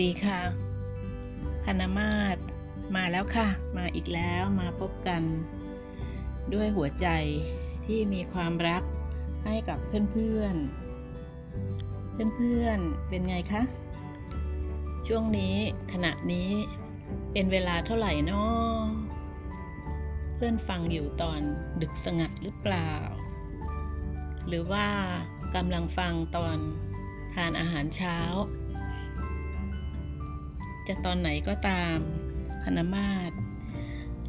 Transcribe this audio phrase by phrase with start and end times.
[0.00, 0.40] ดีค่ะ
[1.64, 2.36] พนามาศ
[2.96, 5.22] มาแล้วค่ะ มาอีกแล้วมาพบกัน
[6.54, 7.08] ด้วยหัวใจ
[7.86, 8.82] ที่มีความรัก
[9.44, 9.78] ให้กับ
[10.12, 13.62] เพื่อนๆ เพื่อนๆ เป็นไงคะ
[15.06, 15.56] ช่วงนี้
[15.92, 16.50] ขณะนี้
[17.32, 18.84] เป็นเวลาเท่าไหร่นาะ
[20.34, 21.40] เพื่อนฟังอยู่ตอน
[21.80, 22.92] ดึกสงัดหรือเปล่า
[24.48, 24.86] หรือว่า
[25.56, 26.56] กำลังฟังตอน
[27.34, 28.18] ทานอาหารเช้า
[30.90, 31.98] จะตอนไหนก็ตาม
[32.64, 33.30] พนมาศ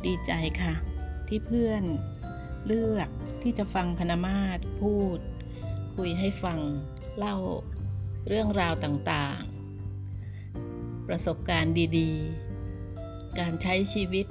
[0.06, 0.74] ดีใจค่ะ
[1.28, 1.84] ที่เพื่อน
[2.66, 3.10] เลือก
[3.42, 5.20] ที่จะฟังพนมาศพูด
[5.96, 6.60] คุยให้ฟัง
[7.18, 7.38] เล่า
[8.28, 14.26] เรื่องราวต่างๆ ประสบการณ์ดีๆ การใช้ชีวิต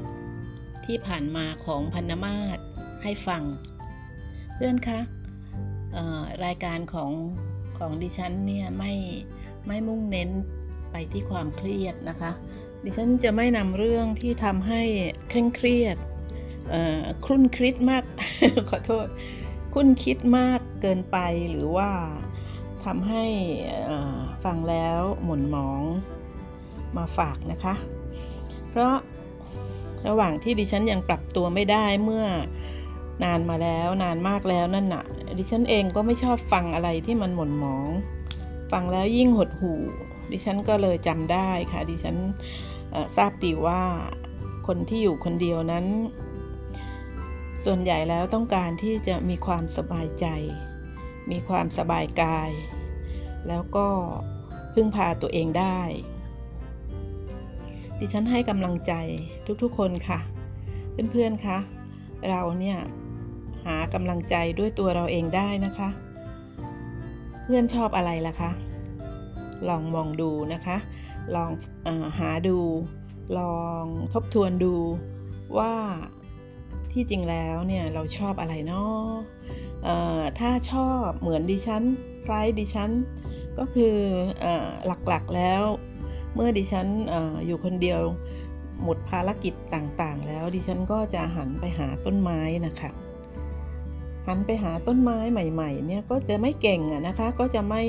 [0.85, 2.59] ที่ผ่านมาของพนมาศ
[3.03, 3.43] ให้ฟัง
[4.55, 5.01] เพื่อนคะ
[6.45, 7.13] รายการของ
[7.79, 8.93] ของดิฉันเนี่ยไม่
[9.67, 10.31] ไม่มุ่งเน้น
[10.91, 12.31] ไปที่ความเครียดนะคะ
[12.85, 14.83] ดิฉันจะไม่นำเรื่องที่ทำให้
[15.29, 15.97] เคร่งเครียด
[17.25, 18.05] ครุ่นคิดมาก
[18.71, 19.07] ขอโทษ
[19.75, 21.19] คุ้นคิดมากเกินไป
[21.51, 21.91] หรือว่า
[22.85, 23.25] ทำให้
[24.45, 25.83] ฟังแล้วหม่นหมอง
[26.97, 27.75] มาฝากนะคะ
[28.71, 28.95] เพราะ
[30.09, 32.27] ระหว่างที่ดิฉันยังปรับตัวไม่ได้เมื่อ
[33.25, 35.05] นานมาแล้วนานมากแล้วนั่นน่ะ
[35.39, 37.87] ดิฉันเองก็ไม่ชอบฟังอะไรที่มันหม่นหมอง
[38.73, 39.81] ฟังแล้วยิ่งหดหู่
[40.33, 42.17] ดิฉันก็เลยจำได้ค่ะ ดิฉัน
[43.17, 43.83] ทราบดีว่า
[44.67, 45.87] คนที่อยู่คนเดียวนั้น
[47.65, 50.27] ส่วนใหญ่แล้วต้องการที่จะมีความสบายใจ
[51.31, 52.51] มีความสบายกาย
[53.49, 53.89] แล้วก็
[54.75, 55.81] พึ่งพาตัวเองได้
[57.99, 58.93] ดิฉันให้กำลังใจ
[59.63, 60.21] ทุกๆคนค่ะ
[61.11, 61.59] เพื่อนๆคะ
[62.29, 62.79] เราเนี่ย
[63.67, 65.89] หากำลังใจด้วยตัวเราเองได้นะคะ
[67.43, 68.51] เพื่อนชอบอะไรล่ะคะ
[69.69, 70.77] ลองมองดูนะคะ
[71.35, 71.51] ลอง
[71.87, 71.89] อ
[72.19, 72.59] หาดู
[73.39, 74.75] ลองทบทวนดู
[75.59, 75.75] ว่า
[76.93, 79.07] ที่จริงแล้วเนี่ยเราชอบอะไรเนาะ
[80.39, 81.83] ถ้าชอบเหมือนดิฉัน
[82.25, 82.91] คล้ายดิฉัน
[83.59, 83.95] ก็คือ
[84.45, 84.47] อ
[85.09, 85.63] หลักๆแล้ว
[86.35, 87.15] เมื่อดิฉันอ
[87.47, 88.01] อยู่คนเดียว
[88.85, 92.91] หมดภารกิจต่างๆ แล้วดิฉันก็จะหันไปหาต้นไม้นะคะ
[94.27, 97.83] หันไปหาต้นไม้ใหม่ ๆ เนี่ยก็จะไม่เก่งอะนะคะ ก็จะไม่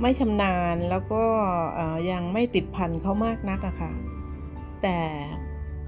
[0.00, 1.24] ไม่ชำนาญแล้วก็
[2.10, 3.92] ยังไม่ติดพันเขามากนักอะค่ะ
[4.82, 5.00] แต่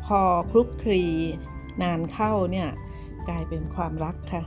[0.05, 1.05] พอคลุกคลี
[1.83, 2.69] นานเข้าเนี่ย
[3.29, 4.43] กลายเป็นความรักค่ะ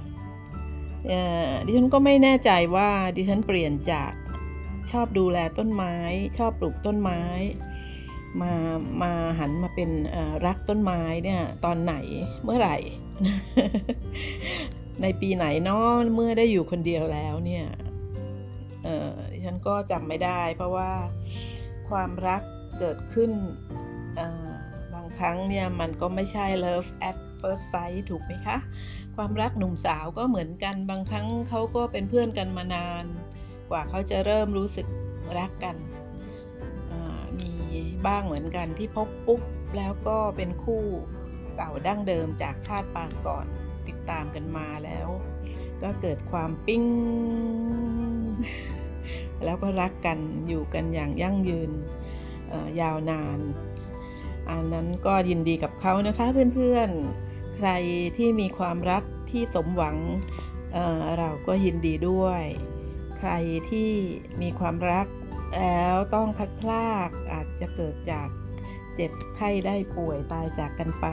[1.65, 4.11] ดิฉันก็ไม่แน่ใจว่าดิฉันเปลี่ยนจาก
[4.91, 5.95] ชอบดูแลต้นไม้
[6.37, 7.21] ชอบปลูกต้นไม้
[8.41, 8.53] มา
[9.01, 9.89] มาหันมาเป็น
[10.45, 11.95] รักต้นไม้เนี่ยตอนไหน
[12.43, 12.77] เมื่อไหร่
[15.01, 17.65] ในปีไหนเนาะเมื่อได้อยู่คนเดียวแล้วเนี่ย
[19.45, 20.91] ฉันก็จำไม่ได้ เพราะว่า
[21.89, 22.41] ความรัก
[22.79, 23.31] เกิดขึ้น
[24.93, 28.57] บางครั้งเนี่ยมันก็ไม่ใช่ love at first sight ถูกไหมคะ
[29.15, 33.05] ความรักหนุ่มสาวก็เหมือนกันบางครั้งเขาก็เป็นเพื่อนกันมานาน
[33.69, 34.87] กว่าเขาจะเริ่มรู้สึก
[35.39, 35.75] รักกัน
[37.39, 37.51] มี
[38.07, 39.41] บ้างเหมือนกันที่พบปุ๊บ
[39.77, 40.83] แล้วก็เป็นคู่
[41.55, 43.45] เก่าดั้งเดิมจากชาติปางก่อน
[43.87, 45.07] ติดตามกันมาแล้ว
[45.83, 46.83] ก็เกิดความปิ้ง
[49.45, 50.17] แล้วก็รักกัน
[50.47, 51.71] อยู่กันอย่างยั่งยืน
[52.81, 53.39] ยาวนาน
[54.49, 57.69] อันนั้นก็ยินดีกับเขานะคะเพื่อนๆ ใคร
[58.17, 59.97] ที่มีความรักที่สมหวัง
[60.73, 62.43] เเราก็ยินดีด้วย
[63.17, 63.31] ใคร
[63.69, 63.91] ที่
[64.41, 65.07] มีความรัก
[65.59, 68.27] แล้วต้องพัดพลากอาจจะเกิดจาก
[68.95, 71.05] เจ็บไข้ได้ป่วยตายจากกันไป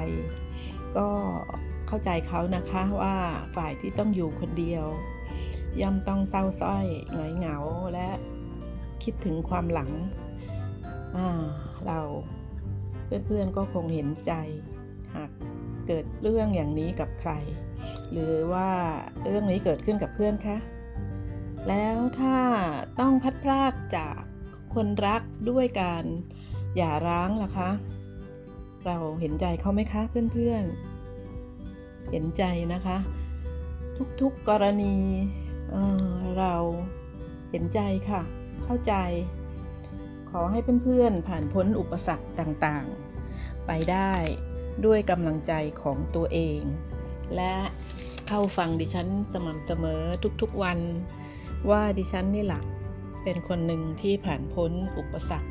[0.97, 1.09] ก็
[1.87, 3.17] เข้าใจเขานะคะว่า
[3.57, 4.87] ฝ่ายที่ต้องอยู่คนเดียว
[5.81, 7.57] ย่อมต้องเศร้าส้อยหงอยเหงา
[7.93, 8.09] และ
[9.03, 9.91] คิดถึงความหลัง
[11.87, 12.01] เรา
[13.27, 14.33] เพื่อนๆก็คงเห็นใจ
[15.15, 15.31] หาก
[15.87, 17.33] เกิดเรื่องอย่างนี้กับใคร
[18.13, 18.71] หรือว่า
[19.27, 20.57] เรื่องนี้เกิดขึ้นกับเพื่อนคะ
[21.69, 22.39] แล้วถ้า
[23.01, 24.19] ต้องพัดพลากจาก
[24.75, 26.05] คนรักด้วยการ
[26.77, 27.71] อย่าร้างล่ะคะ
[28.87, 30.03] เราเห็นใจเขาไหมคะ
[30.33, 32.99] เพื่อนๆเห็นใจนะคะ
[34.21, 34.97] ทุกๆกรณี
[35.71, 36.55] เเรา
[37.51, 37.81] เห็นใจ
[38.11, 38.23] ค่ะ
[38.65, 38.95] เข้าใจ
[40.31, 44.13] ขอให้เพื่อนๆ ผ่านพ้นอุปสรรคต่างๆ ไปได้
[44.85, 45.53] ด้วยกำลังใจ
[45.83, 46.61] ของตัวเอง
[47.37, 47.55] และ
[48.29, 50.03] เข้าฟังดิฉันสม่ำเสมอ
[50.41, 50.79] ทุกๆวัน
[51.71, 52.65] ว่าดิฉันนี่หลัก
[53.23, 55.51] เป็นคนหนึ่งที่ผ่านพ้นอุปสรรค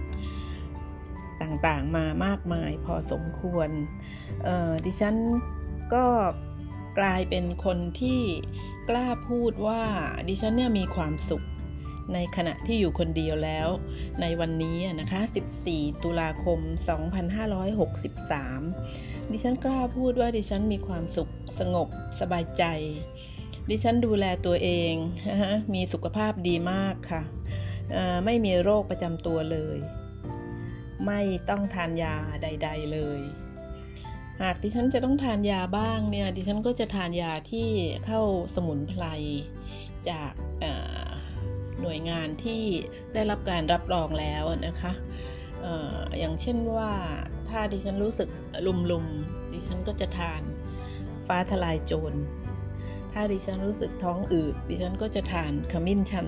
[1.41, 3.69] ต่างๆมามากมายพอสมควร
[4.85, 5.15] ดิฉัน
[5.93, 6.05] ก็
[6.99, 8.21] กลายเป็นคนที่
[8.89, 9.83] กล้าพูดว่า
[10.27, 11.45] ดิฉันเนี่ยมีความสุข
[12.13, 13.69] ในขณะที่อยู่คนเดียวแล้ว
[14.21, 15.21] ในวันนี้นะคะ
[15.63, 16.59] 14 ตุลาคม
[17.95, 21.87] 2563 ดิฉันกล้าพูดว่าดิฉันมีความสุขสงบ
[22.19, 22.63] สบายใจ
[23.69, 24.93] ดิฉันดูแลตัวเอง
[25.73, 27.21] มีสุขภาพดีมากค่ะ
[28.25, 29.77] ไม่มีโรคประจำตัวเลย
[31.05, 33.21] ไม่ต้องทานยาใด ๆ เลย
[34.41, 37.67] หากดิฉันจะต้องทานยาบ้างเนี่ยดิฉันก็จะทานยาที่
[38.05, 38.21] เข้า
[38.55, 39.03] สมุนไพร
[40.09, 40.33] จาก
[41.81, 42.63] หน่วยงานที่
[43.13, 44.91] ได้รับการรับรองแล้วนะคะ
[45.65, 45.67] อ
[46.19, 46.91] อย่างเช่นว่า
[47.49, 48.29] ถ้าดิฉันรู้สึก
[48.91, 50.41] ลุมๆดิฉันก็จะทาน
[51.27, 52.13] ฟ้าทลายโจร
[53.11, 56.27] ถ้าดิฉันรู้สึกท้องอืดดิฉันก็จะทานขมิ้นชัน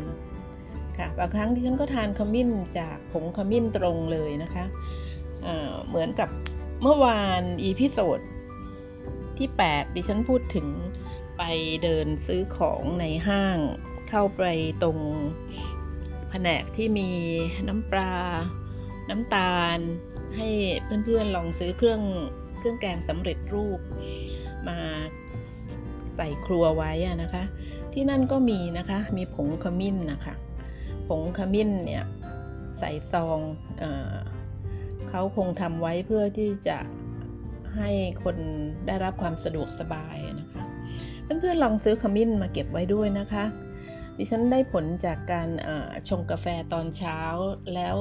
[0.98, 2.50] ค่ะบางครั้งดิฉันก็ทานขมิ้น
[2.80, 5.45] จากผงขมิ้นตรงเลยนะคะ
[5.88, 6.30] เหมือนกับ
[6.81, 8.19] เมื่อวาน episode
[9.38, 10.68] ที่ 8 ดิฉันพูดถึง
[11.38, 11.44] ไป
[11.83, 13.57] เดินซื้อของในห้าง
[14.10, 14.44] เข้าไป
[14.83, 14.98] ตรง
[16.30, 17.10] แผนกที่มี
[17.68, 18.13] น้ำปลา
[19.10, 19.80] น้ำตาล
[20.38, 20.48] ให้
[21.06, 22.01] เพื่อนๆลองซื้อเครื่อง
[22.57, 23.80] เครื่องแกงสำเร็จรูป
[24.68, 24.78] มา
[26.16, 26.92] ใส่ครัวไว้
[27.22, 27.44] นะคะ
[27.94, 30.33] ที่นั่นก็มีนะคะ มีผงขมิ้นนะคะ
[31.07, 32.04] ผงขมิ้นเนี่ย
[32.80, 33.39] ใส่ซอง
[33.80, 33.83] เอ
[35.09, 36.77] เขาคงทำไว้เพื่อที่จะ
[37.77, 37.89] ให้
[38.24, 38.38] คน
[38.88, 40.63] ได้รับความสะดวกสบายนะคะ
[41.39, 43.45] เพื่อนๆลองซื้อขมิ้นมาเก็บไว้ด้วยนะคะ
[44.18, 45.50] ดิฉันได้ผลจากการ
[46.09, 47.19] ชงกาแฟตอนเช้า
[47.75, 47.95] แล้ว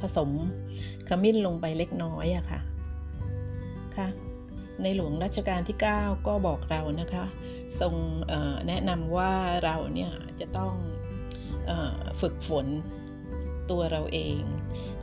[0.00, 0.30] ผสม
[1.08, 2.60] ขมิ้นลงไปเล็กน้อยอะค่ะ
[3.96, 4.08] ค่ะ
[4.82, 7.24] ในหลวงรัชกาลที่ 9 ก็บอกเรานะคะ
[7.80, 7.94] ทรง
[8.68, 9.32] แนะนำว่า
[9.64, 10.72] เราเนี่ยจะต้อง
[11.70, 11.72] อ
[12.20, 12.66] ฝึกฝน
[13.70, 14.40] ตัวเราเอง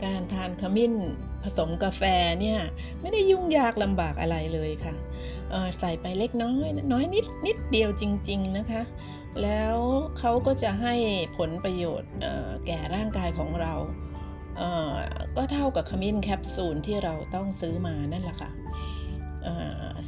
[0.04, 0.94] การทานขมิ้น
[1.44, 2.04] ผสมกาแฟ
[2.42, 2.60] เนี่ย
[3.02, 4.94] ไม่ได้ยุ่งยากลำบากอะไรเลยค่ะ
[5.80, 8.82] ใส่ไปเล็กน้อย น้อยนิดนิดเดียวจจริง ๆนะคะ
[9.44, 9.78] แล้ว
[10.18, 10.94] เขาก็จะให้
[11.38, 12.12] ผลประโยชน์
[12.66, 13.74] แก่ร่างกายของเรา
[15.36, 18.52] ก็เท่ากับขมิ้นแคปซูลที่เราต้องซื้อมานั่นแหละค่ะ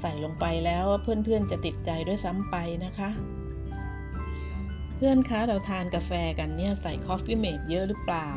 [0.02, 3.10] ใส่ลงไปแล้วเพื่อนๆจะติดใจด้วยซ้ำไปนะคะ
[4.96, 8.32] เพื่อนคะเราทานกาแฟกันเนี่ยใส่ Coffee-mate เยอะหรือเปล่า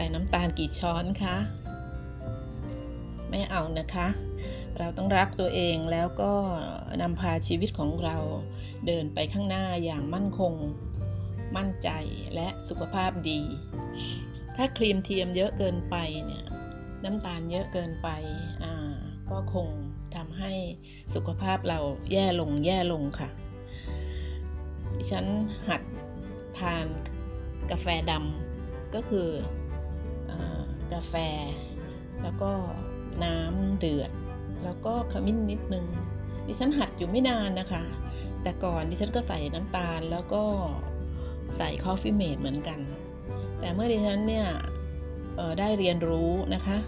[0.00, 1.36] ใส่น้ำตาลกี่ช้อนคะ
[3.30, 4.08] ไม่เอานะคะ
[4.78, 6.32] เราต้องรักตัวเองแล้วก็
[7.02, 8.16] นำพาชีวิตของเรา
[8.86, 10.54] เดินไปข้างหน้าอย่างมั่นคง
[11.56, 11.90] มั่นใจ
[12.34, 13.40] และสุขภาพดี
[14.56, 16.44] ถ้าครีมเทียมเยอะเกินไปเนี่ย
[17.04, 18.08] น้ำตาลเยอะเกินไป
[18.62, 18.92] อ่า
[19.30, 19.68] ก็คง
[20.16, 20.52] ทำให้
[21.14, 21.78] สุขภาพเรา
[22.12, 23.28] แย่ลงแย่ลงค่ะ
[25.10, 25.26] ฉัน
[25.68, 25.82] หัด
[26.58, 26.86] ทาน
[27.70, 29.28] กาแฟดำก็คือ
[30.94, 31.14] กาแฟ
[32.22, 32.52] แล้วก็
[33.24, 34.10] น้ำเดือด
[34.64, 35.86] แล้วก็ขมิ้นนิดนึง
[36.46, 37.82] ดิฉันหัดอยู่ไม่นานนะคะ
[38.42, 40.44] แต่ก่อนดิฉันก็ใส่น้ำตาลแล้วก็
[41.56, 42.80] ใส่ Coffee-mate เหมือนกัน
[43.60, 44.46] แต่เมื่อดิฉันเนี่ย
[45.58, 46.78] ได้เรียนรู้นะคะ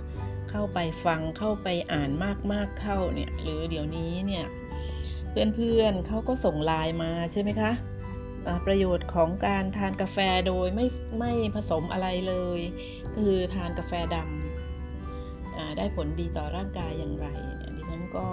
[0.51, 2.11] เข้าไปฟังเข้าไปอ่าน
[2.53, 4.47] มากๆเข้าเนี่ยหรือเดี๋ยวนี้เนี่ย
[5.55, 7.73] เพื่อนๆเขาก็ส่งไลน์มาใช่ไหมคะ
[8.67, 10.87] ประโยชน์ของการทานกาแฟโดยไม่
[11.19, 12.61] ไม่ผสมอะไรเลย
[13.15, 17.27] ก็คือทานกาแฟดำได้ผลดีต่อร่างกายอย่างไร
[17.77, 18.27] ดิฉันก็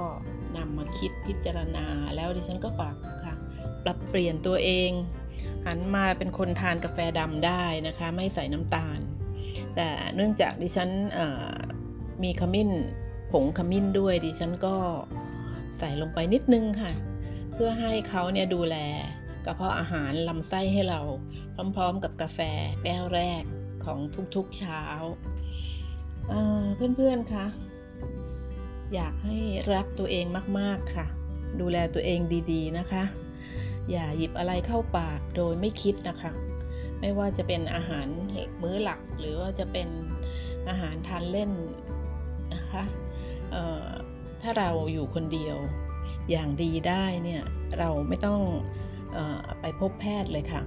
[0.57, 3.33] นำมาคิดพิจารณาแล้วดิฉันก็ปรับค่ะ
[3.83, 4.91] ปรับเปลี่ยนตัวเอง
[5.65, 8.99] หันมาเป็นคนทานกาแฟดำได้นะคะ ไม่ใส่น้ำตาล
[9.75, 10.89] แต่เนื่องจากดิฉัน
[12.23, 12.69] มีขมิ้น
[13.31, 14.75] ผงขมิ้นด้วยดิฉันก็
[15.79, 16.91] ใส่ลงไปนิดนึงค่ะ
[17.53, 18.75] เพื่อให้เขาเนี่ยดูแล
[19.45, 21.01] กระเพาะอาหารลำไส้ให้เรา
[21.75, 22.39] พร้อมๆกับกาแฟ
[22.83, 23.43] แก้วแรก
[23.85, 23.99] ของ
[24.35, 24.83] ทุกๆเช้า
[26.95, 27.45] เพื่อนๆคะ
[28.93, 29.37] อยากให้
[29.73, 30.25] รักตัวเอง
[30.59, 31.05] มากๆค่ะ
[31.61, 32.19] ดูแลตัวเอง
[32.51, 33.03] ดีๆนะคะ
[33.91, 36.31] อย่าหยิบอะไรเข้าปากโดยไม่คิดนะคะ
[36.99, 38.07] ไม่ว่าจะเป็นอาหาร
[38.61, 39.87] มื้อหลัก หรือว่าจะเป็น
[40.69, 41.51] อาหารทานเล่น
[42.55, 42.83] นะคะ
[44.41, 45.57] ถ้าเราอยู่คนเดียว
[46.29, 47.43] อย่างดีได้เนี่ย
[47.79, 48.41] เราไม่ต้อง
[49.15, 49.17] อ
[49.61, 50.61] ไปพบแพทย์เลยค่ะ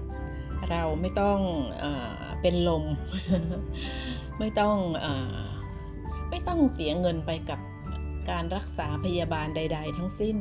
[0.71, 1.41] เราไม่ต้อง
[1.83, 1.85] อ
[2.43, 2.85] เป็นลม
[4.39, 5.07] ไม่ต้องอ
[6.31, 7.61] ไม่ต้องเสียเงินไปกับ
[8.31, 10.37] การรักษาพยาบาลใด ๆ ทั้งสิ้น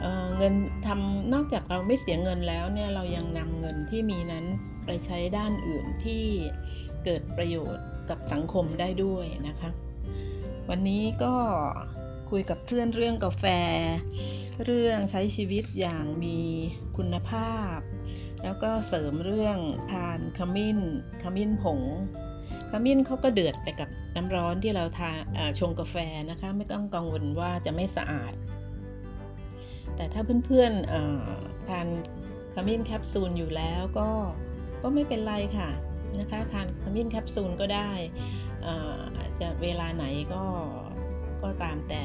[0.00, 0.54] เเงิน
[0.86, 4.44] ทำนอกจากเราไม่เสียเงินแล้วเนี่ยเรายังนำเงินที่มีนั้น
[4.86, 6.24] ไปใช้ด้านอื่นที่
[7.04, 9.70] เกิดประโยชน์กับสังคมได้ด้วยนะคะ
[10.68, 11.34] วันนี้ก็
[12.30, 13.44] คุยกับเพื่อนเรื่องกาแฟ
[14.64, 16.38] เรื่องใช้ชีวิตอย่างมี
[16.96, 17.78] คุณภาพ
[18.42, 19.58] แล้วก็เสริมเรื่อง
[19.92, 20.78] ทานขมิ้น
[21.22, 21.80] ขมิ้นผง
[22.70, 25.10] ขมิ้นเขาก็เดือดไปกับน้ำร้อนที่เราทา
[25.60, 25.96] ชงกาแฟ
[26.30, 28.32] นะคะ ไม่ต้องกังวลว่าจะไม่สะอาด
[29.96, 31.86] แต่ถ้าเพื่อนๆทาน
[32.54, 34.08] ขมิ้นแคปซูลอยู่แล้วก็
[34.82, 35.70] ก็ไม่เป็นไรค่ะ
[36.20, 37.90] นะคะ ทานขมิ้นแคปซูลก็ได้
[39.40, 40.44] จะเวลาไหนก็
[41.42, 42.02] ก็ตามแต่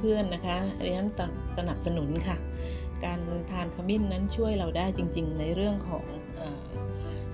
[0.00, 1.04] เพื่อนๆนะคะเรียน
[1.56, 2.36] สนับสนุนค่ะ
[3.04, 6.04] การทานขมิ้นนั้นช่วยเราได้จริง ๆ ในเรื่องของ
[6.40, 6.42] อ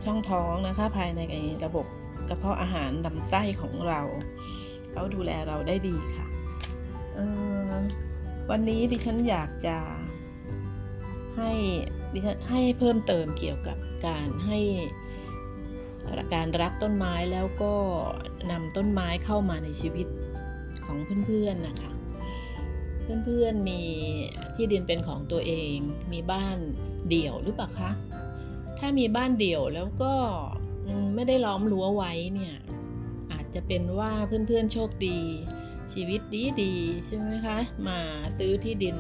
[0.04, 1.20] ช่องท้องนะคะภายใน
[1.64, 1.86] ระบบ
[2.28, 4.00] กระเพาะอาหารลำไส้ของเรา
[4.92, 6.26] เขาดูแลเราได้ดีค่ะ
[8.50, 9.76] วันนี้ดิฉันอยากจะ
[11.36, 11.52] ให้
[12.14, 14.60] ดิฉันให้เพิ่มเติมเกี่ยวกับการให้
[16.34, 17.74] การรักต้นไม้แล้วก็
[18.50, 20.06] นำต้นไม้เข้ามาในชีวิต
[20.84, 21.93] ของเพื่อนๆนะคะ
[23.24, 23.80] เพื่อนๆมี
[24.54, 25.76] ที่ดินเป็นของตัวเอง
[26.12, 26.56] มีบ้าน
[27.08, 27.90] เดี่ยวหรือเปล่าคะ
[28.78, 30.14] ถ้ามีบ้านเดี่ยวแล้วก็
[31.14, 32.56] ไม่ได้ล้อมรั้วไว้เนี่ย
[33.32, 35.18] อาจจะเป็นว่าเพื่อนๆโชคดี
[35.92, 37.58] ชีวิตดีดีๆใช่ไหมคะ
[37.88, 37.98] มา
[38.38, 38.96] ซื้อที่ดิน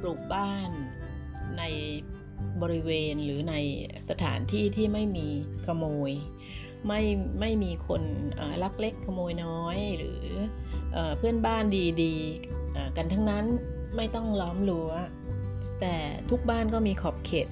[0.00, 0.70] ปลูกบ้าน
[1.58, 1.62] ใน
[2.62, 3.54] บริเวณหรือใน
[4.08, 5.28] สถานที่ที่ไม่มี
[5.66, 6.12] ขโมย
[6.86, 7.02] ไม่
[7.40, 8.02] ไม่มีคน
[8.62, 10.24] ลักเล็กขโมยน้อยหรือ
[10.92, 11.64] เอเพื่อนบ้าน
[12.02, 12.63] ดีๆ
[12.96, 13.44] กันทั้งนั้น
[13.96, 14.90] ไม่ต้องล้อมรั้ว
[15.80, 15.94] แต่
[16.30, 17.48] ทุกบ้านก็มีขอบเขต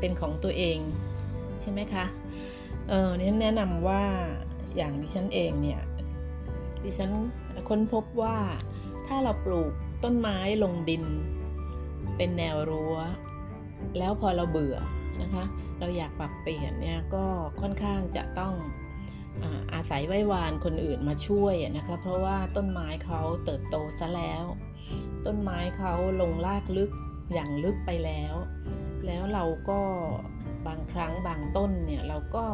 [0.00, 0.78] เป็นของตัวเอง
[1.60, 2.04] ใช่ไหมคะ
[2.88, 4.02] เออเนี่ยแนะนำว่า
[4.76, 5.82] อย่างดิฉันเองเนี่ย
[6.84, 7.10] ดิฉัน
[7.68, 8.36] ค้นพบว่า
[9.06, 9.72] ถ้าเราปลูก
[10.04, 11.04] ต้นไม้ลงดิน
[12.16, 12.96] เป็นแนวรั้ว
[13.98, 14.76] แล้วพอเราเบื่อ
[15.22, 15.44] นะคะ
[15.78, 17.24] เราอยากปรับเปลี่ยนเนี่ยก็
[17.60, 18.41] ค่อนข้างจะต้อง
[19.92, 24.44] ศัยไหว้วานคนอื่นมาช่วยนะคะเพราะว่าต้นไม้เขาเติบโตซะแล้ว
[25.26, 26.90] ต้นไม้เขาลงรากลึก
[27.32, 28.34] อย่างลึกไปแล้ว
[29.06, 29.80] แล้วเราก็
[30.66, 32.46] บางครั้งบางต้นเนี่ยเราก็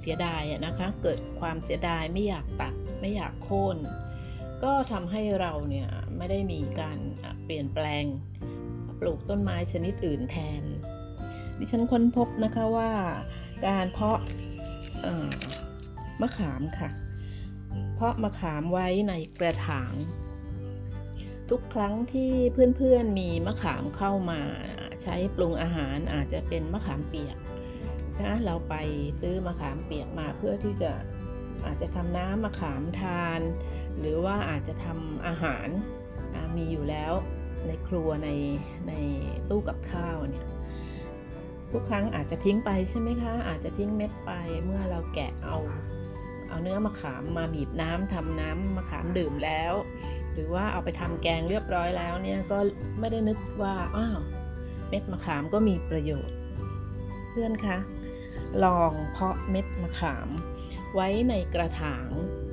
[0.00, 3.76] เสียดายอะนะคะเกิดความเสียดายไม่อยากตัดไม่อยากโค่น
[4.62, 6.98] ก็ทำให้เราเนี่ยไม่ได้มีการ
[7.44, 8.04] เปลี่ยนแปลง
[9.00, 10.62] ปลูกต้นไม้ชนิดอื่นแทน
[11.58, 12.90] ดิฉันค้นพบนะคะว่า
[13.66, 14.18] การเพาะ
[16.20, 16.90] มะขามค่ะ
[17.94, 19.94] เพราะมะขามไว้ในกระถาง
[21.50, 24.40] ทุกครั้งที่เพื่อนๆมีมะขามเข้ามา
[25.02, 27.36] ใช้ปรุงอาหารอาจจะเป็นมะขามเปียก
[28.20, 28.74] นะเราไป
[29.20, 30.92] ซื้อมะขามเปียกมาเพื่อที่จะ
[31.66, 33.40] อาจจะทำน้ำมะขามทาน
[33.98, 35.68] หรือว่าอาจจะทำอาหาร
[36.56, 37.12] มีอยู่แล้ว
[37.66, 38.30] ในครัวใน
[38.88, 38.92] ใน
[39.48, 40.46] ตู้กับข้าวเนี่ย
[41.72, 44.32] ทุกครั้งอาจจะทิ้งไปใช่ไหมคะ อาจจะทิ้งเม็ดไป
[44.64, 45.56] เมื่อเราแกะเอา
[46.48, 49.74] เอาเนื้อมะขามมาบีบน้ำทำน้ำมะขามดื่มแล้ว
[50.32, 52.58] หรือว่าเอาไปทำแกงเรียบร้อยแล้วเนี่ยก็
[52.98, 54.20] ไม่ได้นึกว่าอ้าว
[54.88, 56.36] เม็ดมะขามก็มีประโยชน์
[57.30, 57.78] เพื่อนคะ
[58.64, 60.28] ลองเพาะเม็ดมะขาม
[60.94, 62.08] ไว้ในกระถาง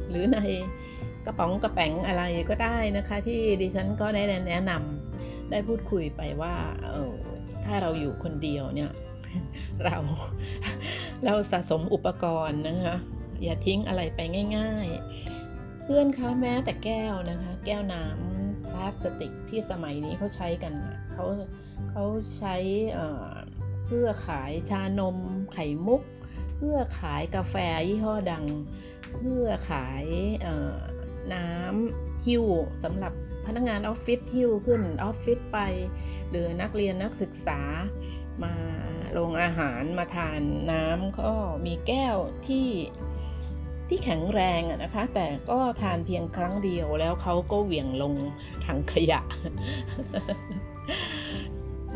[0.10, 0.40] หรือใน
[1.26, 7.16] กระป๋องกระแป๋งอะไรก็ได้นะคะ ที่ดิฉันก็ได้แนะนำได้พูดคุยไปว่าเออ
[7.66, 8.92] ถ้าเราอยู่คนเดียวเนี่ย
[9.84, 9.98] เรา
[11.26, 12.96] เราสะสมอุปกรณ์นะคะ
[13.44, 14.20] อย่าทิ้งอะไรไป
[14.58, 14.88] ง่าย
[15.36, 20.74] ๆ เพื่อนคะแม้แต่แก้วนะคะ แก้วน้ำพลาสติกที่สมัยนี้เขาใช้กัน
[21.14, 21.26] เขา
[21.92, 22.04] เขา
[22.38, 22.56] ใช้
[23.86, 25.18] เพื่อขายชานม
[25.54, 26.02] ไข่มุก
[26.58, 27.56] เพื่อขายกาแฟ
[27.88, 28.46] ยี่ห้อดัง
[29.16, 30.06] เพื่อขาย
[31.34, 32.46] น้ำหิ้ว
[32.84, 33.14] สำหรับ
[33.46, 35.60] พนักงานออฟฟิศหิ้วขึ้นออฟฟิศไป
[36.30, 37.60] หรือนักเรียนนักศึกษา
[38.44, 38.54] มา
[39.12, 41.32] โรงอาหารมาทานน้ำก็
[41.66, 42.68] มีแก้วที่
[43.90, 48.14] ที่แข็งแรงอะนะคะ แต่ก็ทานเพียงครั้งเดียวแล้วเขาก็เหวี่ยงลง
[48.66, 49.22] ถังขยะ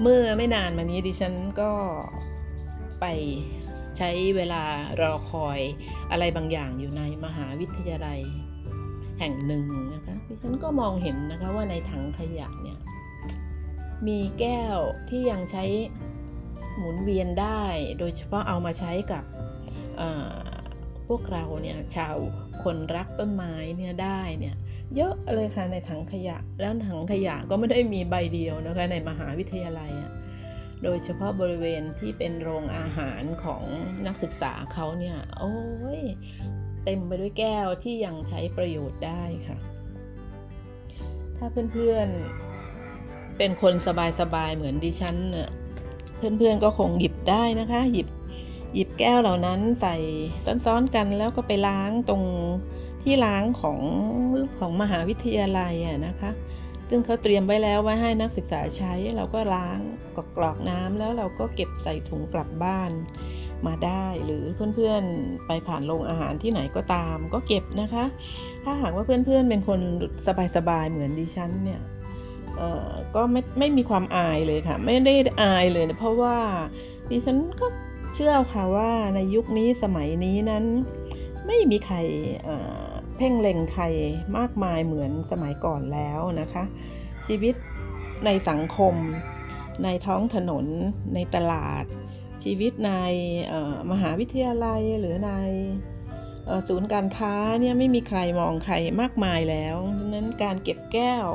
[0.01, 1.71] เมื่อไม่นานมานี้ดิฉันก็
[3.01, 3.05] ไป
[3.97, 4.63] ใช้เวลา
[5.01, 5.59] รอคอย
[6.11, 8.19] อะไรบางอย่างอยู่ในมหาวิทยาลัย
[9.19, 12.79] แห่งหนึ่งนะคะดิฉันก็มองเห็นนะคะว่าในถังขยะเนี่ย
[14.07, 14.77] มีแก้ว
[15.09, 15.63] ที่ยังใช้
[16.77, 17.61] หมุนเวียนได้
[17.99, 19.23] โดยเฉพาะเอามาใช้กับ
[21.09, 22.15] พวกเราเนี่ยชาว
[22.63, 24.55] คนรักต้นไม้เนี่ยได้เนี่ย
[24.95, 30.11] เยอะเลยค่ะในถังขยะ แล้วถังขยะก็ไม่ได้มีใบเดียวนะคะในมหาวิทยาลัยอะ
[30.83, 33.63] โดยเฉพาะบริเวณที่เป็นโรงอาหารของ
[34.07, 35.55] นักศึกษาเขาเนี่ย โอ้
[35.99, 36.01] ย
[36.83, 39.57] เต็มไปด้วยแก้วที่ยังใช้ประโยชน์ได้ค่ะ
[41.37, 43.73] ถ้าเพื่อนๆเป็นคน
[44.19, 45.49] สบายๆเหมือนดิฉันน่ะ
[46.17, 48.07] เพื่อนๆก็คงหยิบได้นะคะ หยิบ
[48.73, 49.95] หยิบแก้วเหล่านั้นใส่
[50.65, 52.23] ซ้อนๆกันแล้วก็ไปล้างตรง
[53.03, 53.79] ที่ล้างของ
[54.57, 56.31] ของมหาวิทยาลัยอะนะคะ
[56.89, 59.79] ซึ่งเขาเตรียมไว้แล้วไว้ให้นักศึกษาใช้ เราก็ล้าง
[60.37, 62.91] กรอกน้ำแล้วเราก็เก็บใส่ถุงกลับบ้าน
[63.67, 64.43] มาได้หรือ
[64.75, 68.05] เพื่อนๆไปผ่านโรงอาหารที่ไหนก็ตาม ก็เก็บนะคะ
[68.63, 69.79] ถ้าหากว่าเพื่อนๆเป็นคน
[70.55, 71.81] สบายๆเหมือนดิฉันเนี่ย
[73.15, 76.37] ก็ไม่ไม่มีความอายเลยค่ะ ไม่ได้อายเลยนะเพราะว่า
[77.09, 77.67] ดิฉันก็
[78.13, 80.65] เชื่อค่ะว่าในยุคนี้สมัยนี้นั้น
[81.47, 81.97] ไม่มีใคร
[83.15, 83.83] เพ่งเล็งใคร
[84.37, 86.63] มากมายเหมือนสมัยก่อนแล้วนะคะ
[87.27, 87.55] ชีวิต
[88.25, 88.95] ในสังคม
[89.83, 90.65] ในท้องถนน
[91.15, 91.83] ในตลาด
[92.43, 92.93] ชีวิตใน
[93.91, 95.31] มหาวิทยาลัยหรือใน
[96.67, 101.25] ศูนย์การค้าเนี่ยไม่มีใครมองใครมากมายแล้วดังนั้นการเก็บแก้ว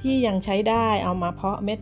[0.00, 1.80] ที่ยังใช้ได้เอามาเพาะเม็ด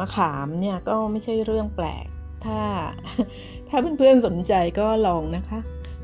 [0.00, 2.06] มะขามเนี่ยก็ไม่ใช่เรื่องแปลก
[2.46, 2.62] ถ้า
[3.68, 5.60] ถ้าเพื่อนๆสนใจก็ลองนะคะ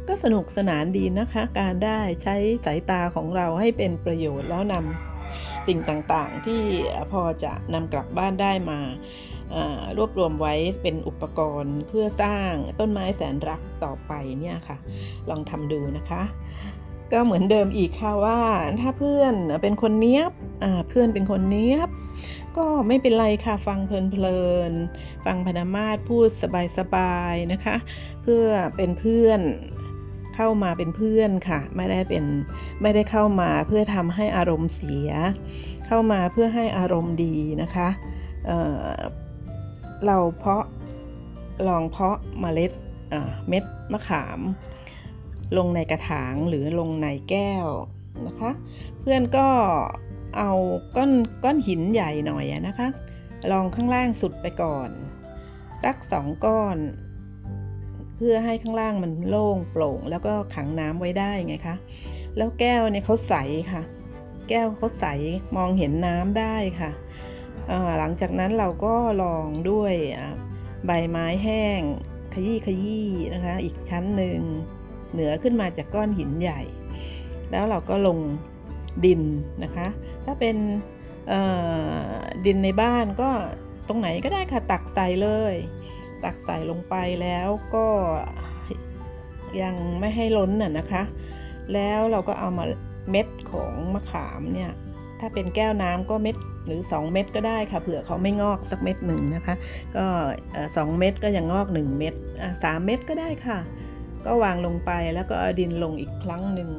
[0.09, 6.63] ก็สนุกสนานดีนะคะ การได้ใช้สายตาของเราให้เป็นประโยชน์แล้วนำสิ่งต่างๆ ที่
[7.13, 8.79] พอจะนำกลับบ้านได้มา
[9.97, 14.77] รวบรวมไว้เป็นอุปกรณ์เพื่อสร้างต้นไม้แสนรักต่อไปเนี่ยค่ะ
[15.31, 16.23] ลองทำดูนะคะ
[17.13, 18.41] ก็เหมือนเดิมอีกค่ะว่า
[18.81, 20.33] ถ้าเพื่อนเป็นคนเนี้ยบ
[20.89, 21.89] เพื่อนเป็นคนเนี้ยบ
[22.57, 26.29] ก็ไม่เป็นไรค่ะฟังเพลินๆฟังพนามาศพูด
[26.79, 27.77] สบายๆนะคะ
[28.23, 28.47] เพื่อ
[28.77, 29.41] เป็นเพื่อน
[30.37, 32.25] เข้ามาเป็นเพื่อนค่ะ ไม่ได้เป็น
[32.83, 35.11] ไม่ได้เข้ามาเพื่อทำให้อารมณ์เสีย
[35.87, 37.89] เข้ามาเพื่อให้อารมณ์ดีนะคะ
[40.07, 40.65] เราเพาะ
[41.69, 42.73] ลองเพาะเมล็ด
[43.49, 44.41] เม็ดมะขาม
[45.57, 47.67] ลงในกระถางหรือลงในแก้ว
[48.27, 48.51] นะคะ
[49.01, 49.49] เพื่อนก็
[50.39, 50.51] เอา
[50.97, 51.13] ก้อน
[51.45, 52.89] ก้อนหินใหญ่หน่อยนะคะ
[53.51, 54.91] ลองข้างล่างสุดไปก่อน
[55.85, 56.77] สักสองก้อน
[58.17, 61.77] เพื่อให้ข้างล่างมันโล่งโปร่ง แล้วก็ขังน้ำไว้ได้ไงคะ
[62.37, 63.35] แล้วแก้วเนี่ยเขาใส
[63.73, 63.83] ค่ะ
[64.49, 65.07] แก้วเขาใส
[65.57, 66.91] มองเห็นน้ำได้ค่ะ
[67.99, 69.95] หลังจากนั้นเราก็ลองด้วย
[70.87, 71.81] ใบไม้แห้ง
[72.35, 74.41] ขยี้ขยี้นะคะ อีกชั้นหนึ่ง
[75.13, 76.61] เหนือขึ้นมาจากก้อนหินใหญ่
[77.51, 78.19] แล้วเราก็ลง
[79.05, 79.23] ดิน
[79.63, 79.89] นะคะ
[80.25, 80.57] ถ้าเป็น
[82.47, 83.31] ดินในบ้านก็
[83.89, 85.55] ตรงไหนก็ได้ค่ะตักใส่เลย
[86.25, 87.87] ตักใส่ลงไปแล้วก็
[89.63, 91.03] ยังไม่ให้ล้นน่ะนะคะ
[91.75, 92.65] แล้วเราก็เอามา
[93.11, 94.73] เม็ดของมะขามเนี่ย
[95.21, 99.55] ถ้าเป็นแก้วน้ำก็เม็ดหรือ 2 เม็ดก็ได้ค่ะเผื่อเขาไม่งอกสักเม็ดหนึ่งนะคะ
[99.97, 100.05] ก็
[100.77, 102.15] สองเม็ดก็ยังงอก 1 เม็ด
[102.65, 103.59] สามเม็ดก็ได้ค่ะ
[104.25, 106.71] ก็วางลงไปแล้วก็เอาดินลงอีกครั้งหนึ่ง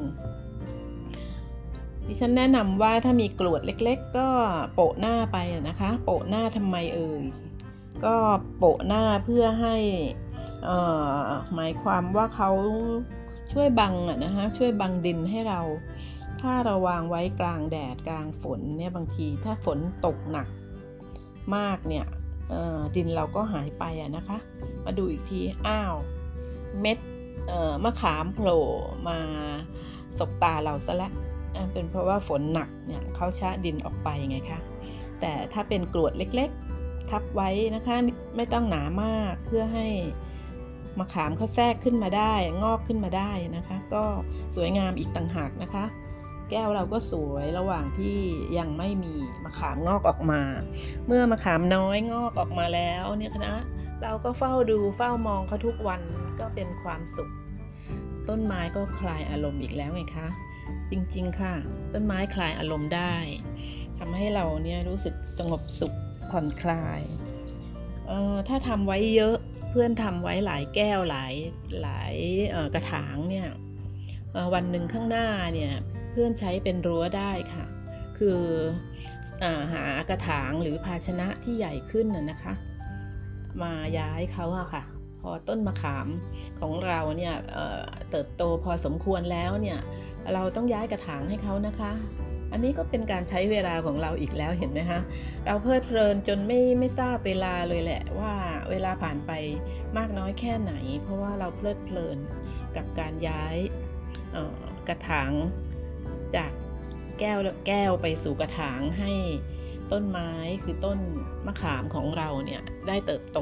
[2.07, 4.27] ดิฉันแนะนำว่าถ้ามีกรวดเล็ก ๆ ก็
[4.73, 5.37] โปะหน้าไป
[5.69, 7.23] นะคะ โปะหน้าทำไมเอ่ย
[8.05, 8.15] ก็
[8.57, 9.75] โปะหน้าเพื่อให้
[11.53, 12.51] หมายความว่าเขา
[13.53, 15.61] ช่วยบังอะนะคะช่วยบังดินให้เรา
[16.41, 20.47] ถ้าเราวางไว้กลางแดดกลางฝนเนี่ยบางทีถ้าฝนตกหนัก
[21.55, 22.05] มากเนี่ย
[22.95, 24.37] ดินเราก็หายไปอะนะคะ
[24.85, 25.95] มาดูอีกทีอ้าว
[26.81, 26.97] เม็ด
[27.83, 28.63] มะขามโผล่
[29.07, 29.17] มา
[30.19, 31.13] สบตาเราซะแล้ว
[31.73, 34.59] เป็นเพราะว่าฝนหนักเนี่ยเขาชะดินออกไปไงคะ
[35.19, 37.95] แต่ถ้าเป็นกรวดเล็กๆ ทับไว้นะคะ
[38.35, 39.87] ไม่ต้องหนามากเพื่อให้
[40.99, 44.03] มะขามเขาแทรกขึ้นมาได้ งอกขึ้นมาได้นะคะ ก็
[44.55, 45.85] สวยงามอีกต่างหากนะคะ
[46.49, 48.17] แก้วเราก็สวยระหว่างที่
[48.57, 50.41] ยังไม่มีมะขามงอกออกมา
[51.07, 53.57] เมื่อมะขามน้อยงอกออกมาแล้วเนี่ยนะ
[54.03, 56.01] เราก็เฝ้าดูเฝ้ามองเขาทุกวัน
[56.39, 57.31] ก็เป็นความสุข
[58.29, 60.27] ต้นไม้ก็คลายอารมณ์อีกแล้วไงคะ
[60.91, 61.55] จริง ๆ ค่ะ
[61.93, 63.15] ต้นไม้คลายอารมณ์ได้
[63.97, 65.93] ทำให้เราเนี่ยรู้สึกสงบสุข
[66.31, 67.01] ผ่อนคลาย
[68.07, 69.35] เอ่อถ้าทำไว้เยอะ
[69.69, 71.33] เพื่อนทำไว้หลายแก้วหลาย
[71.81, 72.13] หลาย
[72.73, 73.47] กระถางเนี่ย
[74.53, 75.73] วันหนึ่งข้างหน้าเนี่ย
[76.11, 77.65] เพื่อนใช้เป็นรั้วได้ค่ะ
[78.17, 78.41] คือ
[79.43, 82.53] อหากระถางหรือภาชนะที่ใหญ่ขึ้นน่ะนะคะ
[83.61, 84.83] มาย้ายเขาอะค่ะ
[85.29, 86.07] อต้นมะขาม
[86.59, 89.79] ของเราเนี่ยเเติบโตพอสมควรแล้วเนี่ย
[90.33, 91.91] เราต้องย้ายกระถางให้เขานะคะ
[92.51, 94.99] อันนี้ก็เป็นการใช้เวลาของเราอีกแล้วเห็นไหมคะ
[95.45, 98.33] เราเพลิดเพลินจนไม่ไม่ทราบเวลาเลยแหละว่า
[98.69, 99.31] เวลาผ่านไป
[99.97, 102.17] มากน้อยแค่ไหน เพราะว่าเราเพลิดเพลิน
[102.75, 103.55] กับการย้าย
[104.87, 105.31] กระถาง
[106.35, 106.51] จาก
[107.19, 109.13] แก้วแก้วไปสู่กระถางให้
[109.91, 110.31] ต้นไม้
[110.63, 110.99] คือต้น
[111.45, 113.39] มะขามของเราเนี่ยได้เติบโต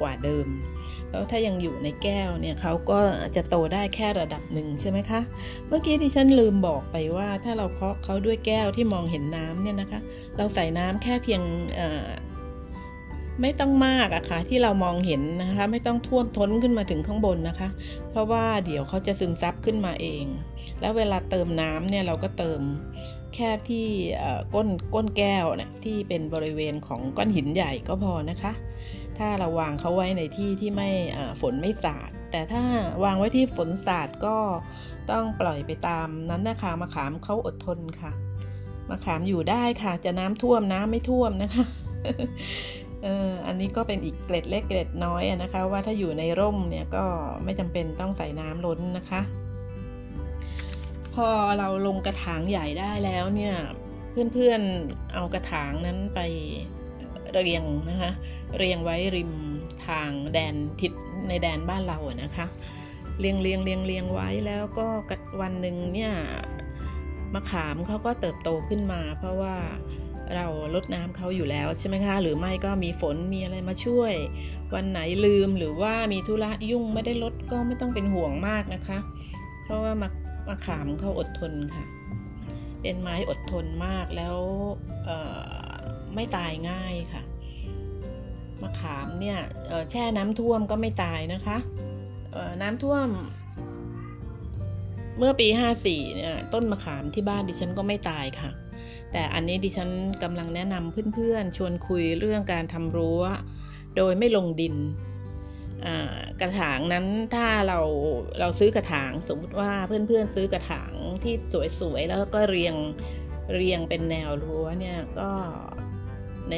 [0.00, 0.46] กว่าเดิม
[1.12, 2.98] แล้วถ้ายังอยู่ในแก้วเนี่ยเขาก็
[3.36, 5.20] จะโตได้แค่ระดับหนึ่งใช่ไหมคะ
[5.68, 10.00] เมื่อกี้ที่ฉันลืมบอกไปว่า ถ้าเราเพาะเขาด้วยแก้วที่มองเห็นน้ำเนี่ยนะคะ
[10.36, 11.42] เราใส่น้ำแค่เพียง
[13.40, 17.68] ไม่ต้องมากอะคะ่ะที่เรามองเห็นนะคะ ไม่ต้องท่วมท้นขึ้นมาถึงข้างบนนะคะ
[18.10, 20.24] เพราะว่าเดี๋ยวเขาจะซึมซับขึ้นมาเอง
[20.80, 22.60] แล้วเวลาเติมน้ำเนี่ยเราก็เติม
[23.34, 23.86] แค่ที่
[24.54, 28.52] ก้นก้นแก้วเนี่ยที่เป็นบริเวณของก้อนหินใหญ่ก็พอนะคะ
[29.18, 30.90] ถ้าเราวางเขาไว้ในที่ที่ไม่
[31.40, 32.64] ฝนไม่สาด แต่ถ้า
[33.04, 34.36] วางไว้ที่ฝนสาดก็
[35.10, 38.12] ต้องปล่อยไปตามนั้นนะคะมะขามเขาอดทนค่ะ
[38.90, 41.64] มะขามอยู่ได้ค่ะ จะน้ำท่วมน้ำไม่ท่วมนะคะ
[43.02, 47.04] เอออันนี้ก็เป็นอีกเกล็ดเล็กเกล็ดน้อยนะคะ ว่าถ้าอยู่ในร่มเนี่ยก็
[47.44, 49.20] ไม่จำเป็นต้องใส่น้ำล้นนะคะ
[51.14, 53.54] พอเราลงกระถางใหญ่ได้แล้วเนี่ย
[54.32, 56.20] เพื่อนๆเอากระถางนั้นไป
[57.32, 58.10] เรียงนะคะ
[58.58, 59.32] เรียงไว้ริม
[59.86, 60.92] ทางแดนทิศ
[61.28, 62.46] ในแดนบ้านเราอะนะคะ
[63.20, 64.86] เรียงเรียงเรียงเรียงไว้แล้วก็
[65.40, 66.12] วันหนึ่งเนี่ย
[67.34, 69.56] มะขามเขาก็เติบโตขึ้นมา เพราะว่า
[70.34, 74.12] เราลดน้ำเขาอยู่แล้วใช่ไหมคะ หรือไม่ก็มีฝนมีอะไรมาช่วย
[74.74, 78.98] วันไหนลืมหรือว่ามีธุระยุ่งไม่ได้ลดก็ไม่ต้องเป็นห่วงมากนะคะ
[79.64, 80.08] เพราะว่ามะ
[80.48, 81.84] มะขามเขาอดทนค่ะ
[82.82, 84.36] เป็นไม้อดทนมากแล้ว
[86.14, 87.21] ไม่ตายง่ายค่ะ
[88.62, 89.38] มะขามเนี่ย
[89.90, 91.56] แช่น้ำท่วมก็ไม่ตายนะคะ
[92.62, 93.08] น้ำท่วม
[95.18, 95.48] เมื่อปี
[95.82, 98.50] 54เนี่ยต้นมะขามที่บ้านดิฉันก็ไม่ตายค่ะ
[99.12, 99.88] แต่อันนี้ดิฉัน
[100.22, 103.22] กำลังแนะนำเพื่อนๆ ชวนคุยเรื่องการทำรั้ว
[103.96, 104.76] โดยไม่ลงดิน
[106.40, 107.78] กระถางนั้นถ้าเรา
[108.40, 111.34] เราซื้อกระถางสมมติว่าเพื่อนๆซื้อกระถางที่
[111.80, 112.74] สวยๆแล้วก็เรียง
[113.54, 115.30] เรียงเป็นแนวรั้วเนี่ยก็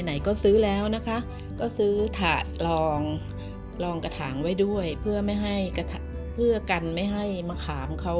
[0.04, 1.18] ไหนๆก็ซื้อแล้วนะคะ
[1.61, 3.00] ก็ซื้อถาดรอง
[3.85, 5.87] รองกระถางไว้ด้วย เพื่อไม่ให้กระ
[6.35, 8.16] เพื่อกันไม่ให้มะขามเขา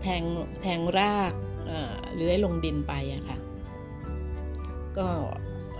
[0.00, 0.22] แทง
[0.62, 1.32] แทงราก
[2.16, 3.36] เลื้อยลงดินไปอะค่ะ
[4.98, 5.08] ก็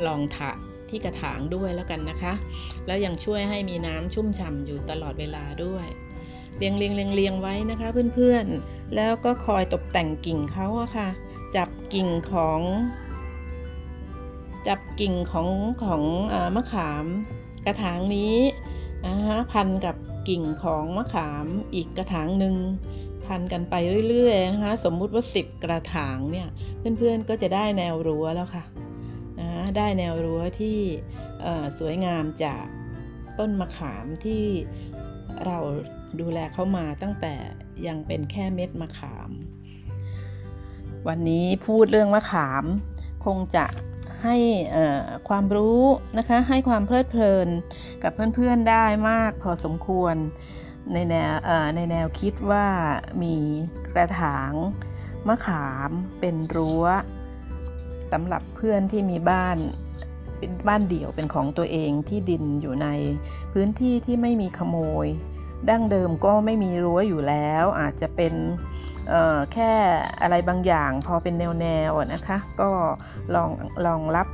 [0.06, 0.50] ลองถะ
[0.90, 2.32] ที่กระถางด้วยแล้วกันนะคะ
[2.86, 5.86] แล้วยังช่วยให้มีน้ำชุ่มฉ่ำอยู่ตลอดเวลาด้วย
[6.56, 11.08] เรียงเรียงเรียงเรียงไว้นะคะเพื่อนๆ แล้วก็คอยตกแต่งกิ่งเขาอะค่ะ
[11.56, 12.60] จับกิ่งของ
[14.68, 15.48] จับกิ่งของ
[15.84, 17.04] ของอมะขาม
[17.66, 18.36] กระถางนี้
[19.06, 19.96] นะฮะพันกับ
[20.28, 22.56] กิ่งของมะขามอีกกระถางหนึ่ง
[23.24, 23.74] พันกันไป
[24.08, 26.48] เรื่อยๆนะคะสมมุติว่า 10 กระถางเนี่ย
[26.98, 28.64] เพื่อนๆก็จะได้แนวรั้วแล้วค่ะ
[29.40, 30.78] นะได้แนวรั้วที่
[31.78, 32.64] สวยงามจาก
[33.38, 34.44] ต้นมะขามที่
[35.46, 35.58] เรา
[36.20, 37.34] ดูแลเขามาตั้งแต่
[37.86, 39.30] ยังเป็นแค่เม็ดมะขาม
[41.08, 42.64] วันนี้พูดเรื่องมะขาม
[43.24, 43.66] คงจะ
[44.24, 44.36] ให้
[45.28, 45.82] ความรู้
[46.18, 47.48] นะคะให้ความเพลิดเพลิน
[48.02, 50.14] กับเพื่อนๆได้มากพอสมควร
[50.92, 51.32] ในแนว
[51.76, 52.66] ในแนวคิดว่า
[53.22, 53.36] มี
[53.94, 54.52] กระถาง
[55.28, 56.84] มะขามเป็นรั้ว
[58.12, 59.58] สำหรับเพื่อนที่มีบ้าน
[60.38, 62.88] เป็นบ้านเดี่ยวเป็นของตัวเองที่ดินอยู่ใน
[63.52, 65.06] พื้นที่ที่ไม่มีขโมย
[65.68, 68.34] ดั้งเดิมก็ไม่มีรั้วอยู่แล้ว อาจจะเป็น
[69.52, 69.72] แค่
[70.22, 72.70] อะไรบางอย่างพอเป็นแนวๆนะคะ ก็
[73.34, 73.50] ลอง
[73.86, 74.28] ลองรับ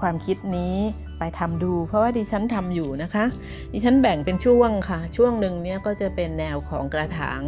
[0.00, 0.76] ความคิดนี้
[1.18, 3.24] ไปทำดู เพราะว่าดิฉันทำอยู่นะคะ
[3.72, 7.40] ดิฉันแบ่งเป็นช่วงค่ะ ช่วงหนึ่งเนี้ยก็จะเป็นแนวของกระถาง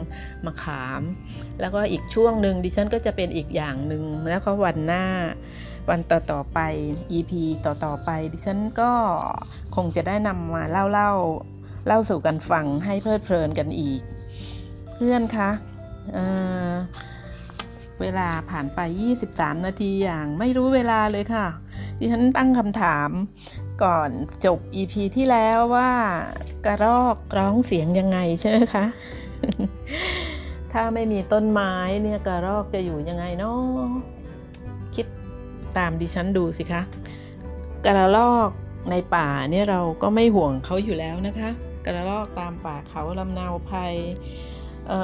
[0.44, 1.02] มะขาม
[1.60, 5.04] แล้วก็อีกช่วงหนึ่งดิฉันก็จะเป็นอีกอย่างหนึ่งแล้วก็วันหน้า
[5.90, 6.58] วันต่อๆไป
[7.12, 7.32] EP
[7.64, 8.92] ต่อๆไป ดิฉันก็
[9.76, 11.12] คงจะได้นำมาเล่าเล่า
[11.86, 14.00] เล่าสู่กันฟังให้เพลิดเพลินกันอีก
[14.94, 15.50] เพื่อนคะ
[18.00, 18.80] เวลาผ่านไป
[19.22, 21.46] 23 นาทีอย่างไม่รู้เวลาเลยค่ะ
[21.98, 23.10] ดิฉันตั้งคำถาม
[23.82, 24.10] ก่อน
[24.44, 25.90] จบ EP ที่แล้วว่า
[26.66, 28.84] กระรอกร้องเสียงยังไงใช่ไหมคะ
[30.72, 33.88] ถ้าไม่มีต้นไม้เนี่ยกระรอกจะอยู่ยังไงเนาะ
[34.94, 35.06] คิด
[35.76, 36.82] ตามดิฉันดูสิคะ
[37.86, 38.50] กระรอก
[38.90, 41.50] ในป่าเนี่ยเราก็ไม่ห่วงเขาอยู่แล้วนะคะ
[41.86, 43.94] กระรอกตามป่าเขาลำนาวภัย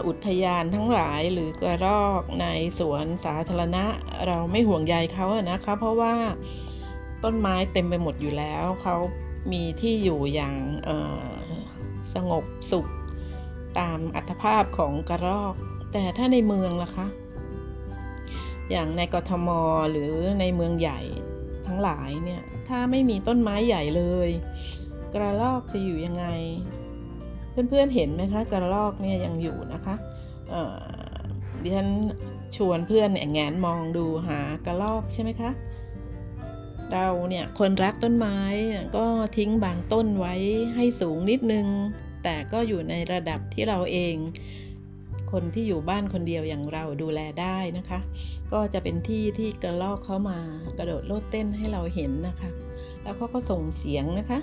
[0.07, 2.47] อุทยานทั้งหลายหรือกระรอกใน
[2.79, 3.85] สวนสาธารณะ
[4.27, 6.15] เราไม่ห่วงใยเขาอะนะคะ เพราะว่า
[7.25, 8.97] ต้นไม้เต็มไปหมดอยู่แล้ว เขา
[9.53, 10.57] มีที่อยู่อย่าง
[12.15, 12.87] สงบสุข
[13.79, 15.55] ตามอัตภาพของกระรอก
[15.93, 17.07] แต่ถ้าในเมืองล่ะคะ
[18.71, 19.49] อย่างในกทม
[19.91, 21.01] หรือในเมืองใหญ่
[21.67, 24.29] ทั้งหลายเนี่ย ถ้าไม่มีต้นไม้ใหญ่เลย
[25.15, 26.27] กระรอกจะอยู่ยังไง
[27.71, 29.95] เพื่อนๆเห็นไหมคะกระรอกเนี่ยยังอยู่นะคะ
[31.63, 31.89] ดิฉัน
[32.57, 35.51] ชวนเพื่อนแงนมองดูหากระรอกใช่ไหมคะ
[36.93, 38.39] เราเนี่ยคนรักต้นไม้
[38.97, 40.35] ก็ทิ้งบางต้นไว้
[40.75, 41.67] ให้สูงนิดนึง
[42.25, 44.15] แต่ก็อยู่ในระดับที่เราเอง
[45.33, 48.01] คนที่อยู่บ้านคนเดียวอย่างเราดูแลได้นะคะ
[48.53, 50.39] ก็จะเป็นที่ที่กระรอกเข้ามา
[50.79, 52.51] กระโดดโลดเต้นให้เราเห็นนะคะ
[53.03, 54.39] แล้วเขาก็ส่งเสียงนะคะ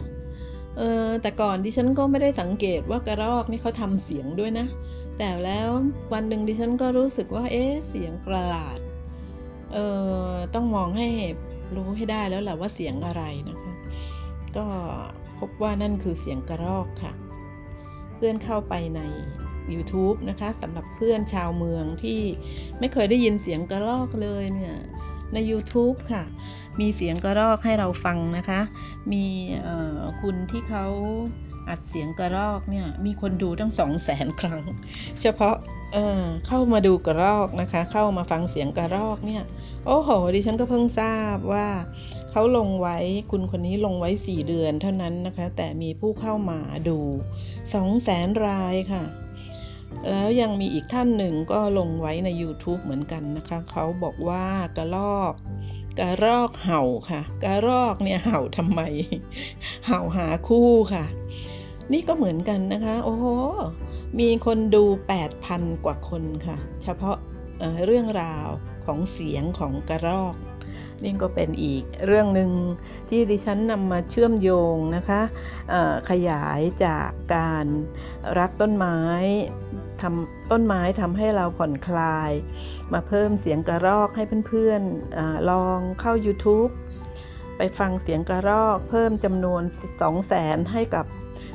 [0.78, 4.68] เออแต่ก่อนดิฉันก็ไม่ได้สังเกตว่ากระรอกนี่เขาทำเสียงด้วยนะ
[5.18, 5.70] แต่แล้ว
[6.14, 8.80] วันหนึ่งดิฉันก็รู้สึกว่า เอ๊ะเสียงประหลาด
[9.74, 9.78] เอ
[10.30, 11.08] อต้องมองให้
[11.76, 13.74] รู้ให้ได้แล้วแหละว่าเสียงอะไรนะคะ
[14.58, 14.66] ก็
[15.40, 17.14] พบว่านั่นคือเสียงกระรอกค่ะ
[18.16, 19.02] เพื่อนเข้าไปใน
[19.74, 22.20] YouTube นะคะสำหรับเพื่อนชาวเมืองที่
[22.80, 24.76] ไม่เคยได้ยินเสียงกระรอกเลยเนี่ย
[25.34, 26.24] ใน YouTube ค่ะ
[26.80, 28.62] มีเสียงกระรอกให้เราฟังนะคะ
[29.12, 29.26] มี
[30.22, 30.86] คุณที่เขา
[31.70, 34.62] อัดเสียงกระรอกเนี่ยมีคนดูตั้งสองแสนครั้ง
[35.22, 35.56] เฉพาะ
[35.94, 39.44] เเข้ามาดูกระรอกนะคะ เข้ามาฟังเสียงกระรอกเนี่ย
[39.86, 41.68] โอ้โห ดิฉันก็เพิ่งทราบว่า
[42.32, 42.98] เขาลงไว้
[43.32, 46.60] คุณคนนี้ลงไว้4เดือนเท่านั้นนะคะ แต่มีผู้เข้ามา
[46.90, 47.00] ดู
[47.52, 49.04] 2แสนรายค่ะ
[50.10, 54.46] แล้วยังมีอีกท่านหนึ่งก็ลงไว้ใน YouTube เหมือนกันนะคะ เขาบอกว่า
[54.78, 55.34] กระรอก
[56.00, 58.82] กระรอกเห่าค่ะ กระรอกเนี่ยเห่าทำไม
[59.88, 61.06] เห่าหาคู่ค่ะ
[61.92, 63.26] นี่ก็เหมือนกันนะคะ โอ้โห
[64.20, 64.84] มีคนดู
[65.34, 67.18] 8,000 กว่าคนค่ะ เฉพาะ
[67.60, 68.48] เเรื่องราว
[68.86, 70.36] ของเสียงของกระรอก
[71.04, 72.52] นี่ก็เป็นอีกเรื่องหนึ่ง
[73.10, 75.22] ที่ดิฉันนำมาเชื่อมโยงนะคะ
[76.10, 77.66] ขยายจากการ
[78.40, 79.00] รักต้นไม้
[80.02, 82.32] ทำต้นไม้ทำให้เราผ่อนคลาย
[82.94, 86.72] มาเพิ่มเสียงกระรอกให้เพื่อนๆอลองเข้า YouTube
[87.58, 91.06] ไปฟังเสียงกระรอกเพิ่มจำนวน 2 0 0 0 0 0 ให้กับ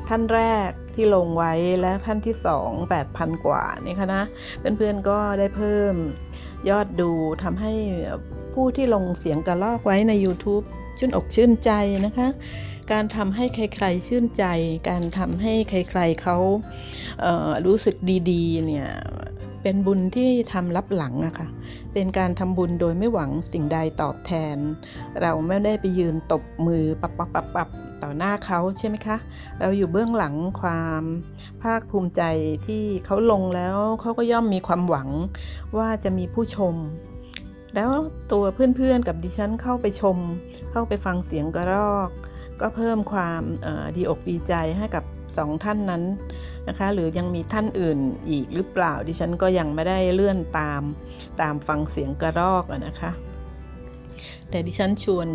[0.09, 4.25] ท่านแรกที่ลงไว้และท่านที่ 2 8,000 กว่านี่ค่ะนะ
[4.59, 5.95] เพื่อนๆก็ได้เพิ่ม
[6.69, 7.11] ยอดดู
[7.43, 7.73] ทำให้
[8.55, 10.65] ผู้ที่ลงเสียงกระรอกไว้ใน YouTube
[10.99, 11.71] ชื่นอกชื่นใจ
[12.07, 12.29] นะคะ
[12.93, 14.45] การทำให้ใครๆชื่นใจ
[14.89, 16.37] การทำให้ใครๆเขา
[17.21, 17.97] เรู้สึก
[18.31, 18.89] ดีๆเนี่ย
[19.63, 21.49] เป็นบุญที่ทำรับหลังอะค่ะ
[21.93, 24.57] เป็นการทำบุญโดยไม่หวังสิ่งใดตอบแทน
[25.21, 27.69] เราไม่ได้ไปยืนตบมือปับปับปับปับ
[28.03, 29.17] ต่อหน้าเขาใช่ไหมคะ
[29.61, 31.03] เราอยู่เบื้องหลังความ
[31.63, 32.23] ภาคภูมิใจ
[32.67, 35.09] ที่เขาลงแล้วเขาก็ย่อมมีความหวัง
[35.79, 36.75] ว่าจะมีผู้ชม
[37.75, 37.91] แล้ว
[38.33, 40.17] ตัวเพื่อนๆกับดิฉันเข้าไปชม
[40.71, 42.11] เข้าไปฟังเสียงกระรอก
[42.61, 43.43] ก็เพิ่มความ
[43.97, 45.05] ดีอกดีใจให้กับ
[45.39, 46.03] สองท่านนั้น
[46.69, 47.99] นะคะ หรือยังมีท่านอื่น
[48.31, 50.83] อีกหรือเปล่าดิฉันก็ยังไม่ได้เลื่อนตาม
[51.41, 53.11] ตามฟังเสียงกระรอกนะคะ
[54.49, 55.27] แต่ดิฉันชวน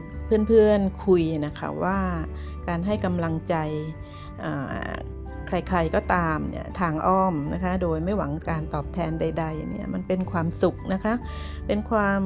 [0.48, 2.00] เพื่อนๆคุยนะคะว่า
[2.68, 3.56] การให้กำลังใจ
[5.48, 11.14] ใครๆก็ตามเนี่ยทางอ้อมนะคะ โดยไม่หวังการตอบแทนใด ๆ เนี่ยมันเป็นความสุขนะคะ
[11.68, 12.22] เป็นความ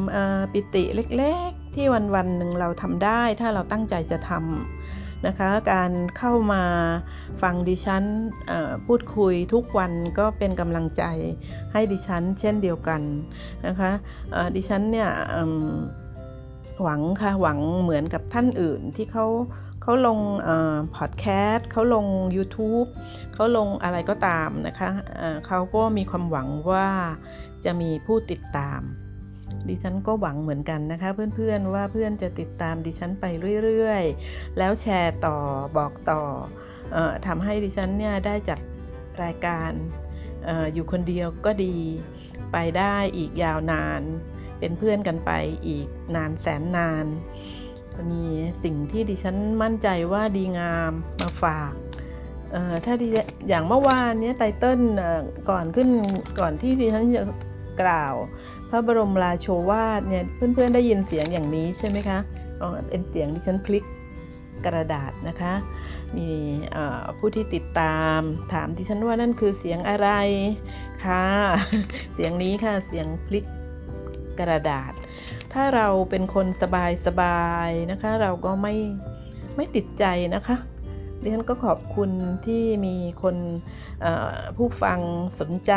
[0.53, 0.83] ปิติ
[1.17, 1.85] เล็กๆ ที่
[2.15, 4.78] วันๆหนึ่งเราทำได้ ถ้าเราตั้งใจจะทำ
[5.27, 6.63] นะคะ การเข้ามา
[7.41, 8.03] ฟังดิฉัน
[8.85, 11.03] พูดคุยทุกวันก็เป็นกำลังใจ
[11.73, 13.01] ให้ดิฉันเช่นเดียวกัน
[13.67, 13.91] นะคะ
[14.55, 15.09] ดิฉันเนี่ย
[16.83, 19.25] หวังค่ะหวังเหมือนกับท่านอื่นที่เขา
[19.81, 20.19] เขาลง
[20.95, 22.05] พอดแคสต์เขาลง
[22.35, 22.87] YouTube
[23.33, 24.89] เขาลงอะไรก็ตามนะคะ
[25.47, 26.87] เขาก็มีความหวังว่า
[27.65, 28.81] จะมีผู้ติดตาม
[29.67, 33.25] ดิฉันก็หวังเหมือนกันนะคะ เพื่อนๆว่าเพื่อนจะติดตามดิฉันไป
[33.63, 35.37] เรื่อยๆ แล้วแชร์ต่อ
[35.77, 36.21] บอกต่อ
[36.95, 38.59] ออทำให้ดิฉันเนี่ยได้จัด
[39.23, 39.71] รายการ
[40.47, 41.75] อออยู่คนเดียวก็ดี
[42.51, 44.01] ไปได้อีกยาวนาน
[44.59, 45.31] เป็นเพื่อนกันไป
[45.67, 47.05] อีกนานแสนนาน
[48.11, 48.25] มี
[48.63, 50.91] สิ่งที่ดิฉันมั่นใจว่าดีงาม
[51.21, 51.73] มาฝาก
[52.85, 54.81] ถ้าดิฉันอย่างเมื่อวานเนี้ยไตเติ้ล
[55.49, 55.89] ก่อนขึ้น
[56.39, 57.23] ก่อนที่ดิฉันจะ
[57.81, 58.15] กล่าว
[58.69, 62.19] พระบรมราโชวาทเนี่ยเพื่อนๆได้ยินเสียงอย่างนี้ใช่ไหมคะ
[62.87, 63.85] เป็นเสียงดิฉันพลิก
[64.65, 65.53] กระดาษนะคะ
[66.17, 66.29] มี
[67.17, 68.19] ผู้ที่ติดตาม
[68.53, 70.09] ถามดิฉันว่านั่นคือเสียงอะไร
[71.05, 71.25] ค่ะ
[72.13, 73.45] เสียงนี้ค่ะเสียงพลิก
[74.39, 74.93] กระดาษ
[75.53, 76.47] ถ้าเราเป็นคน
[77.05, 78.75] สบายๆนะคะ เราก็ไม่
[79.55, 80.05] ไม่ติดใจ
[80.35, 80.57] นะคะ
[81.21, 82.09] ดิฉันก็ขอบคุณ
[82.45, 83.35] ที่มีคน
[84.57, 84.99] ผู้ฟัง
[85.39, 85.73] สนใจ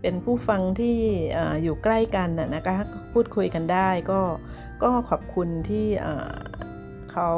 [0.00, 0.96] เป็นผู้ฟังที่
[1.36, 2.76] ออยู่ใกล้กันนะนะคะ
[3.12, 4.20] พูดคุยกันได้ก็
[4.82, 5.86] ก็ขอบคุณที่
[7.12, 7.30] เขา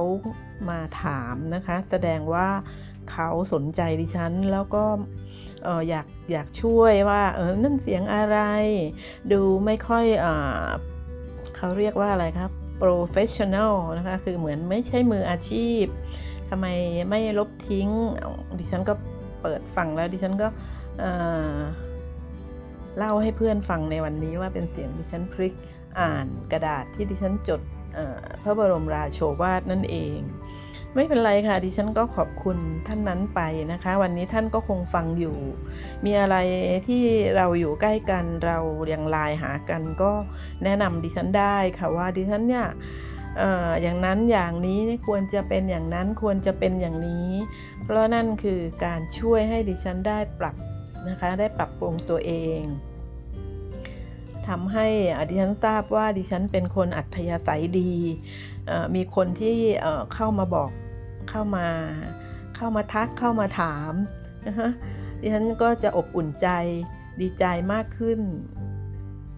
[0.68, 2.48] มาถามนะคะ แสดงว่า
[3.12, 4.84] เขาสนใจดิฉัน แล้วก็
[5.66, 8.38] ออยากอยากช่วยว่าเออนั่นเสียงอะไร
[9.32, 10.66] ดูไม่ค่อยเอ่อ
[11.56, 12.50] เขาเรียกว่าอะไรครับ
[12.82, 15.84] professional นะคะ คือเหมือนไม่ใช่มืออาชีพ
[16.50, 16.66] ทำไม
[17.10, 17.88] ไม่ลบทิ้ง
[18.58, 18.94] ดิฉันก็
[19.42, 20.48] เปิดฟังแล้วดิฉันก็
[22.98, 25.54] เล่าให้เพื่อนฟังในวันนี้ว่าเป็นเสียงดิฉันพลิก
[26.00, 27.60] อ่านกระดาษที่ดิฉันจด
[28.42, 30.18] พระบรมราโชวาทนั่นเอง
[30.94, 33.40] ไม่เป็นไรค่ะ ดิฉันก็ขอบคุณท่านนั้นไป
[33.72, 35.36] นะคะ วันนี้ท่านก็คงฟังอยู่
[36.04, 36.36] มีอะไร
[36.88, 37.04] ที่
[37.36, 38.58] เราอยู่ใกล้กันเรา
[38.92, 40.12] ยังไลน์หากันก็
[40.64, 42.66] แนะนำดิฉันได้ค่ะว่าดิฉันเนี่ย
[43.82, 47.30] อย่างนั้นอย่างนี้ควรจะเป็นอย่างนั้นควรจะเป็นอย่างนี้
[47.84, 50.56] เพราะนั่นคือการช่วยให้ดิฉันได้ปรับ
[51.08, 52.60] นะคะได้ปรับปรุงตัวเอง
[54.48, 54.86] ทำให้
[55.16, 57.92] อดิฉันทราบว่าดิฉันเป็นคนอัธยาศัยดี
[58.94, 59.58] มีคนที่
[60.14, 60.70] เข้ามาบอก
[61.30, 61.66] เข้ามา
[62.56, 63.92] เข้ามาทักเข้ามาถาม
[64.46, 64.68] นะคะ
[65.20, 66.48] ดิฉันก็จะอบอุ่นใจ
[67.20, 68.20] ดีใจมากขึ้น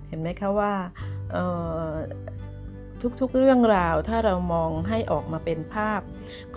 [0.08, 0.72] เห็นไหมคะว่า
[3.20, 6.00] ทุกๆเรื่องราวถ้าเรามองให้ออกมาเป็นภาพ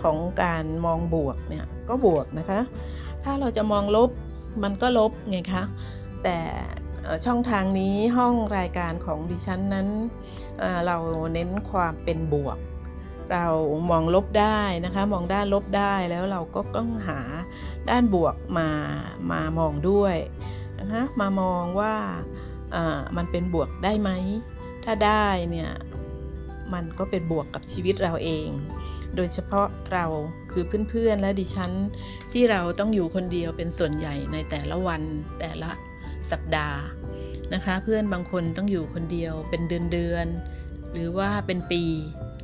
[0.02, 2.60] ของการมองบวกเนี่ยก็บวกนะคะ
[3.24, 4.10] ถ้าเราจะมองลบ
[4.62, 5.64] มันก็ลบไงคะ
[6.22, 6.38] แต่
[7.26, 9.88] ช่องทางนี้ห้องรายการของดิฉันนั้น
[10.86, 10.96] เรา
[11.34, 12.58] เน้นความเป็นบวก
[13.32, 13.46] เรา
[13.90, 17.20] มองลบได้นะคะ มองด้านลบได้แล้วเราก็ต้องหา
[17.90, 18.68] ด้านบวกมา
[19.30, 20.16] มามองด้วย
[20.78, 21.94] นะคะมามองว่า
[23.16, 24.10] มันเป็นบวกได้ไหม
[24.84, 25.70] ถ้าได้เนี่ย
[26.72, 28.48] มันก็เป็นบวกกับชีวิตเราเอง
[29.16, 30.06] โดยเฉพาะเรา
[30.52, 31.72] คือเพื่อนๆและดิฉัน
[32.32, 35.02] ที่เราต้องอยู่คนเดียวเป็นส่วนใหญ่ในแต่ละวัน
[35.40, 35.70] แต่ละ
[36.30, 36.80] สัปดาห์
[37.54, 41.82] นะคะ เพื่อนบางคนต้องอยู่คนเดียวเป็นเดือนๆหรือว่าเป็นปี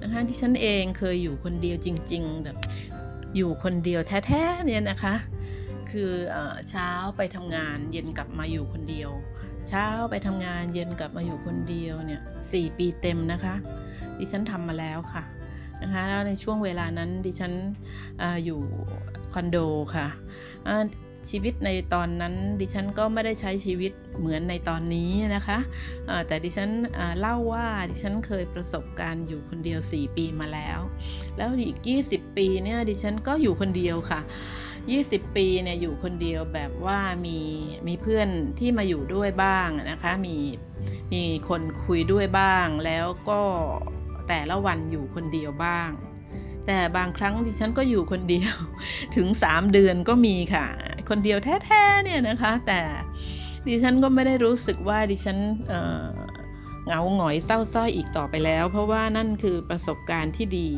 [0.03, 2.57] นะคะที่ฉันเองเคยอยู่คนเดียวจริง ๆ แบบ
[3.37, 5.15] อยู่คนเดียวแท้ๆเนี่ยนะคะ
[5.91, 6.11] คือ
[6.71, 9.11] เช้าไปทำงานเย็นกลับมาอยู่คนเดียว
[9.69, 12.21] เช้าไปทำงานเย็นกลับมาอยู่คนเดียวเนี่ย
[12.53, 13.55] สี่ปีเต็มนะคะ
[14.19, 15.23] ดิฉันทำมาแล้วค่ะ
[15.83, 17.53] นะคะแล้วในช่วงเวลานั้นดิฉัน
[18.23, 18.61] ออยู่
[19.33, 19.59] คอนโด
[19.95, 20.07] ค่ะ
[21.31, 25.59] ชีวิตในตอนนั้นดิฉันก็ไม่ได้ใช้ชีวิตเหมือนในตอนนี้นะคะ
[26.27, 26.71] แต่ดิฉัน
[27.21, 30.81] เล่าว่าดิฉันเคยประสบการณ์อยู่คนเดียว 4 ปีมาแล้ว
[31.37, 34.21] แล้วอีก 20 ปีเนี่ยดิฉันก็อยู่คนเดียวค่ะ
[34.79, 37.39] 20 ปีเนี่ยอยู่คนเดียวแบบว่ามี
[37.87, 40.37] มีเพื่อนที่มาอยู่ด้วยบ้างนะคะมี
[41.13, 43.41] มีคนคุยด้วยบ้างแล้วก็
[44.29, 45.91] แต่ละวันอยู่คนเดียวบ้าง
[46.67, 48.55] แต่บางครั้งดิฉันก็อยู่คนเดียว
[49.17, 50.67] ถึง 3 เดือนก็มีค่ะ
[51.09, 52.81] คนเดียวแท้ๆเนี่ยนะคะ แต่
[53.67, 55.39] ดิฉันก็ไม่ได้รู้สึกว่าดิฉัน
[56.87, 60.69] เหงาหงอยเศร้าส้อยอีกต่อไปแล้ว เพราะว่านั่นคือประสบการณ์ที่ดี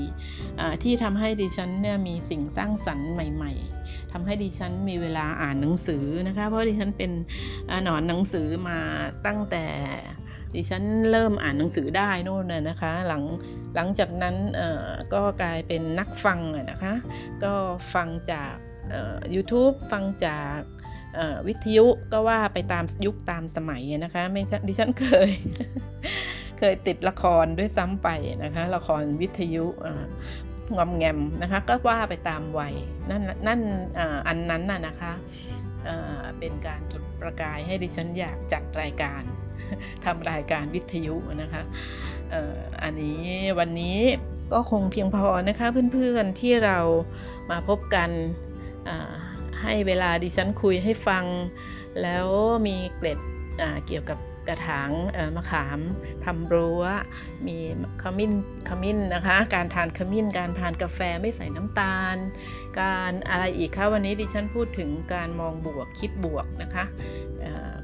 [0.82, 3.52] ที่ทำให้ดิฉันเนี่ยมีสิ่งสร้างสรรค์ใหม่
[3.82, 7.10] ๆทำให้ดิฉันมีเวลาอ่านหนังสือนะคะ เพราะดิฉันเป็น
[7.84, 8.78] หนอนหนังสือมา
[9.26, 9.64] ตั้งแต่
[10.54, 13.22] ดิฉันเริ่มอ่านหนังสือได้นู่นนะคะหลัง
[13.74, 14.36] หลังจากนั้น
[15.14, 16.40] ก็กลายเป็นนักฟัง
[16.70, 16.94] นะคะ
[17.44, 17.52] ก็
[17.94, 18.54] ฟังจาก
[19.34, 20.58] YouTube ฟังจาก
[21.46, 25.30] วิทยุก็ว่าไปตามยุคตามสมัยนะคะไม่ดิฉันเคย
[26.58, 28.08] เคยติดละครด้วยซ้ำไป
[28.44, 29.66] นะคะ ละครวิทยุ
[30.76, 32.74] งอมแงมนะคะ ก็ว่าไปตามวัย
[33.10, 33.60] นั่นนั่น
[34.28, 35.12] อันนั้นน่ะนะคะ
[36.38, 39.22] เป็นการจุดประกายให้ดิฉันอยากจัดรายการ
[40.04, 41.62] ทำรายการวิทยุนะคะ
[42.82, 43.22] อันนี้
[43.58, 43.98] วันนี้
[44.52, 46.78] ก็คงเพียงพอนะคะเพื่อนๆที่เรา
[47.50, 48.10] มาพบกัน
[49.62, 51.24] ให้เวลาดิฉันคุยให้ฟัง
[52.02, 52.26] แล้ว
[52.66, 53.18] มีเกร็ด
[53.86, 54.90] เกี่ยวกับกระถาง
[55.36, 55.80] มะขาม
[56.24, 56.82] ทำรั้ว
[57.46, 57.56] มี
[58.02, 58.32] ขมิ้น
[58.68, 62.16] ขมิ้นนะคะ การทานขมิ้นการทานกาแฟไม่ใส่น้ำตาล
[62.78, 66.84] การอะไรอีกคะวันนี้ดิฉันพูดถึงการมองบวกคิดบวกนะคะ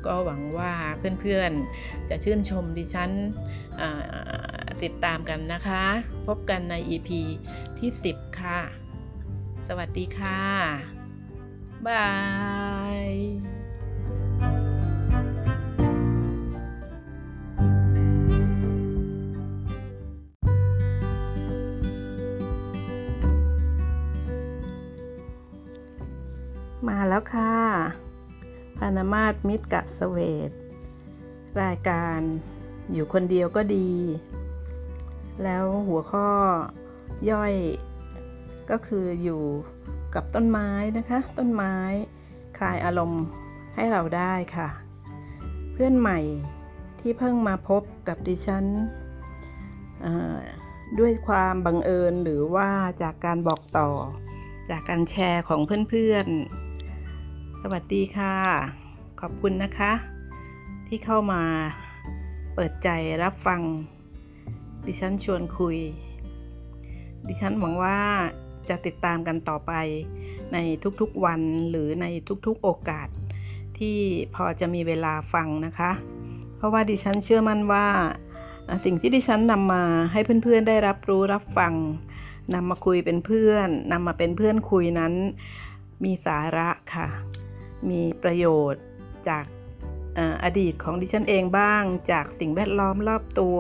[0.07, 0.73] ก็หวังว่า
[1.21, 3.11] เพื่อนๆจะชื่นชมดิฉัน
[4.83, 5.85] ติดตามกันนะคะ
[6.27, 7.09] พบกันใน EP
[7.79, 8.61] ที่ 10 ค่ะ
[9.69, 10.41] สวัสดีค่ะ
[11.87, 12.09] บา
[13.05, 13.60] ย
[26.89, 27.55] มาแล้วค่ะ
[28.77, 30.51] พนามาตมิตรกะสเวต
[31.63, 32.21] รายการ
[32.93, 33.91] อยู่คนเดียวก็ดี
[35.43, 36.29] แล้วหัวข้อ
[37.31, 37.55] ย่อย
[38.71, 39.43] ก็คืออยู่
[40.15, 41.75] กับต้นไม้นะคะ ต้นไม้
[42.59, 43.25] คลายอารมณ์
[43.75, 44.69] ให้เราได้ค่ะ
[45.73, 46.19] เพื่อนใหม่
[47.01, 48.67] ที่เพิ่งมาพบกับดิฉัน
[50.99, 52.71] ด้วยความบังเอิญหรือว่า
[53.03, 53.91] จากการบอกต่อ
[54.71, 56.70] จากการแชร์ของเพื่อนๆ
[57.65, 58.35] สวัสดีค่ะ
[59.21, 59.93] ขอบคุณนะคะ
[60.87, 61.43] ที่เข้ามา
[62.55, 62.89] เปิดใจ
[63.23, 63.61] รับฟัง
[64.87, 65.79] ดิฉันชวนคุย
[67.27, 67.99] ดิฉันหวังว่า
[68.69, 69.73] จะติดตามกันต่อไป
[70.53, 70.59] ใน
[71.01, 72.07] ทุกๆวันหรือใน
[72.47, 73.09] ทุกๆโอกาส
[73.79, 73.97] ที่
[74.35, 75.91] พอจะมีเวลาฟังนะคะ
[76.57, 77.87] เพราะว่าดิฉันเชื่อมั่นว่า
[78.85, 79.83] สิ่งที่ดิฉันนำมา
[80.13, 81.75] ให้เพื่อนๆได้รับรู้รับฟัง
[82.55, 85.15] นำมาคุยเป็นเพื่อนนำมาเป็นเพื่อนคุยนั้น
[86.05, 87.09] มีสาระค่ะ
[87.91, 88.85] มีประโยชน์
[89.29, 89.45] จาก
[90.45, 93.59] อดีตของดิฉันเองบ้าง จากสิ่งแวดล้อมรอบตัว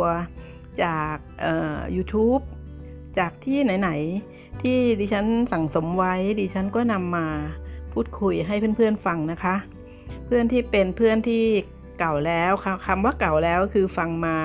[0.85, 1.16] จาก
[1.97, 2.43] YouTube
[3.18, 3.91] จากที่ไหน
[4.27, 7.27] ๆ ที่ดิฉันสั่งสมไว้ดิฉันก็นำมา
[7.93, 9.55] พูดคุยให้เพื่อน ๆ ฟังนะคะ
[10.27, 11.45] เพื่อนที่เป็นเพื่อนที่
[11.99, 12.53] เก่าแล้ว
[12.87, 14.37] คำว่าเก่าแล้วคือฟังมา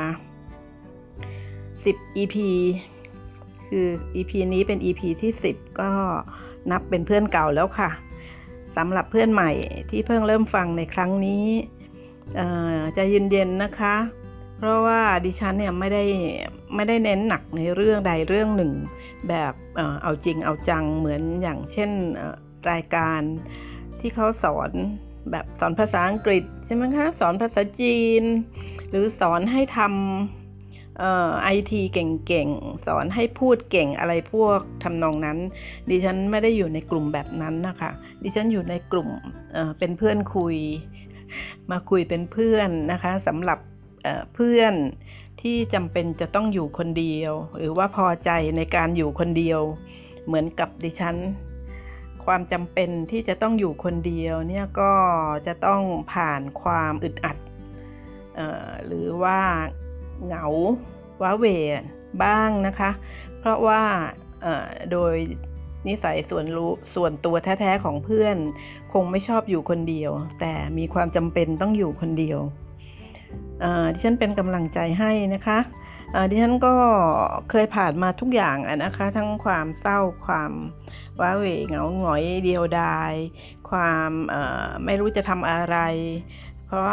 [1.45, 2.36] 10 EP
[3.69, 5.91] คือ EP นี้เป็น EP ที่ 10 ก็
[6.71, 7.89] นับเป็นเพื่อนเก่าแล้วค่ะ
[8.78, 9.51] สำหรับเพื่อนใหม่
[9.89, 11.45] ที่เพิ่งเริ่มฟังในครั้งนี้
[12.93, 13.95] ใจเย็นๆนะคะ
[14.57, 16.03] เพราะว่าดิฉันเนี่ยไม่ได้
[16.76, 18.71] ไม่ได้เน้นหนักในเรื่องใดเรื่องหนึ่ง
[19.30, 19.53] แบบ
[20.01, 21.89] เอาจริงเอาจังเหมือนอย่างเช่น
[22.71, 23.21] รายการ
[23.99, 24.71] ที่เขาสอน
[25.32, 28.23] แบบสอนภาษาอังกฤษใช่ไหมคะสอนภาษาจีน
[28.89, 30.44] หรือสอนให้ทำ
[31.43, 35.37] ไอทีเก่งๆ สอนให้พูดเก่งอะไรพวกทำนองนั้น
[35.89, 37.91] ดิฉันไม่ได้อยู่ในกลุ่มแบบนั้นนะคะ
[38.23, 39.09] ดิฉันอยู่ในกลุ่ม
[39.53, 40.57] เเป็นเพื่อนคุย
[41.71, 43.59] มาคุยเป็นเพื่อนนะคะสำหรับ
[44.03, 44.73] เเพื่อน
[45.41, 49.61] ที่จำเป็นจะต้องอยู่คนเดียว หรือว่าพอใจในการอยู่คนเดียว
[50.25, 51.15] เหมือนกับดิฉัน
[52.25, 54.93] ความจำเป็นที่จะต้องอยู่คนเดียวเนี่ยก็
[55.47, 55.81] จะต้อง
[56.13, 57.37] ผ่านความอึดอัด
[58.39, 59.39] ออหรือว่า
[60.26, 60.45] เหงา
[61.22, 61.45] ว้าเหว
[62.24, 62.91] บ้างนะคะ
[63.39, 63.84] เพราะว่า
[64.91, 65.13] โดย
[65.88, 68.38] นิสัยส่วนรู้ส่วนตัวแท้ ๆ ของเพื่อน
[68.93, 72.39] คงไม่ชอบอยู่คนเดียว แต่มีความจำเป็นต้องอยู่คนเดียว
[73.61, 75.59] เอ่อดิฉันเป็นกำลังใจให้นะคะ
[76.11, 76.76] เอ่อดิฉันก็
[77.49, 80.51] เคยผ่านมาทุกอย่างนะคะ ทั้งความเศร้าความ
[81.20, 83.13] ว้าเหวเหงาหงอยเดียวดาย
[83.70, 84.11] ความ
[84.86, 85.78] ไม่รู้จะทำอะไร
[86.68, 86.91] เพราะ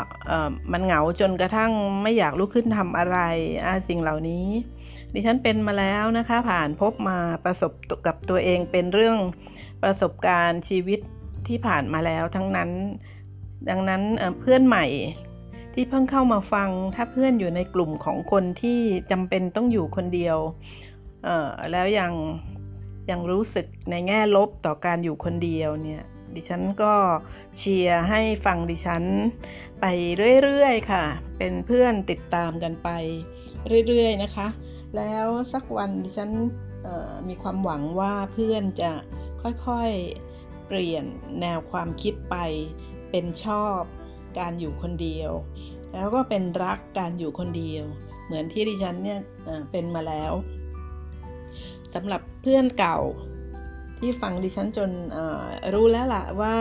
[0.73, 3.19] มันเหงาจนกระทั่งไม่อยากลุกขึ้นทำอะไร
[3.89, 4.47] สิ่งเหล่านี้
[5.13, 7.73] ดิฉันเป็นมาแล้วนะคะ ผ่านพบมาประสบ
[8.07, 9.19] กับตัวเองเป็นเรื่อง
[9.83, 11.01] ประสบการณ์ชีวิต
[11.49, 12.71] ที่ผ่านมาแล้วทั้งนั้น
[13.69, 14.03] ดังนั้น
[14.41, 14.87] เพื่อนใหม่
[15.75, 18.79] ที่เพิ่งเข้ามาฟังถ้าเพื่อนอยู่ในกลุ่มของคนที่
[19.11, 20.37] จำเป็นต้องอยู่คนเดียว
[21.73, 22.13] แล้วยัง
[23.11, 26.03] ยังรู้สึกในแง่ลบต่อการอยู่คนเดียวเนี่ย
[26.35, 26.95] ดิฉันก็
[27.59, 29.05] เชียร์ให้ฟังดิฉัน
[29.81, 29.85] ไป
[30.43, 31.05] เรื่อยๆค่ะ
[31.39, 32.89] เป็นเพื่อนติดตามกันไป
[33.87, 34.49] เรื่อยๆนะคะ
[34.97, 36.31] แล้วสักวันดิฉัน
[37.29, 38.93] มีความหวังว่าเพื่อนจะ
[39.43, 41.05] ค่อยๆเปลี่ยน
[41.41, 42.37] แนวความคิดไป
[43.11, 43.81] เป็นชอบ
[44.39, 45.31] การอยู่คนเดียว
[45.93, 47.85] แล้วก็เป็นรักการอยู่คนเดียว
[48.25, 49.21] เหมือนที่ดิฉันเนี่ย
[49.71, 50.33] เป็นมาแล้ว
[51.95, 52.99] สำหรับเพื่อนเก่า
[54.03, 54.91] ที่ฟังดิฉันจน
[55.75, 56.55] รู้แล้วล่ะว่า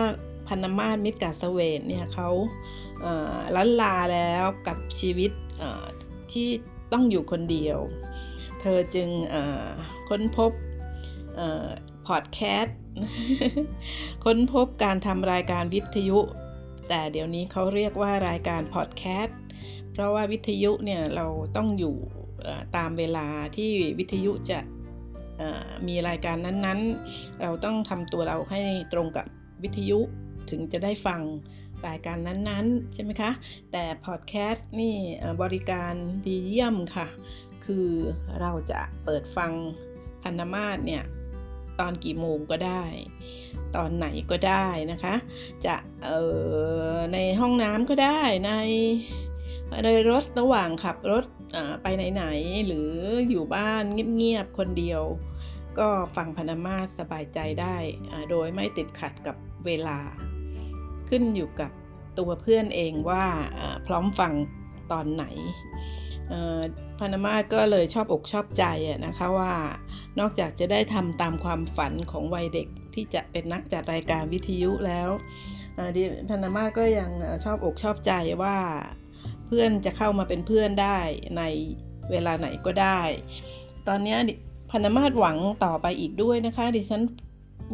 [0.48, 2.28] พันธมาศมิตรกาสเวทเนี่ยเขา
[3.56, 5.30] ลันลาแล้วกับชีวิต
[6.32, 6.48] ที่
[6.92, 7.78] ต้องอยู่คนเดียว
[8.60, 9.08] เธอจึง
[10.08, 10.52] ค้นพบ
[12.08, 12.78] พอดแคสต์
[14.24, 16.18] ค้นพบการทำรายการวิทยุ
[16.88, 19.38] แต่เดี๋ยวนี้เขาเรียกว่ารายการพอดแคสต์
[19.92, 21.26] เพราะว่าวิทยุเนี่ยเรา
[21.56, 21.96] ต้องอยู่
[22.76, 23.26] ตามเวลา
[23.56, 24.58] ที่วิทยุจะ
[25.88, 28.60] มีรายการนั้นๆ เราต้องทำตัวเราให้
[28.92, 29.26] ตรงกับ
[29.62, 29.98] วิทยุ
[30.50, 31.20] ถึงจะได้ฟัง
[31.86, 33.30] รายการนั้นๆ ใช่ไหมคะ
[33.72, 34.96] แต่พอดแคสต์นี่
[35.42, 35.94] บริการ
[36.26, 37.06] ดีเยี่ยมค่ะ
[37.64, 37.88] คือ
[38.40, 39.52] เราจะเปิดฟัง
[40.22, 41.04] พันธมาศเนี่ย
[41.80, 42.82] ตอนกี่โมงก็ได้
[43.76, 45.14] ตอนไหนก็ได้นะคะ
[45.66, 45.76] จะ
[46.08, 46.10] อ
[46.94, 48.52] อในห้องน้ำก็ได้ใน
[49.84, 51.24] ในรถระหว่างขับรถ
[51.82, 52.90] ไปไหน ๆ หรือ
[53.28, 53.84] อยู่บ้าน
[54.16, 55.02] เงียบ ๆ คนเดียว
[55.78, 57.76] ก็ฟังพนธมาสบายใจได้
[58.30, 59.98] โดยไม่ติดขัดกับเวลา
[61.08, 61.70] ขึ้นอยู่กับ
[62.18, 63.24] ตัวเพื่อนเองว่า
[63.86, 64.32] พร้อมฟัง
[64.92, 65.24] ตอนไหน
[66.98, 68.64] พันธมาก็เลยชอบอกชอบใจ
[69.06, 69.52] นะคะว่า
[70.20, 75.10] นอกจากจะได้ทำตามความฝันของวัยเด็กที่จะเป็นนักจัดรายการวิทยุแล้ว
[76.30, 77.10] พันธมาก็ยัง
[77.44, 78.12] ชอบอกชอบใจ
[78.42, 78.56] ว่า
[79.46, 80.98] เพื่อนจะเข้ามาเป็นเพื่อนได้
[81.38, 81.42] ใน
[82.10, 83.00] เวลาไหนก็ได้
[83.88, 84.16] ตอนนี้
[84.72, 87.02] พันมาศหวังต่อไปอีกด้วยนะคะ ดิฉัน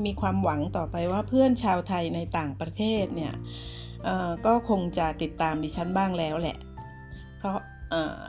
[0.05, 3.35] มีความหวังต่อไปว่าเพื่อนชาวไทยในต่างประเทศเนี่ย
[4.47, 6.59] ก็คงจะติดตามดิฉันบ้างแล้วแหละ
[7.39, 7.59] เพราะ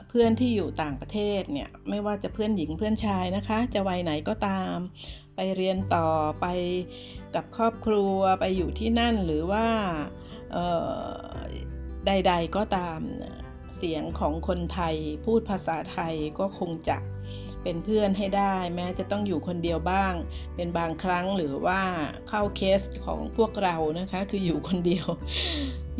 [0.09, 4.75] เพื่อนที่อยู่ต่างประเทศเนี่ยไม่ว่าจะเพื่อนหญิงเพื่อนชายนะคะ จะวัยไหนก็ตาม
[5.35, 6.07] ไปเรียนต่อ
[6.41, 6.45] ไป
[7.35, 9.67] กับครอบครัวไปอยู่ที่นั่นหรือว่า
[12.05, 12.99] ใด ๆก็ตาม
[13.77, 14.95] เสียงของคนไทย
[15.25, 16.97] พูดภาษาไทยก็คงจะ
[17.63, 20.13] เป็นเพื่อนให้ได้ แม้จะต้องอยู่คนเดียวบ้าง
[20.55, 21.81] เป็นบางครั้งหรือว่า
[22.29, 25.05] เข้าเคสของพวกเรานะคะ คืออยู่คนเดียว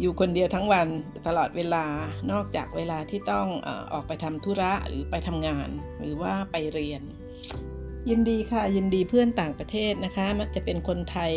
[0.01, 0.87] อยู่คนเดียวทั้งวัน
[1.27, 1.85] ตลอดเวลา
[2.31, 3.47] นอกจากเวลาที่ต้อง
[3.93, 7.01] ออกไปทำธุระหรือไปทำงาน หรือว่าไปเรียน
[8.09, 11.33] ยินดีค่ะยินดีเพื่อนต่างประเทศนะคะ มันจะเป็นคนไทย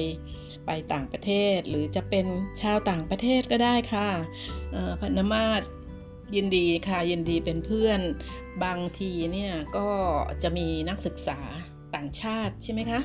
[0.67, 2.27] ไปต่างประเทศ หรือจะเป็น
[2.63, 4.09] ชาวต่างประเทศก็ได้ค่ะ
[5.01, 5.61] พันธมาศ
[6.37, 8.01] ยินดีค่ะยินดีเป็นเพื่อน
[8.65, 9.89] บางทีเนี่ยก็
[10.43, 11.39] จะมีนักศึกษา
[11.95, 13.01] ต่างชาติใช่ไหมคะ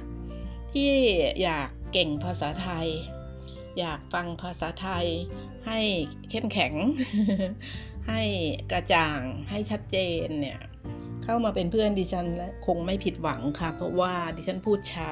[0.73, 0.91] ที่
[1.41, 2.87] อยากเก่งภาษาไทย
[3.79, 5.05] อยากฟังภาษาไทย
[5.67, 5.79] ให้
[6.29, 6.73] เข้มแข็ง
[8.09, 8.21] ให้
[8.71, 9.19] กระจ่าง
[9.49, 10.59] ให้ชัดเจนเนี่ย
[11.23, 15.11] เข้ามาเป็นเพื่อนดิฉันและคงไม่ผิดหวังค่ะ เพราะว่าดิฉันพูดช้า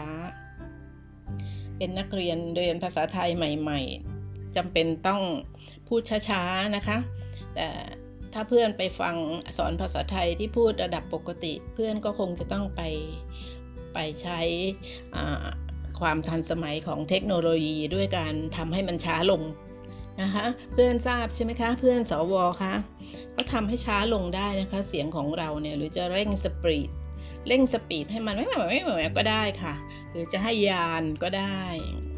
[1.78, 3.82] เป็นนักเรียนเรียนภาษาไทยใหม่
[4.20, 5.22] ๆจำเป็นต้อง
[5.88, 6.98] พูดช้าๆนะคะ
[7.56, 7.68] แต่
[8.38, 9.16] ถ้าเพื่อนไปฟัง
[9.58, 12.82] สอนภาษาไทยที่พูดระดับปกติ เพื่อนก็คงจะต้องไป
[13.94, 14.40] ไปใช้
[16.00, 19.42] ความทันสมัยของเทคโนโลยีด้วยการทำให้มันช้าลง
[20.22, 22.74] นะคะเพื่อนทราบใช่ไหมคะ เพื่อนสวคะ
[23.36, 26.90] ก็ทำให้ช้าลงได้นะคะ เสียงของเราเนี่ยหรือจะเร่งสปีด
[27.48, 29.74] เร่งสปีดให้มันไม่ไม่ไม่ไม่ก็ได้ค่ะ
[30.10, 31.64] หรือจะให้ยานก็ได้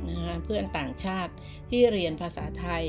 [0.09, 1.32] นะคะเพื่อนต่างชาติ
[1.70, 2.86] ที่เรียนภาษาไทย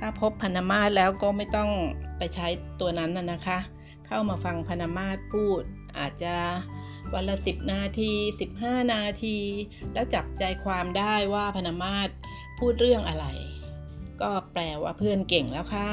[0.00, 1.70] ถ้าพบพนามาตแล้วก็ไม่ต้อง
[2.18, 2.46] ไปใช้
[2.80, 3.58] ตัวนั้นนะคะ
[4.06, 5.62] เข้ามาฟังพนามาตพูด
[5.98, 6.34] อาจจะ
[7.14, 8.12] วันละสิบนาที
[8.52, 9.38] 15 นาที
[9.92, 12.08] แล้วจับใจความได้ว่าพนามาต
[12.58, 13.26] พูดเรื่องอะไร
[14.20, 15.90] ก็แปลว่าเพื่อนเก่งแล้วค่ะ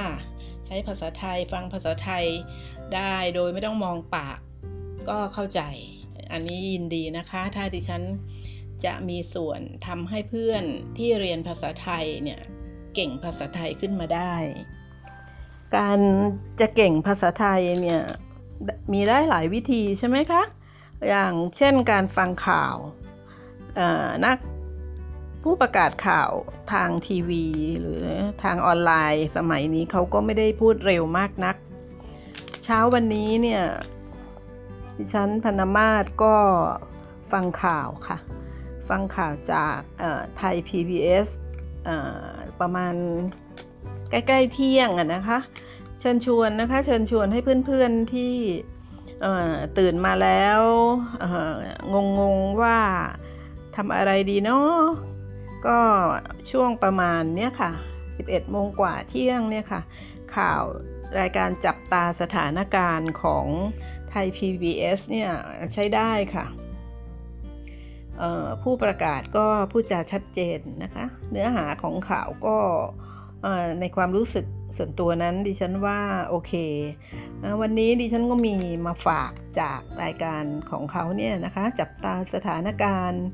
[0.66, 2.26] ใช้ภาษาไทยฟังภาษาไทย
[2.96, 4.40] ได้โดยไม่ต้องมองปาก
[5.10, 5.62] ก็เข้าใจ
[6.32, 8.02] อันนี้ยินดีนะคะ ถ้าดิฉัน
[8.86, 10.64] จะมีส่วนทำให้เพื่อน
[10.98, 12.40] ที่เรียนภาษาไทยเนี่ย
[12.98, 14.34] เก่งภาษาไทยขึ้นมาได้
[15.76, 16.00] การ
[16.60, 18.02] จะเก่งภาษาไทยเนี่ย
[18.94, 20.44] มีได้หลายวิธีใช่ไหมคะ
[21.10, 22.76] อย่างเช่นการฟังข่าว
[24.26, 24.38] นัก
[25.44, 26.32] ผู้ประกาศข่าว
[26.72, 27.46] ทางทีวี
[27.80, 28.04] หรือ
[28.44, 31.56] ทางออนไลน์สมัยนี้เขาก็ไม่ได้พูดเร็วมากนัก
[32.64, 33.64] เช้าวันนี้เนี่ย
[34.98, 36.36] ดิฉันพนมาศก็
[37.32, 38.18] ฟังข่าวค่ะ
[38.90, 39.80] ฟังข่าวจาก
[40.38, 41.28] ไทย PBS
[42.62, 42.94] ประมาณ
[44.10, 45.40] ใกล้ๆเที่ยงอะนะคะ
[46.00, 48.34] เชิญชวนนะคะ เชิญชวนให้เพื่อนๆที่
[49.78, 50.62] ตื่นมาแล้ว
[51.94, 52.80] งงงว่า
[53.76, 54.82] ทำอะไรดีเนาะ
[55.68, 55.80] ก็
[56.52, 57.72] ช่วงประมาณเนี้ยค่ะ
[58.12, 59.82] 11โมงกว่าเที่ยงเนี่ยค่ะ
[60.36, 60.64] ข่าว
[61.20, 63.46] รายการจับตาสถานการณ์ของ
[64.10, 65.30] ไทย PBS เนี่ย
[65.74, 66.46] ใช้ได้ค่ะ
[68.64, 72.58] ผู้ประกาศก็พูดจาชัดเจนนะคะ เนื้อหาของข่าวก็
[73.80, 74.46] ในความรู้สึก
[74.78, 76.00] ส่วนตัวนั้นดิฉันว่า
[76.30, 76.54] โอเค
[77.62, 78.56] วันนี้ดิฉันก็มี
[78.86, 83.26] มาฝากจากรายการของเขาเนี่ยนะคะ จับตาสถานการณ์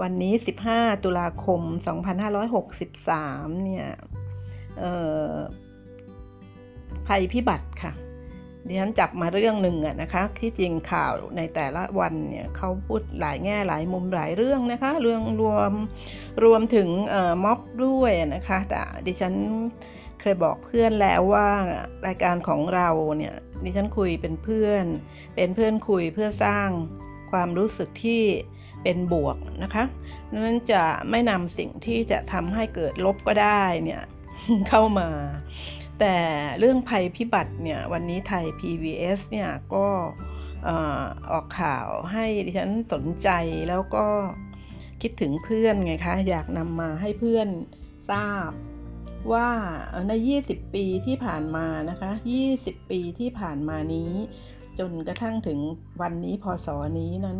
[0.00, 0.32] วันนี้
[0.68, 1.60] 15 ตุลาคม
[2.82, 3.86] 2563 เนี่ย
[7.06, 7.92] ภัยพิบัติค่ะ
[8.66, 15.72] ดิฉันจับมาเรื่องหนึ่งอะนะคะที่จริงข่าวในแต่ละวันเนี่ยเขาพูดหลายแง่หลายมุมหลายเรื่องนะคะเรื่องรวม
[16.44, 16.88] รวมถึง
[17.44, 19.34] ม็อบด้วยนะคะแต่ดิฉัน
[20.20, 21.48] เคยบอกเพื่อนแล้วว่า
[22.06, 22.88] รายการของเรา
[23.18, 24.84] เนี่ยดิฉันคุยเป็นเพื่อน
[25.36, 26.68] เป็นเพื่อนคุยเพื่อสร้าง
[27.30, 28.22] ความรู้สึกที่
[28.82, 29.84] เป็นบวกนะคะ
[30.32, 34.02] นั้นจะไม่นำสิ่งที่จะทำให้เกิดลบก็ได้เนี่ย
[34.68, 35.08] เข้ามา
[36.00, 36.16] แต่
[36.58, 39.86] เรื่องภัยพิบัติเนี่ยวันนี้ไทย PBS เนี่ยก็
[41.30, 43.28] ออกข่าวให้ดิฉันสนใจ
[43.68, 44.06] แล้วก็
[45.02, 47.48] คิดถึงเพื่อนไงคะ อยากนำมาให้เพื่อน
[48.10, 48.50] ทราบ
[49.32, 49.48] ว่า
[50.08, 50.12] ใน
[50.44, 52.10] 20 ปีที่ผ่านมานะคะ
[52.50, 54.12] 20 ปีที่ผ่านมานี้
[54.78, 55.58] จนกระทั่งถึง
[56.00, 56.68] วันนี้พศ
[56.98, 57.38] นี้นั้น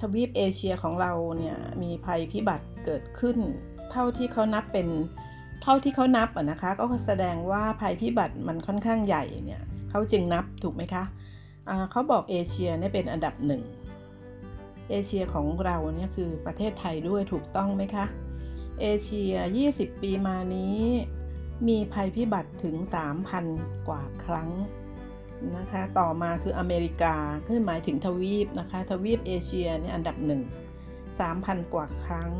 [0.00, 3.38] ทวีปเอเชียของเราเนี่ยมีภัยพิบัติเกิดขึ้น
[3.90, 4.88] เท่าที่เขานับเป็น
[5.62, 13.62] เท่าที่เขานับอะนะคะ ก็แสดงว่าภัยพิบัติมันค่อนข้างใหญ่เนี่ยเขาจึงนับถูกไหมคะะเขาบอกเอเชียเนี่ยเป็นอันดับหนึ่ง
[14.90, 18.06] เอเชียของเราเนี่ยคือประเทศไทยด้วยถูกต้องไหมคะ
[18.80, 19.34] เอเชีย
[19.68, 20.78] 20 ปีมานี้
[21.68, 22.76] มีภัยพิบัติถึง
[23.32, 24.50] 3,000 กว่าครั้ง
[25.56, 27.14] นะคะ ต่อมาคืออเมริกา
[27.46, 30.42] คือหมายถึงทวีปนะคะ ทวีปเอเชียเนี่ยอันดับหนึ่ง
[31.08, 32.32] 3,000 กว่าครั้ง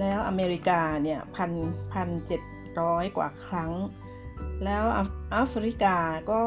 [0.00, 1.52] แล้วอเมริกาเนี่ยพัน
[1.92, 2.42] พันเจ็ด
[2.80, 3.72] ร้อยกว่าครั้ง
[4.64, 4.84] แล้ว
[5.32, 5.96] แอฟริกา
[6.30, 6.40] ก็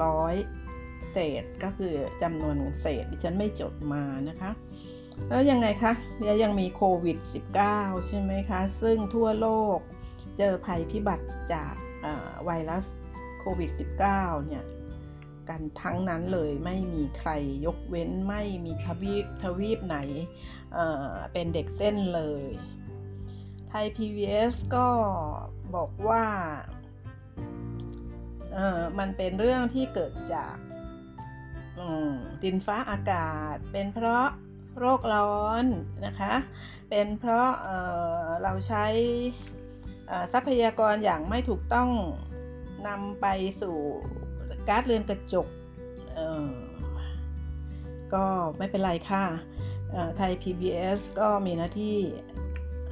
[0.00, 4.50] 1,100 เศษก็คือจำนวนเศษดิฉันไม่จดมานะคะ
[5.28, 7.18] แล้วยังไงคะเนี่ยยังมีโควิด
[7.62, 9.78] -19 ใช่ไหมคะ ซึ่งทั่วโลก
[10.38, 11.72] เจอภัยพิบัติจาก
[12.44, 12.84] ไวรัส
[13.40, 14.64] โควิด -19 เนี่ย
[15.48, 17.30] กันทั้งนั้นเลยไม่มีใคร
[17.66, 19.98] ยกเว้นไม่มีทวีปทวีปไหน
[21.32, 22.44] เป็นเด็กเส้นเลย
[23.68, 24.88] ไทย PBS ก็
[25.74, 26.24] บอกว่า
[28.98, 30.54] มันเป็นเรื่องที่เกิดจาก
[32.42, 34.26] ดินฟ้าอากาศ เป็นเพราะ
[34.78, 35.64] โรคร้อน
[36.06, 36.34] นะคะ
[36.90, 38.86] เป็นเพราะเเราใช้
[40.32, 41.90] ทรัพยากรอย่างไม่ถูกต้อง
[42.86, 43.26] นำไป
[43.60, 43.76] สู่
[44.68, 45.46] ก๊าซเรือนกระจก
[48.14, 48.24] ก็
[48.58, 49.24] ไม่เป็นไรค่ะ
[50.16, 51.98] ไทย PBS ก็มีหน้าที่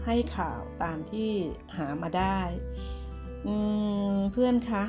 [0.07, 1.31] ให้ข่าวตามที่
[1.77, 2.41] หามาได้
[4.33, 4.85] เพื่อนคะ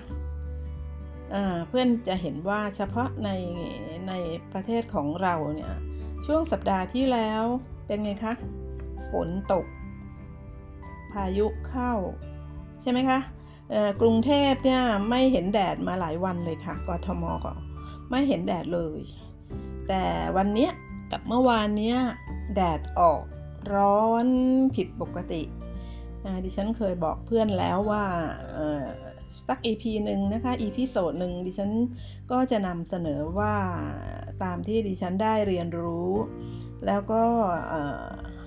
[1.69, 3.29] เพื่อนจะเห็นว่าเฉพาะใน
[4.07, 4.13] ใน
[4.53, 5.73] ประเทศของเราเนี่ย
[6.25, 7.43] ช่วงสัปดาห์ที่แล้ว
[7.87, 8.33] เป็นไงคะ
[9.09, 9.65] ฝนตก
[11.11, 11.93] พายุเข้า
[12.81, 13.19] ใช่ไหมคะ
[14.01, 17.53] กรุงเทพเนี่ยไม่เห็นแดดมาหลายวันเลยค่ะกทมก็
[18.11, 18.99] ไม่เห็นแดดเลย
[19.87, 20.03] แต่
[20.37, 20.69] วันนี้
[21.11, 21.97] กับเมื่อวานเนี้ย
[22.55, 23.23] แดดออก
[23.75, 24.27] ร้อน
[24.75, 25.41] ผิดปกติ
[26.45, 28.03] ดิฉันเคยบอกเพื่อนแล้วว่า
[29.47, 31.71] สัก EP หนึ่งนะคะ EP โซดหนึ่งดิฉัน
[32.31, 33.55] ก็จะนำเสนอว่า
[34.43, 36.11] ตามที่ดิฉันได้เรียนรู้
[36.85, 37.23] แล้วก็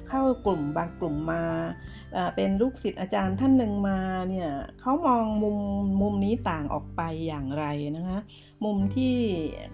[0.09, 1.45] เข้ากลุ่มบางกลุ่มมา
[2.37, 4.51] เป็นลูกศิษย์อาจารย์ท่านหนึ่งมาเนี่ย
[4.81, 5.59] เขามองมุม
[6.01, 7.65] มุมนี้ต่างออกไปอย่างไร
[7.97, 8.19] นะคะ
[8.65, 9.17] มุมที่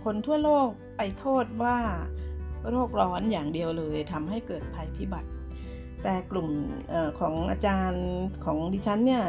[0.05, 1.79] คนทั่วโลกไปโทษว่า
[2.71, 5.31] โรคร้อนอย่างเดียวเลยทำให้เกิดภัยพิบัติ
[6.03, 6.49] แต่กลุ่ม
[6.93, 8.07] อของอาจารย์
[8.45, 9.25] ของดิฉันเนี่ย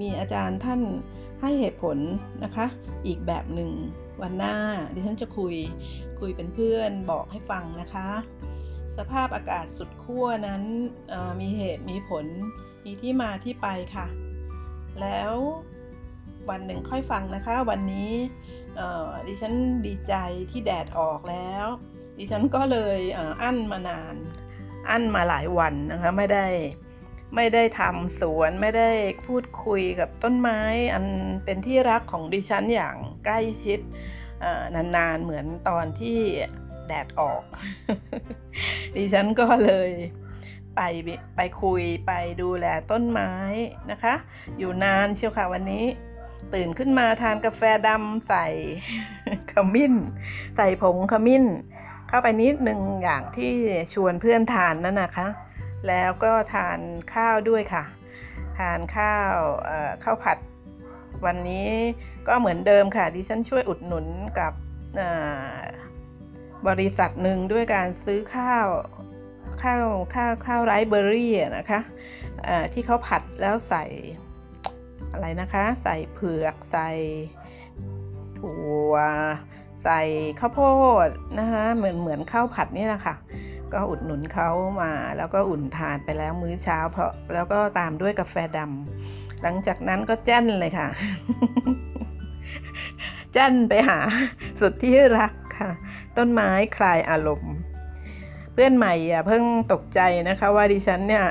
[0.00, 0.80] มีอาจารย์ท่าน
[1.40, 1.96] ให้เหตุผล
[2.44, 2.66] นะคะ
[3.06, 3.72] อีกแบบหนึ่ง
[4.22, 4.56] วันหน้า
[4.94, 5.54] ดิฉันจะคุย
[6.20, 8.08] คุยเป็นเพื่อนบอกให้ฟังนะคะ
[8.96, 10.62] สภาพอากาศสุดขั้วนั้น
[11.40, 12.26] มีเหตุมีผล
[12.84, 14.06] มีที่มาที่ไปค่ะ
[15.00, 15.32] แล้ว
[16.50, 18.12] วันหนึ่งค่อยฟังนะคะ วันนี้
[19.26, 19.54] ดิฉัน
[19.86, 20.14] ดีใจ
[20.50, 21.66] ที่แดดออกแล้ว
[22.16, 23.00] ดิฉันก็เลย
[23.42, 24.14] อั้นมานาน
[24.90, 26.46] อั้นมาหลายวันนะคะไม่ได้
[27.36, 28.90] ไม่ได้ทำสวนไม่ได้
[29.26, 30.60] พูดคุยกับต้นไม้
[30.94, 31.04] อัน
[31.44, 33.80] เป็นที่รักของดิฉันอย่างใกล้ชิด
[34.74, 36.18] นานๆเหมือนตอนที่
[36.86, 37.42] แดดออก
[38.96, 39.90] ดิฉันก็เลย
[40.76, 40.80] ไป
[41.36, 42.12] ไปคุยไป
[42.42, 43.32] ดูแลต้นไม้
[43.90, 44.14] นะคะ
[44.58, 45.84] อยู่นานเชียวค่ะวันนี้
[46.54, 48.46] ตื่นขึ้นมาทานกาแฟดำใส่
[49.52, 49.94] ขมิ้น
[50.56, 51.44] ใส่ผงขมิ้น
[52.08, 53.54] เข้าไปนิดหนึ่งอย่างที่
[53.94, 55.28] ชวนเพื่อนทานนั่นนะคะ
[55.88, 56.78] แล้วก็ทาน
[57.14, 57.84] ข้าวด้วยค่ะ
[58.58, 59.32] ทานข้าว
[60.04, 60.38] ข้าวผัด
[61.24, 61.70] วันนี้
[62.28, 64.06] ก็เหมือนเดิมค่ะดิฉันช่วยอุดหนุน
[64.38, 64.52] กับ
[66.68, 68.66] บริษัทหนึ่งด้วยการซื้อข้าว
[69.62, 71.80] ข้าวข้าวข้าวไรเบอรี่นะคะ
[72.72, 73.84] ที่เขาผัดแล้วใส่
[75.12, 76.90] อะไรนะคะ ใส่เผือกใส่
[78.38, 78.92] ถั่ว
[79.86, 80.02] ใส่
[80.40, 80.60] ข้าวโพ
[81.06, 81.08] ด
[81.38, 83.14] นะคะเหมือนเหมือนข้าวผัดนี่แหละค่ะ
[83.72, 84.48] ก็อุดหนุนเขา
[84.82, 90.88] มาแล้วก็อุ่นทานไปแล้วมื้อเช้า เพราะแล้วก็ตามด้วยกาแฟดำหลังจากนั้นก็แจ้นเลยค่ะ
[93.32, 93.98] แจ้นไปหา
[94.60, 95.70] สุดที่รักค่ะ
[96.16, 97.54] ต้นไม้คลายอารมณ์
[98.52, 101.24] เพื่อนใหม่อย่าเพิ่งตกใจนะคะว่าดิฉันเนี่ย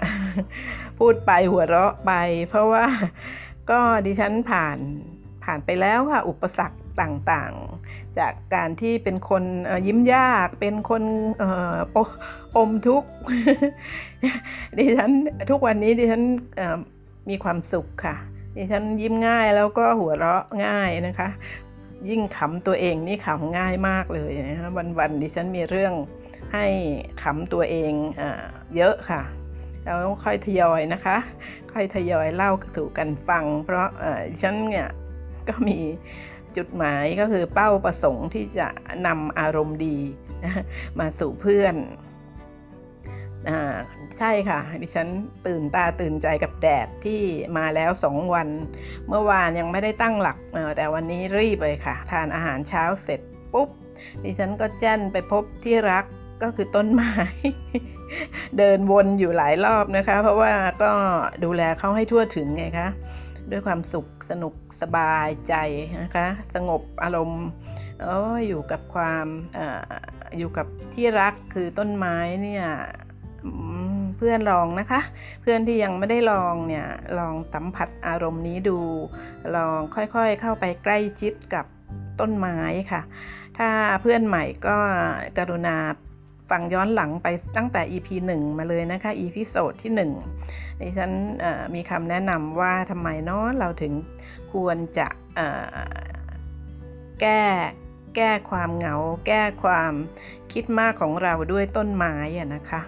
[0.99, 2.11] พูดไปหัวเราะไป
[2.49, 2.85] เพราะว่า
[3.71, 4.77] ก็ดิฉันผ่าน
[5.43, 7.53] ผ่านไปแล้วค่ะ อุปสรรคต่าง
[8.19, 9.43] จากการที่เป็นคน
[9.87, 11.03] ยิ้มยาก เป็นคน
[12.57, 13.09] อมทุกข์
[14.77, 15.11] ดิฉัน
[15.49, 16.21] ทุกวันนี้ดิฉัน
[17.29, 18.15] มีความสุขค่ะ
[18.57, 21.29] ดิฉันยิ้มง่ายแล้วก็หัวเราะง่ายนะคะ
[22.09, 25.93] ยิ่งขำตัวเองนี่ขำง่ายมากเลยนะวันๆดิฉันมีเรื่อง
[26.53, 26.65] ให้
[27.23, 28.23] ขำตัวเองอ
[28.75, 29.21] เยอะค่ะ
[29.83, 31.17] แล้วค่อยทยอยนะคะ
[31.73, 33.87] ค่อยทยอยเล่าสู่กันฟัง เพราะ
[34.29, 34.87] ดิฉันเนี่ย
[35.49, 35.77] ก็มี
[36.57, 38.67] จุดหมายก็คือเป้าประสงค์ที่จะ
[39.07, 39.97] นำอารมณ์ดี
[40.99, 41.75] มาสู่เพื่อน
[44.19, 45.07] ใช่ค่ะ ดิฉัน
[45.47, 47.21] ตื่นตาตื่นใจกับแดดที่
[47.57, 48.47] มาแล้วสองวัน
[49.07, 50.37] เมื่อวานยังไม่ได้ตั้งหลัก
[50.77, 53.21] แต่วันนี้รีบเลยค่ะ ทานอาหารเช้าเสร็จ
[53.53, 53.69] ปุ๊บ
[54.23, 56.05] ดิฉันก็แจ้นไปพบที่รัก
[56.43, 57.13] ก็คือต้นไม้
[58.57, 60.51] เดินวนอยู่หลายรอบนะคะ เพราะว่า
[60.81, 60.91] ก็
[61.43, 62.89] ดูแลเขาให้ทั่วถึงไงคะ
[63.51, 65.55] ด้วยความสุขสนุก สบายใจ
[66.01, 67.45] นะคะ สงบอารมณ์
[68.03, 68.05] อ
[68.47, 69.25] อยู่กับความ
[69.57, 69.59] อ
[70.37, 72.65] อยู่กับที่รักคือต้นไม้เนี่ย
[74.17, 75.01] เพื่อนลองนะคะ
[75.41, 78.79] เพื่อนที่ยังไม่ได้ลองเนี่ยลองสัมผัสอารมณ์นี้ดู
[79.55, 81.65] ลองค่อยๆเข้าไปใกล้ชิดกับ
[82.19, 82.57] ต้นไม้
[82.91, 83.01] ค่ะ
[83.57, 83.69] ถ้า
[84.01, 84.77] เพื่อนใหม่ก็
[85.37, 85.77] กรุณา
[86.49, 89.91] ฟังย้อนหลังไปตั้งแต่ EP 1 มาเลยนะคะ EP โซดที่
[90.37, 91.11] 1ดิฉัน
[91.75, 93.93] มีคำแนะนำว่าทำไมเนาะเราถึง
[94.55, 95.07] ควรจะ
[97.21, 97.43] แก้
[98.15, 98.95] แก้ความเหงา
[99.27, 99.93] แก้ความ
[100.51, 102.81] คิดมากของเราด้วยต้นไม้อะนะคะ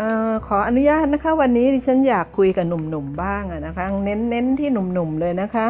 [0.00, 5.66] ออขออนุญาตนะคะ วันนี้ดิฉันอยากคุยกับหนุ่มๆบ้างนะคะ เน้นเน้นที่หนุ่มๆเลยนะคะ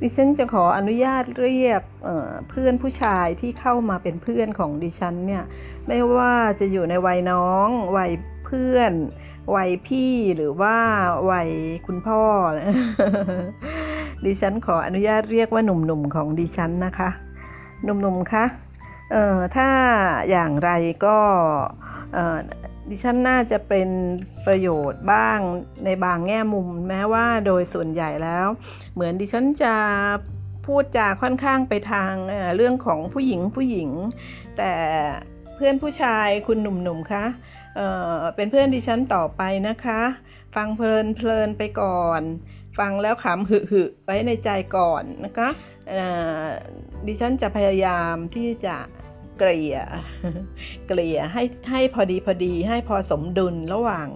[0.00, 5.44] ดิฉันจะขออนุญาตเรียกเเพื่อนผู้ชายที่เข้ามาเป็นเพื่อนของดิฉันเนี่ย
[5.86, 8.12] ไม่ว่าจะอยู่ในวัยน้องวัย
[8.46, 8.92] เพื่อน
[9.56, 10.76] วัยพี่หรือว่า
[11.30, 11.50] วัย
[11.86, 12.22] คุณพ่อ
[14.26, 17.10] ดิฉันขออนุญาตเรียกว่าหนุ่มๆของดิฉันนะคะ
[17.84, 18.44] หนุ่มๆคะ
[19.12, 19.68] เอ่อถ้า
[20.30, 20.70] อย่างไร
[21.04, 21.18] ก็
[22.14, 22.38] เอ่อ
[22.90, 23.88] ดิฉันน่าจะเป็น
[24.46, 25.38] ประโยชน์บ้าง
[25.84, 28.46] ในบางแง่มุม แม้ว่าโดยส่วนใหญ่แล้ว
[28.94, 29.74] เหมือนดิฉันจะ
[30.66, 32.12] พูดจาค่อนข้างไปทาง
[32.56, 33.90] เรื่องของผู้หญิงผู้หญิง
[34.56, 34.72] แต่
[35.54, 37.24] เพื่อนผู้ชายคุณหนุ่มๆคะ
[37.76, 40.00] เเป็นเพื่อนดิฉันต่อไปนะคะ
[40.56, 42.22] ฟังเพลินเพลินไปก่อน
[42.78, 45.48] ฟังแล้วขำหึหึไว้ในใจก่อนนะคะ
[47.06, 48.76] ดิฉันจะพยายามที่จะ
[49.38, 49.76] เกลี่ย
[50.88, 54.08] เกลี่ยให้ให้พอดีพอดีให้พอสมดุลระหว่าง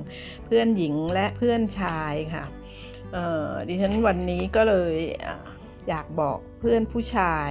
[0.46, 2.44] เพื่อนหญิงและเพื่อนชายค่ะ
[3.68, 4.94] ดิฉันวันนี้ก็เลย
[5.88, 7.50] อยากบอกเพื่อนผู้ชาย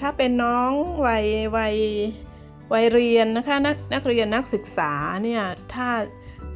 [0.00, 0.72] ถ้าเป็นน้อง
[1.06, 1.26] วัย
[1.56, 1.76] วัย
[2.72, 4.92] วัยเรียนนะคะนักนักเรียนนักศึกษา
[5.24, 5.42] เนี่ย
[5.74, 5.88] ถ้า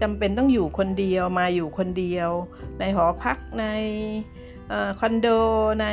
[0.03, 2.30] จำเป็นต้องอยู่คนเดียวมาอยู่คนเดียว
[2.80, 3.66] ในหอพักใน
[4.72, 5.28] อคอนโด
[5.82, 5.86] ใน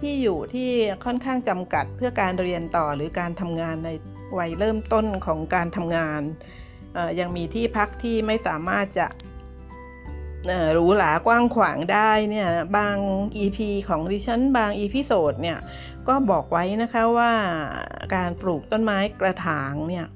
[0.00, 0.70] ที่อยู่ที่
[1.04, 3.90] ค่อนข้างจำกัดเพื่อการเรียนต่อหรือการทำงานใน
[4.38, 6.22] วัยเริ่มต้นของการทำงาน
[7.20, 9.06] ยังมีที่พักที่ไม่สามารถจะ
[10.72, 12.96] หรูหรากว้างขวางได้เนี่ยบาง
[13.42, 15.58] EP ของดิฉันบาง EP โซดเนี่ย
[16.08, 17.32] ก็บอกไว้นะคะว่า
[18.14, 20.06] การปลูกต้นไม้กระถางเนี่ย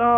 [0.00, 0.12] ก็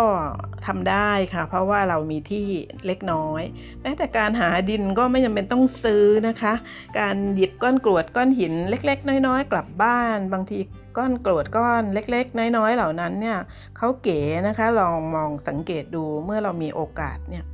[0.65, 2.47] ทำได้ค่ะ เพราะว่าเรามีที่
[2.85, 3.43] เล็กน้อย
[3.81, 6.53] แม้แต่การหาดินก็ไม่จำเป็นต้องซื้อนะคะ
[6.99, 10.59] การหยิบก้อนกรวดก้อนหินเล็ก ๆ น้อย ๆ กลับบ้าน บางที
[10.97, 13.37] ก้อนกรวดก้อนเล็ก ๆ น้อย ๆ เหล่านั้นเนี่ย
[13.77, 17.45] เขาเก๋นะคะลองมองสังเกตดูเมื่อเรามีโอกาสเนี่ย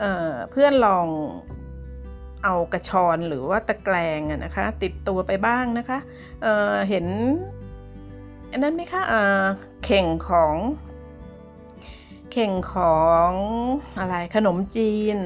[0.00, 1.06] เเพื่อนลอง
[2.44, 5.98] เอากระชอนหรือว่าตะแกรงนะคะ ติดตัวไปบ้างนะคะ
[6.42, 7.06] เเห็น
[8.52, 10.54] อันนั้นไหมคะเเข่งของ
[12.38, 12.98] เข่งขอ
[13.30, 13.32] ง
[13.98, 15.18] อะไรขนมจีน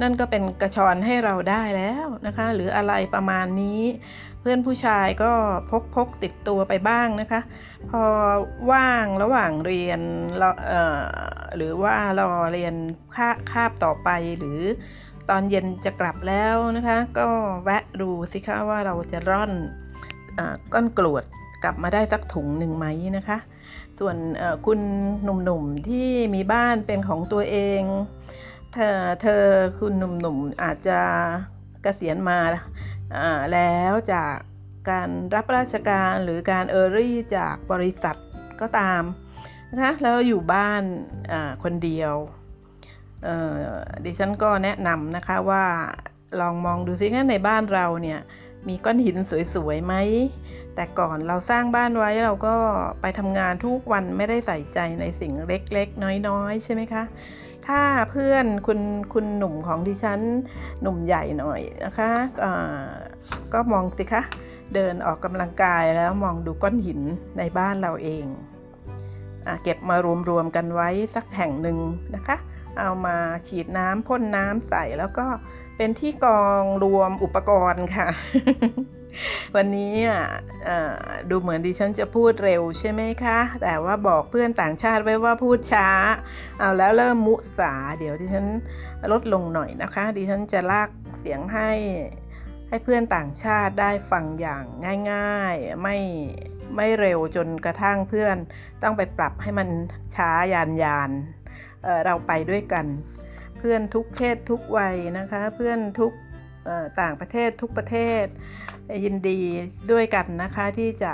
[0.00, 3.82] นั่นก็เป็นกระชอนให้เราได้แล้วนะคะ หรืออะไรประมาณนี้
[4.40, 5.32] เพื่อนผู้ชายก็
[5.70, 7.40] พกพกติดตัวไปบ้างนะคะ
[7.90, 8.02] พอ
[8.72, 10.00] ว่างระหว่างเรียน
[10.42, 10.50] รอ
[11.56, 12.74] หรือว่ารอเรียน
[13.16, 14.60] คาคาบต่อไปหรือ
[15.30, 17.28] ตอนเย็นจะกลับแล้วนะคะ ก็
[17.64, 19.52] แวะดูสิคะว่าเราจะร่อน
[20.38, 20.40] อ
[20.72, 21.24] ก้อนกรวด
[21.62, 22.86] กลับมาได้สักถุงหนึ่งไหม
[23.16, 23.38] นะคะ
[24.00, 24.18] ส่วน
[24.66, 24.80] คุณ
[25.22, 27.82] หนุ่มๆที่มีบ้านเป็นของตัวเอง
[28.74, 29.44] เธอเธอ
[29.80, 31.00] คุณหนุ่มๆอาจจะ
[31.82, 32.38] เกษียณมา
[33.52, 34.34] แล้วจาก
[34.90, 38.16] การรับราชการหรือการเออรี่จากบริษัท
[38.60, 39.02] ก็ตาม
[39.72, 40.82] นะคะแล้วอยู่บ้าน
[41.62, 42.14] คนเดียว
[44.04, 45.64] ดิฉันก็แนะนำนะคะว่า
[46.40, 48.20] ลองมองดูซิว่าในบ้านเราเนี่ย
[48.68, 49.16] มีก้อนหิน
[49.54, 49.94] สวยๆไหม
[50.74, 52.54] แต่ก่อนเราสร้างบ้านไว้เราก็
[53.00, 57.02] ไปทำงานทุกวันไม่ได้ใส่ใจในสิ่งเล็กๆ น้อยๆ ใช่ไหมคะ
[57.66, 58.80] ถ้าเพื่อนคุณ
[59.12, 60.20] คุณหนุ่มของดิฉัน
[60.82, 62.10] หนุ่มใหญ่หน่อยนะคะ
[62.44, 62.88] อ่า
[63.52, 64.22] ก็มองสิคะ
[64.74, 67.00] เดินออกกำลังกายแล้วมองดูก้อนหิน
[67.38, 68.24] ในบ้านเราเอง
[69.46, 69.96] อเก็บมา
[70.28, 71.78] รวมๆกันไว้สักแห่งหนึ่ง
[72.14, 72.36] นะคะ
[72.78, 73.16] เอามา
[73.48, 75.26] ฉีดน้ำพ่นน้ำใส่แล้วก็
[75.76, 78.08] เป็นที่กองรวมอุปกรณ์ค่ะ
[79.56, 79.94] วันนี้
[81.30, 85.88] ดูเหมือนดิฉันจะพูดเร็วใช่ไหมคะ แต่ว่าบอกเพื่อนต่างชาติไว้ว่าพูดช้า
[86.58, 88.46] เอาแล้วเริ่มมุสา เดี๋ยวดิฉัน
[89.12, 90.88] ลดลงหน่อยนะคะ ดิฉันจะลาก
[91.20, 91.70] เสียงให้
[92.68, 94.64] ให้เพื่อนต่างชาติได้ฟังอย่าง
[95.12, 95.96] ง่ายๆ ไม่
[96.76, 98.36] ไม่เร็วจนกระทั่งเพื่อน
[98.82, 99.68] ต้องไปปรับให้มัน
[100.16, 101.10] ช้ายานยาน
[101.82, 102.86] เเราไปด้วยกัน
[103.58, 106.12] เพื่อนทุกเพศทุกวัยนะคะ เพื่อนทุก
[107.00, 108.26] ต่างประเทศทุกประเทศ
[109.04, 109.40] ยินดี
[109.90, 111.12] ด้วยกันนะคะที่จะ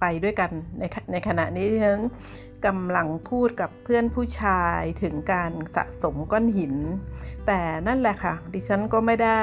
[0.00, 0.82] ไปด้วยกันใน
[1.12, 2.00] ในขณะนี้ที่ฉัน
[2.66, 6.74] กำลังพูดกับเพื่อนผู้ชายถึงการสะสมก้อนหิน
[7.46, 9.42] แต่นั่นแหละค่ะ ดิฉันก็ไม่ได้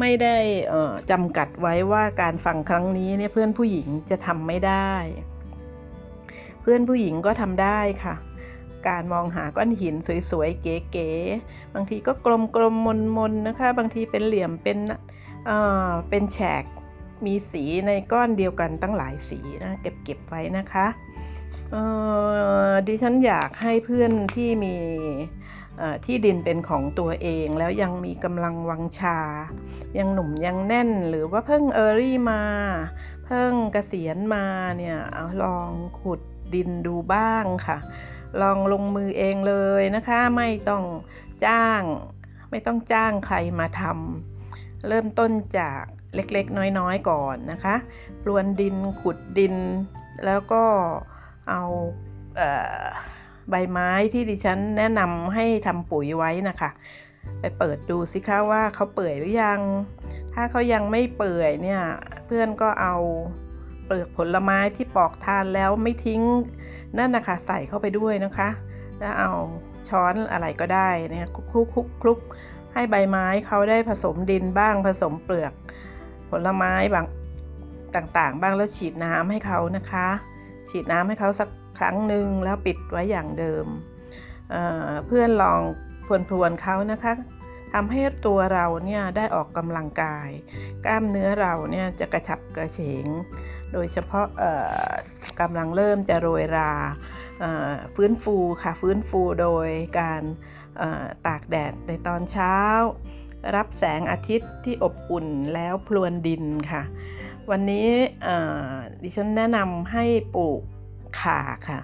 [0.00, 0.36] ไม่ได้
[1.10, 4.92] จำกัดไว้ว่าการฟังครั้งนี้เนี่ยเพื่อนผู้หญิงจะทำไม่ได้
[6.62, 8.14] เพื่อนผู้หญิงก็ทำได้ค่ะ
[8.88, 9.94] การมองหาก้อนหิน
[10.30, 12.32] สวยๆเก๋ๆบางทีก็กล
[12.72, 14.78] มๆมนๆนะคะ บางทีเป็นเหลี่ยมเป็น
[16.08, 16.64] เป็นแฉก
[17.26, 20.86] มีสีในก้อนเดียวกันตั้งหลายสีนะเก็บเก็บไว้นะคะ
[22.86, 24.76] ดิฉันอยากให้เพื่อนที่มี
[26.04, 29.18] ที่ดินเป็นของตัวเองแล้วยังมีกำลังวังชา
[29.98, 32.42] ยังหนุ่มยังแน่นหรือว่าเพิ่งเออรี่มา
[33.26, 34.46] เพิ่งเกษียณมา
[34.78, 35.70] เนี่ยเอาลอง
[36.00, 36.20] ขุด
[36.54, 37.78] ดินดูบ้างค่ะ
[38.40, 40.84] ลองลงมือเองเลยนะคะ ไม่ต้อง
[41.46, 41.82] จ้าง
[42.50, 44.29] ไม่ต้องจ้างใครมาทำ
[44.88, 45.82] เริ่มต้นจาก
[46.14, 47.74] เล็กๆ น้อยๆ ก่อนนะคะ
[48.22, 49.54] ปลวนดินขุดดิน
[50.26, 50.64] แล้วก็
[51.48, 51.62] เอา
[52.36, 52.42] เอ
[53.50, 56.70] ใบไม้ที่ดิฉันแนะนำให้ทำปุ๋ยไว้นะคะ
[57.40, 59.60] ไปเปิดดูสิคะว่าเขาเปื่อยหรือยัง
[60.34, 61.82] ถ้าเขายังไม่เปื่อยเนี่ย
[62.26, 62.96] เพื่อนก็เอา
[63.84, 66.22] เปลือกผลไม้ที่ปอกทานแล้วไม่ทิ้ง
[66.98, 68.48] นั่นนะคะใส่เข้าไปด้วยนะคะ
[68.98, 69.32] แล้วเอา
[69.88, 72.20] ช้อนอะไรก็ได้นี่ยคลุกคลุกคลุกคลุก
[72.74, 75.52] ให้ใบไม้เขาได้ผสมดินบ้างผสมเปลือก
[76.30, 77.06] ผลไม้บาง
[77.96, 80.08] ต่างๆ บ้างแล้วฉีดน้ำให้เขานะคะ
[80.70, 81.48] ฉีดน้ำให้เขาสัก
[81.78, 83.66] ครั้งหนึ่งแล้วปิดไว้อย่างเดิม
[84.50, 85.60] เเพื่อนลอง
[86.28, 87.12] พรวนๆเขานะคะ
[87.72, 90.28] ทำให้ตัวเราเนี่ยได้ออกกำลังกาย
[90.84, 93.06] กล้ามเนื้อเราเนี่ยจะกระฉับกระเฉง
[93.72, 94.26] โดยเฉพาะ
[95.40, 96.72] กำลังเริ่มจะโรยรา
[97.94, 99.68] ฟื้นฟูค่ะฟื้นฟูโดย
[100.00, 100.22] การ
[101.26, 102.56] ตากแดดในตอนเช้า
[103.56, 106.82] รับแสงอาทิตย์ที่อบอุ่นแล้วพลวนดินค่ะ
[107.50, 107.88] วันนี้
[109.02, 110.04] ดิฉันแนะนำให้
[110.34, 110.62] ปลูก
[111.22, 111.80] ข่าค่ะ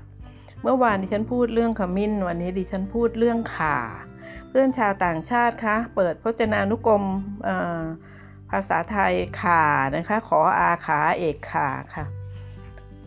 [0.63, 3.79] เมื่อวานดิฉันพูดเรื่องขมิ้น วันนี้ดิฉันพูดเรื่องข่า
[4.49, 7.05] เพื่อนชาวต่างชาติคะเปิดพจนานุกรม
[8.51, 9.65] ภาษาไทยข่า
[9.97, 12.05] นะคะ ขออาขาเอกขาค่ะ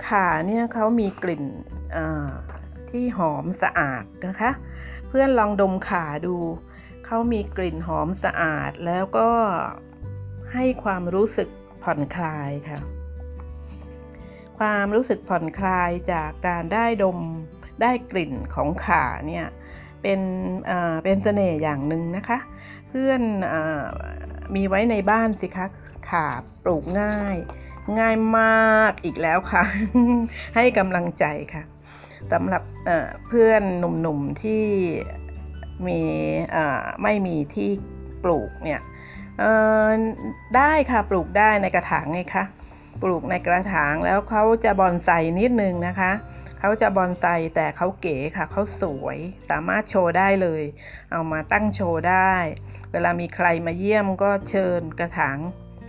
[0.07, 1.45] ข่าเนี่ยเขามีกลิ่น
[2.89, 4.51] ที่หอมสะอาดนะคะ
[5.09, 6.35] เพื่อนลองดมขาดู
[7.05, 9.29] เขามีกลิ่นหอมสะอาดแล้วก็
[10.53, 11.49] ให้ความรู้สึก
[11.83, 12.79] ผ่อนคลายค่ะ
[14.59, 17.19] ความรู้สึกผ่อนคลายจากการได้ดม
[17.81, 19.47] ได้กลิ่นของขาเนี่ย
[20.01, 20.21] เป็น
[21.03, 22.39] เป็นเสน่ห์อย่างหนึ่งนะคะ
[22.89, 23.21] เพื่อน
[23.53, 23.55] อ
[24.55, 25.67] มีไว้ในบ้านสิคะ
[26.09, 26.27] ขา
[26.63, 27.37] ปลูกง่าย
[27.99, 29.63] ง่ายมากอีกแล้วค่ะ
[30.55, 31.63] ให้กำลังใจค่ะ
[32.31, 32.63] สำหรับ
[33.27, 34.63] เพื่อนหนุ่มๆที่
[35.87, 36.01] มี
[37.03, 37.69] ไม่มีที่
[38.23, 38.81] ปลูกเนี่ย
[40.55, 42.43] ได้ค่ะปลูกได้ในกระถางไงคะ
[43.03, 45.09] ปลูกในกระถางแล้วเขาจะบอนไซ
[45.39, 46.11] นิดนึงนะคะ
[46.59, 47.25] เขาจะบอนไซ
[47.55, 49.17] แต่เขาเก๋ค่ะเขาสวย
[49.49, 50.63] สามารถโชว์ได้เลย
[51.11, 52.33] เอามาตั้งโชว์ได้
[52.91, 55.37] เวลามีใครมาเยี่ยมก็เชิญกระถาง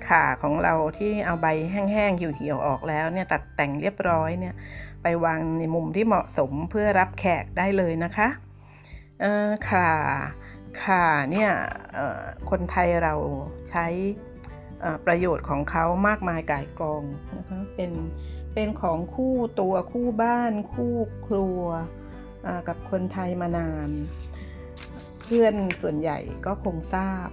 [0.08, 4.54] ขาของเราที่เอาใบแห้งๆเหี่ยวๆออกแล้วเนี่ยตัดแต่งเรียบร้อยเนี่ย
[5.02, 8.28] ไปวางในมุมที่เหมาะสมเพื่อรับแขกได้เลยนะคะ
[9.68, 9.90] ขา
[10.82, 11.50] ขาเนี่ย
[12.50, 13.14] คนไทยเรา
[13.70, 13.86] ใช้
[15.06, 17.02] ประโยชน์ของเขามากมายกายกอง
[17.36, 17.92] นะคะเป็น
[18.54, 20.94] เป็นของคู่ตัวคู่บ้านคู่
[21.26, 21.62] ครัว
[22.68, 23.90] กับคนไทยมานาน
[25.20, 27.28] เพื่อนส่วนใหญ่ก็คงทราบ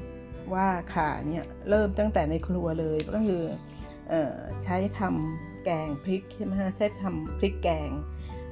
[0.54, 3.44] ว่าขาเนี่ยเริ่มตั้งแต่ในครัวเลยก็คือ
[4.12, 4.14] อ
[4.64, 7.90] ใช้ทำ แกงพริกใช่ไหมฮะใช้ทำพริกแกง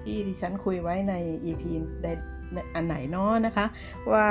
[0.03, 1.13] ที่ดิฉันคุยไว้ใน
[1.45, 1.63] EP
[2.75, 3.65] อันไหนเนาะนะคะ
[4.11, 4.27] ว่า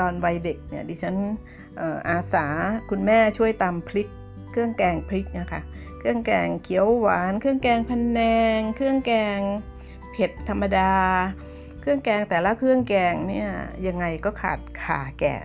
[0.00, 1.14] ตอนวัยเด็กเนี่ยดิฉัน
[2.08, 2.46] อาสา
[2.90, 4.08] คุณแม่ช่วยตำพริก
[4.50, 5.62] เครื่องแกงพริกนะคะ
[5.98, 8.20] เครื่องแกงเขียวหวาน เครื่องแกงพันแน
[8.58, 9.38] ง เครื่องแกง
[10.12, 10.92] เผ็ดธรรมดา
[11.80, 13.48] เครื่องแกงแต่ละเครื่องแกงเนี่ย
[13.86, 15.36] ยังไงก็ขาดขาแก่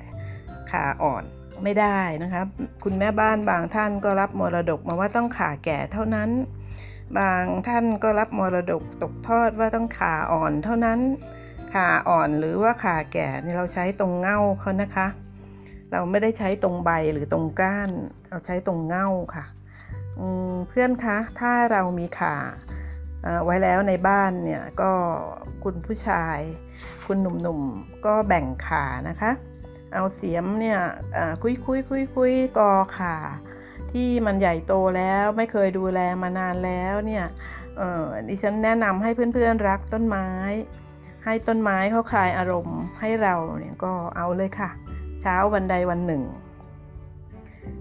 [0.72, 1.24] ขาอ่อน
[1.64, 2.42] ไม่ได้นะคะ
[2.84, 6.30] คุณแม่บ้านบางท่านก็รับมรดกมาว่าต้องขาแก่เท่านั้น
[7.18, 11.00] บางท่านก็รับมรดกตกทอดว่าต้องขาอ่อนเท่านั้น
[11.74, 15.08] ขาอ่อนหรือว่าขาแก่นี่เราใช้ตรงเง่าเขานะคะ
[15.92, 17.90] เราไม่ได้ใช้ตรงใบหรือตรงก้าน
[18.30, 19.46] เราใช้ตรงเง่าค่ะ
[20.70, 22.36] เพื่อนคะ ถ้าเรามีขา
[23.46, 24.92] ไว้แล้วในบ้านเนี่ยก็
[25.64, 26.40] คุณผู้ชาย
[27.06, 29.32] คุณหนุ่มๆก็แบ่งขานะคะ
[29.94, 30.80] เอาเสียมเนี่ย
[31.42, 33.16] คุยคุยคุยคุยกอขา
[33.94, 37.26] ที่มันใหญ่โตแล้วไม่เคยดูแลมานานแล้วเนี่ย
[38.28, 40.28] ดิฉันแนะนำให้เพื่อนๆรักต้นไม้
[41.26, 44.70] ให้ต้นไม้เขาคลายอารมณ์ให้เราเนี่ยก็เอาเลยค่ะ
[45.22, 46.24] เช้าวันใดวันหนึ่ง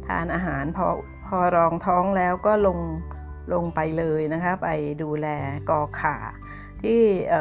[0.07, 0.87] ทานอาหารพอ
[1.27, 2.79] พอรองท้องแล้วก็ลง
[3.53, 4.69] ลงไปเลยนะคะ ไป
[5.03, 5.27] ดูแล
[5.71, 6.17] กอขา
[6.83, 7.01] ที่
[7.31, 7.33] เ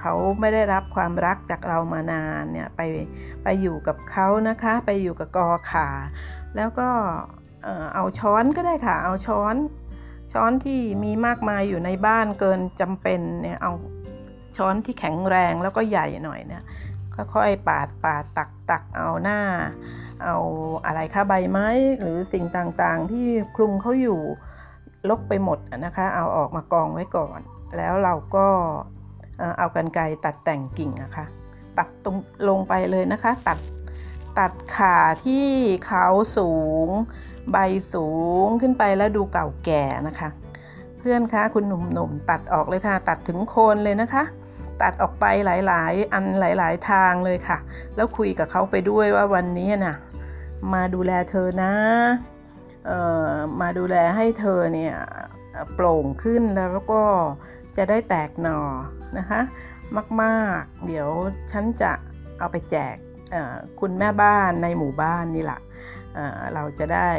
[0.00, 2.80] เขาไม่ได้รับความรักจากเรามานานเนี่ยไป
[3.44, 5.88] ไปอยู่กับเขานะคะ ไปอยู่กับกอขา
[6.56, 6.88] แล้วก็
[7.94, 9.56] เอาช้อนก็ได้ค่ะ เอาช้อน
[10.32, 13.72] ช้อนที่มีมากมายอยู่ในบ้านเกินจำเป็นเนี่ยเอา
[14.56, 16.62] ช้อนที่แข็งแรงแล้วก็ใหญ่หน่อยเนี่ย
[17.34, 19.40] ค่อยๆปาดปาดตักตักเอาหน้า
[20.24, 20.36] เอา
[20.86, 21.68] อะไรคะใบไม้
[22.00, 24.20] หรือสิ่งต่างๆ ที่คลุมเขาอยู่
[25.10, 27.40] ลกไปหมดนะคะ เอาออกมากองไว้ก่อน
[27.76, 28.46] แล้วเราก็
[29.58, 31.26] เอากันไกตัดแต่งกิ่งนะคะ
[31.78, 32.16] ตัดตรง
[32.48, 33.58] ลงไปเลยนะคะ ตัด
[34.38, 35.48] ตัดขาที่
[35.86, 36.06] เขา
[36.36, 36.52] สู
[36.86, 36.88] ง
[37.52, 37.56] ใบ
[37.92, 38.08] สู
[38.46, 40.28] งขึ้นไปแล้วดูเก่าแก่นะคะ
[40.98, 44.24] เพื่อนคะคุณหนุ่มๆตัดออกเลยค่ะ ตัดถึงโคนเลยนะคะ
[44.82, 47.58] ตัดออกไปหลายๆ อันหลาย ๆ ทางเลยค่ะ
[47.96, 49.96] แล้วคุยกับเขาไปด้วยว่าวันนี้นะ่ะ
[50.72, 51.72] มาดูแลเธอนะ
[53.60, 54.94] มาดูแลให้เธอเนี่ย
[55.74, 57.02] โปร่งขึ้นแล้วก็
[57.76, 58.60] จะได้แตกหน่อ
[59.18, 59.40] นะคะ
[60.22, 61.08] มากๆ เดี๋ยว
[61.50, 61.92] ฉันจะ
[62.38, 62.96] เอาไปแจก
[63.80, 65.60] คุณแม่บ้านในหมู่บ้านนี่แหละ
[66.54, 67.10] เราจะได้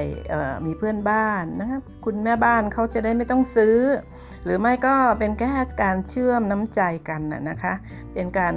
[0.66, 3.78] มีเพื่อนบ้านนะครับคุณแม่บ้านเขาจะได้ไม่ต้องซื้อ
[4.43, 7.74] หรือไม่ก็เป็นแค่การเชื่อมน้ำใจกันนะคะ
[8.14, 8.56] เป็นการ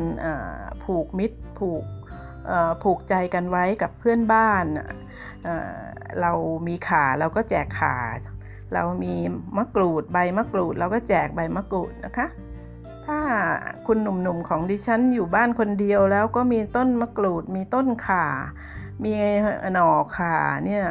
[0.85, 1.85] ผูกมิตรผูก
[2.83, 4.65] ผูกใจกันไว้กับเพื่อนบ้าน
[6.21, 6.33] เรา
[6.67, 7.97] มีขาเราก็แจกขา
[8.75, 9.15] เรามี
[9.57, 12.27] มะกรูดใบมะกรูด เราก็แจกใบมะกรูดนะคะ
[13.07, 13.21] ถ้า
[13.87, 18.27] คุณหนุ่มๆของดิฉันอยู่บ้านคนเดียวแล้วก็มีต้นมะกรูดมีต้นข่า
[19.03, 19.13] มี
[19.73, 20.37] หน่อขา
[20.67, 20.87] เนี่ย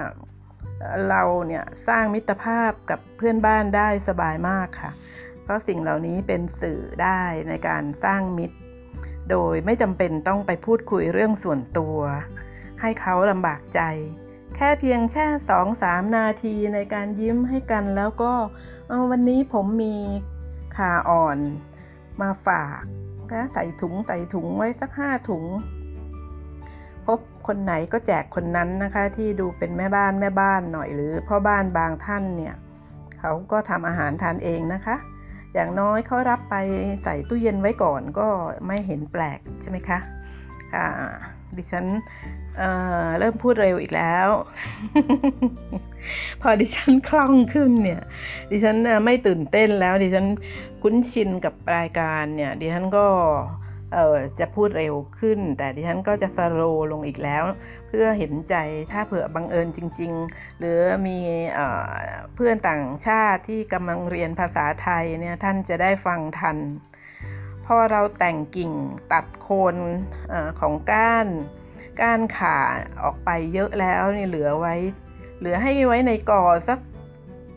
[1.10, 4.91] เราเนี่ยสร้างมิตรภาพกับเพื่อนบ้านได้สบายมากค่ะ
[5.43, 8.58] เพราะสิ่งเหล่านี้เป็นสื่อได้ในการสร้างมิตร
[9.32, 11.97] โดยไม่จำเป็นต้องไปพูดคุยเรื่องส่วนตัว
[12.82, 13.82] ให้เขาลำบากใจ
[14.56, 18.34] แค่เพียงแค่สองสามนาทีในการยิ้มให้กันแล้วก็
[19.12, 19.95] วันนี้ผมมี
[20.78, 21.38] ขาอ่อน
[22.22, 22.82] มาฝาก
[23.34, 25.45] นะใส่ถุงใส่ถุงไว้สักห้าถุง
[27.48, 32.56] คนไหนก็แจกคนนั้นนะคะ ที่ดูเป็นแม่บ้านแม่บ้านหน่อยหรือพ่อบ้านบางท่านเนี่ย
[33.20, 34.96] เขาก็ทำอาหารทานเองนะคะ
[35.54, 36.56] อย่างน้อยเขารับไป
[37.04, 38.28] ใส่ตู้เย็นไว้ก่อนก็
[38.68, 40.00] ไม่เห็นแปลกใช่ไหมคะ
[40.74, 40.88] ค่ะ
[41.58, 41.86] ดิฉัน
[42.58, 44.30] เเริ่มพูดเร็วอีกแล้ว
[46.41, 48.02] พอดิฉันคล่องขึ้นเนี่ย
[48.52, 50.26] ดิฉันไม่ตื่นเต้นแล้ว ดิฉัน
[50.82, 53.08] คุ้นชินกับรายการเนี่ย ดิฉันก็
[54.39, 57.44] จะพูดเร็วขึ้น แต่ดิฉันก็จะสโลลงอีกแล้ว
[57.88, 58.56] เพื่อเห็นใจ
[58.91, 61.20] ถ้าเผื่อบังเอิญจริง ๆ หรือมี
[62.36, 66.58] เพื่อนต่างชาติที่กำลังเรียนภาษาไทยเนี่ยท่านจะได้ฟังทัน
[67.66, 68.72] พอเราแต่งกิ่ง
[69.12, 69.76] ตัดโคน
[70.32, 71.28] อของก้าน
[72.02, 72.58] ก้านขา
[73.04, 74.76] ออกไปเยอะแล้วนี่เหลือไว้
[75.39, 76.80] เหลือให้ไว้ในกอสัก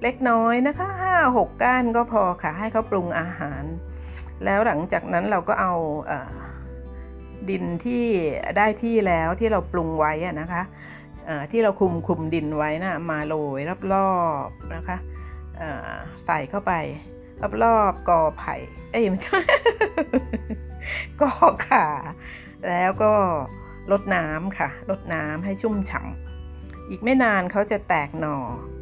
[0.03, 3.62] เล็กน้อยนะคะห้าหกก้านก็พอค่ะให้เขาปรุงอาหาร
[4.45, 5.74] แล้วหลังจากนั้นเราก็เอา
[7.51, 8.05] ดินที่
[8.57, 10.62] ได้ที่แล้วที่เราปรุงไว้นะคะ
[11.51, 13.61] ที่เราคุมคุมดินไว้นะมาโรย
[13.93, 14.12] รอ
[14.47, 14.97] บๆนะคะ
[16.26, 16.72] ใส่เข้าไป
[17.64, 18.55] รอบๆกอไผ่
[18.91, 19.41] เอ้ยไม่ใช่
[21.20, 21.32] กอ
[21.66, 21.87] ขา
[22.68, 23.12] แล้วก็
[23.93, 28.37] ลดน้ำค่ะลดน้ำให้ชุ่มฉ่ำอีกไม่นานเขาจะแตกหน่อ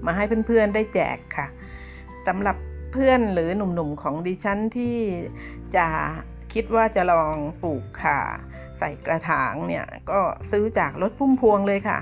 [0.06, 1.46] มาให้เพื่อนๆได้แจกค่ะ
[2.26, 2.56] สำหรับ
[2.94, 4.96] พื่อนหรือหนุ่มๆของดิฉันที่
[5.76, 5.86] จะ
[6.52, 8.20] คิดว่าจะลองปลูกค่ะ
[8.78, 10.20] ใส่กระถางเนี่ยก็
[10.50, 11.98] ซื้อจากรถพุ่มพวงเลยค่ะ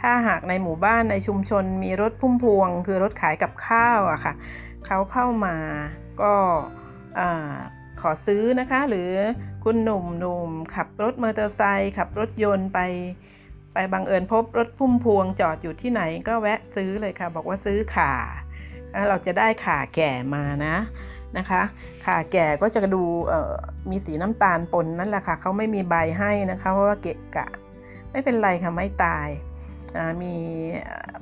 [0.00, 4.34] ถ้าหากในหมู่บ้านในชุมชนมีรถพุ่มพวง คือรถขายกับข้าวอะค่ะ
[4.86, 5.56] เขาเข้ามา
[6.22, 6.34] ก็
[8.00, 9.10] ขอซื้อนะคะ หรือ
[9.64, 12.78] คุณหนุ่มหนุ่มขับรถมอเตอร์ไซค์ขับรถยนต์ไป
[13.74, 18.12] ไปบังเอิญพบรถพุ่มพวงจอดอยู่ที่ไหนก็แวะซื้อเลยค่ะ บอกว่าซื้อข่า
[19.08, 20.76] เราจะได้ขาแก่มานะ
[21.38, 21.62] นะคะ
[22.04, 23.02] ขาแก่ก็จะดู
[23.90, 27.48] มีสีน้ำตาลปนนั่นแหละค่ะเขาไม่มีใบให้นะคะเพราะว่าเกะกะ
[28.10, 29.28] ไม่เป็นไรค่ะไม่ตาย
[30.22, 30.34] มี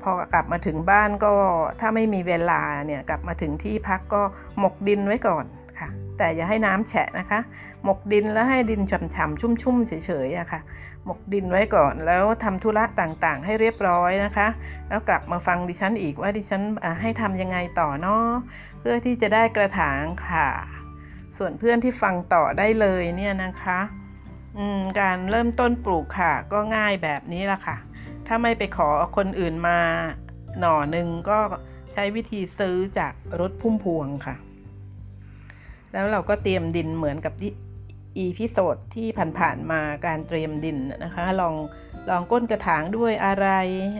[0.03, 1.33] พอกลับมาถึงบ้านก็
[1.81, 4.23] ถ้าไม่มีเวลาเนี่ยกลับมาถึงที่พักก็
[4.59, 5.45] หมกดินไว้ก่อน
[5.79, 7.41] ค่ะ แต่อย่าให้น้ำแฉะนะคะ
[7.85, 9.93] หมกดินแล้วให้ดินฉ่ำๆชุ่มๆเฉ
[10.27, 10.61] ยๆอะค่ะ
[11.05, 14.48] หมกดินไว้ก่อนแล้วทำธุระต่างๆ ให้เรียบร้อยนะคะ
[14.88, 16.62] แล้วกลับมาฟังดิฉันอีกว่าดิฉัน
[17.01, 18.26] ให้ทำยังไงต่อเนาะ
[18.80, 20.48] เพื่อที่จะได้กระถางค่ะ
[21.38, 23.80] ส่วนเพื่อนที่ฟังต่อได้เลยเนี่ยนะคะ
[25.01, 27.76] การเริ่มต้นปลูกค่ะ ก็ง่ายแบบนี้ละค่ะ
[28.26, 29.78] ถ้าไม่ไปขอคนอื่นมา
[30.61, 31.38] หน่อหนึ่งก็
[31.92, 34.34] ใช้วิธีซื้อจากรถพุ่มพวงค่ะ
[35.92, 37.53] แล้วเราก็เตรียมดินเหมือนกับที่
[38.16, 39.09] episode ที่
[39.39, 41.55] ผ่านๆมาการเตรียมดินนะคะ รอง
[42.11, 43.49] รองก้นกระถางด้วยอะไร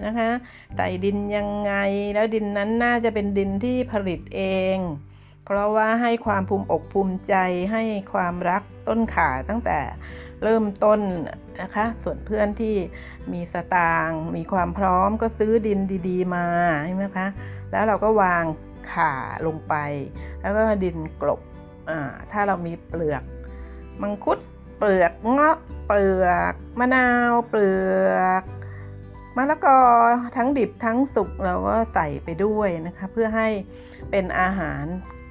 [0.07, 0.31] นะคะ
[0.77, 1.73] ใส่ดินยังไง
[2.15, 4.43] แล้วดินนั้นน่าจะเป็นดินที่ผลิตเอ
[4.75, 4.77] ง
[5.45, 7.35] เพราะว่าให้ความภูมิอกภูมิใจ
[7.73, 7.83] ให้
[8.13, 9.79] ความรักต้นข่าตั้งแต่
[10.43, 11.01] เริ่มต้น
[11.63, 12.77] นะคะ ส่วนเพื่อนที่
[13.33, 16.47] มีสตางค์มีความพร้อมก็ซื้อดินดี ๆ มา
[16.87, 17.27] ใช่ไหมคะ
[17.71, 18.45] แล้วเราก็วาง
[18.93, 19.13] ขา
[19.47, 19.75] ลงไป
[20.41, 21.41] แล้วก็ดินกลบ
[22.33, 23.23] ถ้าเรามีเปลือก
[24.03, 24.39] มังคุด
[24.79, 27.73] เปลือกเงาะเปลือกมะนาวเปลื
[28.11, 28.43] อก
[29.37, 29.81] มะละกอ
[30.37, 33.49] ทั้งดิบทั้งสุกเราก็ใส่ไปด้วยนะคะ เพื่อให้
[34.11, 34.85] เป็นอาหาร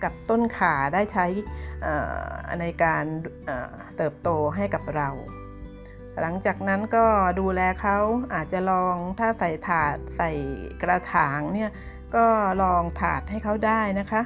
[0.03, 1.25] กับต้นขาได้ใช้
[2.59, 3.05] ในการ
[3.97, 5.09] เติบโตให้กับเรา
[6.21, 7.05] หลังจากนั้นก็
[7.39, 7.97] ดูแลเขา
[8.33, 10.31] อาจจะลองถ้าใส่ถาดใส่
[10.81, 11.71] กระถางเนี่ย
[12.15, 12.25] ก็
[12.61, 14.21] ลองถาดให้เขาได้นะคะ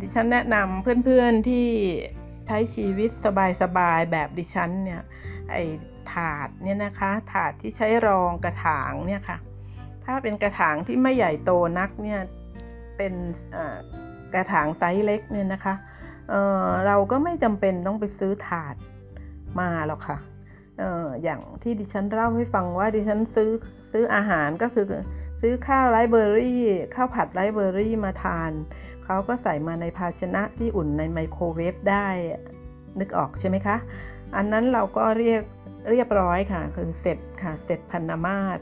[0.00, 1.68] ดิฉันแนะนำเพื่อนๆที่
[2.50, 3.10] ช้ชีวิต
[3.62, 5.02] สบายๆแบบดิฉันเนี่ย
[5.50, 5.56] ไอ
[6.12, 9.38] ถาดเนี่ยนะคะถาดที่ใช้รองกระถางเนี่ยค่ะ
[10.04, 12.20] ถ้าเป็นกระถางที่ไม่ใหญ่โตนักเนี่ย
[12.96, 13.14] เป็น
[14.34, 15.74] กระถางไซส์เล็กเนี่ยนะคะ
[16.28, 18.74] เเราก็ไม่จำเป็นต้องไปซื้อถาด
[19.60, 20.18] มาหรอกค่ะ
[20.82, 23.50] อออย่างที่ดิฉันเล่าให้ฟังว่าดิฉันซื้อ
[23.92, 24.86] ซื้ออาหารก็คือ
[25.40, 26.62] ซื้อข้าวไรเบอรี่
[26.94, 28.50] ข้าวผัดไรเบอรี่มาทาน
[29.12, 32.08] เขาก็ใส่มาในภาชนะที่อุ่นในไมโครเวฟได้
[32.98, 33.76] นึกออกใช่ไหมคะ
[34.36, 35.42] อันนั้นเราก็เรียก
[35.90, 38.58] เรียบร้อยค่ะ คือเสร็จค่ะ เสร็จพันนามาศ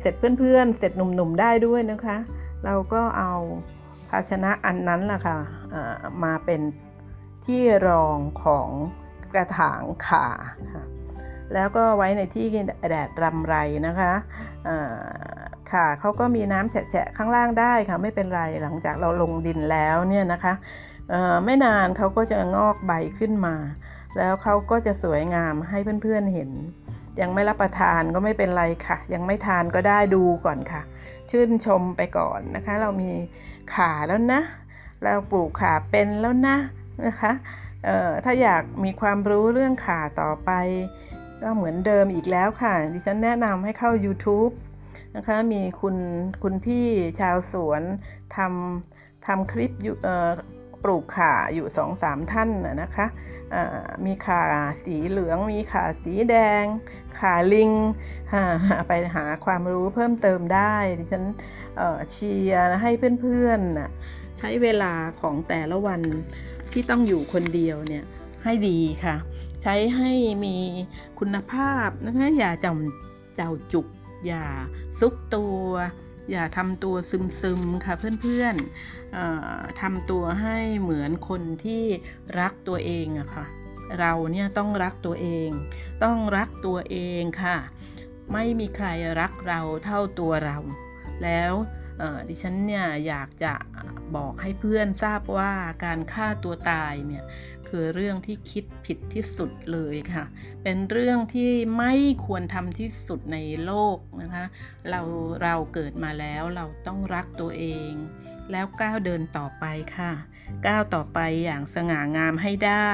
[0.00, 2.16] เสร็จเพื่อนๆ เสร็จหนุ่มๆ ได้ด้วยนะคะ
[2.64, 3.32] เราก็เอา
[4.08, 5.38] ภาชนะอันนั้นล่ะค่ะ
[6.24, 6.60] มาเป็น
[7.44, 8.68] ที่รองของ
[9.32, 10.26] กระถางขา
[11.54, 12.46] แล้วก็ไว้ในที่
[12.90, 13.56] แดดรำไร
[13.86, 14.12] นะคะ
[15.72, 20.54] ค่ะเขาก็มีน้ำแฉะข้างล่างได้ค่ะไม่เป็นไรหลังจากเราลงดินแล้วเนี่ยนะคะ
[21.44, 23.54] ไม่นานเขาก็จะงอกใบขึ้นมา
[24.18, 26.50] แล้วเขาก็จะสวยงามให้เพื่อนๆเห็น
[27.20, 30.82] ยังไม่รับประทานก็ไม่เป็นไรค่ะ ยังไม่ทานก็ได้ดูก่อนค่ะ
[31.30, 33.10] ชื่นชมไปก่อนนะคะ เรามี
[33.74, 34.40] ขาแล้วนะ
[35.02, 36.56] เราปลูกขาเป็นแล้วนะ
[37.06, 37.32] นะคะ
[38.24, 40.50] ถ้าอยากมีความรู้เรื่องขาต่อไป
[41.42, 44.52] ก็เหมือนเดิมอีกแล้วค่ะ ดิฉันแนะนำให้เข้า YouTube
[45.16, 45.96] นะคะมีคุณ
[46.42, 46.86] คุณพี่
[47.20, 47.82] ชาวสวน
[48.36, 49.72] ทำทำคลิป
[50.82, 52.50] ปลูกข่าอยู่สองสามท่าน
[52.82, 53.06] นะคะ
[54.04, 54.42] มีข่า
[54.84, 56.64] สีเหลือง มีข่าสีแดง
[57.20, 57.70] ข่าลิง
[58.88, 61.24] ไปหาความรู้เพิ่มเติมได้ดิฉัน
[62.10, 62.90] เชียร์ให้
[63.20, 66.00] เพื่อนๆใช้เวลาของแต่ละวัน
[66.72, 68.04] ที่ต้องอยู่คนเดียวเนี่ย
[68.44, 69.16] ให้ดีค่ะ
[69.62, 70.10] ใช้ให้
[70.44, 70.56] มี
[71.18, 73.86] คุณภาพนะคะอย่าจำเจ้าจุก
[74.26, 74.46] อย่า
[75.00, 75.62] ซุกตัว
[76.30, 81.84] อย่าทำตัวซึมๆค่ะเพื่อนๆเอ่อทำตัวให้เหมือนคนที่
[82.40, 83.46] รักตัวเองอะค่ะ
[83.98, 85.50] เราเนี่ยต้องรักตัวเอง
[86.04, 87.56] ต้องรักตัวเองค่ะ
[88.32, 88.88] ไม่มีใคร
[89.20, 90.58] รักเราเท่าตัวเรา
[91.24, 91.52] แล้ว
[92.28, 93.54] ดิฉันเนี่ยอยากจะ
[94.16, 95.52] บอกให้เพื่อนทราบว่า
[95.84, 97.24] การฆ่าตัวตายเนี่ย
[97.68, 100.24] คือเรื่องที่คิดผิดที่สุดเลยค่ะ
[100.62, 101.94] เป็นเรื่องที่ไม่
[102.26, 104.44] ควรทำที่สุดในโลกนะคะ
[104.90, 105.00] เรา
[105.42, 107.92] เราเกิดมาแล้วเราต้องรักตัวเอง
[108.52, 109.64] แล้วก้าวเดินต่อไป
[109.96, 110.12] ค่ะ
[110.66, 112.92] ก้าวต่อไปอย่างสง่างามให้ได้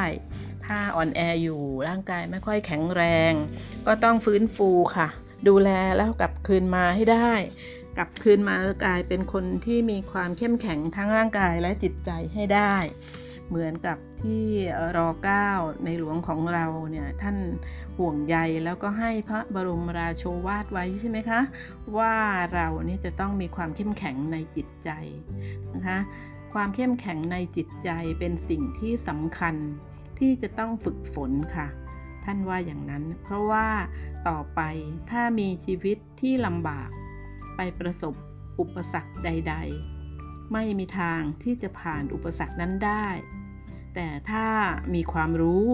[0.64, 3.32] ถ้าอ่อนแออยู่ร่างกายไม่ค่อยแข็งแรง
[3.86, 5.08] ก็ต้องฟื้นฟูค่ะ
[5.48, 7.32] ดูแลแล้วกลับคืนมาให้ได้
[7.96, 8.54] กลับคืนมา
[8.84, 12.76] กลายเป็นคนที่มีความเข้มแข็งทั้งร่างกายและจิตใจให้ได้
[13.48, 14.44] เหมือนกับที่
[14.96, 15.48] รอเก้า
[15.84, 17.36] ในหลวงของเราเนี่ยท่าน
[17.98, 21.40] ห่วงใยแล้วก็ให้พระบรมราโชวาทไว้ใช่ไหมคะ
[21.98, 22.14] ว่า
[22.54, 24.90] เราเนี่ยจะต้องมีความเข้มแข็งในจิตใจ
[25.74, 25.98] นะคะ
[26.54, 29.54] ความเข้มแข็งในจิตใจเป็นสิ่งที่สำคัญ
[30.18, 31.66] ที่จะต้องฝึกฝนค่ะ
[32.24, 33.68] ท่านว่าอย่างนั้น เพราะว่า
[34.28, 34.60] ต่อไป
[35.10, 36.88] ถ้ามีชีวิตที่ลำบาก
[37.56, 38.14] ไปประสบ
[38.60, 39.54] อุปสรรคใด
[40.04, 43.06] ๆ ไม่มีทางที่จะผ่านอุปสรรคนั้นได้
[43.96, 44.46] แต่ถ้า
[44.94, 45.66] มีความรู้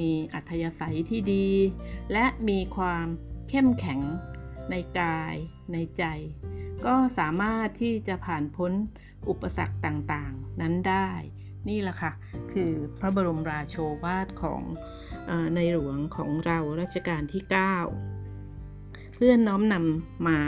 [0.00, 1.48] มีอัธยาศัยที่ดี
[2.12, 3.06] และมีความ
[3.48, 4.00] เข้มแข็ง
[4.70, 5.34] ในกาย
[5.72, 6.04] ในใจ
[6.86, 8.72] ก็สามารถที่จะผ่านพ้น
[9.28, 11.10] อุปสรรคต่างๆ นั้นได้
[11.68, 12.12] นี่แหละค่ะ
[12.52, 14.62] คือพระบรมราโชวาทของ
[15.30, 17.42] ออในหลวงของเรารัชกาลที่
[18.28, 20.40] 9 เพื่อนน้อมนำมา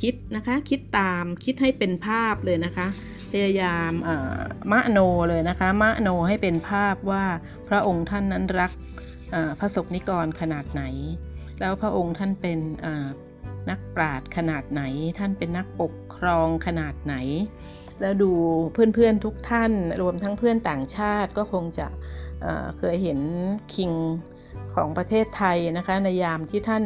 [0.00, 2.86] คิดนะคะ คิดตามคิดให้เป็นภาพเลยนะคะ
[3.32, 4.38] พยายามเอ่อ
[4.72, 7.24] มโนเลยนะคะมโนให้เป็นภาพว่า
[7.68, 8.72] พระองค์ท่านนั้นรัก
[9.58, 10.82] พระสกนิกรขนาดไหน
[11.60, 12.58] แล้วพระองค์ท่านเป็น
[13.70, 14.82] นักปราชญ์ขนาดไหน
[15.18, 17.14] ท่านเป็นนักปกครองขนาดไหน
[18.00, 18.32] แล้วดู
[18.72, 19.72] เพื่อนๆทุกท่าน
[20.02, 21.86] รวมทั้งเพื่อนต่างชาติก็คงจะ
[22.78, 23.20] เคยเห็น
[23.74, 23.92] คิง
[24.74, 26.84] ของประเทศไทยนะคะในยามที่ท่าน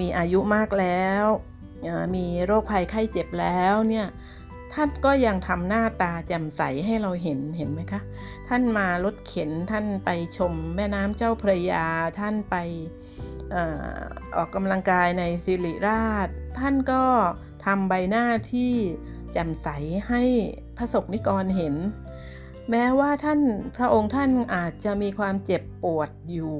[0.00, 1.24] มีอายุมากแล้ว
[2.14, 4.06] มีโรคภัยไข้เจ็บแล้วเนี่ย
[4.74, 8.00] ท่านก็ยังทำหน้าตาแจ่มใสให้เราเห็นเห็นไหมคะ
[8.48, 11.86] ท่านมารถเข็นท่านไปชมแม่น้ำเจ้าพระยา
[12.20, 12.56] ท่านไป
[13.54, 13.56] อ
[13.96, 13.98] อ
[14.36, 16.28] ออกกำลังกายในสิริราช
[16.58, 17.04] ท่านก็
[17.64, 18.72] ทำใบหน้าที่
[19.32, 19.68] แจ่มใส
[20.08, 20.22] ให้
[20.76, 21.74] พระสกนิกรเห็น
[22.70, 23.40] แม้ว่าท่าน
[23.76, 26.56] พระองค์ท่านอาจจะมีความเจ็บปวดอยู่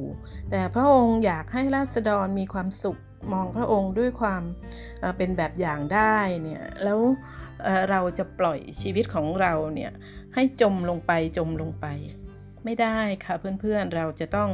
[0.51, 3.01] แต่พระองค์อยากให้ราษฎรมีความสุข
[3.33, 4.43] มองพระองค์ด้วยความ
[5.17, 7.01] เป็นแบบอย่างได้เนี่ยแล้ว
[7.63, 9.93] เอ่อเราจะปล่อยชีวิตของเราเนี่ย
[10.35, 11.87] ให้จมลงไปจมลงไป
[12.65, 14.51] ไม่ได้ค่ะเพื่อนๆเราจะต้อง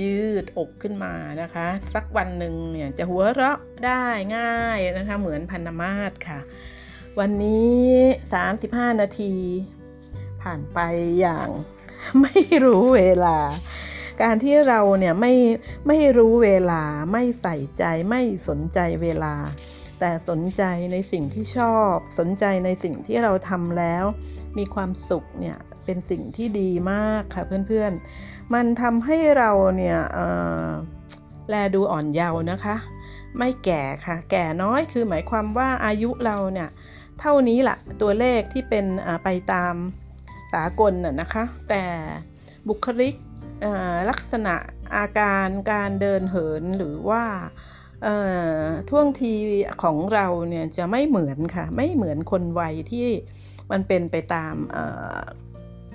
[0.00, 4.04] ยืดอกขึ้นมานะคะ สักวันหนึ่งเนี่ยจะหัวเราะได้
[4.36, 6.38] ง่ายนะคะเหมือนพันธมาศค่ะ
[7.18, 7.80] วันนี้
[8.32, 9.34] 35 นาที
[10.42, 10.78] ผ่านไป
[11.20, 11.48] อย่าง
[12.20, 13.38] ไม่รู้เวลา
[14.22, 15.34] การที่เราเนี่ยไม่
[15.88, 16.82] ไม่รู้เวลา
[17.12, 19.34] ไม่ใส่ใจไม่สนใจเวลา
[20.00, 20.62] แต่สนใจ
[20.92, 24.04] ในสิ่งที่ชอบ สนใจในสิ่งที่เราทำแล้ว
[24.58, 30.26] มีความสุขเนี่ยเป็นสิ่งที่ดีมากค่ะเพื่อนๆ มันทำให้เราเนี่ยเอ่
[30.66, 30.68] อ
[31.48, 32.76] แลดูอ่อนเยาว์นะคะ
[33.38, 36.68] ไม่แก่ค่ะ แก่น้อยคือหมายความว่าอายุเราเนี่ย
[37.20, 38.86] เท่านี้ละตัวเลขที่เป็น
[39.24, 39.74] ไปตาม
[40.52, 41.84] สากลน่ะนะคะ แต่
[42.68, 43.14] บุคลิก
[44.10, 44.54] ลักษณะ
[44.96, 47.24] อาการการเดินเหินหรือว่า
[48.90, 49.34] ท่วงที
[49.82, 53.08] ของเราเนี่ยจะไม่เหมือนค่ะ ไม่เหมือนคนวัยที่
[53.70, 54.54] มันเป็นไปตาม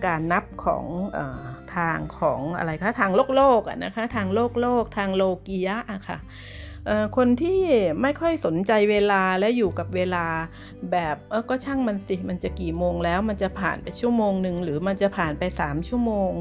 [0.06, 0.86] การนับของ
[1.18, 1.20] อ
[1.76, 6.18] ทางของอะไรคะทางโลกโลกอะนะคะทางโลกโลก ทางโลกียะอะค่ะ
[7.18, 7.62] คนที่
[8.02, 10.26] ไม่ค่อยสนใจเวลาและอยู่กับเวลา
[10.92, 16.32] แบบเออก็ช่างมันสิ มันจะกี่โมงแล้ว มันจะผ่านไปชั่วโมงหนึ่งหรือมันจะผ่านไปสามชั่วโมง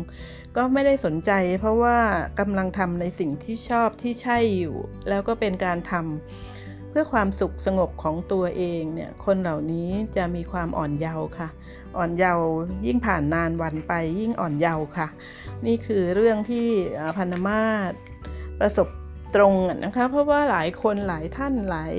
[0.56, 1.30] ก็ไม่ได้สนใจ
[1.60, 1.98] เพราะว่า
[2.38, 4.76] กำลังทำในสิ่งที่ชอบที่ใช่อยู่
[5.08, 11.48] แล้วก็เป็นการทำเพื่อความสุขสงบของตัวเองเนี่ยคนเหล่านี้จะมีความอ่อนเยาว์ค่ะ
[11.98, 12.48] อ่อนเยาว์
[12.86, 15.08] ยิ่งผ่านนานวันไปยิ่งอ่อนเยาว์ค่ะ
[15.66, 16.66] นี่คือเรื่องที่
[17.18, 17.92] พันธมาศ
[18.60, 18.88] ประสบ
[19.34, 19.54] ตรง
[19.84, 21.92] นะคะ เพราะว่าหลายคนหลายท่านหลาย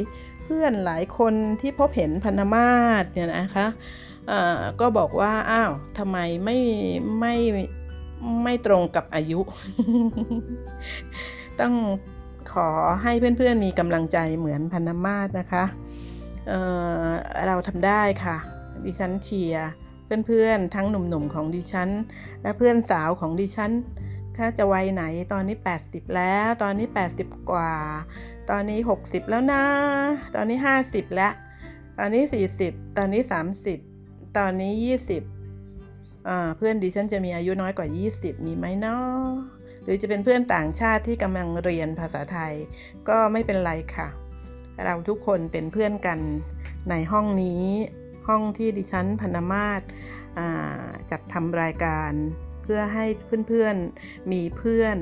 [0.44, 3.68] เพื่อนหลายคนที่พบเห็นพันธมาศเนี่ยนะคะ
[4.80, 6.58] ก็บอกว่าอ้าวทำไมไม่
[7.20, 7.36] ไม่
[8.44, 9.40] ไม่ตรงกับอายุ
[11.60, 11.74] ต้อง
[12.54, 12.70] ขอ
[13.04, 15.64] ให้เพื่อนๆมีกำลังใจเหมือนพันธมาศนะคะ
[16.48, 18.38] เเราทำได้ค่ะ
[18.84, 19.70] ดิฉันเชียร์
[20.26, 21.90] เพื่อนๆ ทั้งหนุ่มๆของดิฉัน
[22.42, 23.72] และเพื่อนสาวของดิฉัน
[24.38, 25.04] ถ้าจะวัยไหน
[25.34, 27.72] ตอนนี้ 80 แล้ว ตอนนี้ 80 กว่า
[28.50, 29.64] ตอนนี้ 60 แล้วนะ
[30.36, 30.58] ตอนนี้
[30.88, 31.34] 50 แล้ว
[32.00, 32.24] ตอนนี้
[32.60, 33.22] 40 ตอนนี้
[33.80, 34.74] 30 ตอนนี้
[35.64, 39.30] 20 เพื่อนดิฉันจะมีอายุน้อยกว่า 20 มีไหมเนาะ
[39.84, 42.54] หรือจะเป็นเพื่อนต่างชาติที่กำลังเรียนภาษาไทย
[43.10, 44.08] ก็ไม่เป็นไรค่ะ
[44.86, 46.20] เราทุกคนเป็นเพื่อนกัน
[46.90, 47.64] ในห้องนี้
[48.28, 49.82] ห้องที่ดิฉันพนมาศ
[51.12, 52.12] จัดทำรายการ
[52.62, 53.06] เพื่อให้
[53.48, 54.98] เพื่อนๆมีเพื่อน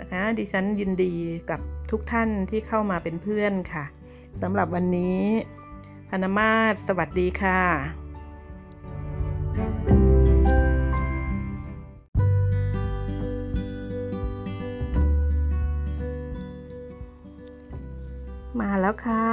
[0.00, 1.14] นะคะดิฉันยินดี
[1.50, 1.60] กับ
[1.90, 3.84] ทุกท่านที่เข้ามาเป็นเพื่อนค่ะ
[4.42, 5.22] สำหรับวันนี้
[6.10, 7.60] พนมาศสวัสดีค่ะ
[18.60, 19.26] มาแล้วค่ะ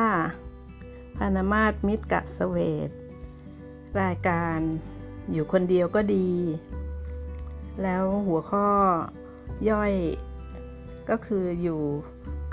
[1.18, 2.90] พานามาศมิตรกับสเวต
[4.02, 4.60] รายการ
[5.32, 6.30] อยู่คนเดียวก็ดี
[7.84, 8.68] แล้วหัวข้อ
[9.70, 9.94] ย่อย
[11.10, 11.82] ก็คืออยู่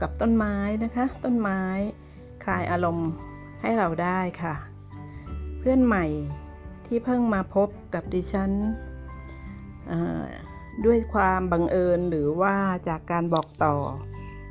[0.01, 1.63] กับต้นไม้นะคะ ต้นไม้
[2.45, 3.11] คลายอารมณ์
[3.61, 4.55] ให้เราได้ค่ะ
[5.59, 6.05] เพื่อนใหม่
[6.87, 8.53] ที่เพิ่งมาพบกับดิฉัน
[10.85, 12.57] ด้วยความบังเอิญหรือว่า
[12.89, 13.77] จากการบอกต่อ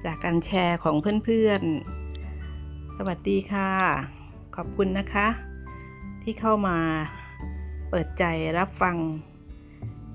[0.06, 0.96] จากการแชร์ของ
[1.26, 3.72] เพื่อนๆ สวัสดีค่ะ
[4.56, 5.49] ขอบคุณนะคะ
[6.24, 6.78] ที่เข้ามา
[7.90, 8.24] เปิดใจ
[8.58, 8.96] รับฟัง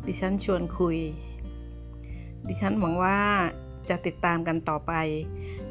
[0.07, 0.99] ดิฉันชวนคุย
[2.49, 3.19] ดิฉันหวังว่า
[3.89, 4.93] จะติดตามกันต่อไป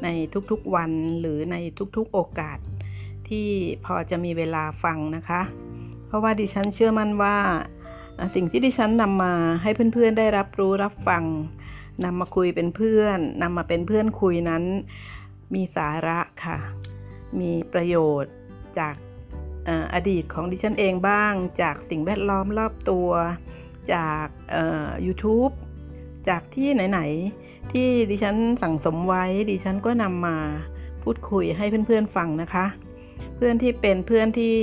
[0.02, 0.08] ใน
[0.50, 0.90] ทุกๆวัน
[1.20, 1.56] หรือใน
[1.96, 2.58] ทุกๆโอกาส
[3.28, 3.48] ที่
[3.84, 5.42] พอจะมีเวลาฟังนะคะ
[6.06, 7.36] เพราะว่าดิฉันเชื่อมั่นว่า
[8.34, 9.32] สิ่งที่ดิฉันนำมา
[9.62, 11.24] ให้เพื่อนๆได้รับรู้รับฟัง
[12.04, 14.64] นำมาคุยเป็นเพื่อนนำมาเป็นเพื่อนคุยนั้น
[15.54, 16.58] มีสาระค่ะ
[17.40, 18.34] มีประโยชน์
[18.78, 18.94] จาก
[19.94, 23.08] อดีตของดิฉันเองบ้าง จากสิ่งแวดล้อมรอบตัว
[23.92, 24.26] จาก
[25.06, 25.48] ยูทูบ
[26.28, 27.00] จากที่ไหน
[27.38, 30.36] ๆ ที่ดิฉันสั่งสมไว้ดิฉันก็นำมา
[31.02, 32.66] พูดคุยให้เพื่อนๆฟังนะคะ
[33.36, 34.54] เพื่อนที่เป็นเพื่อนที่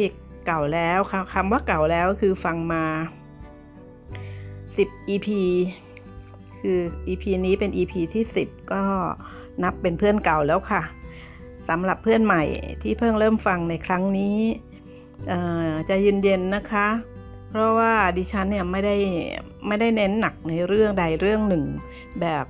[0.45, 0.99] เก่าแล้ว
[1.33, 2.83] คำว่าเก่าแล้วคือฟังมา
[3.97, 5.27] 10 EP
[6.61, 8.83] คือ EP นี้เป็น EP ที่ 10 ก็
[9.63, 10.81] นับเป็นเพื่อนเก่าแล้วค่ะ
[11.69, 12.43] สำหรับเพื่อนใหม่
[12.81, 14.37] ที่เพิ่งเริ่มฟังในครั้งนี้
[15.89, 16.87] จะเย็นๆนะคะ
[17.49, 18.95] เพราะว่าดิฉันเนี่ยไม่ได้
[19.67, 21.63] ไม่ได้เน้นหนักในเรื่องใดเรื่องหนึ่ง
[22.21, 22.45] แบบ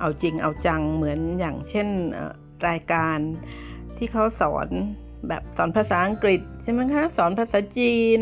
[0.00, 1.88] เอาจริงเอาจังเหมือนอย่างเช่น
[2.68, 3.18] รายการ
[3.96, 4.68] ที่เขาสอน
[5.28, 8.20] แบบสอนภาษาอังกฤษใช่ไหมคะสอนภาษาจีน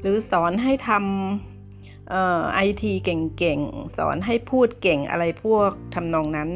[0.00, 6.48] หรือสอนให้ทำไอทีเก่งๆ สอนให้พูดเก่งอะไรพวกทำนองนั้น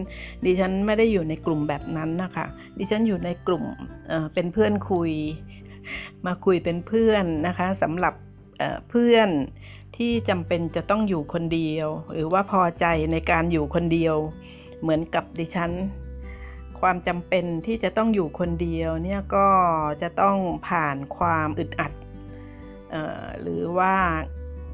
[0.45, 2.47] ดิฉันไม่ได้อยู่ในกลุ่มแบบนั้นนะคะ
[2.79, 3.65] ดิฉันอยู่ในกลุ่ม
[4.09, 5.11] เเป็นเพื่อนคุย
[6.27, 8.15] มาคุยเป็นเพื่อนนะคะสำหรับ
[8.91, 9.29] เพื่อน
[9.97, 14.17] ที่จำเป็นจะต้องอยู่คนเดียว หรือว่าพอใจในการอยู่คนเดียว
[14.81, 15.73] เหมือนกับดิฉัน
[16.81, 19.49] ความจำเป็นที่จะต้องอยู่คนเดียวเนี่ยก็
[20.03, 20.37] จะต้อง
[20.69, 21.93] ผ่านความอึดอัด
[23.43, 23.95] หรือว่า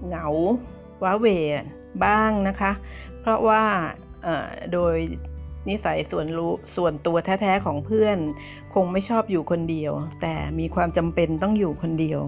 [0.07, 0.27] เหงา
[1.03, 1.27] ว้าเว
[2.05, 2.73] บ้างนะคะ
[3.20, 3.65] เพราะว่า
[4.73, 4.97] โดย
[5.69, 8.19] นิสัยส่วนรู้ส่วนตัวแท้ๆของเพื่อน
[8.75, 12.21] คงไม่ชอบอยู่คนเดียว แต่มีความจำเป็นต้องอยู่คนเดียว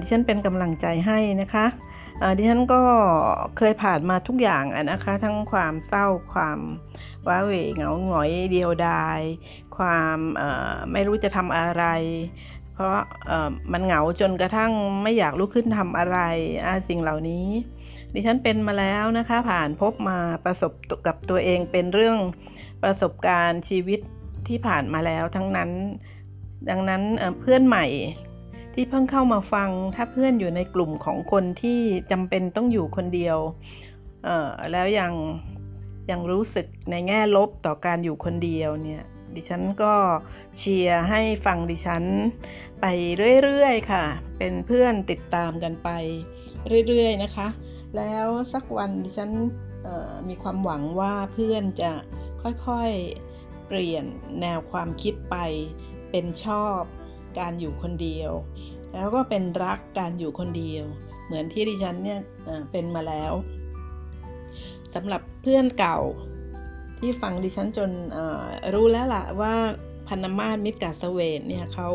[0.00, 1.66] ดิฉันเป็นกำลังใจให้นะคะ
[2.36, 2.82] ดิฉันก็
[3.56, 6.58] เคยผ่านมาทุกอย่างนะคะ ทั้งความเศร้าความ
[7.26, 9.20] ว้าเหวเหงาหงอยเดียวดาย
[9.76, 10.18] ความ
[10.92, 11.84] ไม่รู้จะทำอะไร
[12.74, 12.98] เพราะ
[13.72, 16.18] มันเหงาจนกระทั่งไม่อยากลุกขึ้นทำอะไร
[16.88, 17.46] สิ่งเหล่านี้
[18.14, 20.72] ดิฉันเป็นมาแล้วนะคะ ผ่านพบมาประสบ
[21.06, 22.18] กับตัวเองเป็นเรื่อง
[22.82, 24.00] ประสบการณ์ชีวิต
[24.48, 25.70] ที่ผ่านมาแล้วทั้งนั้น
[26.70, 27.02] ดังนั้น
[27.40, 27.86] เพื่อนใหม่
[28.74, 33.38] ที่เพิ่งเข้ามาฟัง ถ้าเพื่อนอยู่ในกลุ่มของคนที่จำเป็นต้องอยู่คนเดียว
[34.72, 35.12] แล้วยัง
[36.10, 39.02] ยังรู้สึกในแง่ลบต่อการอยู่คนเดียวเนี่ย
[39.34, 39.94] ดิฉันก็
[40.58, 42.04] เชียร์ให้ฟังดิฉัน
[42.80, 42.86] ไป
[43.42, 44.04] เรื่อยๆค่ะ
[44.38, 45.88] เป็นเพื่อนติดตามกันไป
[46.88, 47.48] เรื่อยๆนะคะ
[47.96, 49.30] แล้วสักวันดิฉัน
[50.28, 51.92] มีความหวังว่าเพื่อนจะ
[52.42, 53.25] ค่อยๆ
[53.66, 54.04] เปลี่ยน
[54.40, 55.36] แนวความคิดไป
[56.10, 56.80] เป็นชอบ
[57.38, 58.32] การอยู่คนเดียว
[58.92, 60.84] แล้วก็เป็นรักการอยู่คนเดียว
[61.24, 62.20] เหมือนที่ดิฉันเนี่ย
[62.72, 63.32] เป็นมาแล้ว
[64.94, 65.98] สำหรับเพื่อนเก่า
[66.98, 67.90] ที่ฟังดิฉันจน
[68.74, 69.54] รู้แล้วล่ะว่า
[70.08, 71.90] พันมาศมิตรกาสเวทเนี่ยเขา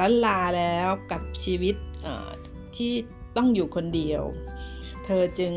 [0.00, 1.74] ลันลาแล้วกับชีวิต
[2.76, 2.92] ที่
[3.36, 4.22] ต้องอยู่คนเดียว
[5.04, 5.52] เธอจึง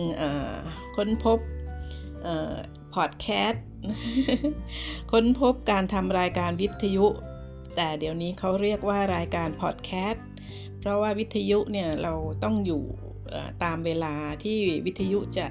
[0.95, 1.39] ค้นพบ
[2.93, 3.65] พอดแคสต์
[5.11, 7.05] ค้นพบการทำรายการวิทยุ
[7.75, 10.25] แต่เดี๋ยวนี้เขาเรียกว่ารายการพอดแคสต์
[10.79, 12.83] เพราะว่าวิทยุเนี่ยเราต้องอยู่
[13.63, 15.45] ตามเวลาที่วิทยุจะ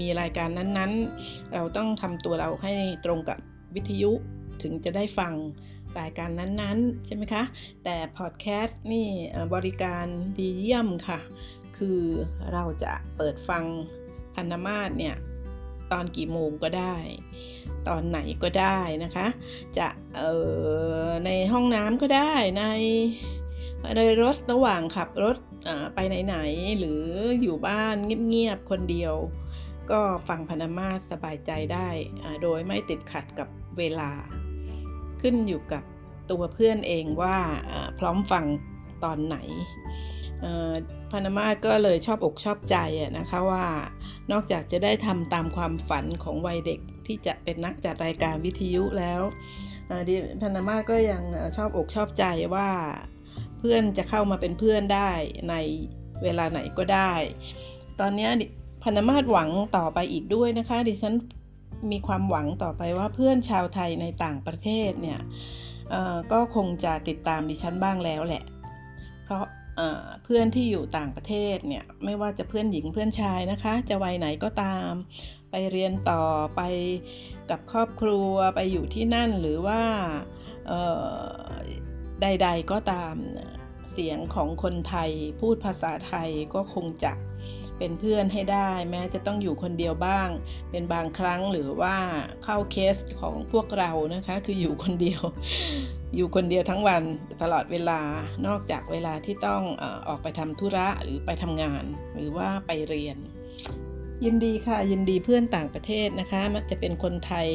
[0.00, 2.72] มีรายการนั้นๆ เราต้องทำตัวเราให้
[3.04, 3.38] ตรงกับ
[3.74, 4.10] วิทยุ
[4.62, 5.34] ถึงจะได้ฟัง
[6.00, 7.42] รายการนั้นๆ ใช่ไหมคะ
[7.84, 9.08] แต่พอดแคสต์นี่
[9.54, 10.06] บริการ
[10.38, 11.18] ดีเยี่ยมค่ะ
[11.76, 12.00] คือ
[12.52, 13.64] เราจะเปิดฟัง
[14.34, 15.16] พันธมาศเนี่ย
[15.92, 16.96] ตอนกี่โมงก็ได้
[17.88, 19.26] ตอนไหนก็ได้นะคะ
[19.78, 19.88] จะ
[21.26, 22.64] ในห้องน้ำก็ได้ใน
[23.96, 25.36] ในรถระหว่างขับรถ
[25.94, 27.02] ไปไหนๆหรือ
[27.42, 27.96] อยู่บ้าน
[28.28, 29.14] เงียบๆคนเดียว
[29.90, 31.88] ก็ฟังพนามาสบายใจได้
[32.42, 33.48] โดยไม่ติดขัดกับ
[33.78, 34.10] เวลา
[35.20, 35.82] ขึ้นอยู่กับ
[36.30, 37.36] ตัวเพื่อนเองว่า
[37.98, 38.44] พร้อมฟัง
[39.04, 39.36] ตอนไหน
[41.10, 42.76] พนามาก็เลยชอบอกชอบใจ
[43.18, 43.64] นะคะว่า
[44.32, 49.20] นอกจากจะได้ทำตามความฝันของวัยเด็กที่จะเป็นนักจัดรายการวิทยุแล้ว
[50.08, 51.22] ดิพนามาก็ยัง
[51.56, 52.24] ชอบอกชอบใจ
[52.54, 52.68] ว่า
[53.58, 55.10] เพื่อนจะเข้ามาเป็นเพื่อนได้
[55.50, 55.54] ใน
[56.22, 57.12] เวลาไหนก็ได้
[58.00, 58.28] ตอนนี้
[58.82, 61.14] พนมาศหวังต่อไปอีกด้วยนะคะ ดิฉัน
[61.92, 65.20] มีความหวังต่อไปว่าเพื่อนชาวไทยในต่างประเทศเนี่ย
[66.32, 68.44] ก็คงจะติดตามดิฉันบ้างแล้วแหละ
[69.24, 69.44] เพราะ
[70.24, 74.90] เพื่อนที่อยู่ต่างประเทศเนี่ยไม่ว่าจะเพื่อนหญิงเพื่อนชายนะคะ จะวัยไหนก็ตาม
[75.50, 76.22] ไปเรียนต่อ
[76.56, 76.60] ไป
[77.50, 79.82] กับครอบครัวไปอยู่ที่นั่นหรือว่า
[82.22, 83.14] ใด ๆก็ตาม
[83.92, 85.10] เสียงของคนไทย
[85.40, 87.12] พูดภาษาไทยก็คงจะ
[87.78, 90.28] เป็นเพื่อนให้ได้ แม้จะต้องอยู่คนเดียวบ้าง
[90.70, 91.96] เป็นบางครั้งหรือว่า
[92.44, 95.22] เข้าเคสของพวกเรานะคะ คืออยู่คนเดียว
[96.16, 97.02] อยู่คนเดียวทั้งวัน
[97.42, 98.00] ตลอดเวลา
[98.46, 99.62] นอกจากเวลาที่ต้อง
[100.08, 101.84] ออกไปทำธุระหรือไปทำงาน
[102.14, 103.18] หรือว่าไปเรียน
[104.24, 107.48] ยินดีค่ะยินดีเพื่อนต่างประเทศนะคะมันจะเป็นคนไทย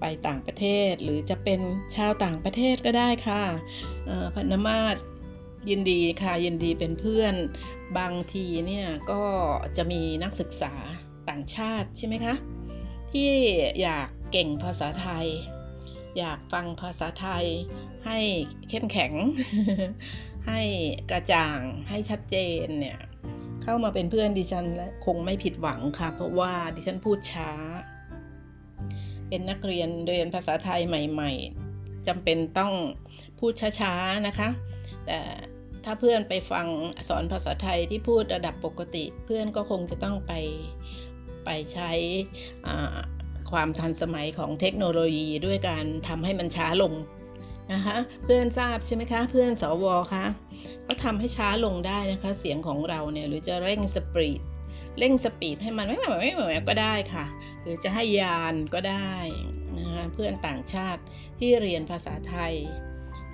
[0.00, 1.60] ไปต่างประเทศ หรือจะเป็น
[1.96, 3.42] ชาวต่างประเทศก็ได้ค่ะ
[4.34, 4.96] พนมาศ
[5.68, 7.34] ยินดีค่ะยินดีเป็นเพื่อน
[7.98, 9.22] บางทีเนี่ยก็
[9.76, 10.74] จะมีนักศึกษา
[11.28, 12.34] ต่างชาติใช่ไหมคะ
[13.12, 13.30] ที่
[13.82, 15.26] อยากเก่งภาษาไทย
[16.18, 17.46] อยากฟังภาษาไทย
[18.06, 18.18] ให้
[18.68, 19.12] เข้มแข็ง
[20.48, 20.60] ให้
[21.10, 22.98] กระจ่างให้ชัดเจนเนี่ย
[23.62, 27.50] เข้ามาเป็นเพื่อนดิฉันและคงไม่ผิดหวังค่ะ เพราะว่าดิฉันพูดช้า
[29.28, 31.32] เป็นนักเรียนเรียนภาษาไทยใหม่
[31.70, 32.72] ๆจำเป็นต้อง
[33.38, 34.48] พูดช้าๆนะคะ
[35.06, 35.18] แต่
[35.84, 36.66] ถ้าเพื่อนไปฟัง
[37.08, 40.32] สอนภาษาไทยที่พูดระดับปกติ เพื่อนก็คงจะต้องไป
[41.44, 41.90] ไปใช้
[43.50, 46.92] ความทันสมัยของเทคโนโลยีด้วยการทำให้มันช้าลง
[47.72, 49.84] นะคะเพื่อนทราบใช่ไหมคะ เพื่อนสว
[50.14, 50.24] คะ
[50.82, 54.40] เขาทำให้ช้าลงได้นะคะ เสียงของเราเนี่ยหรือจะเร่งสปีด
[54.98, 57.24] เร่งสปีดให้มันไม่ไม่ไม่ไม่ก็ได้ค่ะ
[57.62, 59.14] หรือจะให้ยานก็ได้
[59.78, 61.02] นะคะเพื่อนต่างชาติ
[61.38, 62.54] ที่เรียนภาษาไทย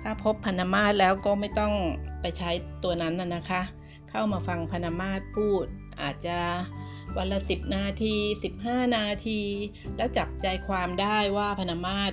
[0.09, 1.73] ถ้าพบพนามาศแล้วก็ไม่ต้อง
[2.21, 2.51] ไปใช้
[2.83, 3.61] ตัวนั้นนะคะ
[4.09, 5.65] เข้ามาฟังพนามาศพูด
[6.01, 6.39] อาจจะ
[7.17, 8.15] วันละ 10 นาที
[8.55, 9.41] 15 นาที
[9.97, 12.11] แล้วจับใจความได้ว่าพนามาศ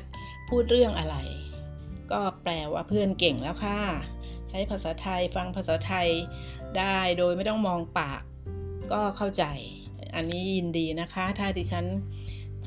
[0.49, 1.17] พูดเรื่องอะไร
[2.13, 3.81] ก็แปลว่าเพื่อนเก่งแล้วค่ะ
[4.49, 6.09] ใช้ภาษาไทยฟังภาษาไทย
[6.79, 8.23] ได้โดยไม่ต้องมองปาก
[8.93, 9.45] ก็เข้าใจ
[10.15, 11.87] อันนี้ยินดีนะคะ ถ้าดิฉัน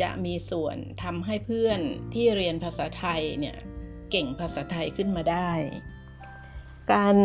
[0.01, 1.79] จะมีส่วนทำให้เพื่อน
[2.13, 3.57] ที่เรียนภาษาไทยเนี่ย
[4.11, 5.49] เก่งภาษาไทยขึ้นมาได้
[6.91, 7.15] การ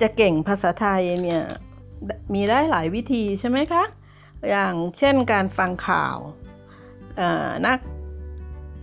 [0.00, 1.42] จะเก่งภาษาไทยเนี่ย
[2.34, 3.84] มีได้หลายวิธีใช่ไหมคะ
[4.50, 6.16] อย่างเช่นการฟังข่าว
[7.66, 7.78] นัก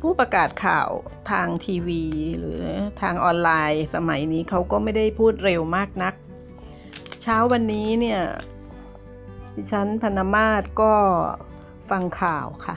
[0.02, 0.90] ผู้ประกาศข่าว
[1.32, 2.04] ทางทีวี
[2.40, 2.62] หรือ
[3.02, 6.14] ทางออนไลน์ สมัยนี้เขาก็ไม่ได้พูดเร็วมากนัก
[7.22, 8.22] เช้าวันนี้เนี่ย
[9.56, 10.94] ดิฉันพนมาศก็
[11.92, 12.76] ฟังข่าวค่ะ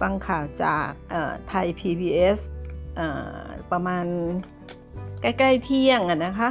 [0.00, 0.88] ฟังข่าวจาก
[1.48, 2.38] ไทย PBS
[3.72, 4.04] ประมาณ
[5.22, 6.50] ใกล้ๆเที่ยงอะนะคะ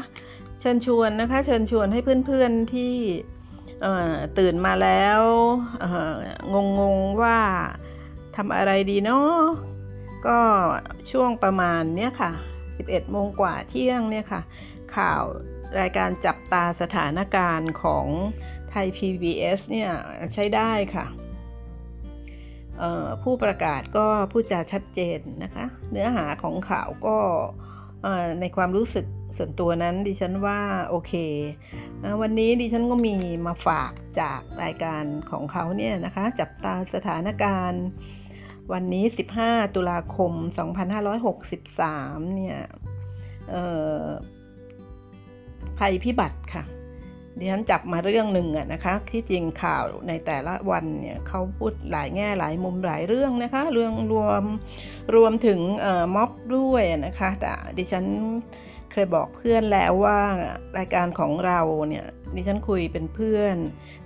[0.60, 2.94] เชิญชวนนะคะ เชิญชวนให้เพื่อนๆที่
[4.40, 5.22] ตื่นมาแล้ว
[6.54, 7.40] งงงๆว่า
[8.36, 9.42] ทำอะไรดีเนาะ
[10.28, 10.40] ก็
[11.12, 12.32] ช่วงประมาณเนี้ยค่ะ
[12.72, 14.42] 11โมงกว่าเที่ยงเนี่ยค่ะ
[14.96, 15.24] ข่าว
[15.80, 18.06] รายการจับตาสถานการณ์ของ
[18.70, 19.92] ไทย PBS เนี่ย
[20.34, 21.06] ใช้ได้ค่ะ
[23.24, 27.18] ผู้ประกาศก็พูดจาชัดเจนนะคะ เนื้อหาของข่าวก็
[28.40, 29.06] ในความรู้สึก
[29.38, 30.60] ส่วนตัวนั้นดิฉันว่า
[30.90, 31.14] โอเค
[32.22, 33.16] วันนี้ดิฉันก็มี
[33.48, 37.86] มาฝากจากรายการของเขาเนี่ยนะคะ จับตาสถานการณ์
[38.74, 39.06] วันนี้
[39.40, 40.34] 15 ตุลาคม
[41.14, 42.58] 2563 เนี่ย
[45.78, 46.64] ภัยพิบัติค่ะ
[47.40, 54.44] ดิฉันจับมาเรื่องหนึ่งอะนะคะที่จริงข่าวในแต่ละวันเนี่ยเขาพูดหลายแง่หลายมุมหลายเรื่องนะคะ เรื่องรวม
[55.16, 55.60] รวมถึง
[56.16, 58.06] ม็อบด้วยนะคะ แต่ดิฉัน
[58.92, 60.20] เคยบอกเพื่อนแล้วว่า
[60.78, 61.60] รายการของเรา
[61.90, 62.06] เนี่ย
[62.36, 63.56] ดิฉันคุยเป็นเพื่อน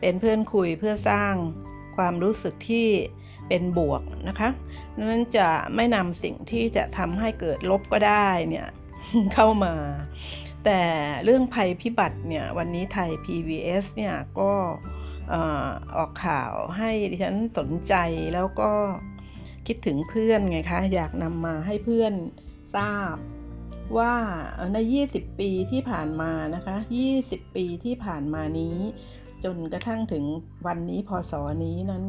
[0.01, 1.33] เป็นเพื่อนคุยเพื่อสร้าง
[1.97, 2.87] ความรู้สึกที่
[3.47, 4.49] เป็นบวกนะคะ
[4.97, 8.67] นั้นจะไม่นำสิ่งที่จะทำให้เกิดลบก็ได้เนี่ย
[9.33, 9.73] เข้ามา
[10.65, 10.83] แต่
[11.23, 14.51] เรื่องภัยพิบัติเนี่ยวันนี้ไทย PBS เนี่ยก็
[15.33, 15.35] อ
[15.65, 17.93] อออกข่าวให้ดิฉันสนใจ
[18.33, 18.71] แล้วก็
[19.67, 22.13] คิดถึงเพื่อนไงคะ อยากนำมาให้เพื่อน
[22.75, 23.15] ทราบ
[23.97, 24.13] ว่า
[24.73, 24.77] ใน
[25.07, 26.75] 20 ปีที่ผ่านมานะคะ
[27.15, 28.77] 20 ปีที่ผ่านมานี้
[29.43, 30.23] จนกระทั่งถึง
[30.67, 31.33] วันนี้พศ
[31.63, 32.03] นี้นั้น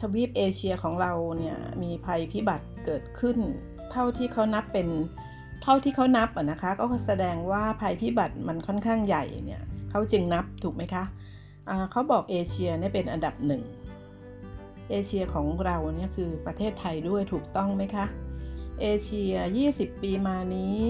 [0.00, 3.38] ทวีปเอเชียของเราเนี่ยมีภัยพิบัติเกิดขึ้น
[3.90, 4.88] เท่าที่เขานับเป็น
[5.68, 11.04] เท่าที่เขานับอะนะคะ ก็แสดงว่าภัยพิบัติมันค่อนข้างใหญ่เนี่ยเขาจึงนับถูกไหมคะ
[11.68, 13.62] อ่าเขาบอกเอเชียเนี่ยเป็นอันดับหนึ่ง
[14.90, 18.06] เอเชียของเราเนี่ยคือประเทศไทยด้วยถูกต้องไหมคะ
[18.80, 19.34] เอเชีย
[19.68, 20.80] 20 ปีมานี้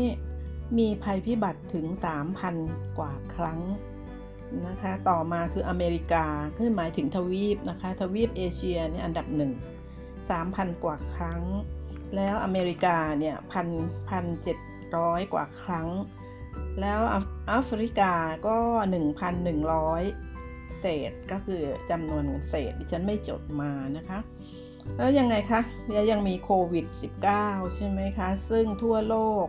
[0.79, 1.87] มีภัยพิบัติถึง
[2.43, 3.61] 3,000 กว่าครั้ง
[4.67, 6.27] นะคะ ต่อมาคืออเมริกา
[6.59, 9.53] คือหมายถึงทวีปนะคะ ทวีปเอเชียเนี่ยอันดับหนึ่ง
[10.19, 11.43] 3,000 กว่าครั้ง
[12.15, 13.69] แล้วอเมริกาเนี่ยพัน
[14.09, 14.59] พันเจ็ด
[14.97, 15.89] ร้อยกว่าครั้ง
[16.81, 17.01] แล้ว
[17.49, 18.13] แอฟริกา
[18.47, 18.59] ก็
[19.67, 24.19] 1,100 เศษก็คือจำนวนเศษดิฉันไม่จดมานะคะ
[24.97, 25.61] แล้วยังไงคะ
[25.93, 26.87] แล้วยังมีโควิด
[27.33, 29.47] -19 ใช่ไหมคะ ซึ่งทั่วโลก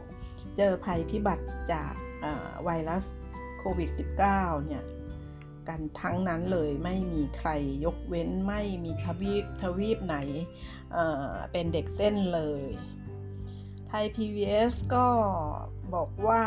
[0.57, 1.93] เจอภัยพิบัติจาก
[2.63, 3.03] ไวรัส
[3.59, 4.83] โควิด -19 เนี่ย
[5.67, 7.49] กันทั้งนั้นเลยไม่มีใคร
[7.85, 10.17] ยกเว้นไม่มีทวีปทวีปไหน
[11.51, 12.71] เป็นเด็กเส้นเลย
[13.87, 15.07] ไทย PBS ก็
[15.93, 16.43] บอกว่า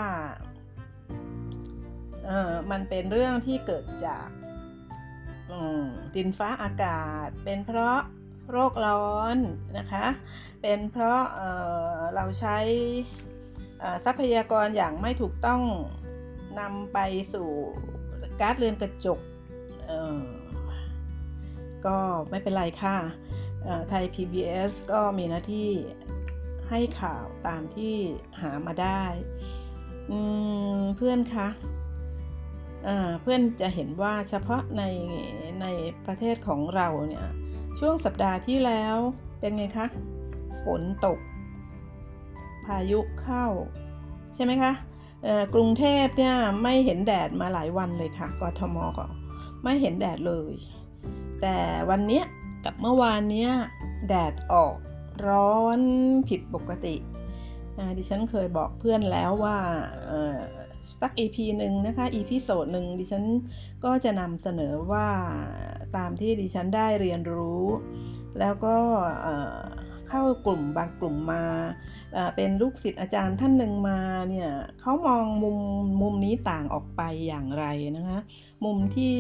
[2.71, 4.27] มันเป็นเรื่องที่เกิดจาก
[6.15, 7.99] ดินฟ้าอากาศ เป็นเพราะ
[8.51, 9.37] โรคร้อน
[9.79, 10.07] นะคะ
[10.63, 12.59] เป็นเพราะเเราใช้
[14.05, 15.63] ทรัพยากรอย่างไม่ถูกต้อง
[16.61, 16.99] นำไป
[17.35, 17.49] สู่
[18.41, 19.21] ก๊าซเรือนกระจก
[21.87, 21.99] ก็
[22.31, 22.97] ไม่เป็นไรค่ะ
[23.89, 25.71] ไทย PBS ก็มีหน้าที่
[26.71, 27.95] ให้ข่าวตามที่
[28.41, 29.03] หามาได้
[30.97, 31.49] เพื่อนคะ
[33.23, 34.83] เพื่อนจะเห็นว่าเฉพาะใน
[35.61, 35.67] ใน
[36.07, 37.27] ประเทศของเราเนี่ย
[37.79, 38.97] ช่วงสัปดาห์ที่แล้ว
[39.41, 39.87] เป็นไงคะ
[40.63, 41.19] ฝนตก
[42.65, 43.47] พายุเข้า
[44.35, 44.73] ใช่ไหมคะ
[45.55, 49.07] กรุงเทพเนี่ยไม่เห็นแดดมาหลายวันเลยค่ะกทมก็
[49.65, 50.53] ไม่เห็นแดดเลย
[51.41, 51.57] แต่
[51.91, 52.23] วันนี้
[52.65, 53.51] กับเมื่อวานเนี้ย
[54.09, 54.75] แดดออก
[55.29, 55.81] ร้อน
[56.29, 56.97] ผิดปกติ
[57.99, 59.57] ดิฉันเคยบอกเพื่อนแล้วว่า
[61.01, 63.25] สัก EP หนึ่งนะคะ EP โซดหนึ่งดิฉัน
[63.85, 65.09] ก็จะนำเสนอว่า
[65.97, 67.65] ตามที่ดิฉันได้เรียนรู้
[68.39, 68.77] แล้วก็
[70.09, 71.45] เข้ากลุ่มบางกลุ่มมา
[72.37, 74.51] เป็นลูกศิษย์อาจารย์ท่านหนึ่งมาเนี่ย
[74.81, 75.59] เขามองมุม
[76.01, 77.65] มุมนี้ต่างออกไปอย่างไร
[77.97, 78.19] นะคะ
[78.65, 79.17] มุมที่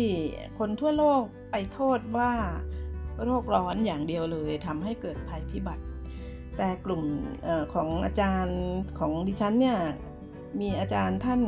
[0.58, 2.32] คนทั่วโลกไปโทษว่า
[3.24, 5.84] โรคร้อนอย่างเดียวเลยทำให้เกิดภัยพิบัติ
[6.56, 7.02] แต่กลุ่ม
[7.47, 8.60] อของอาจารย์
[8.98, 9.78] ของดิฉันเนี่ย
[10.60, 11.40] มีอาจารย์ท่าน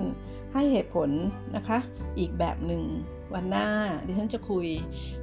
[0.55, 1.11] ให้เหตุผล
[1.57, 1.79] นะคะ
[2.19, 2.85] อีกแบบหนึ่ง
[3.35, 3.69] วันหน้า
[4.07, 4.67] ดิฉันจะคุย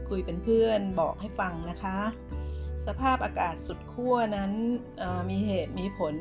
[0.10, 1.98] คุยเป็นเพื่อนบอกให้ฟังนะคะ
[2.88, 4.52] สภาพอากาศสุดขั้วนั้น
[5.30, 6.16] มีเหตุมีผล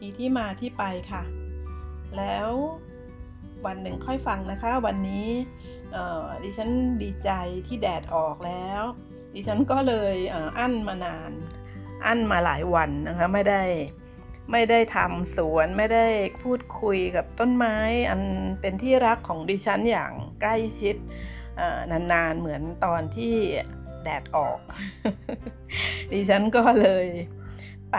[0.00, 1.22] มีที่มาที่ไปค่ะ
[2.16, 2.48] แล้ว
[3.66, 5.28] วันหนึ่งค่อยฟังนะคะ วันนี้
[6.42, 6.70] ดิฉัน
[7.02, 7.30] ดีใจ
[7.66, 8.82] ที่แดดออกแล้ว
[9.38, 10.16] ดิฉันก็เลย
[10.58, 11.32] อั้นมานาน
[12.06, 13.62] อั้นมาหลายวันนะคะไม่ได้
[14.52, 16.08] ไม่ได้ทำสวนไม่ได้
[16.42, 17.76] พูดคุยกับต้นไม้
[18.10, 18.22] อัน
[18.60, 20.96] เป็นที่รักของดิฉันอย่างใกล้ชิด
[22.12, 23.34] นานๆเหมือนตอนที่
[24.02, 24.58] แดดออก
[26.12, 27.06] ดิฉันก็เลย
[27.92, 27.96] ไป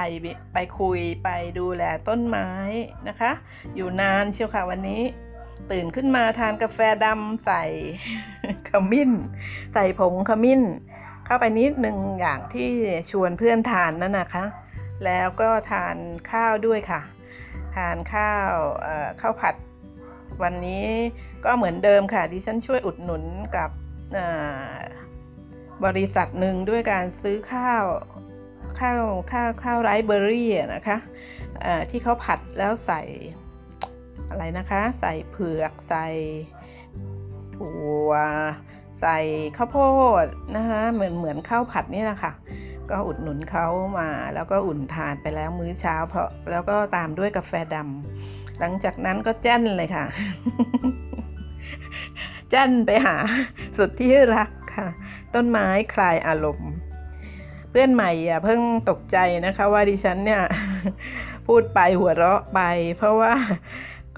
[0.53, 2.49] ไปคุยไปดูแลต้นไม้
[3.07, 3.31] นะคะ
[3.75, 5.01] อยู่นานเชียวค่ะวันนี้
[5.71, 7.63] ตื่นขึ้นมาทานกาแฟดำใส่
[8.69, 9.11] ขมิ้น
[9.73, 10.63] ใส่ผงขมิ้น
[11.27, 12.71] เข้าไปนิดหนึ่งอย่างที่
[13.11, 14.45] ชวนเพื่อนทานนั่นนะคะ
[15.05, 15.95] แล้วก็ทาน
[16.31, 17.01] ข้าวด้วยค่ะ
[17.75, 18.51] ทานข้าว
[19.21, 19.55] ข้าวผัด
[20.43, 20.85] วันนี้
[21.45, 23.23] ก็เหมือนเดิมค่ะดิฉันช่วยอุดหนุน
[23.55, 23.69] กับ
[25.85, 27.85] บริษัทหนึ่งด้วยการซื้อข้าว
[28.79, 30.97] ข้าวข้าวข้าวไรเบอรี่นะคะ
[31.89, 33.01] ที่เขาผัดแล้วใส่
[34.29, 36.07] อะไรนะคะ ใส่เผือกใส่
[37.55, 38.09] ถั่ว
[39.01, 39.17] ใส่
[39.57, 39.77] ข้าวโพ
[40.23, 40.25] ด
[40.55, 42.31] นะคะเหมือนเหมือนข้าวผัดนี่แหละค่ะ
[42.89, 43.67] ก็อุดหนุนเขา
[43.99, 50.05] มาแล้วก็อุ่นทานไปแล้วมื้อเช้า เพราะแล้วก็ตามด้วยกาแฟดำหลังจากนั้นก็แจ้นเลยค่ะ
[52.51, 53.15] แจ้นไปหา
[53.77, 54.87] สุดที่รักค่ะ
[55.35, 56.71] ต้นไม้คลายอารมณ์
[57.69, 60.41] เพื่อนใหม่อะเพิ่งตกใจนะคะ ว่าดิฉันเนี่ย
[61.47, 62.61] พูดไปหัวเราะไป
[62.97, 63.33] เพราะว่า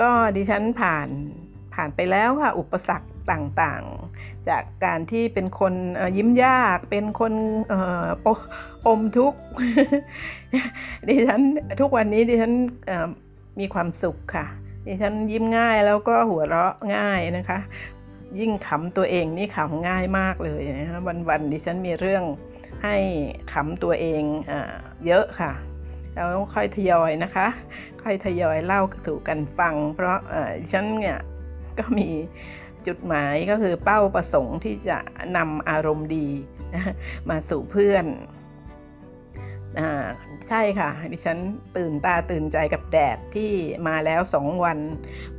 [0.01, 1.07] ก็ดิฉันผ่าน
[1.73, 4.18] ผ่านไปแล้วค่ะอุปสรรคต่างๆ
[4.49, 5.73] จากการที่เป็นคน
[6.17, 7.33] ยิ้มยาก เป็นคน
[8.87, 9.39] อมทุกข์
[11.07, 11.41] ดิฉัน
[11.79, 12.53] ทุกวันนี้ดิฉัน
[13.59, 14.45] มีความสุขค่ะ
[14.87, 17.59] ดิฉันยิ้มง่ายแล้วก็หัวเราะง่ายนะคะ
[18.39, 20.99] ยิ่งขำตัวเองนี่ขำง่ายมากเลยนะคะ
[21.29, 22.23] วันๆดิฉันมีเรื่อง
[22.83, 22.95] ให้
[23.53, 24.53] ขำตัวเองอ
[25.05, 25.51] เยอะค่ะ
[26.13, 27.47] แล้วค่อยทยอยนะคะ
[28.03, 30.17] ค่อยทยอยเล่าสู่กันฟัง เพราะ
[30.71, 31.17] ฉันเนี่ย
[31.79, 32.09] ก็มี
[32.87, 34.97] จุดหมายก็คือเป้าประสงค์ที่จะ
[35.37, 36.27] นำอารมณ์ดี
[37.29, 38.05] มาสู่เพื่อน
[40.49, 41.37] ใช่ค่ะ ดิฉัน
[41.77, 43.51] ตื่นตาตื่นใจกับแดดที่
[43.87, 44.79] มาแล้วสองวัน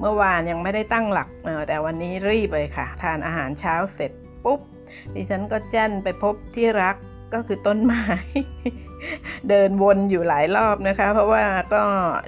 [0.00, 1.28] เมื่อวานยังไม่ได้ตั้งหลัก
[1.68, 4.12] แต่วันนี้รีบเลยค่ะ ทานอาหารเช้าเสร็จ
[4.44, 4.60] ปุ๊บ
[5.14, 6.96] ดิฉันก็แจ้นไปพบที่รัก
[7.34, 8.04] ก็คือต้นไม้
[9.48, 11.44] เดินวนอยู่หลายรอบนะคะ เพราะว่า
[11.74, 11.82] ก็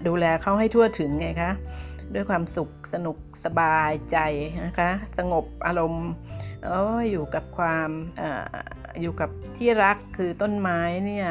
[0.07, 1.53] ดูแลเขาให้ทั่วถึงไงคะ
[2.15, 4.19] ด้วยความสุขสนุก สบายใจ
[4.65, 6.09] นะคะ สงบอารมณ์
[6.67, 6.69] อ
[7.11, 7.91] อยู่กับความ
[8.21, 8.23] อ
[9.01, 11.29] อยู่กับที่รักคือต้นไม้เนี่ย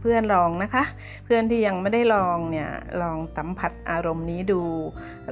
[0.00, 0.84] เพื่อนลองนะคะ
[1.24, 2.70] เพื่อนที่ยังไม่ได้ลองเนี่ย
[3.02, 4.62] ลองสัมผัสอารมณ์นี้ดู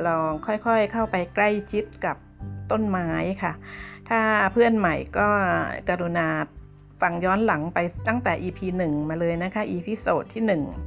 [0.06, 2.16] ลองค่อยๆเข้าไปใกล้ชิดกับ
[2.70, 3.08] ต้นไม้
[3.42, 3.52] ค่ะ
[4.08, 4.20] ถ้า
[4.52, 5.28] เพื่อนใหม่ก็
[5.88, 6.28] กรุณา
[7.02, 7.78] ฟังย้อนหลังไป
[8.08, 8.58] ตั้งแต่ EP
[8.88, 10.42] 1 มาเลยนะคะ EP โซดที่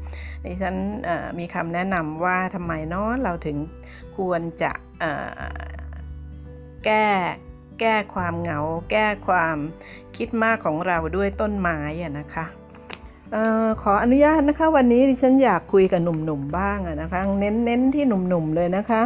[0.05, 0.75] 1ดิฉัน
[1.39, 3.57] มีคำแนะนำว่าทำไมเนาะเราถึง
[4.17, 4.71] ควรจะ
[6.85, 7.07] แก้
[7.79, 8.59] แก้ความเหงา
[8.91, 9.57] แก้ความ
[10.17, 12.45] คิดมากของเราด้วยต้นไม้อะนะคะ
[13.35, 19.01] ออขออนุญาตนะคะ วันนี้ดิฉันอยากคุยกับหนุ่มๆบ้างนะคะ เน้นเน้นที่หนุ่มๆเลยนะคะ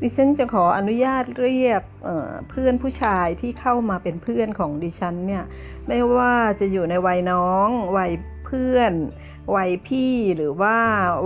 [0.00, 5.44] ดิฉันจะขออนุญาตเรียกเเพื่อนผู้ชายที่เข้ามาเป็นเพื่อนของดิฉันเนี่ย
[5.88, 8.12] ไม่ว่าจะอยู่ในวัยน้อง วัย
[8.46, 8.92] เพื่อน
[9.56, 10.76] วัยพี่หรือว่า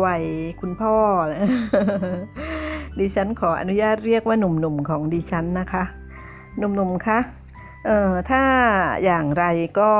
[0.05, 0.25] วัย
[0.61, 0.97] คุณพ่อ
[3.01, 5.85] ดิฉันขออนุญาตเรียกว่าหนุ่มๆของดิฉันนะคะ
[6.59, 7.19] หนุ่มๆคะ
[7.87, 8.43] เอ่อถ้า
[9.05, 9.45] อย่างไร
[9.81, 9.93] ก็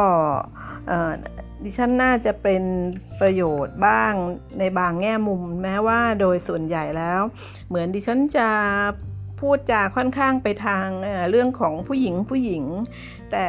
[1.65, 2.63] ดิฉันน่าจะเป็น
[3.21, 4.13] ประโยชน์บ้าง
[4.59, 7.21] ในบางแง่มุม แม้ว่าโดยส่วนใหญ่แล้ว
[7.69, 8.49] เหมือนดิฉันจะ
[9.41, 10.87] พูดจาค่อนข้างไปทาง
[11.31, 12.65] เรื่องของผู้หญิงผู้หญิง
[13.33, 13.47] แต่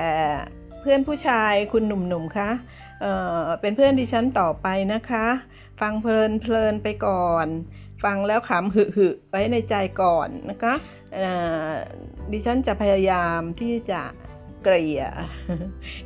[0.79, 2.49] เพื่อนผู้ชายคุณหนุ่มๆคะ
[3.01, 5.25] เเป็นเพื่อนดิฉันต่อไปนะคะ
[5.81, 7.47] ฟังเพลินเพลินไปก่อน
[8.05, 10.75] ฟังแล้วขำหึหึไว้ในใจก่อนนะคะ
[12.31, 14.01] ดิฉันจะพยายามที่จะ
[14.63, 15.01] เกลี่ย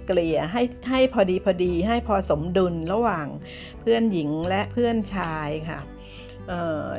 [0.08, 3.28] เกลี่ยให้ให้พอดีพอดีให้พอสมดุลระหว่าง
[3.82, 5.80] เพื่อนหญิงและเพื่อนชายค่ะ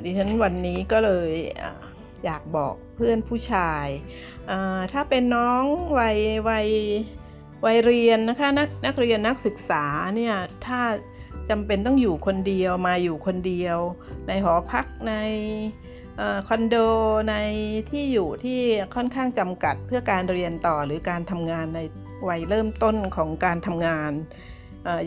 [0.05, 1.33] ดิฉันวันนี้ก็เลย
[2.25, 3.87] อยากบอกเพื่อนผู้ชาย
[4.93, 5.65] ถ้าเป็นน้อง
[5.99, 6.19] วัย
[6.49, 6.69] วัย
[7.65, 9.85] วัยเรียนนะคะนักนักเรียนนักศึกษา
[10.17, 10.35] เนี่ย
[10.67, 10.81] ถ้า
[11.51, 13.79] จำเป็นต้องอยู่คนเดียวมาอยู่คนเดียว
[14.29, 15.15] ในหอพักใน
[16.49, 16.77] คอนโด
[17.31, 17.35] ใน
[17.91, 18.61] ที่อยู่ที่
[18.95, 21.81] ค่อนข้างจำกัดเพื่อการเรียนต่อหรือการทำงานใน
[22.29, 24.13] วัยเริ่มต้นของการทำงาน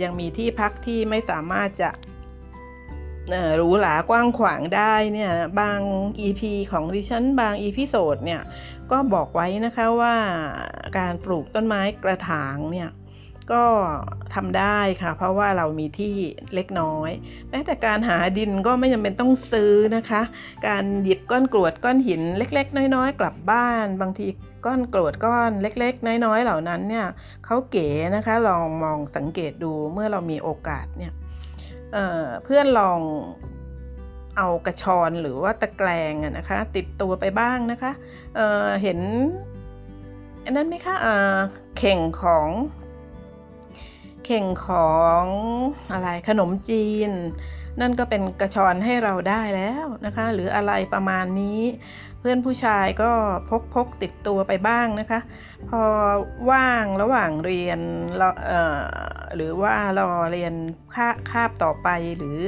[0.04, 1.90] ยังมีที่พักที่ไม่สามารถจะ
[3.58, 5.80] หรูหรากว้างขวางได้เนี่ยบาง
[6.26, 6.42] EP
[6.72, 8.42] ของดิฉันบาง EP โซดเนี่ย
[8.92, 10.16] ก็บอกไว้นะคะว่า
[10.98, 12.90] การปลูกต้นไม้กระถางเนี่ย
[13.52, 13.64] ก็
[14.34, 16.14] ทำได้ค่ะ เพราะว่าเรามีที่
[16.56, 17.12] เล็กน้อย
[17.50, 20.22] แม้แต่การหาดินก็ไม่จำเป็นต้องซื้อนะคะ
[20.68, 24.28] การหยิบก้อนกรวดก้อนหินเล็ก ๆ น้อยๆ กลับบ้าน บางที
[24.66, 27.06] ก้อนกรวดก้อนเล็ก ๆ น้อยๆ เหล่านั้นเนี่ย
[27.46, 31.14] เขาเก๋นะคะลองมองสังเกตดูเมื่อเรามีโอกาสเนี่ย
[31.94, 33.00] เเพื่อนลอง
[34.38, 37.92] เอากระชอนหรือว่าตะแกรงนะคะ ติดตัวไปบ้างนะคะ
[38.36, 39.00] เเห็น
[40.46, 40.96] อันนั้นไหมคะ
[41.78, 42.50] เข่งของ
[44.26, 45.26] เข่งของ
[45.92, 47.12] อะไรขนมจีน
[47.82, 51.62] นั่นก็เป็นกระชอนให้เราได้แล้วนะคะ หรืออะไรประมาณนี้
[52.20, 53.12] เพื่อนผู้ชายก็
[53.50, 55.20] พกพกติดตัวไปบ้างนะคะ
[55.70, 55.82] พอ
[56.52, 57.80] ว่างระหว่างเรียน
[58.18, 58.82] เราเอ่อ
[59.36, 60.54] หรือว่ารอเรียน
[60.96, 62.40] คาคาบต่อไปหรือ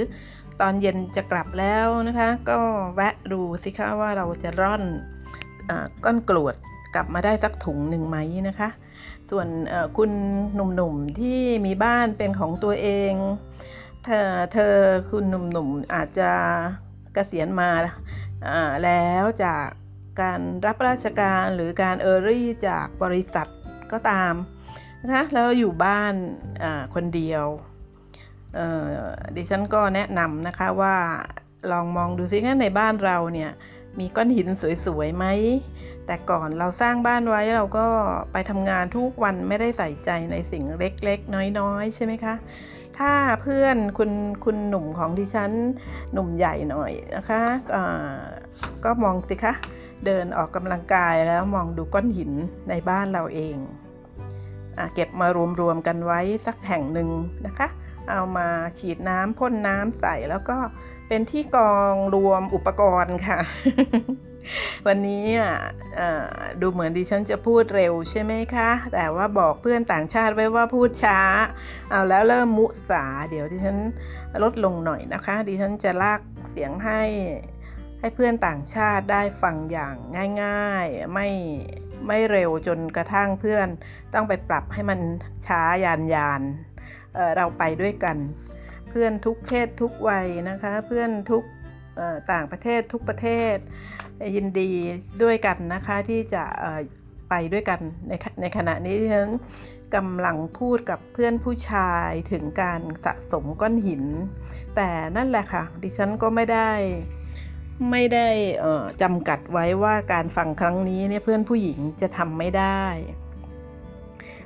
[0.61, 2.59] ตอนเย็นจะกลับแล้วนะคะ ก็
[2.95, 4.83] แวะดูสิคะว่าเราจะร่อน
[5.69, 6.55] อาก้อนกรวด
[6.95, 8.69] กลับมาได้สักถุงหนึ่งไหมนะคะ
[9.31, 9.47] ส่วน
[9.97, 10.11] คุณ
[10.55, 13.13] หนุ่มๆที่มีบ้านเป็นของตัวเอง
[14.05, 14.75] เธอเธอ
[15.11, 16.31] คุณหนุ่มๆอาจจะ
[17.13, 17.69] เกษียณมา
[18.83, 19.65] แล้วจาก
[20.21, 23.47] การรับราชการหรือการเออรี่จากบริษัท
[23.91, 24.33] ก็ตาม
[25.01, 26.13] นะคะแล้วอยู่บ้าน
[26.95, 27.45] คนเดียว
[29.35, 30.95] ดิฉันก็แนะนำนะคะว่า
[31.71, 33.51] ลองมองดูซิว่าในบ้านเราเนี่ย
[33.99, 34.47] มีก้อนหิน
[34.85, 35.25] สวยๆไหม
[36.07, 37.87] แต่ก่อนเราสร้างบ้านไว้เราก็
[38.31, 42.35] ไปทำงานทุกวันไม่ได้ใส่ใจในสิ่งเล็กๆ น้อยๆ ใช่ไหมคะ
[42.97, 44.11] ถ้าเพื่อนคุณ
[44.45, 45.51] คุณหนุ่มของดิฉัน
[46.13, 47.43] หนุ่มใหญ่หน่อยนะคะ
[48.83, 49.53] ก็มองสิคะ
[50.05, 52.31] เดินออกกำลังกายแล้วมองดูก้อนหิน
[52.69, 53.57] ในบ้านเราเอง
[54.77, 55.27] อเก็บมา
[55.59, 57.09] รวมๆกันไว้สักแห่งหนึ่ง
[57.45, 57.67] นะคะ
[58.09, 58.47] เอามา
[58.79, 60.57] ฉีดน้ำพ่นน้ำใส่แล้วก็
[61.07, 63.39] เป็นที่กองรวมอุปกรณ์ค่ะ
[64.87, 65.25] วันนี้
[66.61, 71.19] ดูเหมือนดิฉันจะพูดเร็วใช่ไหมคะ แต่ว่าบอกเพื่อนต่างชาติไว้ว่าพูดช้า
[71.89, 73.77] เอาแล้วเริ่มมุสา เดี๋ยวดิฉัน
[74.43, 76.19] ลดลงหน่อยนะคะ ดิฉันจะลาก
[76.51, 77.01] เสียงให้
[77.99, 79.95] ให้เพื่อนต่างชาติได้ฟังอย่าง
[80.43, 81.29] ง่ายๆ ไม่
[82.07, 83.67] ไม่เร็วจนกระทั่งเพื่อน
[84.13, 84.99] ต้องไปปรับให้มัน
[85.47, 86.41] ช้ายานยาน
[87.13, 88.17] เเราไปด้วยกัน
[88.89, 91.43] เพื่อนทุกเพศทุกวัยนะคะ เพื่อนทุก
[92.31, 93.57] ต่างประเทศทุกประเทศ
[94.35, 94.71] ยินดี
[95.23, 96.43] ด้วยกันนะคะที่จะ
[97.29, 98.11] ไปด้วยกันใน
[98.41, 99.31] ในขณะนี้ฉัน
[99.95, 104.03] กำลังพูดกับเพื่อนผู้ชายถึงการสะสมก้อนหิน
[104.75, 106.71] แต่นั่นแหละค่ะ ดิฉันก็ไม่ได้
[107.91, 108.27] ไม่ได้
[109.01, 112.83] จำกัดไว้ว่าการฟังครั้งนี้เนี่ยเพื่อนผู้หญิงจะทำไม่ได้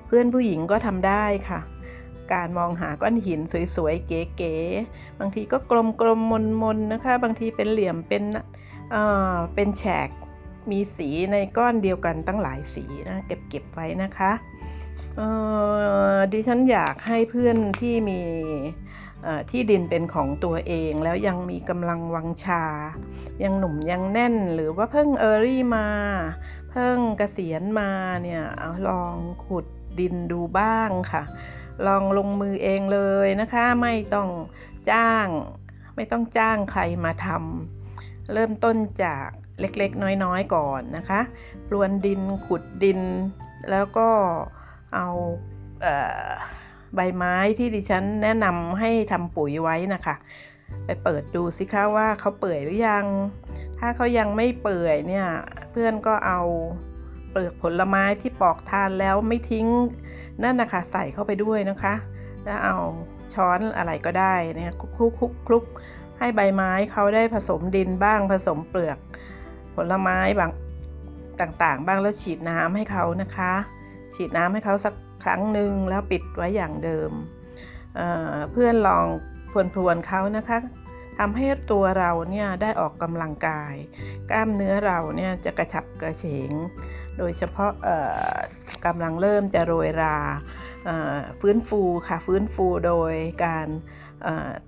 [0.08, 1.60] เพื่อนผู้หญิงก็ทำได้ค่ะ
[2.34, 3.40] การมองหาก้อนหิน
[3.76, 8.24] สวยๆเก๋ๆ บางทีก็กลมๆมนๆนะคะ บางทีเป็นเหลี่ยมเป็น
[9.54, 10.10] เป็นแฉก
[10.72, 14.32] มีสีในก้อนเดียวกันตั้งหลายสีนะเก็บๆไว้นะคะ
[16.32, 18.22] ดิฉันอยากให้เพื่อนที่มี
[19.50, 22.64] ที่ดินเป็นของตัวเองแล้วยังมีกำลังวังชา
[23.44, 25.88] ยังหนุ่มยังแน่นหรือว่าเพิ่งเออรี่มา
[26.72, 27.92] เพิ่งเกษียณมา
[28.24, 29.66] เนี่ยเอาลองขุด
[30.00, 31.24] ดินดูบ้างค่ะ
[31.88, 34.30] ลองลงมือเองเลยนะคะ ไม่ต้อง
[34.92, 35.28] จ้าง
[35.96, 37.79] ไม่ต้องจ้างใครมาทำ
[38.34, 39.28] เริ่มต้นจาก
[39.60, 41.22] เล็กๆ น้อยๆ ก่อนนะคะ
[41.68, 43.00] ปลวนดินขุดดิน
[43.72, 44.10] แล้วก็
[44.96, 45.08] เอา
[45.82, 45.88] เอ
[46.96, 50.16] ใบไม้ที่ดิฉันแนะนำให้ทำปุ๋ยไว้นะคะ
[50.86, 53.06] ไปเปิดดูสิคะว่าเขาเปื่อยหรือยัง
[53.80, 55.28] ถ้าเขายังไม่เปื่อยเนี่ย
[55.72, 56.42] เพื่อนก็เอา
[57.32, 59.68] เปลือกผลไม้ที่ปอกทานแล้วไม่ทิ้ง
[60.44, 61.94] นั่นนะคะใส่เข้าไปด้วยนะคะ
[62.46, 62.78] แล้วเอา
[63.34, 65.64] ช้อนอะไรก็ได้นี่ยคลุกคลุกคลุกคลุก
[66.20, 68.98] ให้ใบไม้เขาได้ผสมดินบ้างผสมเปลือก
[69.76, 70.52] ผลไม้บาง
[71.42, 73.54] ต่างๆ บ้างแล้วฉีดน้ำให้เขานะคะ
[74.16, 74.94] ฉีดน้ำให้เขาสัก
[75.24, 77.12] ครั้งหนึ่งแล้วปิดไว้อย่างเดิม
[77.96, 79.06] เเพื่อนลอง
[79.74, 80.60] พรวนๆเขานะคะ
[81.18, 83.74] ทำให้ตัวเราเนี่ยได้ออกกำลังกาย
[84.30, 86.52] กล้ามเนื้อเราเนี่ยจะกระฉับกระเฉง
[87.18, 87.72] โดยเฉพาะ
[88.86, 90.18] กำลังเริ่มจะโรยรา
[91.40, 93.14] ฟื้นฟูค่ะฟื้นฟูโดย
[93.46, 93.68] การ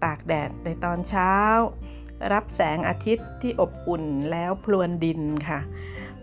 [0.04, 1.34] ตากแดดในตอนเช้า
[2.34, 5.60] รับแสงอาทิตย์ที่อบอุ่นแล้วพลวนดินค่ะ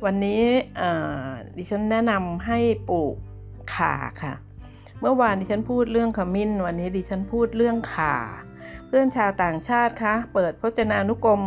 [0.05, 0.43] วันนี้
[1.57, 3.15] ดิฉันแนะนำให้ปลูก
[3.77, 4.35] ข่าค่ะ
[5.01, 8.17] เมื่อวานดิฉันพูดเรื่องขมิ้น วันนี้ดิฉันพูดเรื่องข่า
[8.87, 11.43] เพื่อนชาวต่างชาติคะเปิดพจนานุกรม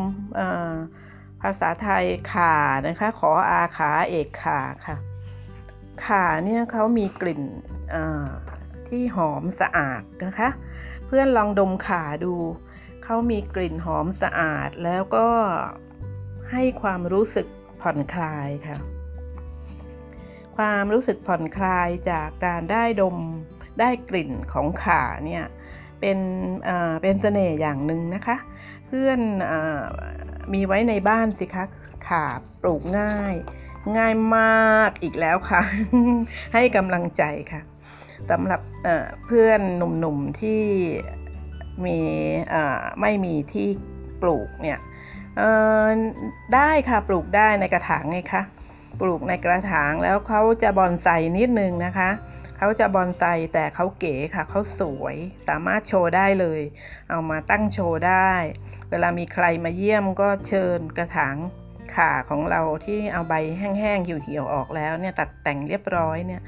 [1.41, 2.55] ภาษาไทยข่า
[2.87, 4.95] นะคะ ขออาขาเอกข่าค่ะ
[6.05, 7.43] ข่าเนี่ยเขามีกลิ่น
[8.87, 10.49] ที่หอมสะอาดนะคะ
[11.15, 12.33] พื่อนลองดมขาดู
[13.03, 15.29] เขามีกลิ่นหอมสะอาดแล้วก็
[16.51, 17.47] ให้ความรู้สึก
[17.81, 18.77] ผ่อนคลายค่ะ
[20.57, 23.17] ความรู้สึกผ่อนคลายจากการได้ดม
[23.79, 25.45] ได้กลิ่นของขาเนี่ย
[25.99, 26.19] เป็น
[27.01, 28.37] เป็นเสน่ห์อย่างหนึ่งนะคะ
[28.87, 29.19] เพื่อน
[29.51, 29.53] อ
[30.53, 31.65] มีไว้ในบ้านสิคะ
[32.07, 32.25] ขา
[32.61, 33.35] ปลูกง่าย
[33.97, 35.61] ง่ายมากอีกแล้วค่ะ
[36.53, 37.61] ให้กำลังใจค่ะ
[38.29, 38.61] สำหรับ
[39.25, 40.63] เพื่อนหนุ่มๆที่
[41.85, 41.97] มี
[43.01, 43.67] ไม่มีที่
[44.21, 44.79] ปลูกเนี่ย
[46.55, 48.43] ได้ค่ะปลูกได้ในกระถางไงคะ
[49.01, 51.07] ปลูกในกระถางแล้วเขาจะบอนไซ
[51.37, 52.09] นิดนึงนะคะ
[52.57, 53.23] เขาจะบอนไซ
[53.53, 55.15] แต่เขาเก๋ค่ะเขาสวย
[55.47, 56.61] สามารถโชว์ได้เลย
[57.09, 58.31] เอามาตั้งโชว์ได้
[58.89, 61.35] เวลามีใครมาเยี่ยมก็เชิญกระถาง
[61.95, 66.41] ขาของเราที่เอาใบแห้งๆเหี่ยวๆออกแล้วเนี่ยตัดแต่งเรียบร้อยเนี่ย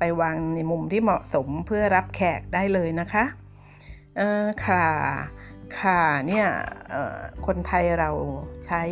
[0.00, 3.24] ไปวางในมุมที่เหมาะสมเพื่อรับแขกได้เลยนะคะ
[4.66, 4.86] ข่า
[5.80, 6.46] ข่าเนี่ย
[7.46, 8.10] คนไทยเรา
[8.66, 8.82] ใช้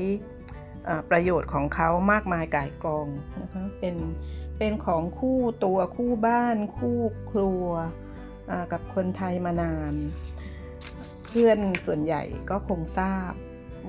[1.11, 3.09] ประโยชน์ของเขามากมายก่ายกอง
[3.41, 3.97] นะคะเป็น
[4.59, 7.67] เป็นของคู่ตัวคู่บ้านคู่ครัว
[8.73, 9.95] กับคนไทยมานาน
[11.27, 13.33] เพื่อนส่วนใหญ่ก็คงทราบ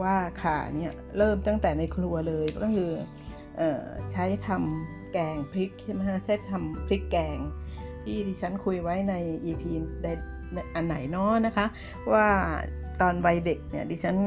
[0.02, 2.92] ว่าขาเนี่ยเริ่มตั้งแต่ในครัวเลยก็คือ
[3.60, 3.62] อ
[4.12, 7.38] ใช้ทำ แกงพริกใช่ไหมฮะใช้ทำพริกแกง
[8.04, 9.14] ที่ดิฉันคุยไว้ใน
[9.46, 9.64] EP
[10.76, 11.66] อันไหนเนาะนะคะ
[12.12, 12.28] ว่า
[13.02, 14.18] ตอนวัยเด็กเนี่ยดิฉัน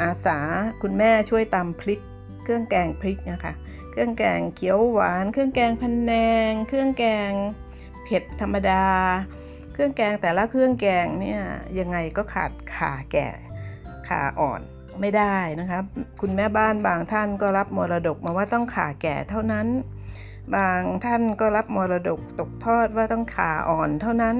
[0.00, 0.38] อาสา
[0.82, 2.00] คุณแม่ช่วยตำพริก
[2.44, 3.54] เครื่องแกงพริกนะคะ
[3.90, 6.12] เครื่องแกงเขียวหวาน เครื่องแกงพันแน
[6.50, 7.32] ง เครื่องแกง
[8.04, 8.84] เผ็ดธรรมดา
[9.72, 11.42] เครื่องแกงแต่ละเครื่องแกงเนี่ย
[11.78, 13.28] ยังไงก็ขาดขาแก่
[14.08, 14.60] ขาอ่อน
[15.00, 15.78] ไม่ได้นะคะ
[16.20, 19.66] คุณแม่บ้านบางท่านก็รับมรดกมาว่าต้องขาแก่เท่านั้น
[20.56, 24.36] บางท่านก็รับมรดกตกทอดว่าต้องขาอ่อนเท่านั้น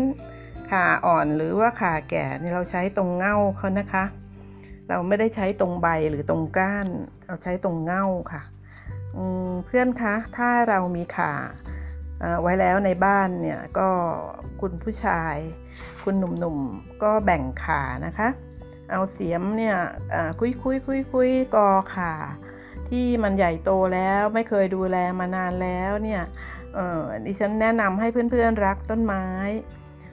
[0.71, 4.05] ขาอ่อนหรือว่าขาแก่นี่เราใช้ตรงเง่าเขานะคะ
[4.89, 6.87] เราไม่ได้ใช้ตรงใบหรือตรงก้าน
[7.27, 8.43] เราใช้ตรงเง่าค่ะ
[9.67, 11.33] เพื่อนคะถ้าเรามีขา
[12.43, 13.89] ไว้แล้วในบ้านเนี่ยก็
[14.61, 15.37] คุณผู้ชาย
[16.03, 18.29] คุณหนุ่มๆก็แบ่งขานะคะ
[18.91, 19.77] เอาเสียมเนี่ย
[20.41, 22.13] คุยคุยคุยคุยกอขา
[22.89, 26.23] ที่มันใหญ่โตแล้วไม่เคยดูแลมานานแล้วเนี่ย
[27.25, 29.25] ดิฉันแนะนำให้เพื่อนๆรักต้นไม้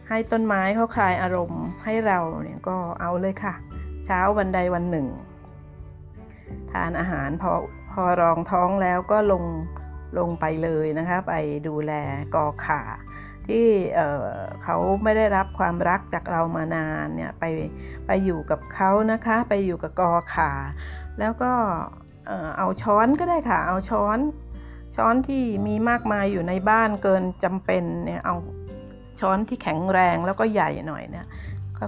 [0.10, 3.54] ให้ต้นไม้เขาคลายอารมณ์ให้เราเนี่ยก็เอาเลยค่ะ
[4.06, 5.08] เช้าวันใดวันหนึ่ง
[6.72, 7.52] ทานอาหารพอ
[7.92, 9.44] พอรองท้องแล้วก็ลง
[10.20, 11.34] ลงไปเลยนะคะ ไป
[11.68, 11.92] ดูแล
[12.36, 12.82] กอขา
[13.48, 17.44] ที่เเขาไม่ได้รับความรักจากเรามานานเนี่ยไป
[18.08, 20.52] ไปอยู่กับเขานะคะไปอยู่กับกอขา
[21.20, 21.54] แล้วก็
[22.58, 24.20] เอาช้อนก็ได้ค่ะ เอาช้อน
[24.96, 28.36] ช้อนที่มีมากมายอยู่ในบ้านเกินจำเป็นเนี่ยเอา
[29.20, 31.26] ช้อนที่แข็งแรงแล้วก็ใหญ่หน่อยเนี่ย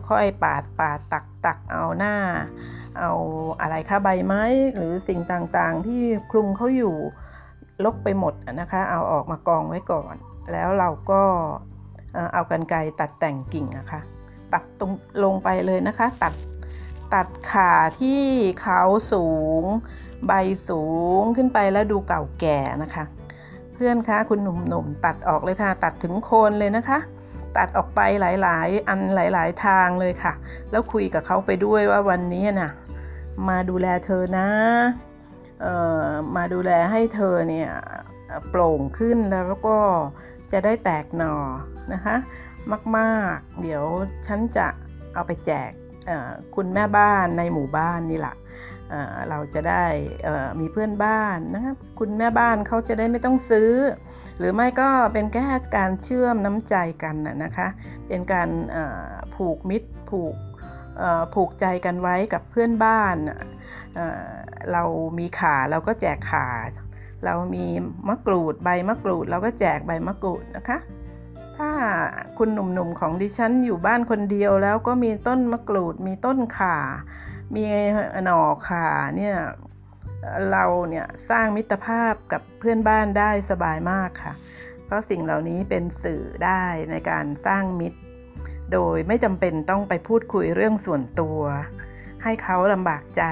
[0.09, 2.15] ค่อยๆปาดปาดตักตักเอาหน้า
[2.99, 3.11] เอา
[3.61, 4.43] อะไรคะใบไม้
[4.75, 6.95] หรือสิ่งต่างๆ ที่คลุมเขาอยู่
[7.85, 10.15] ลกไปหมดนะคะ เอาออกมากองไว้ก่อน
[10.51, 11.23] แล้วเราก็
[12.33, 14.01] เอากันไกตัดแต่งกิ่งนะคะ
[14.53, 14.91] ตัดตรง
[15.23, 16.33] ลงไปเลยนะคะ ตัด
[17.13, 18.23] ตัดขาที่
[18.61, 18.81] เขา
[19.13, 19.27] สู
[19.61, 19.63] ง
[20.27, 20.31] ใบ
[20.69, 20.83] สู
[21.21, 23.03] งขึ้นไปแล้วดูเก่าแก่นะคะ
[23.73, 26.99] เพื่อนคะคุณหนุ่มๆตัดออกเลยค่ะ ตัดถึงโคนเลยนะคะ
[27.57, 30.33] ตัดออกไปหลาย ๆ อันหลาย ๆ ทางเลยค่ะ
[30.71, 32.71] แล้วคุยกับเขาไปด้วยว่าวันนี้นะ่ะ
[33.49, 34.47] มาดูแลเธอนะ
[36.35, 37.69] มาดูแลให้เธอเนี่ย
[38.49, 39.77] โปร่งขึ้นแล้วก็
[40.53, 41.35] จะได้แตกหน่อ
[41.93, 42.15] นะคะ
[42.97, 43.85] มากๆ เดี๋ยว
[44.27, 44.67] ฉันจะ
[45.13, 45.71] เอาไปแจก
[46.55, 48.35] คุณแม่บ้านในหมู่บ้านนี่แหละ
[49.29, 49.85] เราจะได้
[50.59, 53.71] มีเพื่อนบ้านนะครับคุณแม่บ้านเขาจะได้ไม่ต้องซื้อ
[54.37, 57.67] หรือไม่ก็เป็นแค่การเชื่อมน้ำใจกันนะคะ
[58.07, 58.49] เป็นการ
[59.35, 60.35] ผูกมิตรผูก
[61.33, 63.15] ผูกใจกันไว้กับเพื่อนบ้าน
[64.71, 64.83] เรา
[65.19, 66.47] มีขาเราก็แจกขา
[67.25, 67.65] เรามี
[68.07, 70.79] มะกรูดใบมะกรูด เราก็แจกใบมะกรูดนะคะ
[71.57, 71.71] ถ้า
[72.37, 76.77] คุณหนุ่มๆของดิฉันอยู่บ้านคนเดียวแล้วก็มีต้นมะกรูด มีต้นข่า
[77.55, 77.63] มี
[78.23, 78.87] หน่อข่า
[79.17, 79.35] เนี่ย
[80.51, 84.33] เราเนี่ยสร้างมิตรภาพกับเพื่อนบ้านได้สบายมากค่ะ
[84.85, 87.99] เพราะสิ่งเหล่านี้เป็นสื่อได้ในการสร้างมิตร
[88.73, 91.39] โดยไม่จำเป็นต้องไปพูดคุยเรื่องส่วนตัว
[92.23, 93.23] ให้เขาลำบากใจ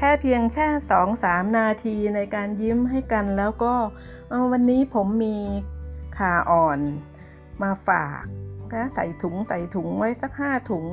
[0.00, 3.74] แค่เพียงแค่สองสามนาทีในการยิ้มให้กันแล้วก็
[4.52, 5.36] วันนี้ผมมี
[6.18, 6.78] ขาอ่อน
[7.62, 8.22] มาฝาก
[8.72, 10.86] นะใส่ถุงใส่ถุงไว้สักห้าถุง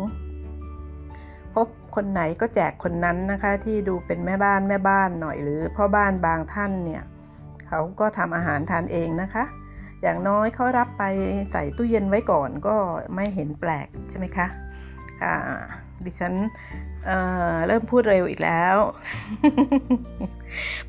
[1.53, 7.03] พบคนไหนก็แจกคนนั้นนะคะ ที่ดูเป็นแม่บ้านแม่บ้านหน่อยหรือพ่อบ้านบางท่านเนี่ย
[7.67, 9.43] เขาก็ทำอาหารทานเองนะคะ
[10.01, 11.03] อย่างน้อยเขารับไป
[11.51, 12.75] ใส่ตู้เย็นไว้ก่อนก็
[13.15, 14.47] ไม่เห็นแปลกใช่ไหมคะ
[15.21, 15.35] ค่ะ
[16.05, 16.33] ดิฉัน
[17.05, 18.77] เเริ่มพูดเร็วอีกแล้ว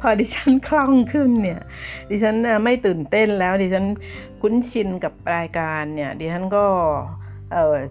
[0.01, 1.61] พอดิฉันคล่องขึ้นเนี่ย
[2.11, 3.87] ดิฉันไม่ตื่นเต้นแล้ว ดิฉัน
[4.41, 6.67] คุ้นชินกับรายการเนี่ย ดิฉันก็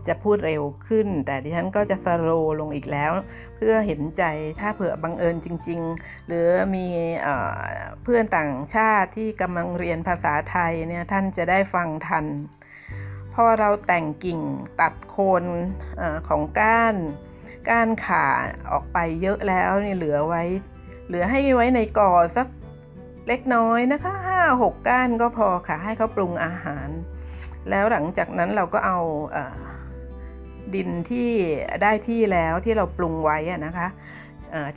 [0.08, 2.30] จะพูดเร็วขึ้น แต่ดิฉันก็จะสโล
[2.60, 3.12] ลงอีกแล้ว
[3.56, 4.24] เพื่อเห็นใจ
[4.60, 6.86] ถ้าเผื่อบังเอิญจริง ๆ หรือมี
[8.04, 12.26] เพื่อนต่างชาติที่กำลังเรียนภาษาไทยเนี่ยท่านจะได้ฟังทัน
[13.34, 14.40] พอเราแต่งกิ่ง
[14.82, 15.44] ตัดโคน
[16.00, 16.96] อของก้าน
[17.70, 18.26] ก้านขา
[18.72, 20.44] ออกไปเยอะแล้วนี่เหลือไว้
[21.08, 22.48] เหลือให้ไว้ในกอสัก
[23.28, 26.88] เล็กน้อยนะคะห้าหกก้านก็พอค่ะให้เขาปรุงอาหาร
[27.70, 29.00] แล้วหลังจากนั้นเราก็เอา
[30.76, 31.30] ดินที่
[31.82, 33.88] ได้ที่แล้วที่เราปรุงไว้นะคะ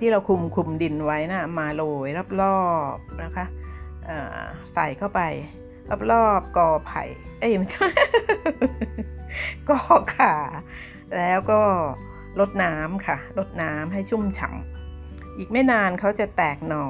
[0.00, 2.08] ที่เราคุมคุมดินไว้นะมาโรย
[2.42, 2.60] รอ
[2.94, 3.44] บๆนะคะ
[4.74, 5.20] ใส่เข้าไป
[6.12, 7.02] รอบๆกอไผ่
[7.38, 7.88] เอ้ยไม่ใช่
[9.68, 9.80] กอ
[10.16, 10.34] ข่า
[11.16, 11.60] แล้วก็
[12.40, 16.84] รดน้ำค่ะรดน้ำให้ชุ่มฉ่ำอีกไม่นานเขาจะแตกหน่อ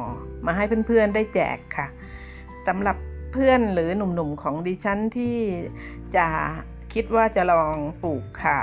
[0.47, 1.87] มาให้เพื่อนๆได้แจกค่ะ
[2.66, 2.97] สำหรับ
[3.33, 5.39] เพื่อนหรือหนุ่มๆของดิฉันที่
[6.16, 6.27] จะ
[6.93, 8.61] คิดว่าจะลองปลูกข่า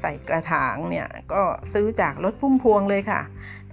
[0.00, 1.42] ใส่กระถางเนี่ยก็
[1.72, 3.20] ซื้อจากรถพุ่มพวงเลยค่ะ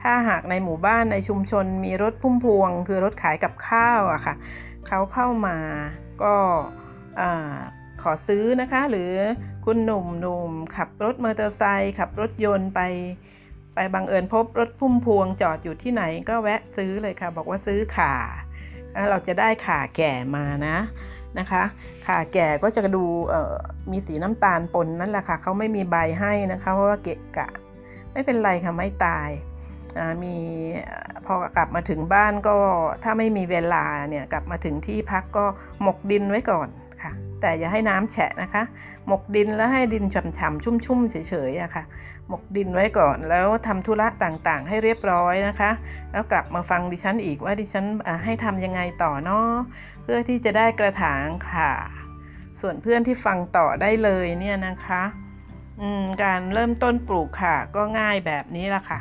[0.02, 4.36] ถ้าหากในหมู่บ้านในชุมชนมีรถพุ่มพวง คือรถขายกับข้าวอะค่ะ
[4.88, 5.58] เขาเข้ามา
[6.24, 6.36] ก็
[8.02, 9.14] ขอซื้อนะคะ หรือ
[9.70, 12.82] คุณหนุ่มหนุ่มขับรถมอเตอร์ไซค์ขับรถยนต์ไป
[13.76, 18.14] ไปบังเอิญพบรถพุ่มพวงจอดอยู่ที่ไหนก็แวะซื้อเลยค่ะ บอกว่าซื้อขา
[18.94, 20.78] แล้วเราจะได้ขาแก่มานะ
[21.40, 21.64] นะคะ
[22.08, 23.04] ขาแก่ก็จะดู
[23.92, 27.50] มีสีน้ำตาลปนนั่นแหละค่ะเขาไม่มีใบให้นะคะเพราะว่าเกะกะ
[28.14, 29.30] ไม่เป็นไรค่ะไม่ตาย
[30.24, 30.36] มี
[31.26, 32.56] พอกลับมาถึงบ้านก็
[33.04, 35.46] ถ้าไม่มีเวลาเนี่ยกลับมาถึงที่พักก็
[35.82, 36.70] หมกดินไว้ก่อน
[37.02, 37.12] ค่ะ
[37.42, 38.64] แต่อย่าให้น้ำแฉะนะคะ
[39.08, 41.16] หมกดินแล้วให้ดินฉ่ำๆชุ่มๆเฉ
[41.50, 41.84] ยๆอะค่ะ
[42.28, 45.72] หมกดินไว้ก่อนแล้วทำธุระต่างๆ ให้เรียบร้อยนะคะ
[46.12, 47.86] แล้วกลับมาฟังดิฉันอีกว่าดิฉัน
[48.24, 49.52] ให้ทำยังไงต่อเนาะ
[50.04, 51.72] เพื่อที่จะได้กระถางค่ะ
[52.62, 55.04] ส่วนเพื่อนที่ฟังต่อได้เลยเนี่ยนะคะ
[56.24, 59.00] การเริ่มต้นปลูกค่ะ ก็ง่ายแบบนี้ละค่ะ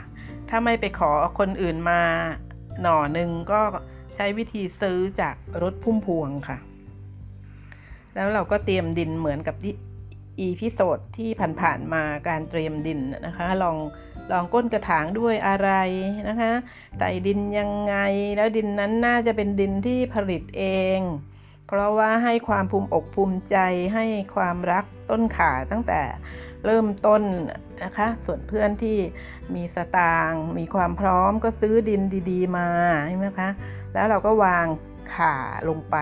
[0.49, 2.01] ถ้าไม่ไปขอคนอื่นมา
[2.83, 3.61] หน่อหนึ่งก็
[4.15, 6.59] ใช้วิธีซื้อจากรถพุ่มพวงค่ะ
[8.15, 9.74] แล้วเราก็เตรียมดินเหมือนกับที่
[10.40, 11.30] episode ที่
[11.60, 13.76] ผ่านๆมาการเตรียมดินนะคะรอง
[14.32, 15.70] รองก้นกระถางด้วยอะไร
[16.28, 16.52] นะคะ
[16.98, 17.94] ใส่ดินยังไง
[18.36, 20.64] แล้วดินนั้นน่าจะเป็นดินที่ผลิตเอ
[20.98, 21.00] ง
[21.66, 23.56] เพราะว่าให้ความภูมิอกภูมิใจ
[23.94, 24.04] ให้
[24.34, 26.02] ความรักต้นข่าตั้งแต่
[26.64, 27.22] เริ่มต้น
[27.84, 28.98] นะคะ ส่วนเพื่อนที่
[29.54, 32.68] มีสตางค์มีความพร้อมก็ซื้อดินดีๆ มา
[33.08, 33.50] ใช่ไหมคะ
[33.94, 34.66] แล้วเราก็วาง
[35.14, 35.36] ขา
[35.68, 35.96] ลงไป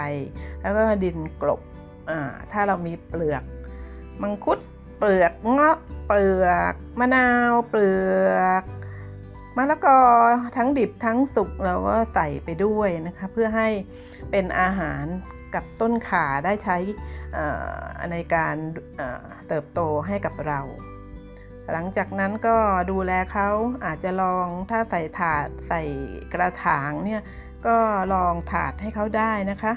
[0.63, 1.61] แล้วก็ดินกลบ
[2.53, 3.43] ถ้าเรามีเปลือก
[4.23, 4.59] มังคุด
[4.99, 7.93] เปลือกเงาะเปลือกมะนาวเปลื
[8.33, 8.63] อก
[9.57, 10.01] มะละกอ
[10.57, 13.69] ทั้งดิบทั้งสุกเราก็ใส่ไปด้วยนะคะเพื่อให้
[14.31, 15.05] เป็นอาหาร
[15.55, 16.77] กับต้นขาได้ใช้
[18.11, 18.57] ในการ
[19.49, 20.61] เติบโตให้กับเรา
[21.73, 22.57] หลังจากนั้นก็
[22.91, 23.49] ดูแลเขา
[23.85, 25.83] อาจจะลองถ้าใส่ถาดใส่
[26.33, 27.23] กระถางเนี่ย
[27.67, 27.77] ก็
[28.15, 29.73] ลองถาดให้เขาได้นะคะ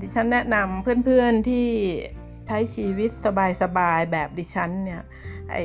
[0.00, 1.68] ดิฉันแนะนำเพื่อนๆที่
[2.48, 3.10] ใช้ชีวิต
[3.62, 5.02] สบายๆแบบดิฉันเนี่ย
[5.50, 5.56] ไอ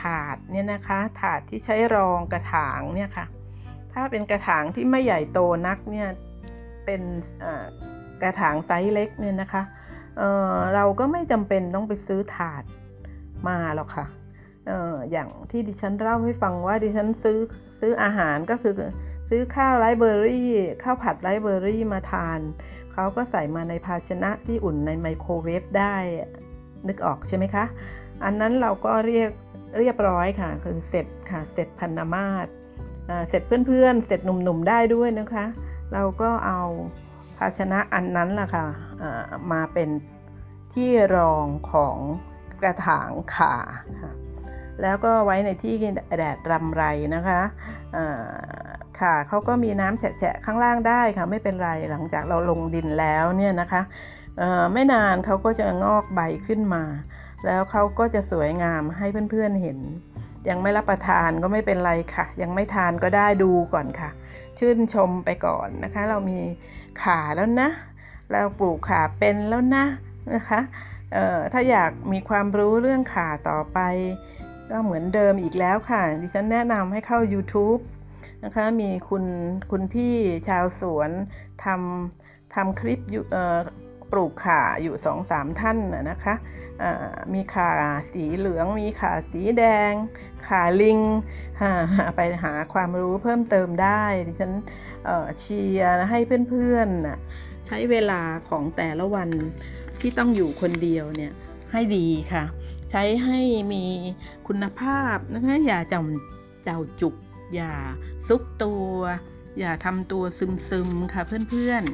[0.00, 3.26] ถาดเนี่ยนะคะถาดที่ใช้รองกระถางเนี่ยค่ะ
[3.92, 6.08] ถ้าเป็นกระถางที่ไม่ใหญ่โตนักเนี่ย
[6.84, 7.02] เป็น
[8.22, 9.62] กระถางไซส์เล็กเนี่ยนะคะ
[10.16, 12.64] เเราก็ไม่จำเป็นต้องไปซื้อถาด
[13.48, 14.06] มาหรอกค่ะ
[14.70, 17.38] อออย่างที่ดิฉันเล่าให้ฟังว่าดิฉันซื้อ
[17.80, 18.74] ซื้ออาหารก็คือ
[19.28, 20.48] ซื้อข้าวไรเบอรี่
[20.82, 22.38] ข้าวผัดไรเบอรี่มาทาน
[22.92, 25.96] เขาก็ใส่มาในภาชนะที่อุ่นในไมโครเวฟได้
[26.88, 27.64] นึกออกใช่ไหมคะ
[28.24, 29.30] อันนั้นเราก็เรียก
[29.78, 32.46] เรียบร้อยค่ะ คือเสร็จค่ะ เสร็จพันนามาศ
[33.28, 35.46] เสร็จเพื่อนๆ เสร็จหนุ่มๆได้ด้วยนะคะ
[35.92, 36.60] เราก็เอา
[37.38, 38.66] ภาชนะอันนั้นล่ะค่ะ
[39.52, 39.88] มาเป็น
[40.74, 41.98] ที่รองของ
[42.60, 43.54] กระถางขา
[44.02, 44.12] ค่ะ
[44.82, 45.74] แล้วก็ไว้ในที่
[46.18, 47.40] แดดรำไรนะคะ
[49.02, 53.82] ค่ะเขาก็มีน้ำแฉะข้างล่างได้ค่ะ ไม่เป็นไรหลังจากเราลงดินแล้วเนี่ยนะคะ
[54.72, 56.82] ไม่นานเขาก็จะงอกใบขึ้นมา
[57.46, 59.78] แล้วเขาก็จะสวยงามให้เพื่อนๆเห็น
[60.48, 64.10] ยังไม่รับประทานก็ไม่เป็นไรค่ะ ยังไม่ทานก็ได้ดูก่อนค่ะ
[64.58, 66.38] ชื่นชมไปก่อนนะคะ เรามี
[67.02, 67.68] ขาแล้วนะ
[68.30, 69.84] เราปลูกขาเป็นแล้วนะ
[70.34, 70.60] นะคะ
[71.52, 73.78] ถ้าอยากมีความรู้เรื่องขาต่อไป
[74.70, 77.80] ก็เหมือนเดิมอีกแล้วค่ะ ดิฉันแนะนำให้เข้า YouTube
[78.44, 79.24] นะคะมีคุณ
[79.70, 80.14] คุณพี่
[80.48, 81.10] ชาวสวน
[81.64, 83.24] ทำทำคลิปอยู่
[84.12, 85.78] ปลูกข่าอยู่สองสามท่าน
[86.10, 86.34] นะคะ
[87.34, 87.70] มีข่า
[88.12, 89.92] สีเหลือง มีข่าสีแดง
[90.48, 91.00] ข่าลิง
[92.16, 94.52] ไปหาความรู้เพิ่มเติมได้ดิฉัน
[95.40, 99.30] เชียร์ให้เพื่อนๆใช้เวลาของแต่ละวัน
[100.00, 101.32] ที่ต้องอยู่คนเดียวเนี่ย
[101.72, 102.44] ให้ดีค่ะ
[102.90, 103.40] ใช้ให้
[103.72, 103.84] มี
[104.48, 107.14] คุณภาพนะคะอย่าจำเจ้าจุก
[107.54, 107.72] อย่า
[108.28, 108.92] ซุกตัว
[109.58, 111.84] อย่าทำตัวซึมๆค่ะเพื่อน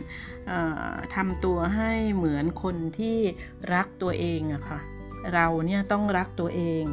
[0.53, 3.19] ๆทำตัวให้เหมือนคนที่
[3.75, 4.81] รักตัวเองอะค่ะ
[5.35, 6.85] เราเนี่ยต้องรักตัวเอง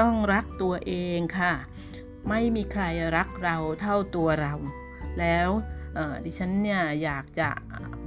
[0.00, 1.52] ต้องรักตัวเองค่ะ
[2.28, 2.84] ไม่มีใคร
[3.16, 4.54] รักเราเท่าตัวเรา
[5.20, 5.48] แล้ว
[6.24, 7.50] ดิฉันเนี่ยอยากจะ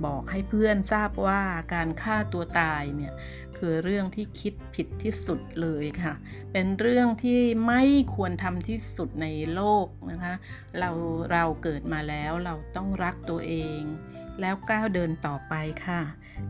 [0.06, 1.42] บอกให้เพื่อนทราบว่า
[1.74, 3.14] การฆ่าตัวตายเนี่ย
[3.58, 6.14] คือเรื่องที่คิดผิดที่สุดเลยค่ะ
[6.52, 7.84] เป็นเรื่องที่ไม่
[8.16, 10.34] ควรทำที่สุดในโลกนะคะ
[10.80, 10.90] เรา
[11.32, 13.82] เราเกิดมาแล้วเราต้องรักตัวเอง
[14.42, 15.54] แล้วก้าวเดินต่อไป
[15.86, 16.02] ค่ะ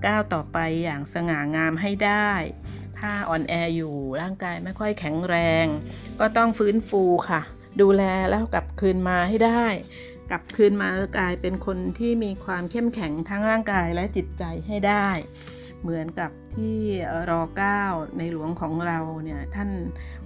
[0.06, 2.32] ก้าวต่อไปอย่างสง่างามให้ได้
[2.98, 5.66] ถ้าอ่อนแออยู่ร่างกายไม่ค่อยแข็งแรง
[6.20, 7.42] ก็ต้องฟื้นฟูค่ะ
[7.82, 9.66] ดูแลแล้วกลับคืนมาให้ได้
[10.30, 15.10] กลับคืนมากลายเป็นคนที่มีความเข้มแข็งทั้งร่างกายและจิตใจให้ได้
[15.82, 16.78] เหมือนกับ ที่
[17.30, 17.84] รอเก้า
[18.18, 19.70] ในหลวงของเราเนี่ยท่าน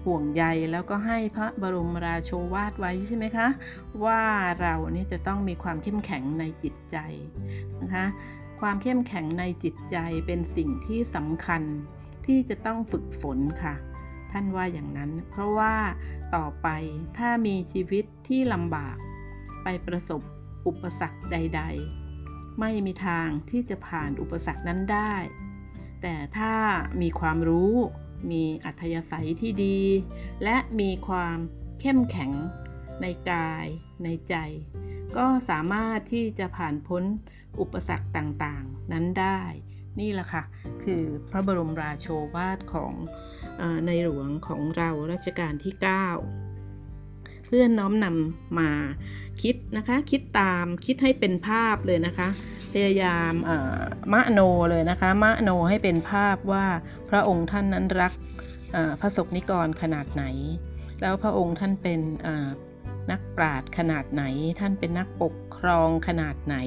[0.05, 3.47] ห่วงใยแล้วก็ให้พระบรมราโชวาทไว้ใช่ไหมคะ
[4.05, 4.21] ว่า
[4.61, 6.97] เรานี่จะต้องมีความเข้มแข็งในจิตใจ
[7.81, 8.05] นะคะ
[8.61, 11.61] ความเข้มแข็งในจิตใจเป็นสิ่งที่สำคัญ
[12.25, 13.75] ที่จะต้องฝึกฝนค่ะ
[14.31, 15.75] ท่านว่าอย่างนั้น เพราะว่า
[16.35, 16.67] ต่อไป
[17.17, 18.97] ถ้ามีชีวิตที่ลำบาก
[19.63, 20.21] ไปประสบ
[20.67, 21.61] อุปสรรคใด
[22.09, 25.13] ๆ ไม่มีทางที่จะผ่านอุปสรรคนั้นได้
[26.01, 26.53] แต่ถ้า
[27.01, 27.73] มีความรู้
[28.31, 29.79] มีอัธยาศัยที่ดี
[30.43, 31.37] และมีความ
[31.81, 32.31] เข้มแข็ง
[33.01, 33.65] ในกาย
[34.03, 34.35] ในใจ
[35.17, 37.03] ก็สามารถที่จะผ่านพ้น
[37.59, 39.41] อุปสรรคต่างๆ นั้นได้
[39.99, 40.43] นี่แหละค่ะ
[40.83, 42.93] คือพระบรมราโชวาทของ
[43.61, 48.71] อในหลวงของเรารัชกาลที่ 9 เพื่อนน้อมนำมา
[49.41, 52.29] คิดนะคะ คิดตามคิดให้เป็นภาพเลยนะคะ
[52.73, 53.33] พยายาม
[54.13, 54.39] มะโน
[54.69, 56.65] เลยนะคะมะโนให้เป็นภาพว่า
[57.09, 58.13] พระองค์ท่านนั้นรัก
[58.99, 60.23] พระสกนิกรขนาดไหน
[61.01, 61.99] แล้วพระองค์ท่านเป็น
[63.11, 64.23] นักปราชญ์ขนาดไหน
[64.59, 66.57] ท่านเป็นนักปกครองขนาดไหน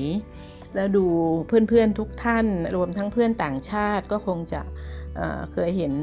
[0.75, 1.07] แล้วดู
[1.47, 4.63] เพื่อนๆทุกท่าน รวมทั้งเพื่อนต่างชาติก็คงจะ
[5.53, 5.95] เคยเห็น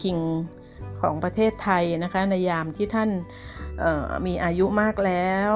[0.00, 0.18] คิง
[1.00, 3.10] ของประเทศไทยนะคะในยามที่ท่าน
[4.26, 5.50] มีอายุมากแล้ว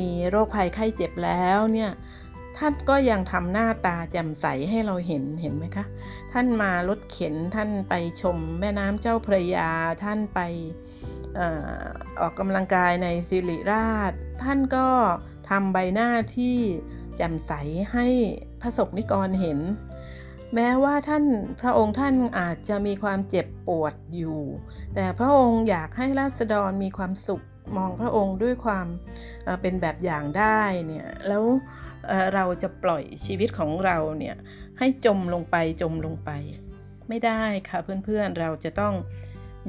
[0.00, 1.90] มีโรคภัยไข้เจ็บแล้วเนี่ย
[2.58, 5.84] ท่านก็ยังทำหน้าตาแจ่มใสให้เราเห็นเห็นไหมคะ
[6.32, 9.70] ท่านมารถเข็นท่านไปชมแม่น้ำเจ้าพระยา
[10.04, 10.40] ท่านไป
[12.20, 14.12] ออกกำลังกายในสิริราช
[14.42, 14.88] ท่านก็
[15.50, 16.56] ทำใบหน้าที่
[17.16, 17.52] แจ่มใส
[17.92, 18.06] ให้
[18.60, 19.58] พระสกนิกรเห็น
[20.54, 21.24] แม้ว่าท่าน
[21.60, 24.40] พระองค์ท่านอาจจะมีความเจ็บปวดอยู่
[24.94, 27.44] แต่พระองค์อยากให้ราษฎรมีความสุข
[27.76, 28.86] มองพระองค์ด้วยความ
[29.60, 31.44] เป็นแบบอย่างได้เนี่ยแล้ว
[32.34, 34.36] เราจะปล่อยชีวิตของเราเนี่ย
[34.78, 36.30] ให้จมลงไปจมลงไป
[37.08, 38.94] ไม่ได้ค่ะเพื่อนๆเราจะต้อง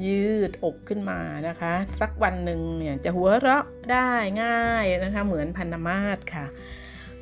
[0.06, 4.10] ยืดอกขึ้นมานะคะ สักวันหนึ่งเนี่ยจะหัวเราะได้
[4.42, 6.46] ง่ายนะคะเหมือนพันธมาศค่ะ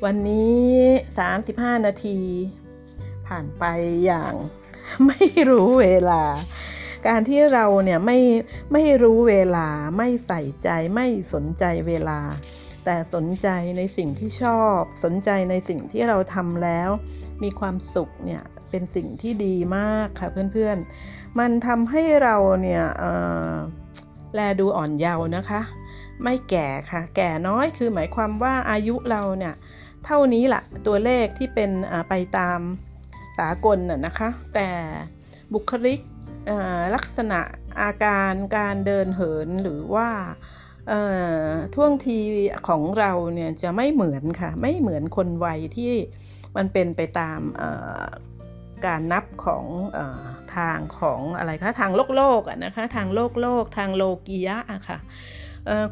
[0.03, 0.65] วันนี้
[1.31, 2.19] 35 นาที
[3.27, 3.63] ผ่านไป
[4.05, 4.33] อย่าง
[5.07, 6.23] ไม่รู้เวลา
[7.07, 8.19] การที่เราเนี่ยไม่
[8.73, 9.67] ไม่รู้เวลา
[9.97, 12.19] ไม่ใส่ใจไม่สนใจเวลา
[12.85, 13.47] แต่สนใจ
[13.77, 16.89] ในสิ่งที่ชอบ สนใจในสิ่งที่เราทำแล้ว
[17.43, 22.83] มีความสุขเนี่ยเป็นสิ่งที่ดีมากค่ะเพื่อนๆ มันทำให้เราเนี่ย
[24.35, 25.61] แลดูอ่อนเยาว์นะคะ
[26.23, 29.53] ไม่แก่ค่ะ แก่น้อยคือหมายความว่าอายุเราเนี่ย
[30.05, 31.71] เท่านี้แหละตัวเลขที่เป็น
[32.09, 32.59] ไปตาม
[33.37, 34.69] สากลน่ะนะคะ แต่
[35.53, 35.99] บุคลิก
[36.95, 37.39] ลักษณะ
[37.81, 40.09] อาการการเดินเหินหรือว่า
[41.75, 42.19] ท่วงที
[42.67, 45.93] ของเราเนี่ยจะไม่เหมือนค่ะ ไม่เหมือนคนวัยที่
[46.55, 47.39] มันเป็นไปตาม
[48.85, 49.65] การนับของ
[49.97, 49.99] อ
[50.55, 54.99] ทางของอะไรคะทางโลกโลกนะคะทางโลกโลกทางโลกียะอะค่ะ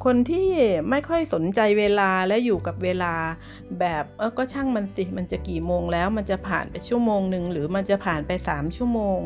[0.05, 0.49] คนที่
[0.89, 3.13] ไม่ค่อยสนใจเวลาและอยู่กับเวลา
[3.80, 9.19] แบบเออก็ช่างมันสิ มันจะกี่โมงแล้ว มันจะผ่านไปชั่วโมงหนึ่งหรือมันจะผ่านไป 3 ชั่วโมง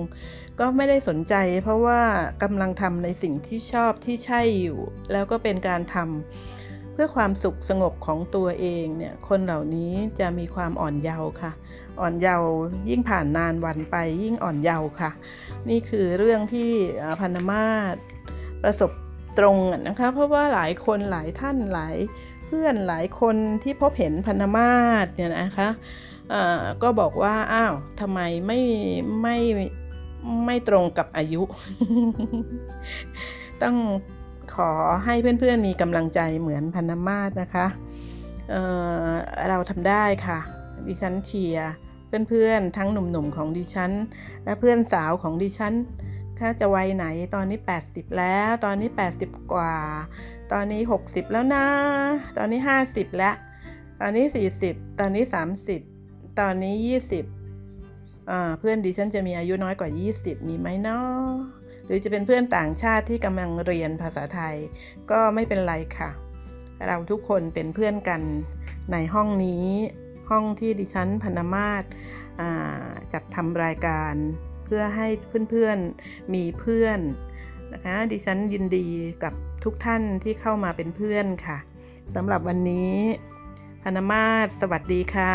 [0.59, 2.01] ก็ไม่ได้สนใจ เพราะว่า
[2.43, 4.79] กำลังทำในสิ่งที่ชอบที่ใช่อยู่
[5.11, 11.51] แล้วก็เป็นการทำเพื่อความสุขสงบของตัวเองเนี่ยคนเหล่านี้จะมีความอ่อนเยาว์ค่ะ
[11.99, 12.51] อ่อนเยาว์
[12.89, 15.11] ยิ่งผ่านนานวันไปยิ่งอ่อนเยาว์ค่ะ
[15.69, 16.71] นี่คือเรื่องที่
[17.19, 17.95] พันมาศ
[18.63, 18.91] ประสบ
[19.37, 19.57] ตรง
[19.87, 21.95] นะคะเพราะว่าหลายคนหลายท่านหลาย
[22.45, 25.69] เพื่อนหลายคนที่พบเห็นพันธมาศเนี่ยนะคะ
[26.83, 28.59] ก็บอกว่าอ้าวทำไมไม่
[29.21, 29.37] ไม่
[30.45, 31.41] ไม่ตรงกับอายุ
[33.61, 33.75] ต้อง
[34.55, 34.71] ขอ
[35.05, 37.67] ให้เพื่อนๆมีกำลังใจเหมือนพันธมาศนะคะ
[38.49, 40.39] เเราทำได้ค่ะ
[40.87, 41.71] ดิฉันเชียร์
[42.29, 43.91] เพื่อนๆ ทั้งหนุ่มๆของดิฉัน
[44.43, 45.73] และเพื่อนสาวของดิฉัน
[46.39, 47.05] ถ้าจะวัยไหน
[47.35, 48.89] ตอนนี้ 80 แล้ว ตอนนี้
[49.19, 49.75] 80 กว่า
[50.51, 51.65] ตอนนี้ 60 แล้วนะ
[52.37, 53.35] ตอนนี้ 50 แล้ว
[54.01, 54.25] ตอนนี้
[54.63, 55.23] 40 ตอนนี้
[55.81, 56.75] 30 ตอนนี้
[57.11, 57.42] 20
[58.59, 59.89] เพื่อนดิฉันจะมีอายุน้อยกว่า
[60.19, 61.19] 20 มีไหมเนาะ
[61.85, 64.55] หรือจะเป็นเพื่อนต่างชาติที่กำลังเรียนภาษาไทย
[65.11, 66.09] ก็ไม่เป็นไรค่ะ
[66.87, 68.21] เราทุกคนเป็นเพื่อนกัน
[68.91, 69.65] ในห้องนี้
[70.29, 71.83] ห้องที่ดิฉันพนมาศ
[73.13, 74.13] จัดทำรายการ
[74.65, 75.07] เพื่อให้
[75.49, 76.99] เพื่อนๆมีเพื่อน
[77.73, 78.87] นะคะดิฉันยินดี
[79.23, 79.33] กับ
[79.63, 81.57] ทุกท่านที่เข้ามาเป็นเพื่อนค่ะ
[82.15, 82.95] สำหรับวันนี้
[83.83, 85.33] พนมาศสวัสดีค่ะ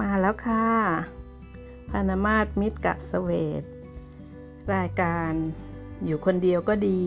[0.00, 0.66] มาแล้วค่ะ
[1.90, 3.62] พานามาศมิตรกะสเวต
[4.74, 5.32] รายการ
[6.04, 7.02] อยู่คนเดียวก็ดี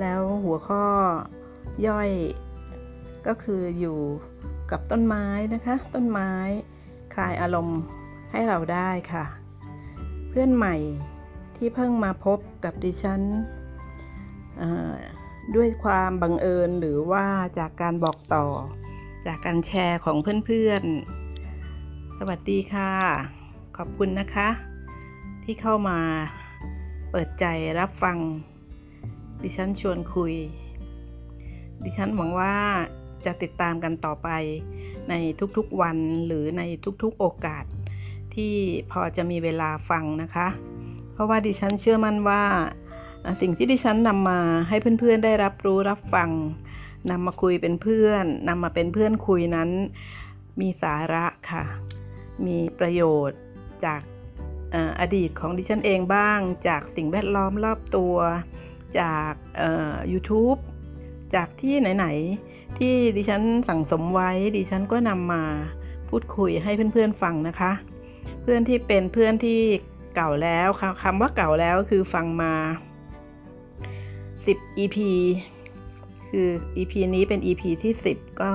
[0.00, 0.86] แล้วหัวข้อ
[1.86, 2.10] ย่อย
[3.26, 3.98] ก็คืออยู่
[4.70, 6.32] กับต้นไม้นะคะ ต้นไม้
[7.14, 7.80] คลายอารมณ์
[8.30, 9.24] ให้เราได้ค่ะ
[10.28, 10.74] เพื่อนใหม่
[11.56, 13.22] ที่เพิ่งมาพบกับดิฉัน
[15.54, 17.26] ด้วยความบังเอิญหรือว่า
[17.58, 18.46] จากการบอกต่อ
[19.26, 20.16] จากการแชร์ของ
[20.46, 21.23] เพื่อนๆ
[22.28, 22.90] วัสดีค่ะ
[23.76, 24.48] ขอบคุณนะคะ
[25.44, 25.98] ที่เข้ามา
[27.10, 27.44] เปิดใจ
[27.78, 28.18] รับฟัง
[29.42, 30.34] ดิฉันชวนคุย
[31.84, 32.54] ดิฉันหวังว่า
[33.24, 34.28] จะติดตามกันต่อไป
[35.08, 35.14] ใน
[35.56, 35.96] ทุกๆวัน
[36.26, 36.62] หรือใน
[37.02, 37.64] ทุกๆโอกาส
[38.34, 38.54] ที่
[38.90, 40.48] พอจะมีเวลาฟังนะคะ
[41.12, 42.42] เพราะว่าดิฉันเชื่อมั่นว่า
[43.40, 46.30] สิ่งที่ดิฉันนำมาให้เพื่อนๆได้รับรู้รับฟัง
[47.10, 49.70] นำมาคุยเป็นเพื่อนนำมาเป็นเพื่อนคุยนั้น
[50.60, 51.64] มีสาระค่ะ
[52.46, 53.40] มีประโยชน์
[53.84, 54.00] จาก
[55.00, 56.38] อดีตของดิฉันเองบ้าง
[56.68, 58.14] จากสิ่งแวดล้อมรอบตัว
[59.00, 59.32] จาก
[60.12, 60.58] YouTube
[61.34, 62.06] จากที่ไหน
[62.42, 65.42] ๆ ที่ดิฉันสั่งสมไว้ ดิฉันก็นำมา
[66.08, 67.72] พูดคุยให้เพื่อน ๆ ฟังนะคะ
[68.42, 69.60] เพื่อนที่เป็นเพื่อนที่
[70.14, 70.68] เก่าแล้ว
[71.02, 72.54] คำว่าเก่าแล้วคือฟังมา
[74.06, 74.96] 10 EP
[76.30, 78.52] คือ EP นี้เป็น EP ที่ 10 ก็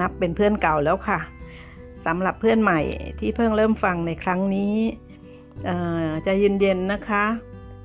[0.00, 1.18] นับเป็นเพื่อนเก่าแล้วค่ะ
[2.06, 2.80] สำหรับเพื่อนใหม่
[3.18, 4.74] ที่เพิ่งเริ่มฟังในครั้งนี้
[6.26, 7.24] จะเย็นๆนะคะ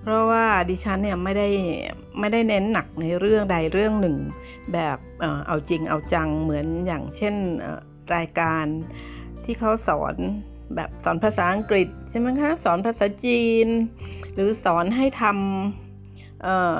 [0.02, 1.50] เพราะว่าดิฉันเนี่ยไม่ได้
[2.20, 4.18] ไม่ได้เน้นหนักในเรื่องใดเรื่องหนึ่ง
[4.74, 4.98] แบบ
[5.48, 7.36] เอาจริงเอาจังเหมือนอย่างเช่น
[8.16, 8.66] รายการ
[9.44, 10.16] ที่เขาสอน
[10.76, 13.68] แบบสอนภาษาอังกฤษใช่ไหมคะสอนภาษาจีน
[14.34, 15.87] หรือสอนให้ทำ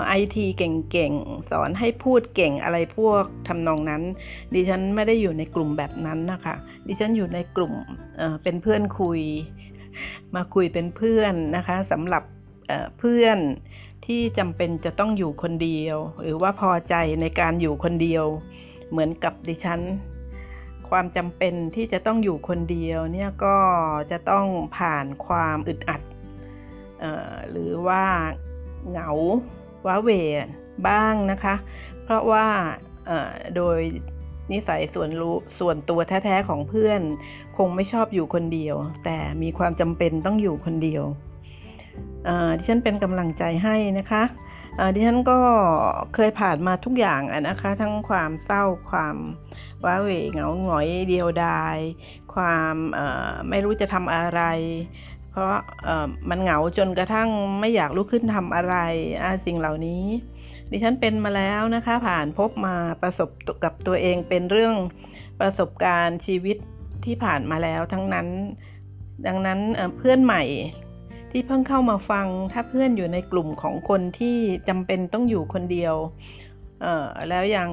[0.08, 4.04] ไอทีเก่งๆ สอนให้พูดเก่งอะไรพวกทำนองนั้น
[4.54, 6.56] ดิฉันไม่ได้อยู่ในกลุ่มแบบนั้นนะคะ
[6.88, 7.74] ดิฉันอยู่ในกลุ่ม
[8.18, 9.22] เเป็นเพื่อนคุย
[10.36, 12.24] มาคุยเป็นเพื่อนนะคะสำหรับ
[13.00, 13.38] เพื่อน
[14.06, 18.26] ที่จำเป็นจะต้องอยู่คนเดียว หรือว่าพอใจในการอยู่คนเดียว
[18.90, 19.82] เหมือนกับดิฉัน
[20.90, 23.58] ความจำเป็นที่จะต้องอยู่คนเดียวเนี่ยก็
[24.12, 24.46] จะต้อง
[24.78, 26.02] ผ่านความอึดอัด
[27.52, 28.04] หรือว่า
[28.90, 29.10] เหงา
[29.86, 30.10] ว้าเว
[30.88, 31.56] บ้างนะคะ
[32.04, 32.48] เพราะว่า
[33.56, 33.80] โดย
[34.52, 37.02] นิสัยส่วนรู้ส่วนตัวแท้ๆของเพื่อน
[37.58, 41.04] คงไม่ชอบอยู่คนเดียว แต่มีความจำเป็นต้องอยู่คนเดียว
[42.58, 44.24] ดิฉันเป็นกำลังใจให้นะคะ
[44.94, 45.40] ดิฉันก็
[46.14, 49.16] เคยผ่านมาทุกอย่างนะคะ ทั้งความเศร้าความ
[49.86, 51.78] ว้าเหวเหงาหงอยเดียวดาย
[52.34, 52.76] ความ
[53.50, 54.42] ไม่รู้จะทำอะไร
[55.38, 55.62] เพราะ
[56.30, 58.76] มันเหงาจนกระทั่งไม่อยากลุกขึ้นทำอะไร
[59.46, 60.04] สิ่งเหล่านี้
[60.72, 63.30] ดิฉันเป็นมาแล้วนะคะ ผ่านพบมาประสบ
[63.64, 64.76] กับตัวเองเป็นเรื่อง
[65.40, 66.58] ประสบการณ์ชีวิต
[67.06, 68.28] ที่ผ่านมาแล้วทั้งนั้น
[69.28, 69.60] ดังนั้น
[69.98, 70.44] เพื่อนใหม่
[71.32, 74.38] ที่เพิ่งเข้ามาฟังถ้าเพื่อนอยู่ในกลุ่มของคนที่
[74.70, 75.96] จำเป็นต้องอยู่คนเดียว
[77.30, 77.70] แล้วยัง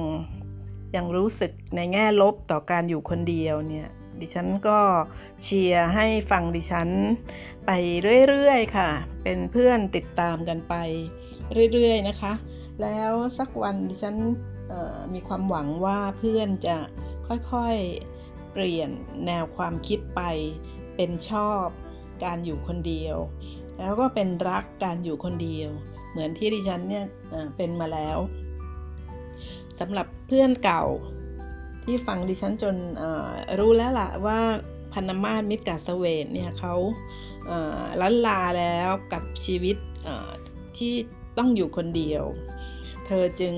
[0.95, 3.89] ยังรู้สึกในแง่ลบต่อการอยู่คนเดียวเนี่ย
[4.21, 4.79] ดิฉันก็
[5.43, 6.89] เชียร์ให้ฟังดิฉัน
[7.65, 7.71] ไป
[8.29, 8.89] เรื่อยๆค่ะ
[9.23, 10.75] เป็นเพื่อนติดตามกันไป
[11.73, 12.33] เรื่อยๆนะคะ
[12.81, 14.17] แล้วสักวันดิฉัน
[15.13, 16.77] มีความหวังว่าเพื่อนจะ
[17.27, 18.89] ค่อยๆเปลี่ยน
[19.25, 20.21] แนวความคิดไป
[20.95, 21.65] เป็นชอบ
[22.23, 23.17] การอยู่คนเดียว
[23.79, 25.69] แล้วก็เป็นรักการอยู่คนเดียว
[26.11, 27.05] เหมือนที่ดิฉันเนี่ย
[27.57, 28.17] เป็นมาแล้ว
[29.79, 30.83] สำหรับเพื่อนเก่า
[31.83, 32.75] ที่ฟังดิฉันจน
[33.59, 34.39] รู้แล้วล่ะว่า
[34.93, 36.75] พันมาศมิตรกาสเวนเนี่ยเขา
[38.01, 39.77] ล้นลาแล้วกับชีวิต
[40.77, 40.93] ที่
[41.37, 42.23] ต้องอยู่คนเดียว
[43.05, 43.53] เธอจึง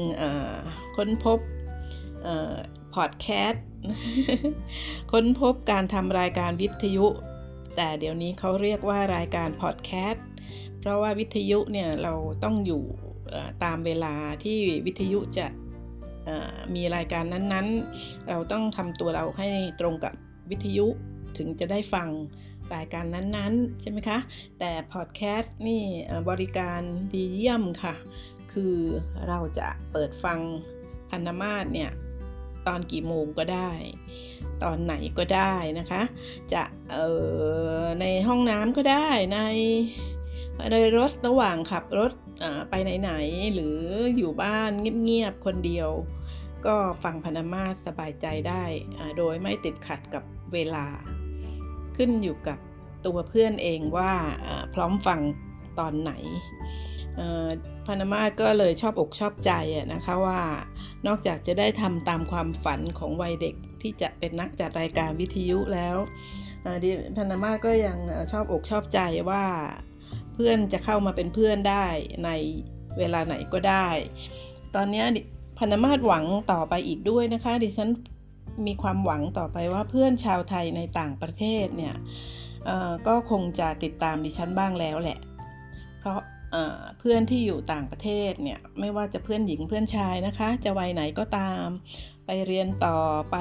[0.95, 1.39] ค้นพบ
[2.95, 3.65] พอดแคสต์
[5.11, 7.05] ค้นพบการทำรายการวิทยุ
[7.75, 10.25] แต่เดี๋ยวนี้เขาเรียกว่ารายการพอดแคสต์
[10.79, 12.83] เพราะว่าวิทยุเนี่ยเราต้องอยู่
[13.63, 15.47] ตามเวลาที่วิทยุจะ
[16.75, 19.47] มีรายการนั้นๆ เราต้องทำตัวเราให้
[19.79, 20.13] ตรงกับ
[20.49, 20.87] วิทยุ
[21.37, 22.07] ถึงจะได้ฟัง
[22.75, 24.19] รายการนั้นๆ ใช่ไหมคะ
[24.59, 25.83] แต่พอดแคสต์นี่
[26.29, 26.81] บริการ
[27.13, 27.95] ดีเยี่ยมค่ะ
[28.53, 28.75] คือ
[29.27, 30.39] เราจะเปิดฟัง
[31.09, 31.91] พันธมาศเนี่ย
[32.67, 33.71] ตอนกี่โมงก็ได้
[34.63, 36.01] ตอนไหนก็ได้นะคะ
[36.53, 36.63] จะ
[38.01, 39.39] ในห้องน้ำก็ได้ใน
[40.71, 42.11] ในรถระหว่างขับรถ
[42.69, 43.77] ไปไหนๆหรือ
[44.17, 44.71] อยู่บ้าน
[45.03, 45.89] เงียบๆคนเดียว
[46.65, 48.63] ก็ฟังพนามาสสบายใจได้
[49.17, 50.23] โดยไม่ติดขัดกับ
[50.53, 50.85] เวลา
[51.97, 52.57] ขึ้นอยู่กับ
[53.05, 54.11] ตัวเพื่อนเองว่า
[54.73, 55.19] พร้อมฟัง
[55.79, 56.11] ตอนไหน
[57.85, 59.51] พนามาก็เลยชอบอกชอบใจ
[59.93, 60.41] นะคะว่า
[61.07, 65.97] นอกจากจะได้ทำตามความฝันของวัยเด็กที่จะเป็นนักจัดรายการวิทยุแล้ว
[66.83, 67.97] ดิพนามาก็ยัง
[68.31, 68.99] ชอบอกชอบใจ
[69.29, 69.43] ว่า
[70.33, 71.85] เพื่อนจะเข้ามาเป็นเพื่อนได้
[72.25, 72.29] ใน
[72.97, 73.87] เวลาไหนก็ได้
[74.75, 75.03] ตอนนี้
[75.59, 77.89] พนามาหวังต่อไปอีกด้วยนะคะ ดิฉัน
[78.65, 81.95] มีความหวังต่อไปว่าเพื่อนชาวไทยในต่างประเทศเนี่ย
[83.07, 85.19] ก็คงจะติดตามดิฉันบ้างแล้วแหละ
[85.99, 86.19] เพราะ
[86.99, 91.65] เพื่อนที่อยู่ต่างประเทศเนี่ยไม่ว่าจะเพื่อนหญิงเพื่อนชายนะคะ จะวัยไหนก็ตาม
[92.25, 92.97] ไปเรียนต่อ
[93.31, 93.37] ไป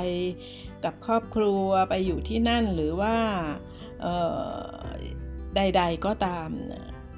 [0.84, 3.16] กับครอบครัวไปอยู่ที่นั่นหรือว่า
[5.56, 6.48] ใด ๆก็ตาม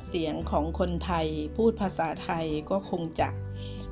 [0.09, 1.27] เสียงของคนไทย
[1.57, 3.29] พูดภาษาไทยก็คงจะ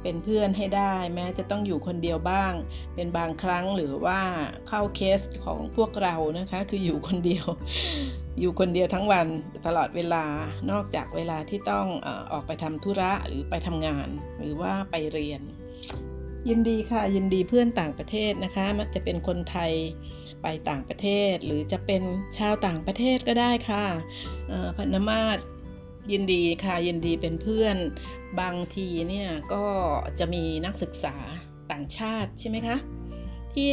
[0.08, 2.52] เป็นเพื่อนให้ได้ แม้จะต้องอยู่คนเดียวบ้าง
[2.94, 4.20] เป็นบางครั้งหรือว่า
[4.68, 7.46] เข้าเคสของพวกเรานะคะ คืออยู่คนเดียว
[8.40, 9.26] อยู่คนเดียวทั้งวัน
[9.66, 10.24] ตลอดเวลา
[10.70, 11.86] นอกจากเวลาที่ต้อง
[12.32, 14.08] ออกไปทำธุระหรือไปทำงาน
[14.38, 15.42] หรือว่าไปเรียน
[16.48, 19.72] ยินดีค่ะยินดีเพื่อนต่างประเทศนะคะ มันจะเป็นคนไทย
[20.42, 22.02] ไปต่างประเทศ หรือจะเป็น
[22.38, 23.84] ชาวต่างประเทศก็ได้ค่ะ
[24.76, 25.38] พันมาศ
[26.12, 27.76] ยินดีค่ะยินดีเป็นเพื่อน
[28.40, 29.64] บางทีเนี่ยก็
[30.18, 31.16] จะมีนักศึกษา
[31.70, 32.76] ต่างชาติใช่ไหมคะ
[33.54, 33.72] ที่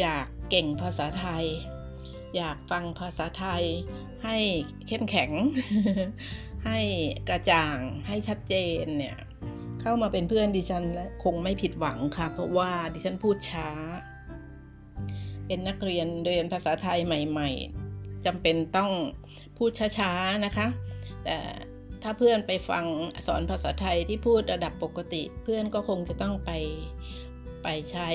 [0.00, 1.44] อยากเก่งภาษาไทย
[2.36, 3.64] อยากฟังภาษาไทย
[4.24, 4.36] ให้
[4.86, 5.30] เข้มแข็ง
[6.66, 6.78] ให้
[7.28, 7.78] กระจ่าง
[8.08, 9.16] ให้ชัดเจนเนี่ย
[9.80, 13.68] เข้ามาเป็นเพื่อนดิฉันและคงไม่ผิดหวังค่ะ เพราะว่าดิฉันพูดช้า
[15.46, 17.50] เป็นนักเรียนเรียนภาษาไทยใหม่
[17.88, 18.90] ๆจำเป็นต้อง
[19.56, 20.66] พูดช้าๆนะคะ
[21.24, 21.36] แต่
[22.02, 22.84] ถ้าเพื่อนไปฟัง
[23.26, 26.50] สอนภาษาไทยที่พูดระดับปกติ เพื่อนก็คงจะต้องไป
[27.62, 28.10] ไปใช้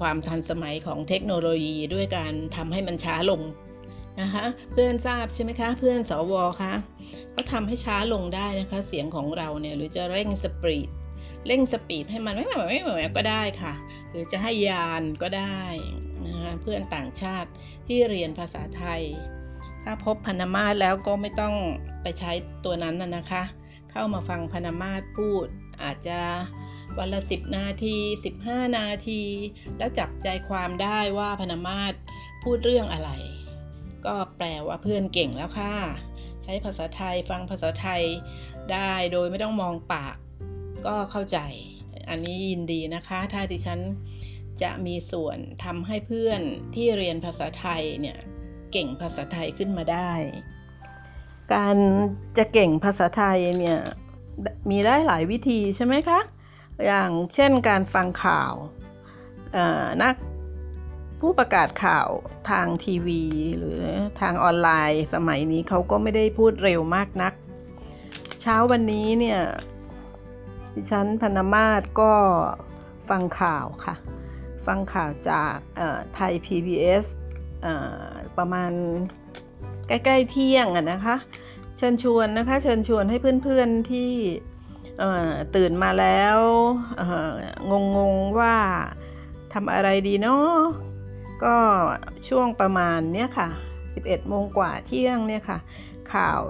[0.00, 3.40] ความทันสมัยของเทคโนโลยีด้วยการทำให้มันช้าลง
[4.20, 6.72] นะคะ เพื่อนทราบใช่ไหมคะ เพื่อนสวคะ
[7.34, 10.88] ก็ทำให้ช้าลงได้นะคะ เสียงของเราเนี่ยหรือจะเร่งสปีด
[11.46, 13.74] เร่งสปีดให้มันไม่ไม่ไม่ไม่ก็ได้ค่ะ
[14.10, 15.62] หรือจะให้ยานก็ได้
[16.26, 17.50] นะคะเพื่อนต่างชาติ
[17.86, 19.02] ที่เรียนภาษาไทย
[19.84, 21.54] ถ้าพบพนามาสแล้วก็ไม่ต้อง
[22.02, 22.32] ไปใช้
[22.64, 23.42] ตัวนั้นนะคะ
[23.90, 25.46] เข้ามาฟังพนามาสพูด
[25.82, 26.20] อาจจะ
[26.98, 27.96] วันละ 10 นาที
[28.36, 29.22] 15 นาที
[29.78, 31.92] แล้วจับใจความได้ว่าพนามาส
[32.42, 33.10] พูดเรื่องอะไร
[34.06, 35.74] ก็แปลว่าเพื่อนเก่งแล้วค่ะ
[36.42, 38.02] ใช้ภาษาไทยฟังภาษาไทย
[38.72, 40.16] ได้โดยไม่ต้องมองปาก
[40.86, 41.38] ก็เข้าใจ
[42.08, 43.80] อันนี้ยินดีนะคะ ถ้าดิฉัน
[44.62, 46.40] จะมีส่วนทำให้เพื่อน
[46.74, 48.18] ที่เรียนภาษาไทยเนี่ย
[48.72, 50.12] เก่งภาษาไทยขึ้นมาได้
[51.54, 51.76] การ
[52.38, 53.78] จะเก่งภาษาไทยเนี่ย
[54.70, 56.20] มีได้หลายวิธีใช่ไหมคะ
[56.86, 58.52] อย่างเช่นการฟังข่าว
[60.02, 60.14] นัก
[61.20, 62.08] ผู้ประกาศข่าว
[62.50, 63.22] ทางทีวี
[63.58, 63.82] หรือ
[64.20, 67.32] ทางออนไลน์สมัยนี้เขาก็ไม่ได้พูดเร็วมากนัก
[68.42, 69.40] เช้าวันนี้เนี่ย
[70.74, 72.12] ดิฉันพนมาศก็
[73.10, 73.94] ฟังข่าวค่ะ
[74.66, 75.56] ฟังข่าวจาก
[76.14, 77.04] ไทย PBS
[78.38, 78.72] ประมาณ
[79.88, 81.16] ใกล้ ๆ เที่ยงอะนะคะ
[81.78, 84.12] เชิญชวนนะคะ เชิญชวนให้เพื่อนๆที่
[85.56, 86.38] ตื่นมาแล้ว
[87.96, 88.56] งงๆว่า
[89.52, 90.58] ทำอะไรดีเนาะ
[91.44, 91.56] ก็
[92.28, 93.48] ช่วงประมาณเนี้ยค่ะ
[93.88, 95.58] 11โมงกว่าเที่ยงเนี่ยค่ะ
[96.12, 96.40] ข่าว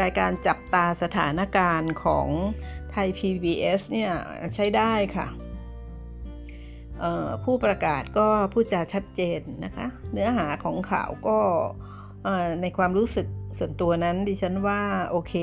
[0.00, 2.28] รายการจับตาสถานการณ์ของ
[2.92, 4.12] ไทย PBS เนี่ย
[4.54, 5.26] ใช้ได้ค่ะ
[7.44, 11.38] ผู้ประกาศก็พูดจาชัดเจนนะคะ เนื้อหาของข่าวก็
[12.62, 13.26] ในความรู้สึก
[13.58, 15.34] ส่วนตัวนั้นดิฉันว่าโอเค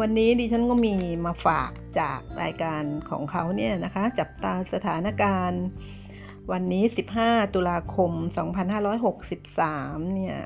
[0.00, 0.94] วันนี้ดิฉันก็มี
[1.26, 1.70] มาฝาก
[2.00, 5.64] จากรายการของเขาเนี่ยนะคะ จับตาสถานการณ์
[6.52, 6.84] วันนี้
[7.18, 8.12] 15 ตุลาคม
[9.32, 10.36] 2563 เนี่ย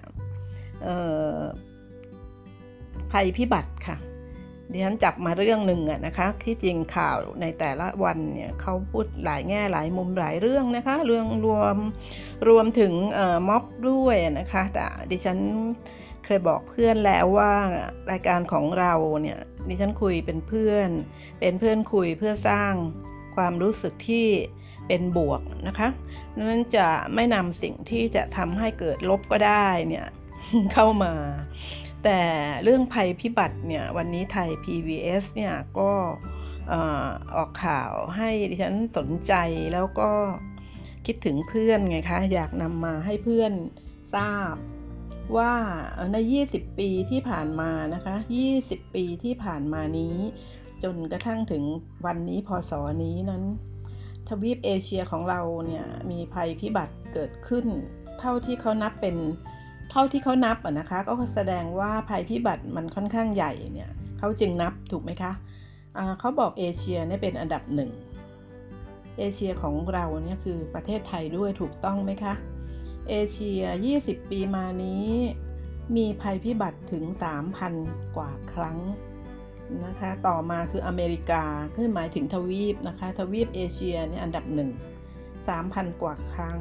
[3.12, 3.96] ภัยพิบัติค่ะ
[4.72, 11.76] ดิฉันจับมาเรื่องหนึ่งอะนะคะ ที่จริงข่าวในแต่ละวันเนี่ยเขาพูดหลายแง่หลายมุมหลายเรื่องนะคะ เรื่องรวม
[12.48, 12.92] รวมถึง
[13.48, 15.38] ม็อบด้วยนะคะ แต่ดิฉัน
[16.24, 17.52] เคยบอกเพื่อนแล้วว่า
[18.10, 19.38] รายการของเราเนี่ย
[19.68, 20.88] ดิฉันคุยเป็นเพื่อน
[21.40, 22.72] เป็นเพื่อนคุยเพื่อสร้าง
[23.36, 24.26] ความรู้สึกที่
[24.88, 25.88] เป็นบวกนะคะ
[26.36, 30.06] นั้นจะไม่นำสิ่งที่จะทำให้เกิดลบก็ได้เนี่ย
[30.72, 31.12] เข้ามา
[32.04, 32.20] แต่
[32.62, 35.90] เรื่องภัยพิบัติเนี่ยวันนี้ไทย PBS เนี่ยก็
[37.34, 39.34] ออกข่าวให้ดิฉันสนใจ
[39.72, 40.10] แล้วก็
[41.06, 43.52] คิดถึงเพื่อนไงคะ อยากนำมาให้เพื่อน
[44.14, 44.54] ทราบ
[45.36, 45.52] ว่า
[46.12, 46.16] ใน
[46.48, 48.16] 20 ปีที่ผ่านมานะคะ
[48.54, 50.16] 20 ปีที่ผ่านมานี้
[50.82, 51.62] จนกระทั่งถึง
[52.06, 52.72] วันนี้พศ
[53.02, 53.42] นี้นั้น
[54.28, 57.66] ทวีปเอเชียของเราเนี่ยมีภัยพิบัติเกิดขึ้น
[58.18, 59.16] เท่าที่เขานับเป็น
[59.90, 67.90] เท่าที่เขานับอะนะคะ ก็แสดงว่าภัยพิบัติมันค่อนข้างใหญ่เนี่ยเขาจึงนับถูกไหมคะะเขาบอกเอเชียเนี่ยเป็นอันดับหนึ่ง
[69.18, 72.34] เอเชียของเราเนี่ยคือประเทศไทยด้วยถูกต้องไหมคะ
[73.08, 73.62] เอเชีย
[73.96, 75.08] 20 ปีมานี้
[75.96, 77.04] มีภัยพิบัติถึง
[77.60, 78.78] 3,000 กว่าครั้ง
[79.84, 81.44] นะคะ ต่อมาคืออเมริกา
[81.74, 84.70] คือหมายถึงทวีปนะคะ ทวีปเอเชียเนี่ยอันดับหนึ่ง
[85.36, 86.60] 3,000 กว่าครั้ง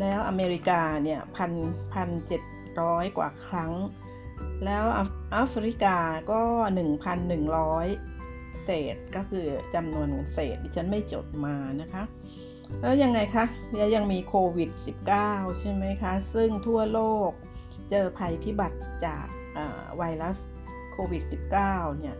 [0.00, 1.52] แล้วอเมริกาเนี่ยพัน
[1.92, 2.42] พันเจ็ด
[2.80, 3.72] ร้อยกว่าครั้ง
[4.64, 4.84] แล้ว
[5.32, 5.96] แอฟริกา
[6.30, 6.42] ก็
[7.54, 12.04] 1,100 เศษก็คือจำนวนเศษดิฉันไม่จดมานะคะ
[12.80, 13.44] แล้วยังไงคะ
[13.94, 14.70] ยังมีโควิด
[15.14, 17.30] -19 ใช่ไหมคะ ซึ่งทั่วโลก
[17.90, 19.26] เจอภัยพิบัติจาก
[19.96, 20.36] ไวรัส
[20.92, 21.22] โควิด
[21.60, 22.16] -19 เนี่ย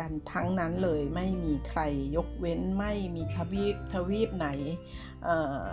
[0.00, 1.80] กันทั้งนั้นเลยไม่มีใคร
[2.16, 4.48] ยกเว้นไม่มีทวีปทวีปไหน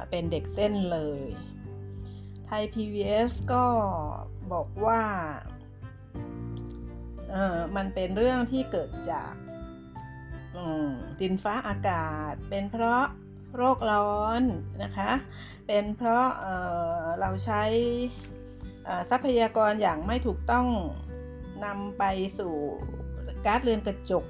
[0.10, 1.22] เป็นเด็กเส้นเลย
[2.46, 3.66] ไทย PBS ก็
[4.54, 5.02] บอกว่า
[7.76, 9.34] มันเป็นเรื่องที่เกิดจาก
[11.20, 13.04] ดินฟ้าอากาศ เป็นเพราะ
[13.56, 14.42] โรคร้อน
[14.84, 15.12] นะคะ
[15.68, 17.64] เป็นเพราะเเราใช้
[19.10, 20.68] ทรัพยากรอย่างไม่ถูกต้อง
[21.66, 22.04] นำไป
[22.40, 22.54] สู่
[23.46, 24.26] ก๊าซเรือนกระจก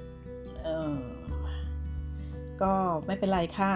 [2.62, 2.74] ก็
[3.06, 3.72] ไม่เป็นไรค่ะ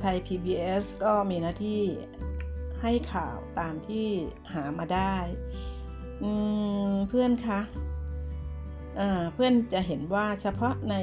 [0.00, 1.82] ไทย PBS ก็มีหน้าที่
[2.82, 4.06] ให้ข่าวตามที่
[4.52, 5.16] หามาได้
[7.08, 7.60] เพื่อนคะ
[9.34, 10.94] เพื่อนจะเห็นว่าเฉพาะใน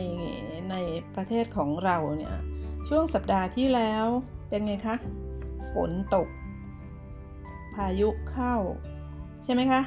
[0.72, 0.76] ใน
[1.16, 2.36] ประเทศของเราเนี่ย
[2.88, 4.06] ช่วงสัปดาห์ที่แล้ว
[4.50, 4.96] เป็นไงคะ
[5.74, 6.28] ฝนตก
[7.74, 8.56] พายุเข้า
[9.44, 9.82] ใช่ไหมคะ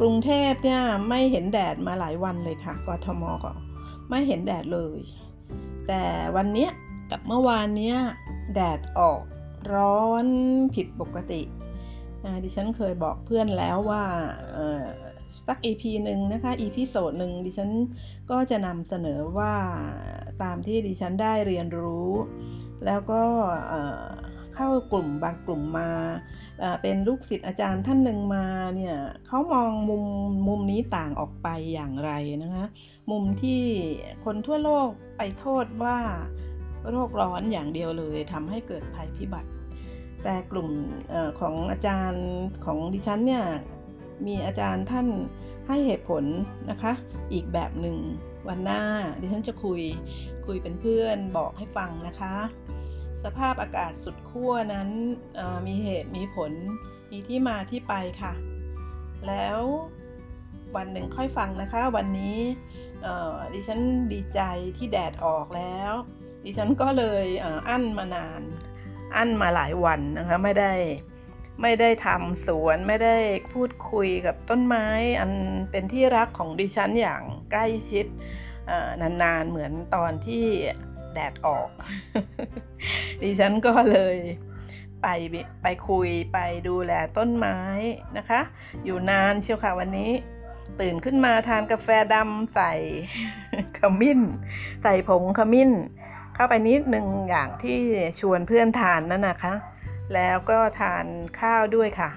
[0.00, 3.52] กรุงเทพเนี่ยไม่เห็นแดดมาหลายวันเลยค่ะกทมก็
[4.10, 5.00] ไม่เห็นแดดเลย
[5.86, 6.02] แต่
[6.36, 6.70] วันเนี้ย
[7.10, 7.94] กับเมื่อวานนี้
[8.54, 9.22] แดดออก
[9.74, 10.26] ร้อน
[10.74, 11.42] ผิดปกติ
[12.44, 14.04] ดิฉันเคยบอกเพื่อนแล้วว่า
[15.46, 17.70] สัก EP หนึ่งนะคะ EP โซดหนึ่งดิฉัน
[18.30, 19.54] ก็จะนำเสนอว่า
[20.42, 22.10] ตามที่ดิฉันได้เรียนรู้
[22.86, 23.22] แล้วก็
[24.54, 25.90] เข้ากลุ่มบางกลุ่มมา
[26.82, 28.96] เป็นลูกศิษย์อาจารย์ท่านหนึ่งมาเนี่ย
[29.26, 30.04] เขามองมุม
[30.48, 32.10] มุมนี้ต่างออกไปอย่างไร
[32.42, 32.64] นะคะ
[33.10, 33.62] มุมที่
[34.24, 35.98] คนทั่วโลกไปโทษว่า
[36.88, 39.50] โรคร้อนอย่างเดียวเลยทำให้เกิดภัยพิบัติ
[40.24, 40.68] แต่กลุ่ม
[41.12, 42.26] อของอาจารย์
[42.64, 43.44] ของดิฉันเนี่ย
[44.26, 45.06] มีอาจารย์ท่าน
[45.68, 46.24] ให้เหตุผล
[46.70, 46.92] นะคะ
[47.32, 47.98] อีกแบบหนึ่ง
[48.48, 48.82] วันหน้า
[49.20, 49.80] ดิฉันจะคุย
[50.46, 52.34] คุยเป็นเพื่อนบอกให้ฟังนะคะ
[53.24, 54.88] สภาพอากาศสุดขั้วนั้น
[55.66, 56.52] มีเหตุมีผล
[57.10, 58.32] มีที่มาที่ไปค่ะ
[59.26, 59.60] แล้ว
[60.76, 62.38] วันหนึ่งค่อยฟังนะคะ วันนี้
[63.54, 63.80] ดิฉัน
[64.12, 64.40] ดีใจ
[64.76, 65.92] ที่แดดออกแล้ว
[66.44, 67.26] ดิฉันก็เลย
[67.68, 68.42] อั้นมานาน
[69.16, 70.72] อั้นมาหลายวันนะคะไม่ได้
[71.62, 73.18] ไม่ได้ทำสวนไม่ได้
[73.52, 74.86] พูดคุยกับต้นไม้
[75.20, 75.32] อัน
[75.70, 77.22] เป็นที่รักของดิฉันอย่าง
[77.52, 78.06] ใกล้ชิด
[79.00, 80.46] นานๆเหมือนตอนที่
[81.12, 81.68] แดดออก
[83.22, 84.16] ดิฉันก็เลย
[85.02, 85.06] ไป
[85.62, 86.38] ไปคุยไป
[86.68, 87.58] ดูแลต้นไม้
[88.16, 88.40] นะคะ
[88.84, 90.10] อยู่นานเชียวค่ะวันนี้
[90.80, 92.72] ตื่นขึ้นมาทานกาแฟดำใส่
[93.78, 94.20] ขมิ้น
[94.82, 95.70] ใส่ผงขมิ้น
[96.40, 97.80] เข้าไปนิดหนึ่งอย่างที่
[98.20, 99.54] ชวนเพื่อนทานนั่นนะคะ
[100.14, 101.04] แล้วก็ทาน
[101.40, 102.10] ข้าวด้วยค่ะ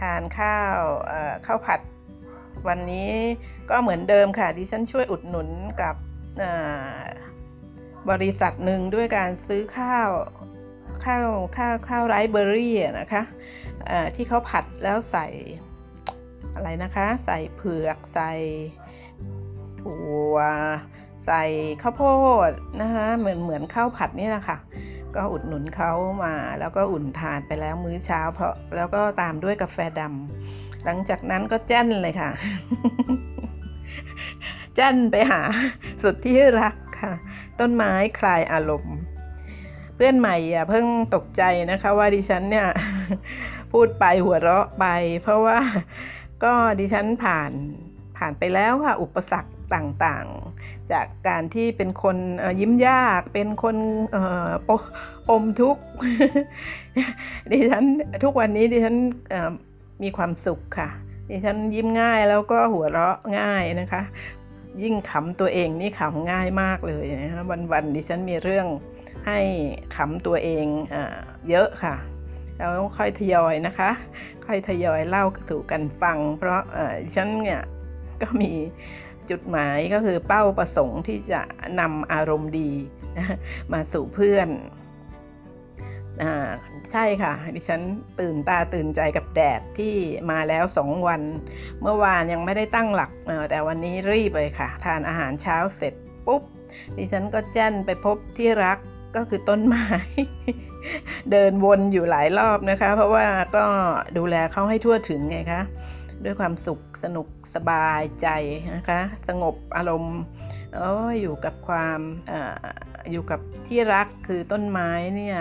[0.00, 0.78] ทานข้าว
[1.46, 1.80] ข้าวผัด
[2.68, 3.12] วันนี้
[3.70, 5.48] ก็เหมือนเดิมค่ะดิฉันช่วยอุดหนุน
[5.82, 5.94] กับ
[8.10, 10.08] บริษัทหนึ่งด้วยการซื้อข้าว
[11.04, 13.22] ข้าวข้าวข้าวไรเบอรี่นะคะ
[14.14, 15.26] ที่เขาผัดแล้วใส่
[16.54, 18.32] อะไรนะคะ ใส่เผือกใส่
[19.80, 20.36] ถั่ว
[21.26, 21.42] ใส่
[21.82, 22.02] ข้าวโพ
[22.48, 22.50] ด
[22.80, 24.58] นะคะเหมือนเหมือนข้าวผัดนี่แหละค่ะ
[25.14, 25.92] ก็อุดหนุนเขา
[26.24, 32.30] มาแล้วก็อุ่นทานไปแล้วมื้อเช้า เพราะแล้วก็ตามด้วยกาแฟดำหลังจากนั้นก็แจ้นเลยค่ะ
[34.76, 35.40] แจ้นไปหา
[36.02, 37.12] สุดที่รักค่ะ
[37.60, 38.96] ต้นไม้คลายอารมณ์
[39.94, 42.68] เพื่อนใหม่อย่าเพิ่งตกใจนะคะ ว่าดิฉันเนี่ย
[43.72, 44.86] พูดไปหัวเราะไป
[45.22, 45.58] เพราะว่า
[46.44, 47.52] ก็ดิฉันผ่าน
[48.16, 50.55] ผ่านไปแล้วค่ะอุปสรรคต่างๆ
[50.92, 52.16] จากการที่เป็นคน
[52.60, 53.76] ยิ้มยาก เป็นคน
[55.30, 55.84] อมทุกข์
[57.50, 57.84] ดิฉัน
[58.24, 58.96] ทุกวันนี้ดิฉัน
[60.02, 60.88] มีความสุขค่ะ
[61.30, 64.02] ดิฉันยิ้มง่ายแล้วก็หัวเราะง่ายนะคะ
[64.82, 68.66] ยิ่งขำตัวเองนี่ขำง่ายมากเลยนะวันๆดิฉันมีเรื่อง
[69.26, 69.38] ให้
[69.96, 70.96] ขำตัวเองอ
[71.50, 71.94] เยอะค่ะ
[72.56, 73.90] แล้วค่อยทยอยนะคะ
[74.46, 76.60] ค่อยทยอยเล่าสู่กันฟัง เพราะ
[77.02, 77.62] ดิฉันเนี่ย
[78.22, 78.52] ก็มี
[79.30, 81.40] จุดหมายก็คือเป้าประสงค์ที่จะ
[81.80, 82.70] นำอารมณ์ดี
[83.72, 84.48] มาสู่เพื่อน
[86.22, 86.24] อ
[86.92, 87.80] ใช่ค่ะ ดิฉัน
[88.20, 89.94] ตื่นตาตื่นใจกับแดดที่
[90.30, 91.22] มาแล้วสองวัน
[91.82, 93.10] เมื่อวานยังไม่ได้ตั้งหลัก
[93.50, 95.94] แต่วันนี้รีบเลยค่ะ ทานอาหารเช้าเสร็จ
[96.26, 96.42] ปุ๊บ
[96.96, 98.78] ดิฉันก็แจ้นไปพบที่รัก
[99.16, 99.86] ก็คือต้นไม้
[101.32, 103.26] เดินวนอยู่หลายรอบนะคะ เพราะว่า
[103.56, 103.64] ก็
[104.18, 105.62] ดูแลเขาให้ทั่วถึงไงคะ
[106.24, 107.26] ด้วยความสุขสนุก
[107.56, 108.28] สบายใจ
[108.76, 110.18] นะคะ สงบอารมณ์
[110.76, 110.80] อ
[111.20, 112.00] อยู่กับความ
[112.30, 112.32] อ
[113.10, 115.38] อยู่กับที่รักคือต้นไม้เนี่ย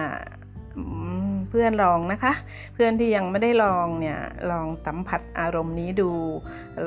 [1.49, 2.33] เพื่อนลองนะคะ
[2.73, 4.19] เพื่อนที่ยังไม่ได้ลองเนี่ย
[4.51, 6.11] ลองสัมผัสอารมณ์นี้ดู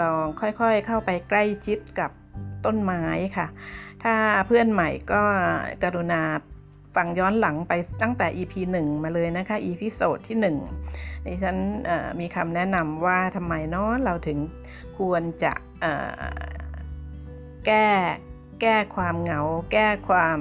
[0.00, 2.10] ลองค่อยๆเข้าไปใกล้ชิดกับ
[2.66, 3.04] ต้นไม้
[3.36, 3.46] ค่ะ
[4.02, 4.14] ถ้า
[4.46, 5.22] เพื่อนใหม่ก็
[5.82, 6.22] กรุณา
[6.96, 7.72] ฟังย้อนหลังไป
[8.02, 10.36] ตั้งแต่ EP 1 มาเลยนะคะ EP โซดที่
[10.82, 11.56] 1ดิฉัน
[12.20, 14.38] มีคำแนะนำว่าทำไมเนาะเราถึง
[14.98, 15.52] ควรจะ
[17.66, 17.88] แก้
[18.60, 19.40] แก้ความเหงา
[19.72, 20.38] แก้ความ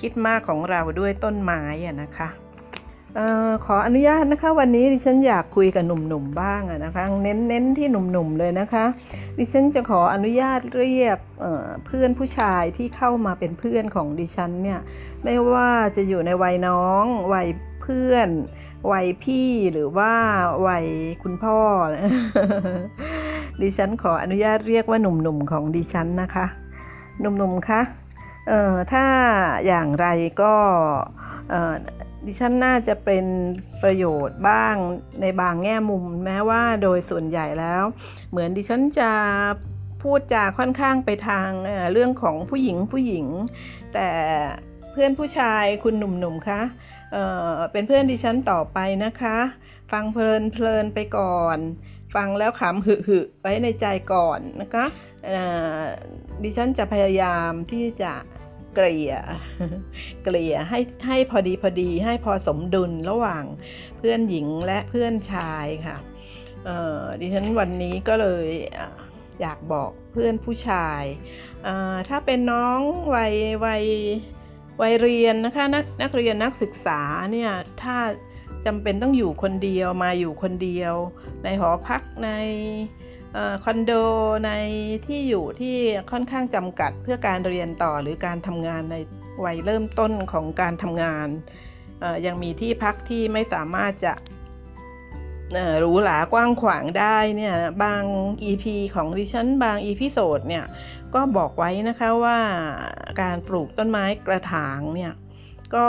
[0.00, 2.28] คิดมากของเราด้วยต้นไม้อะนะคะ
[3.18, 8.84] ออขออนุญาตนะคะ วันนี้ดิฉันอยากคุยกับหนุ่มๆบ้างนะคะ เน้นๆที่หนุ่มๆเลยนะคะ
[9.38, 14.80] ดิฉันจะขออนุญาตเรียกเเพื่อนผู้ชายที่เข้ามาเป็นเพื่อนของดิฉันเนี่ย
[15.24, 17.48] ไม่ว่าจะอยู่ในวัยน้องวัย
[17.82, 18.28] เพื่อน
[18.92, 20.12] วัยพี่หรือว่า
[20.66, 20.86] วัย
[21.22, 21.58] คุณพ่อ
[23.60, 26.46] ดิฉันขออนุญาตเรียกว่าหนุ่มๆของดิฉันนะคะ
[27.20, 27.82] หนุ่มๆคะ
[28.48, 29.06] เอ่อถ้า
[29.66, 30.06] อย่างไร
[30.42, 30.54] ก็
[31.50, 31.74] เอ่อ
[32.26, 33.24] ดิฉันน่าจะเป็น
[33.82, 34.74] ประโยชน์บ้าง
[35.20, 37.82] ในบางแง่มุม แม้ว่าโดยส่วนใหญ่แล้ว
[38.30, 39.10] เหมือนดิฉันจะ
[40.02, 41.48] พูดจาค่อนข้างไปทาง
[41.92, 43.26] เรื่องของผู้หญิงผู้หญิง
[43.94, 44.08] แต่
[44.90, 46.60] เพื่อนผู้ชายคุณหนุ่มๆคะ
[47.12, 49.38] เเป็นเพื่อนดิฉันต่อไปนะคะ
[49.92, 51.58] ฟังเพลินเพลินไปก่อน
[52.14, 54.86] ฟังแล้วขำหึหึไว้ในใจก่อนนะคะ
[56.42, 58.12] ดิฉันจะพยายามที่จะ
[58.74, 59.14] เกลี่ย
[60.24, 63.44] เกลี่ยให้ให้พอดีพอดีให้พอสมดุลระหว่าง
[63.98, 65.96] เพื่อนหญิงและเพื่อนชายค่ะ
[67.20, 68.46] ดิฉันวันนี้ก็เลย
[69.40, 71.02] อยากบอกเพื่อนผู้ชาย
[72.08, 72.80] ถ้าเป็นน้อง
[73.14, 73.34] วัย
[73.64, 73.84] วัย
[74.80, 77.00] วัยเรียนนะคะนักนักเรียนนักศึกษา
[77.32, 77.50] เนี่ย
[77.82, 77.96] ถ้า
[78.66, 80.94] จำเป็นต้องอยู่คนเดียวมาอยู่คนเดียว
[81.44, 82.30] ในหอพักใน
[83.64, 83.92] คอนโด
[84.46, 84.50] ใน
[85.06, 85.76] ที่อยู่ที่
[86.10, 88.96] ค่อนข้างจำกัดเพื่อการเรียนต่อหรือการทำงานใน
[89.44, 91.28] วัยเริ่มต้นของการทำงาน
[92.26, 94.12] ยังมีที่พักที่ไม่สามารถจะ
[95.80, 98.02] หรูหรากว้างขวางได้เนี่ยบาง
[98.50, 100.64] EP ของดิฉันบาง EP โซดเนี่ย
[101.14, 102.38] ก็บอกไว้นะคะว่า
[103.20, 105.12] การปลูกต้นไม้กระถางเนี่ย
[105.74, 105.88] ก็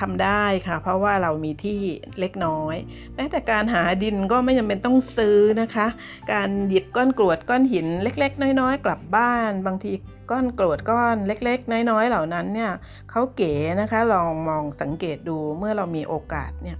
[0.00, 1.80] ทำได้ค่ะ เพราะว่าเรามีที่
[2.20, 2.76] เล็กน้อย
[3.14, 5.86] แม้แต่การหาดินก็ไม่จำเป็นต้องซื้อนะคะ
[6.32, 9.92] การหยิบก้อนกรวดก้อนหินเล็ก ๆ น้อย ๆ กลับบ้าน บางที
[10.30, 12.72] ก้อนกรวดก้อนเล็ก ๆ น้อย ๆ เหล่านั้นเนี่ย
[13.10, 16.78] เขาเก๋นะคะลองมองสังเกตดูเมื่อเรามีโอกาสเนี่ย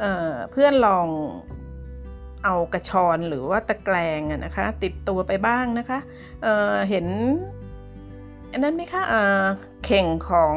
[0.00, 1.06] เเพื่อนลอง
[2.44, 5.98] เอากระชอนหรือว่าตะแกรงนะคะ ติดตัวไปบ้างนะคะ
[6.42, 7.06] เเห็น
[8.52, 9.02] อันนั้นไหมคะ
[9.84, 10.56] เข่งของ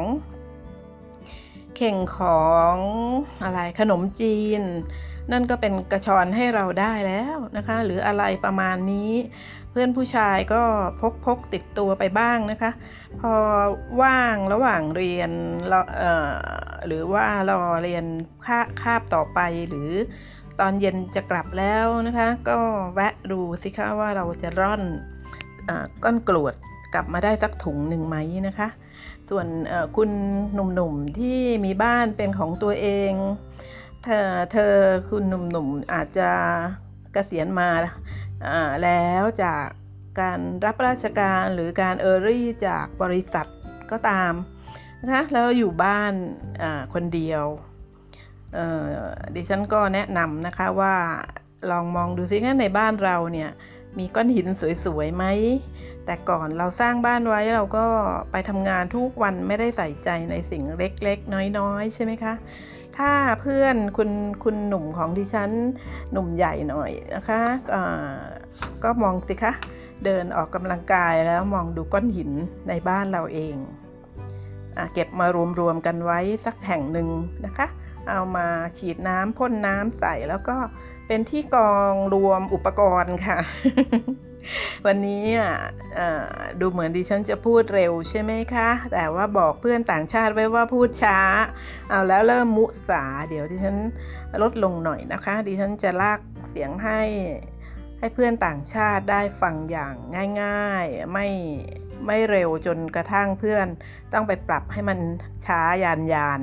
[1.76, 2.44] เข่งขอ
[2.74, 2.76] ง
[3.44, 4.62] อะไรขนมจีน
[5.32, 9.12] นั่นก็เป็นกระชอนให้เราได้แล้วนะคะ หรืออะไรประมาณนี้
[9.70, 10.62] เพื่อนผู้ชายก็
[11.00, 12.70] พกพกติดตัวไปบ้างนะคะ
[13.20, 13.32] พอ
[14.02, 15.30] ว่างระหว่างเรียน
[16.86, 18.04] หรือว่ารอเรียน
[18.46, 19.90] คาคาบต่อไปหรือ
[20.60, 22.58] ตอนเย็นจะกลับแล้วนะคะ ก็
[22.94, 24.82] แวะดูสิคะว่าเราจะร่อน
[25.68, 25.70] อ
[26.04, 26.54] ก้อนกรวด
[26.94, 28.16] กลับมาได้สักถุงหนึ่งไหม
[28.48, 28.68] นะคะ
[29.30, 29.46] ส่วน
[29.96, 30.10] คุณ
[30.54, 33.12] หนุ่มๆที่มีบ้านเป็นของตัวเอง
[34.04, 34.74] เธอเธอ
[35.10, 36.30] คุณหนุ่มๆอาจจะ
[37.16, 37.68] กะเกษียณมา
[38.82, 39.64] แล้วจาก
[40.20, 43.46] การรับราชการหรือการเออรี่จากบริษัท
[43.90, 44.32] ก็ตาม
[45.02, 46.12] นะคะแล้วอยู่บ้าน
[46.94, 47.44] คนเดียว
[49.34, 50.94] ดิฉันก็แนะนำนะคะว่า
[51.70, 53.50] ลองมองดูซิว่าในบ้านเราเนี่ย
[53.98, 54.46] มีก้อนหิน
[54.84, 55.24] สวยๆไหม
[56.04, 57.86] แต่ก่อนเราสร้างบ้านไว้เราก็
[58.30, 62.34] ไปทำงานทุกวันไม่ได้ใส่ใจในสิ่งเล็กๆ น้อยๆ ใช่ไหมคะ
[62.96, 63.12] ถ้า
[63.42, 64.10] เพื่อนคุณ
[64.44, 65.50] คุณหนุ่มของดิฉัน
[66.12, 67.42] หนุ่มใหญ่หน่อยนะคะ
[68.82, 69.52] ก็มองสิคะ
[70.04, 72.30] เดินออกกำลังกายแล้วมองดูก้อนหิน
[72.68, 73.54] ในบ้านเราเอง
[74.76, 75.26] อเก็บมา
[75.60, 77.08] รวมๆกันไว้สักแห่งหนึ่ง
[77.44, 77.66] นะคะ
[78.10, 78.46] เอามา
[78.78, 80.56] ฉีดน้ำพ่นน้ำใส่แล้วก็
[81.06, 83.38] เป็นที่กองรวมอุปกรณ์ค่ะ
[84.86, 85.24] วันนี้
[86.60, 91.18] ดูเหมือนดิฉันจะพูดเร็วใช่ไหมคะ แต่ว่าบอกเพื่อนต่างชาติไว้ว่าพูดช้า
[91.88, 93.76] เอาแล้วเริ่มมุสา เดี๋ยวดิฉัน
[94.42, 96.20] ลดลงหน่อยนะคะ ดิฉันจะลาก
[96.50, 97.00] เสียงให้
[97.98, 99.94] ให้เพื่อนต่างชาติได้ฟังอย่าง
[100.42, 101.28] ง่าย ๆ ไม่
[102.06, 103.66] ไม่เร็วจนกระทั่งเพื่อน
[104.12, 104.98] ต้องไปปรับให้มัน
[105.46, 106.40] ช้ายานยาน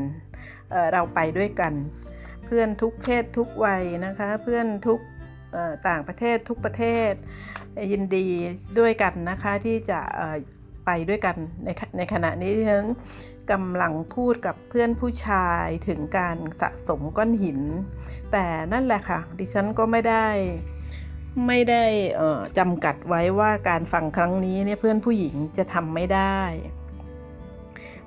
[0.93, 1.73] เราไปด้วยกัน
[2.45, 4.99] เพื่อนทุกเพศทุกวัยนะคะ เพื่อนทุก
[5.87, 7.13] ต่างประเทศทุกประเทศ
[7.91, 8.27] ยินดี
[8.79, 9.99] ด้วยกันนะคะที่จะ
[10.85, 11.35] ไปด้วยกัน
[11.65, 12.87] ในในขณะนี้ที่ฉัน
[13.51, 17.59] กำลังพูดกับเพื่อนผู้ชายถึงการสะสมก้อนหิน
[18.31, 20.27] แต่นั่นแหละค่ะ ดิฉันก็ไม่ได้
[21.47, 21.83] ไม่ได้
[22.57, 26.39] จำกัดไว้ว่าการฟังครั้งนี้เนี่ยเพื่อนผู้หญิงจะทำไม่ได้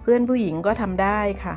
[0.02, 1.54] เพื่อนผู้หญิงก็ทำได้ค่ะ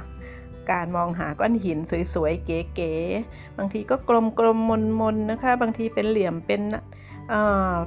[0.72, 1.80] การมองหาก้อนหิน
[2.14, 4.12] สวยๆ เก๋ๆ บางทีก็ก
[4.46, 6.62] ลมๆ มนๆ นะคะ บางทีเป็นเหลี่ยม เป็น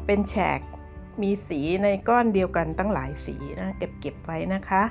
[0.07, 0.61] เป็นแฉก
[1.23, 4.83] มีสีในก้อนเดียวกันตั้งหลายสีนะ เก็บเก็บไว้นะคะ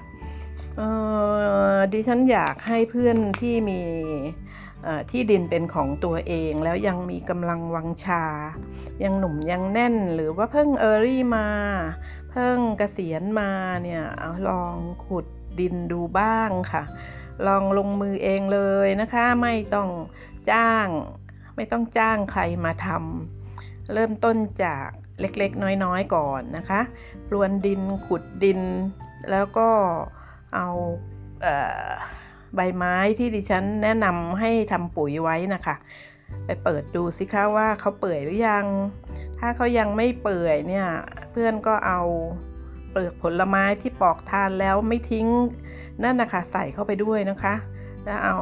[1.91, 3.81] ดิฉันอยากให้เพื่อนที่มี
[5.11, 8.23] ที่ดินเป็นของตัวเองแล้วยังมีกำลังวังชา
[9.03, 11.47] ยังหนุ่มยังแน่นหรือว่าเพิ่งเออรี่มา
[12.31, 13.51] เพิ่งเกษียณมา
[13.83, 15.25] เนี่ยเอาลองขุด
[15.59, 16.83] ดินดูบ้างค่ะ
[17.47, 19.89] ลองลงมือเองเลยนะคะ ไม่ต้อง
[20.51, 20.87] จ้าง
[21.55, 24.87] ไม่ต้องจ้างใครมาทำเริ่มต้นจาก
[25.19, 26.81] เล็กๆ น้อยๆ ก่อนนะคะ
[27.27, 28.61] ปลวนดินขุดดิน
[29.31, 29.69] แล้วก็
[30.55, 30.67] เอา
[31.41, 31.47] เอ
[31.87, 31.91] อ
[32.55, 35.75] ใบไม้ที่ดิฉันแนะนำให้ทำปุ๋ยไว้นะคะ
[36.45, 38.65] ไปเปิดดูสิคะว่าเขาเปื่อยหรือยัง
[39.39, 40.87] ถ้าเขายังไม่เปื่อยเนี่ย
[41.31, 42.01] เพื่อนก็เอา
[42.91, 45.27] เปลือกผลไม้ที่ปอกทานแล้วไม่ทิ้ง
[46.03, 47.53] นั่นนะคะใส่เข้าไปด้วยนะคะ
[48.05, 48.37] แล้วเอา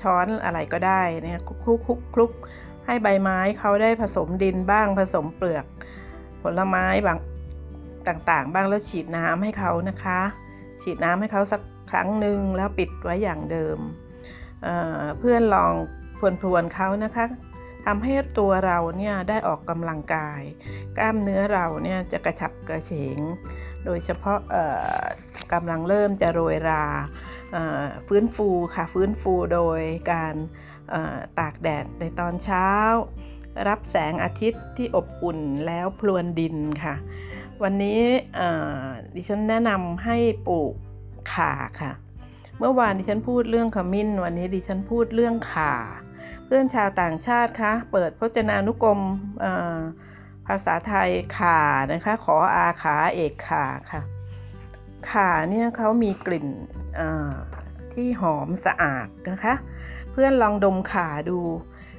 [0.00, 2.32] ช้อนอะไรก็ได้นะคลุกคลุกคลุก
[2.86, 5.64] ให้ใบไม้เขาได้ผสมดินบ้างผสมเปลือก
[6.42, 7.18] ผลไม้บาง
[8.08, 10.20] ต่างๆ บ้างแล้วฉีดน้ำให้เขานะคะ
[10.82, 11.60] ฉีดน้ำให้เขาสัก
[11.90, 13.78] ครั้งหนึ่งแล้วปิดไว้อย่างเดิม
[14.62, 15.72] เเพื่อนลอง
[16.42, 17.26] พวนๆเขานะคะ
[17.86, 20.40] ทำให้ตัวเราเนี่ยได้ออกกำลังกาย
[20.98, 23.18] กล้ามเนื้อเราเนี่ยจะกระฉับกระเฉง
[23.84, 24.38] โดยเฉพาะ
[25.52, 26.84] กำลังเริ่มจะโรยรา
[28.08, 29.80] ฟื้นฟูค่ะฟื้นฟูโดย
[30.12, 30.34] การ
[31.38, 32.68] ตากแดดในตอนเช้า
[33.68, 36.94] รับแสงอาทิตย์ที่อบอุ่นแล้วพลวนดินค่ะ
[37.62, 38.00] วันนี้
[39.14, 40.16] ดิฉันแนะนำให้
[40.48, 40.74] ปลูก
[41.34, 41.92] ข่าค่ะ
[42.58, 45.74] เมื่อวานดิฉันพูดเรื่องขมิ้น วันนี้ดิฉันพูดเรื่องข่า
[46.44, 49.00] เพื่อนชาวต่างชาติคะเปิดพจนานุกรม
[50.50, 51.60] ภาษาไทยข่า
[51.92, 54.02] นะคะ ขออาขาเอกข่าค่ะ
[55.10, 56.48] ข่าเนี่ยเขามีกลิ่น
[57.92, 59.54] ที่หอมสะอาดนะคะ
[60.12, 61.40] เพื่อนลองดมข่าดู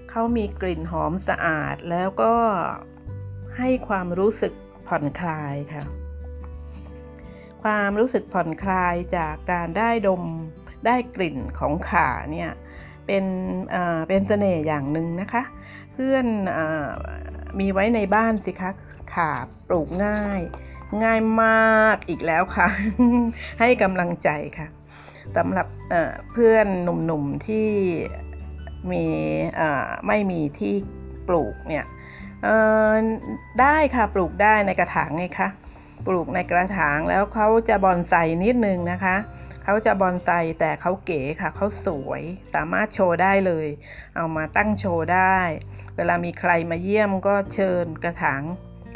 [0.09, 2.35] เขามีกลิ่นหอมสะอาดแล้วก็
[3.57, 4.53] ให้ความรู้สึก
[4.87, 5.83] ผ่อนคลายค่ะ
[7.63, 10.23] ความรู้สึกผ่อนคลายจากการได้ดม
[10.85, 12.51] ได้กลิ่นของขาเนี่ย
[13.05, 13.25] เป็น
[14.07, 15.43] เป็นเสน่ห์อย่างหนึ่งนะคะ
[15.93, 16.25] เพื่อน
[16.57, 16.59] อ
[17.59, 18.71] มีไว้ในบ้านสิคะ
[19.13, 19.31] ขา
[19.67, 20.41] ปลูกง่าย
[21.03, 22.67] ง่ายมากอีกแล้วค่ะ
[23.59, 24.67] ให้กำลังใจค่ะ
[25.37, 25.67] สำหรับ
[26.31, 27.69] เพื่อนหนุ่มๆที่
[28.91, 29.05] มี
[30.07, 30.73] ไม่มีที่
[31.27, 31.85] ปลูกเนี่ย
[33.61, 35.49] ได้ค่ะปลูกได้ในกระถางไงคะ
[36.07, 38.13] ปลูกในกระถางแล้วเขาจะบอนไซ
[38.43, 39.15] นิดนึงนะคะ
[39.63, 40.29] เขาจะบอนไซ
[40.59, 42.21] แต่เขาเก๋ค่ะเขาสวย
[42.53, 43.67] สามารถโชว์ได้เลย
[44.15, 45.39] เอามาตั้งโชว์ได้
[46.03, 48.43] วลามีใครมาเยี่ยมก็เชิญกระถาง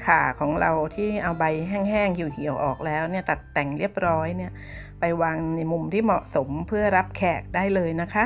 [0.06, 4.52] ขาของเราที่เอาใบแห้งๆเหี่ยวๆออกแล้วเนี่ยตัดแต่งเรียบร้อยเนี่ย
[5.00, 8.26] ไปวางในมุมที่เหมาะสมเพื่อรับแขกได้เลยนะคะ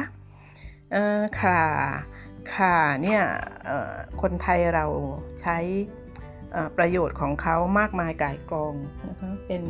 [1.42, 1.62] ขา
[2.54, 3.22] ขาเนี่ย
[4.22, 4.86] คนไทยเรา
[5.42, 5.58] ใช้
[6.78, 8.76] ประโยชน์ของเขามากมายก่ายกอง
[9.10, 9.64] นะคะเป็น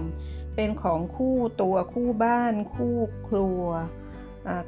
[0.55, 3.63] เป็นของคู่ตัวคู่บ้านคู่ครัว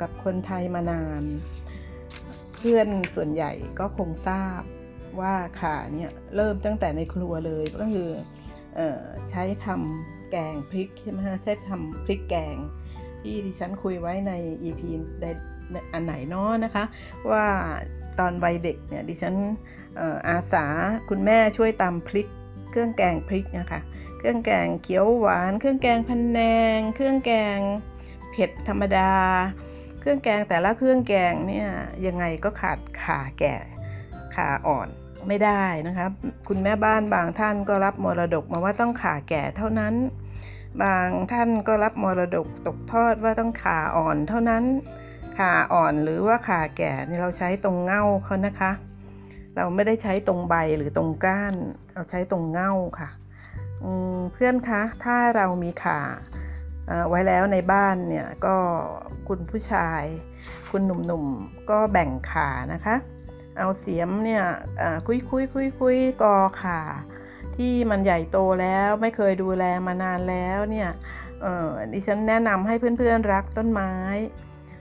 [0.01, 1.23] กับคนไทยมานาน
[2.61, 4.61] พื่อนส่วนใหญ่ก็คงทราบ
[5.19, 8.09] ว่าขาเนี่ยเริ่มตั้งแต่ในครัวเลยก็คือ
[8.77, 8.79] อ
[9.29, 12.55] ใช้ทำแกงพริกใช่ไหมฮะใช้ทำพริกแกง
[13.21, 14.31] ที่ดิฉันคุยไว้ใน
[14.63, 14.81] EP
[15.93, 16.83] อันไหนเนาะนะคะ
[17.31, 17.45] ว่า
[18.19, 19.35] ตอนวัยเด็กเนี่ยดิฉัน
[20.27, 20.65] อาสา
[21.09, 22.27] คุณแม่ช่วยตำพริก
[22.71, 23.81] เครื่องแกงพริกนะคะ
[24.17, 26.39] เครื่องแกงเขียวหวาน เครื่องแกงพันแน
[26.77, 27.59] ง เครื่องแกง
[28.31, 29.11] เผ็ดธรรมดา
[30.01, 31.69] เครื่องแกงแต่ละเครื่องแกงเนี่ย
[32.05, 33.55] ยังไงก็ขาดขาแก่
[34.35, 34.87] ขาอ่อน
[35.27, 36.07] ไม่ได้นะคะ
[36.47, 39.93] คุณแม่บ้านบางท่านก็รับมรดกมาว่าต้องขาแก่เท่านั้น
[40.83, 44.63] บางท่านก็รับมรดกตกทอดว่าต้องขาอ่อนเท่านั้น
[45.37, 48.71] ขาอ่อนหรือว่าขาแก่นี่เราใช้ตรงเง่าเขานะคะ
[49.55, 51.55] เราไม่ได้ใช้ตรงใบหรือตรงก้าน
[51.93, 53.09] เราใช้ตรงเง่าค่ะ
[54.33, 55.99] เพื่อนคะถ้าเรามีขา
[57.09, 58.55] ไว้แล้วในบ้านเนี่ยก็
[59.27, 60.03] คุณผู้ชาย
[60.71, 62.95] คุณหนุ่มๆก็แบ่งขานะคะ
[63.57, 64.43] เอาเสียมเนี่ย
[65.07, 66.79] คุยคุยคุยคุยกอขา
[67.55, 70.89] ที่มันใหญ่โตแล้วไม่เคยดูแลมานานแล้วเนี่ย
[71.93, 73.91] ดิฉันแนะนำให้เพื่อนๆรักต้นไม้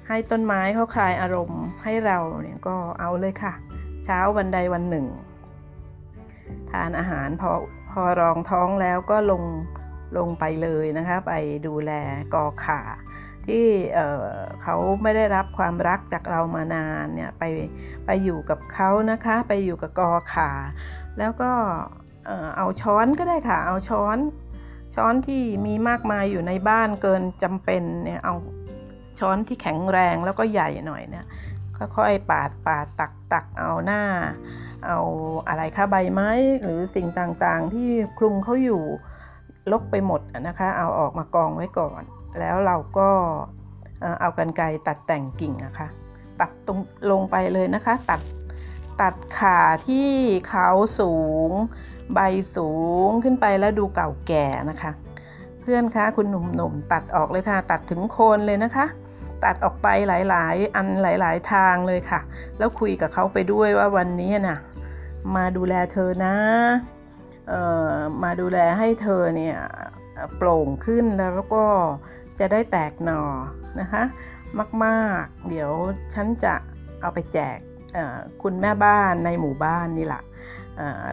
[0.09, 3.55] ให้ต้นไม้เขาคลายอารมณ์ให้เราเนี่ยก็เอาเลยค่ะ
[4.05, 5.07] เช้าวันใดวันหนึ่ง
[6.71, 7.51] ทานอาหารพอ
[7.91, 9.43] พอรองท้องแล้วก็ลง
[10.17, 11.33] ลงไปเลยนะคะ ไป
[11.67, 11.93] ดูแล
[12.35, 12.81] กอขา
[13.47, 13.67] ที่
[14.63, 17.45] เขาไม่ได้รับความรักจากเรามานานเนี่ยไป
[18.07, 20.51] ไปอยู่กับเขานะคะ ไปอยู่กับกอขา
[21.19, 21.53] แล้วก็
[22.57, 24.19] เอาช้อนก็ได้ค่ะ เอาช้อน
[24.95, 28.35] ช้อนที่มีมากมายอยู่ในบ้านเกินจำเป็นเนี่ยเอา
[29.19, 31.27] ช้อนที่แข็งแรงแล้วก็ใหญ่หน่อยเนี่ย
[31.97, 34.03] ค่อยๆปาดปาดตักตักเอาหน้า
[34.87, 34.99] เอา
[35.49, 36.31] อะไรคะใบไม้
[36.63, 37.89] หรือสิ่งต่างๆ ที่
[38.19, 38.83] คลุมเขาอยู่
[39.73, 42.03] ลกไปหมดนะคะ เอาออกมากองไว้ก่อน
[42.39, 43.11] แล้วเราก็
[44.21, 45.89] เอากันไกรตัดแต่งกิ่งนะคะ
[46.41, 46.79] ตัดตรง
[47.11, 48.21] ลงไปเลยนะคะ ตัด
[49.01, 50.11] ตัดขาที่
[50.49, 50.69] เขา
[51.01, 51.15] สู
[51.49, 51.51] ง
[52.15, 52.21] ใบ
[52.57, 52.71] สู
[53.07, 54.93] งขึ้นไปแล้วดูเก่าแก่นะคะ
[55.61, 58.87] เพื่อนคะคุณหนุ่มๆตัดออกเลยค่ะ ตัดถึงโคนเลยนะคะ
[59.45, 62.21] ตัดออกไปหลายๆ อันหลาย ๆ ทางเลยค่ะ
[62.59, 64.59] แล้วคุยกับเขาไปด้วยว่าวันนี้นะ่ะ
[65.37, 66.35] มาดูแลเธอนะ
[68.23, 69.59] มาดูแลให้เธอเนี่ย
[70.37, 71.67] โปร่งขึ้นแล้วก็
[72.39, 73.23] จะได้แตกหนอ
[73.81, 74.03] นะคะ
[74.85, 75.71] มากๆ เดี๋ยว
[76.15, 76.55] ฉันจะ
[77.01, 77.59] เอาไปแจก
[78.43, 80.23] คุณแม่บ้านในหมู่บ้านนี่แหละ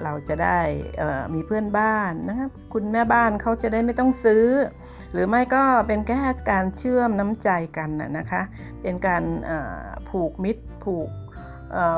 [0.04, 0.60] เราจะได้
[1.34, 4.46] มีเพื่อนบ้านนะคะคุณแม่บ้านเขาจะได้ไม่ต้องซื้อ
[5.12, 8.42] หรือไม่ก็เป็นแค่การเชื่อมน้ำใจกันนะคะ
[8.82, 9.24] เป็นการ
[10.10, 11.10] ผูกมิตรผูก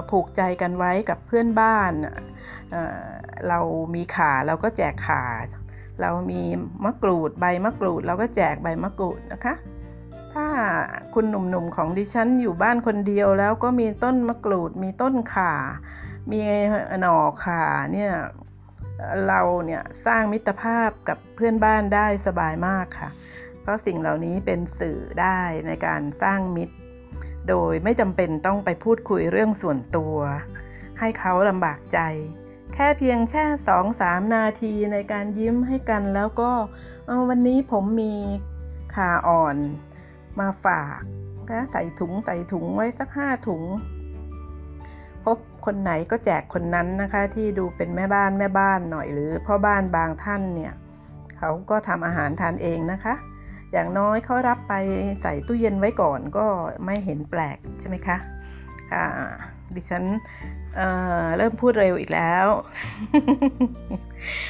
[0.10, 1.92] ผูกใจกันไว้กับเพื่อนบ้าน
[3.48, 3.60] เรา
[3.96, 5.24] มีขาเราก็แจกขา
[6.02, 6.42] เรามี
[6.86, 9.56] มะกรูดใบมะกรูด เราก็แจกใบมะกรูดนะคะ
[10.34, 10.48] ถ้า
[11.14, 15.54] คุณหนุ่มๆของดิฉันอยู่บ้านคนเดียวแล้วก็มีต้นมะกรูด มีต้นข่า
[16.32, 16.40] มี
[17.02, 17.64] หน่อข่า
[17.94, 18.14] เนี่ย
[19.28, 23.10] เราเนี่ยสร้างมิตรภาพกับเพื่อนบ้านได้สบายมากค่ะ
[23.62, 26.76] เพราะสิ่งเหล่านี้เป็นสื่อได้ในการสร้างมิตร
[27.50, 30.16] โดยไม่จำเป็นต้องไปพูดคุยเรื่องส่วนตัว
[31.00, 32.00] ให้เขาลำบากใจ
[32.84, 36.52] ค่เพียงแค่สองสามนาทีในการยิ้มให้กันแล้วก็
[37.30, 38.14] วันนี้ผมมี
[38.96, 39.56] ขาอ่อน
[40.40, 41.02] มาฝาก
[41.52, 43.64] นะใส่ถุงใส่ถุงไว้สักห้าถุง
[45.26, 50.74] พบคนไหนก็แจกคนนั้นนะคะที่ดูเป็นแม่บ้านแม่บ้านหน่อยหรือพ่อบ้านบางท่านเนี่ย
[51.38, 53.14] เขาก็ทำอาหารทานเองนะคะ
[53.72, 54.74] อย่างน้อยเขารับไป
[55.22, 56.46] ใส่ตู้เย็นไว้ก่อนก็
[56.86, 58.18] ไม่เห็นแปลกใช่ไหมคะ
[58.92, 59.06] ค่ะ
[59.76, 60.04] ดิฉัน
[60.76, 62.48] เเริ่มพูดเร็วอีกแล้ว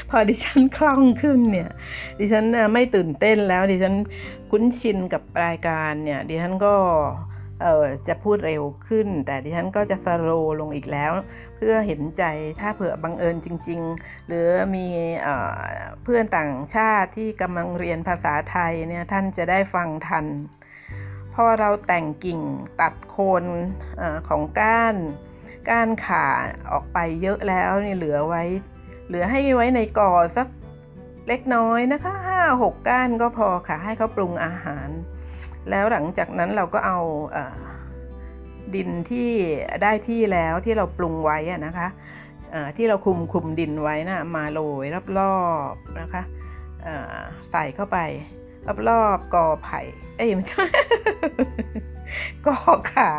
[0.10, 1.70] พอดิฉันคล่องขึ้นเนี่ย
[2.20, 3.96] ดิฉันไม่ตื่นเต้นแล้ว ดิฉัน
[4.52, 6.76] คุ้นชินกับรายการเนี่ย ดิฉันก็
[7.64, 11.12] เออจะพูดเร็วขึ้น แต่ดิฉันก็จะสโลลงอีกแล้ว
[11.56, 12.24] เพื่อเห็นใจ
[12.60, 14.86] ถ้าเผื่อบังเอิญจริง ๆ หรือมี
[16.04, 20.26] เพื่อนต่างชาติที่กำลังเรียนภาษาไทยเนี่ยท่านจะได้ฟังทัน
[21.36, 22.40] พอเราแต่งกิ่ง
[22.82, 23.44] ตัดโคน
[24.02, 24.96] อของก้าน
[25.68, 26.26] ก้านขา
[26.72, 28.44] ออกไปเยอะแล้วนี่เหลือไว้
[29.08, 30.48] เหลือให้ไว้ในกอสัก
[31.28, 34.90] เล็กน้อยนะคะห้าหกก้านก็พอค่ะให้เขาปรุงอาหาร
[35.70, 37.00] แล้วหลังจากนั้นเราก็เอา
[38.76, 39.30] ดินที่
[39.84, 41.88] ได้ที่แล้วที่เราปรุงไว้นะคะ
[42.78, 44.86] ที่เราคุมคุมดินไว้นะมาโรย
[45.20, 45.40] รอ
[45.72, 46.24] บๆนะคะ
[47.52, 47.98] ใส่เข้าไป
[48.90, 49.80] รอบๆกอไผ่
[50.16, 50.66] เอ้ยไม่ใช่
[52.46, 52.58] กอ
[52.94, 53.12] ขา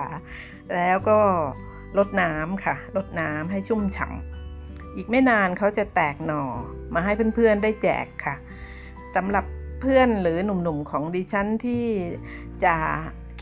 [0.75, 1.19] แล้วก็
[1.99, 6.43] ลดน้ำค่ะลดน้ำให้ชุ่มฉ่ำอีกไม่นานเขาจะแตกหน่อ
[6.95, 8.35] มาให้เพื่อนๆได้แจกค่ะ
[9.15, 9.45] สำหรับ
[9.81, 11.87] เพื่อนหรือหนุ่มๆของดิฉันที่
[12.65, 12.77] จะ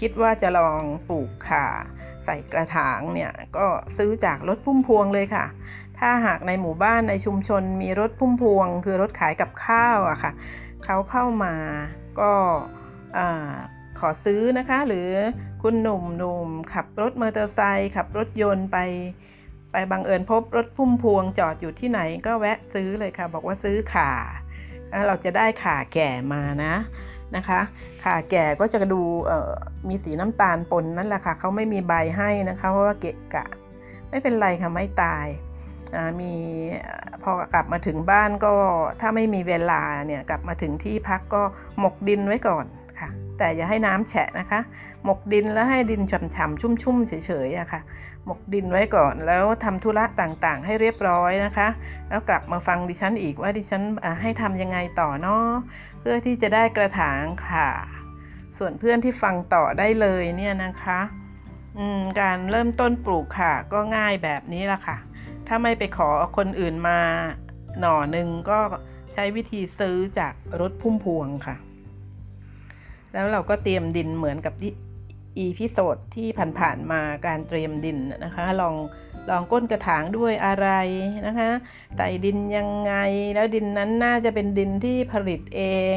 [0.00, 1.66] คิดว่าจะลองปลูกค่ะ
[2.24, 3.66] ใส่กระถางเนี่ยก็
[3.98, 5.46] ซื้อจากรถพุ่มพวงเลยค่ะ
[5.98, 10.32] ถ้าหากในหมู่บ้านในชุมชนมีรถพุ่มพวง คือรถขายกับข้าวอะค่ะ
[10.84, 11.54] เขาเข้ามา
[12.20, 12.32] ก็
[14.00, 15.10] ขอซื้อนะคะ หรือ
[15.62, 18.78] คุณหนุ่มหนุ่มขับรถมอเตอร์ไซค์ขับรถยนต์ไป
[19.72, 24.10] ไปบังเอิญพบรถพุ่มพวงจอดอยู่ที่ไหนก็แวะซื้อเลยค่ะ บอกว่าซื้อขา
[25.06, 26.74] เราจะได้ขาแก่มานะ
[27.36, 27.60] นะคะ
[28.04, 29.02] ขาแก่ก็จะดู
[29.88, 33.46] มีสีน้ำตาลปนนั่นแหละค่ะเขาไม่มีใบให้นะคะ เพราะว่าเกะกะ
[34.10, 35.26] ไม่เป็นไรค่ะไม่ตาย
[36.20, 36.34] มี
[37.22, 38.54] พอกลับมาถึงบ้านก็
[39.00, 41.42] ถ้าไม่มีเวลาเนี่ยกลับมาถึงที่พักก็
[41.78, 42.66] หมกดินไว้ก่อน
[43.38, 44.60] แต่อย่าให้น้ำแฉะนะคะ
[45.04, 47.12] หมกดินแล้วให้ดินฉ่ำๆชุ่มๆเฉ
[47.46, 47.80] ยๆอะค่ะ
[48.24, 51.68] หมกดินไว้ก่อนแล้วทำธุระต่างๆ ให้เรียบร้อยนะคะ
[52.08, 53.82] แล้วกลับมาฟังดิฉันอีกว่าดิฉัน
[54.22, 55.46] ให้ทำยังไงต่อเนาะ
[56.00, 57.68] เพื่อที่จะได้กระถางค่ะ
[58.58, 61.00] ส่วนเพื่อนที่ฟังต่อได้เลยเนี่ยนะคะ
[62.20, 64.96] การเริ่มต้นปลูกค่ะ ก็ง่ายแบบนี้ละค่ะ
[65.46, 67.00] ถ้าไม่ไปขอคนอื่นมา
[67.80, 68.58] หน่อหนึ่งก็
[69.12, 71.56] ใช้วิธีซื้อจากรถพุ่มพวงค่ะ
[73.18, 74.72] แล้วเราก็เตรียมดินเหมือนกับที่
[75.38, 78.74] episode ที่ผ่านๆมาการเตรียมดินนะคะ รอง
[79.30, 80.68] รองก้นกระถางด้วยอะไร
[81.26, 81.50] นะคะ
[81.96, 82.94] ใส่ดินยังไง
[83.34, 85.62] แล้วดินนั้นน่าจะเป็นดินที่ผลิตเอ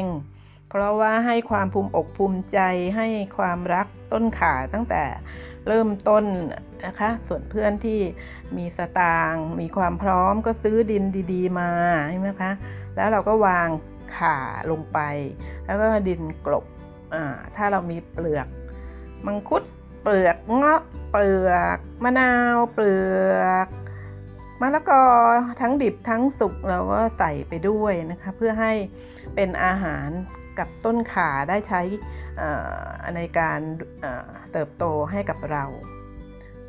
[0.68, 2.58] เพราะว่าให้ความภูมิอกภูมิใจ
[2.96, 5.02] ให้ความรักต้นข่าตั้งแต่
[5.66, 6.24] เริ่มต้น
[6.86, 8.00] นะคะ ส่วนเพื่อนที่
[8.56, 11.70] มีสตางค์มีความพร้อมก็ซื้อดินดีๆ มา
[12.10, 12.52] ใช่ไหมคะ
[12.96, 13.68] แล้วเราก็วาง
[14.16, 14.38] ขา
[14.70, 14.98] ลงไป
[15.66, 16.64] แล้วก็ดินกลบ
[17.56, 18.46] ถ้าเรามีเปลือก
[19.26, 19.62] มังคุด
[20.02, 22.96] เปลือกเงาะเปลือกมะนาวเปลื
[23.38, 23.66] อก
[24.60, 25.04] มะละกอ
[25.60, 28.72] ทั้งดิบทั้งสุกเราก็ใส่ไปด้วยนะคะ เพื่อให้
[29.34, 30.08] เป็นอาหาร
[30.58, 31.80] กับต้นขาได้ใช้
[33.16, 33.60] ในการ
[34.52, 35.64] เติบโตให้กับเรา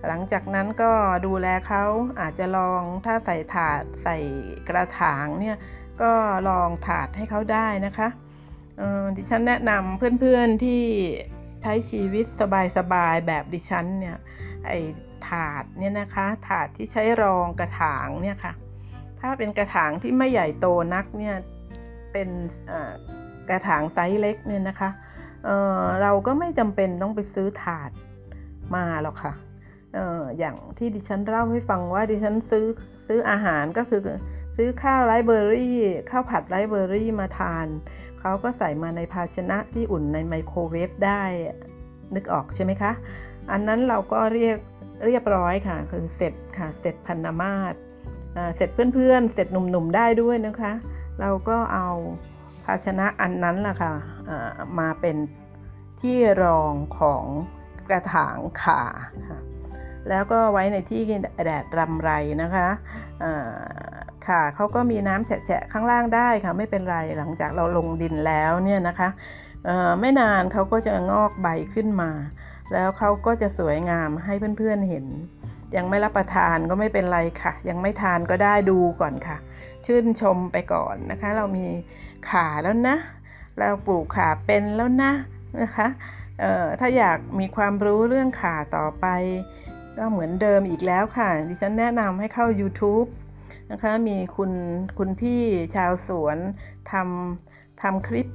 [0.07, 0.91] หลังจากนั้นก็
[1.25, 1.85] ดูแลเขา
[2.19, 4.17] อาจจะลองถ้าใส่ถาดใส่
[4.67, 5.57] กระถางเนี่ย
[6.01, 6.11] ก็
[6.49, 8.07] ลองถาดให้เขาได้นะคะ
[9.17, 10.81] ดิฉันแนะนำเพื่อนๆที่
[11.63, 12.25] ใช้ชีวิต
[12.77, 14.17] สบายๆแบบดิฉันเนี่ย
[14.67, 14.71] ไอ
[15.27, 18.53] ถาดเนี่ยนะคะถาดที่ใช้รองกระถางเนี่ยค่ะ
[19.19, 21.35] ถ้าเป็นกระถางที่ไม่ใหญ่โตนักเนี่ย
[22.11, 22.29] เป็น
[23.49, 24.89] กระถางไซส์เล็กเนี่ยนะคะ
[25.43, 27.91] เเราก็ไม่จำเป็นต้องไปซื้อถาด
[28.75, 29.33] มาหรอกค่ะ
[29.97, 32.65] อออย่างที่ดิฉันเล่าให้ฟังว่าดิฉันซื้อ
[33.07, 34.01] ซื้ออาหารก็คือ
[34.57, 35.77] ซื้อข้าวไรเบอรี่
[36.09, 37.67] ข้าวผัดไรเบอรี่มาทาน
[38.25, 41.23] เขาก็ใส่มาในภาชนะที่อุ่นในไมโครเวฟได้
[42.15, 42.91] นึกออกใช่ไหมคะ
[43.51, 44.57] อันนั้นเราก็เรียก
[45.05, 47.73] เรียบร้อยค่ะ คือเสร็จค่ะ เสร็จพันนามาต
[48.55, 50.73] เสร็จเพื่อนๆ เสร็จหนุ่มๆได้ด้วยนะคะ
[51.19, 51.89] เราก็เอา
[52.65, 53.93] ภาชนะอันนั้นล่ะค่ะ
[54.79, 55.17] มาเป็น
[56.01, 57.25] ที่รองของ
[57.89, 58.81] กระถางขา
[59.29, 59.39] ค่ะ
[60.09, 61.01] แล้วก็ไว้ในที่
[61.45, 62.11] แดดรำไร
[62.43, 62.67] นะคะ
[64.27, 69.09] ค่ะเขาก็มีน้ำแฉะข้างล่างได้ค่ะไม่เป็นไรหลังจากเราลงดินแล้วเนี่ยนะคะ
[69.99, 72.11] ไม่นานเขาก็จะงอกใบขึ้นมา
[72.73, 75.05] แล้วเขาก็จะสวยงามให้เพื่อนๆเห็น
[75.75, 79.37] ยังไม่รับประทานก็ไม่เป็นไรค่ะ ยังไม่ทานก็ได้ดูก่อนค่ะ
[79.85, 81.65] ชื่นชมไปก่อนนะคะ เรามี
[82.29, 82.95] ขาแล้วนะ
[83.57, 85.11] เราปลูกขาเป็นแล้วนะ
[85.61, 85.87] นะคะ
[86.79, 89.05] ถ้าอยากมีความรู้เรื่องขาต่อไป
[89.97, 93.07] ก็เหมือนเดิมอีกแล้วค่ะ ดิฉันแนะนำให้เข้า YouTube
[93.73, 94.51] นะคะ มีคุณ
[94.97, 95.41] คุณพี่
[95.75, 96.37] ชาวสวน
[96.91, 98.27] ทำทำคลิป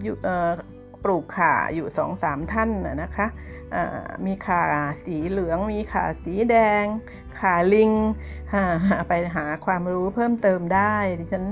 [1.04, 2.70] ปลูกข่าอยู่สองสามท่าน
[3.02, 3.26] นะคะ
[4.26, 4.64] มีข่า
[5.04, 6.84] สีเหลือง มีข่าสีแดง
[7.40, 7.92] ข่าลิง
[9.08, 11.44] ไปหาความรู้เพิ่มเติมได้ดิฉัน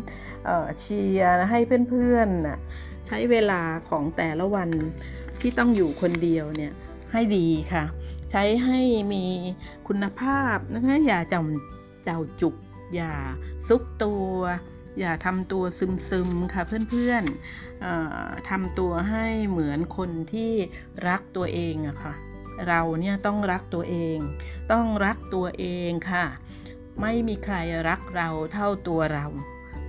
[0.80, 1.58] เชียร์ให้
[1.90, 4.70] เพื่อนๆใช้เวลาของแต่ละวัน
[5.40, 6.72] ที่ต้องอยู่คนเดียวเนี่ย
[7.12, 7.84] ให้ดีค่ะ
[8.30, 8.80] ใช้ให้
[9.12, 9.24] มี
[9.88, 12.54] คุณภาพนะคะอย่าจำเจ้าจุก
[12.94, 13.12] อย่า
[13.68, 14.32] ซุกตัว
[14.98, 20.52] อย่าทำตัวซึมๆค่ะเพื่อนๆทำตัวให้เหมือนคนที่
[21.08, 22.14] รักตัวเองอะค่ะ
[22.68, 24.18] เราเนี่ยต้องรักตัวเอง
[24.72, 26.26] ต้องรักตัวเองค่ะ
[27.00, 27.56] ไม่มีใคร
[27.88, 29.26] รักเราเท่าตัวเรา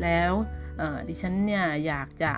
[0.04, 0.32] แล้ว
[1.08, 2.34] ดิฉันเนี่ยอยากจะ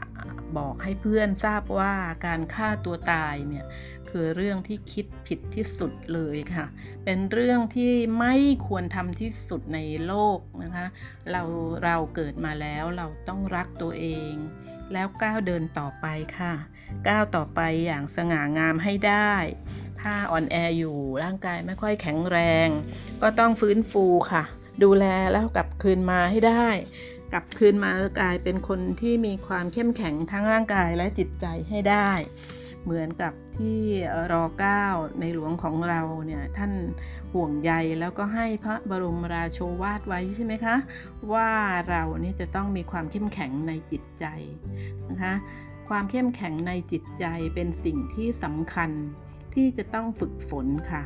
[0.58, 1.94] บอกให้เพื่อนทราบว่า
[2.26, 3.66] การฆ่าตัวตายเนี่ย
[4.10, 6.66] คือเรื่องที่คิดผิดที่สุดเลยค่ะ
[7.04, 8.36] เป็นเรื่องที่ไม่
[8.68, 10.86] ควรทำที่สุดในโลกนะคะ
[11.32, 11.42] เรา
[11.84, 14.34] เราเกิดมาแล้วเราต้องรักตัวเอง
[14.94, 16.06] แล้วก้าวเดินต่อไป
[16.38, 16.54] ค่ะ
[17.08, 19.34] ก้าวต่อไปอย่างสง่างามให้ได้
[20.02, 22.68] ถ้าอ่อนแออยู่ร่างกายไม่ค่อยแข็งแรง
[23.22, 24.44] ก็ต้องฟื้นฟูค่ะ
[24.84, 26.68] ดูแลแล้วกลับคืนมาให้ได้
[27.34, 32.12] กลับคืนมากลายเป็นคนที่มีความเข้มแข็งทั้งร่างกายและจิตใจให้ได้
[32.84, 33.80] เหมือนกับที่
[34.32, 34.86] รอเก้า
[35.20, 36.74] ในหลวงของเราเนี่ยท่าน
[37.34, 40.76] ห่วงใยแล้วก็ให้พระบรมราโชวาทไว้ใช่ไหมคะ
[41.34, 41.52] ว่า
[41.90, 44.26] เรานี่จะต้องมีความเข้มแข็งในจิตใจ
[45.10, 45.34] นะคะ
[45.90, 47.26] ความเข้มแข็งในจิตใจ
[47.56, 48.92] เป็นสิ่งที่สำคัญ
[49.54, 51.04] ที่จะต้องฝึกฝนค่ะ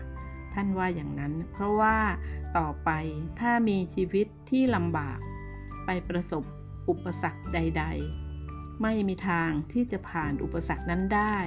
[0.53, 1.98] ท่านว่าอย่างนั้น เพราะว่า
[2.58, 2.90] ต่อไป
[3.40, 5.19] ถ้ามีชีวิตที่ลำบาก
[5.85, 6.43] ไปประสบ
[6.90, 7.85] อุปสรรคใด
[8.34, 11.38] ๆ ไม่มีทางที่จะผ่านอุปสรรคนั้นได้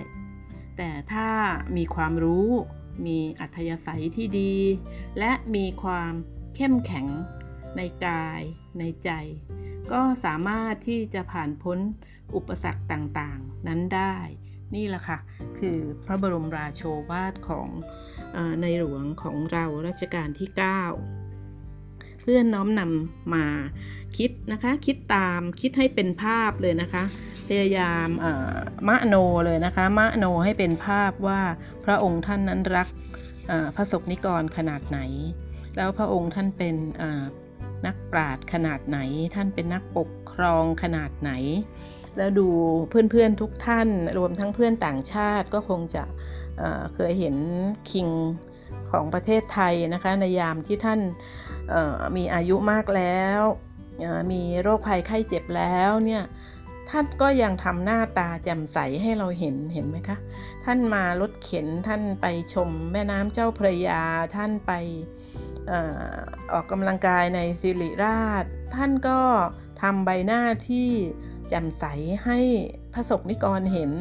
[0.77, 1.29] แต่ถ้า
[1.77, 2.49] มีความรู้
[3.07, 4.55] มีอัธยาศัยที่ดี
[5.19, 6.13] และมีความ
[6.57, 7.07] เข้มแข็ง
[7.77, 8.41] ในกาย
[8.79, 9.11] ในใจ
[9.93, 11.79] ก็สามารถที่จะผ่านพ้น
[12.35, 14.17] อุปสรรคต่างๆ นั้นได้
[14.75, 15.19] นี่แหละค่ะ
[15.59, 17.69] คือพระบรมราโชวาทของ
[18.37, 23.47] ออในหลวงของเรารัชกาลที่ 9 เพื่อนน้อมนำมา
[24.17, 27.05] คิดนะคะ คิดตามคิดให้เป็นภาพเลยนะคะ
[27.49, 28.09] พยายาม
[28.89, 29.15] มะโน
[29.45, 31.41] เลยนะคะ มะโนให้เป็นภาพว่า
[31.85, 32.89] พระองค์ท่านนั้นรัก
[33.77, 34.99] พระสกนิกรขนาดไหน
[35.77, 36.77] แล้วพระองค์ท่านเป็น
[37.87, 38.99] นักปราชญ์ขนาดไหน
[39.35, 41.33] ท่านเป็นนักปกครองขนาดไหน
[42.17, 42.49] แล้วดู
[42.89, 43.89] เพื่อนๆทุกท่าน
[44.19, 46.05] รวมทั้งเพื่อนต่างชาติก็คงจะ
[46.95, 47.37] เคยเห็น
[47.91, 48.09] คิง
[48.91, 51.01] ของประเทศไทยนะคะในยามที่ท่าน
[52.17, 53.43] มีอายุมากแล้ว
[54.33, 56.23] มีโรคภัยไข้เจ็บแล้วเนี่ย
[56.91, 60.17] ท่านก็ยังทำหน้าตาแจ่มใสให้เราเห็นเห็นไหมคะ
[60.65, 64.03] ท่านมารถเข็นท่านไปชมแม่น้ำเจ้าพระยา
[64.37, 64.73] ท่านไป
[65.71, 65.73] อ
[66.11, 66.17] อ
[66.53, 68.45] ออกกำลังกายในสิริราช
[68.75, 69.21] ท่านก็
[69.83, 70.91] ทำใบหน้าที่
[71.49, 71.85] แจ่มใส
[72.25, 72.39] ให้
[72.93, 73.93] พระสกนิกรเห็น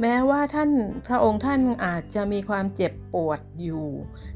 [0.00, 0.70] แม้ว่าท่าน
[1.06, 3.86] พระองค์ท่านอาจจะมีความเจ็บปวดอยู่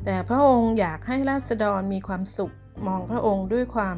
[0.04, 2.54] แต่พระองค์อยากให้ราษฎรมีความสุข
[2.86, 3.96] มองพระองค์ด้วยความ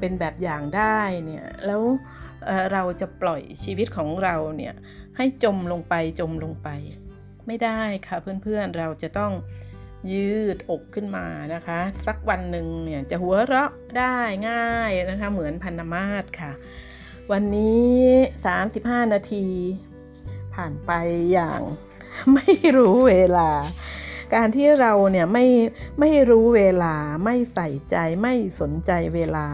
[0.00, 1.82] เป็นแบบอย่างได้เนี่ยแล้ว
[2.46, 4.74] เอ่อเราจะปล่อยชีวิตของเราเนี่ย
[5.16, 6.68] ให้จมลงไปจมลงไป
[7.46, 9.32] ไม่ได้ค่ะเพื่อนๆเราจะต้อง
[10.12, 14.16] ยืดอกขึ้นมานะคะ สักวันหนึ่งเนี่ยจะหัวเราะได้
[14.48, 16.52] ง่ายนะคะ เหมือนพันธมาศค่ะ
[17.32, 17.92] วันนี้
[18.58, 19.46] 35 นาที
[20.54, 20.92] ผ่านไป
[21.32, 21.60] อย่าง
[22.34, 23.50] ไม่รู้เวลา
[24.34, 25.46] การที่เราเนี่ยไม่
[26.00, 26.94] ไม่รู้เวลา
[27.24, 29.46] ไม่ใส่ใจไม่สนใจเวลา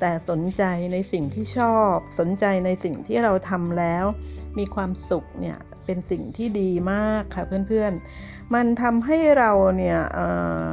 [0.00, 4.04] แต่สนใจในสิ่งที่ชอบ สนใจในสิ่งที่เราทำแล้ว
[4.58, 10.26] มีความสุขเนี่ยเป็นสิ่งที่ดีมากค่ะเพื่อนๆ มันทำให้เราเนี่ยเอ่
[10.66, 10.68] อ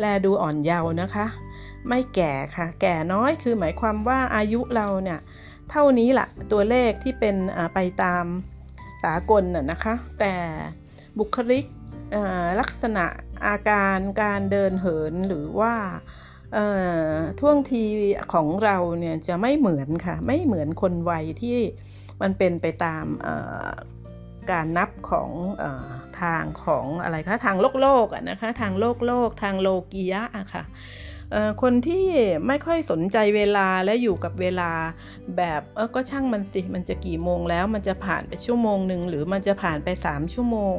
[0.00, 1.26] แลดูอ่อนเยาว์นะคะ
[1.88, 5.18] ไม่แก่ค่ะ แก่น้อยคือหมายความว่าอายุเราเนี่ย
[5.70, 7.36] เท่านี้แหละตัวเลขที่เป็น
[7.74, 8.24] ไปตาม
[9.02, 10.34] สากลน่ะนะคะ แต่
[11.18, 11.64] บุคลิก
[12.60, 13.04] ลักษณะ
[13.46, 15.74] อาการการเดินเหินหรือว่า
[17.40, 17.84] ท่วงที
[18.32, 21.58] ของเราเนี่ยจะไม่เหมือนค่ะ ไม่เหมือนคนวัยที่
[22.22, 23.04] มันเป็นไปตาม
[24.50, 25.30] การนับของ
[25.62, 25.64] อ
[26.20, 30.62] ทางของอะไรคะทางโลกโลกนะคะทางโลกโลกทางโลกียะอะค่ะ
[31.62, 32.06] คนที่
[32.46, 34.70] ไม่ค่อยสนใจเวลาและอยู่กับเวลา
[35.36, 40.76] แบบเออก็ช่างมันสิ มันจะกี่โมงแล้ว มันจะผ่านไปชั่วโมงหนึ่งหรือมันจะผ่านไปสามชั่วโมง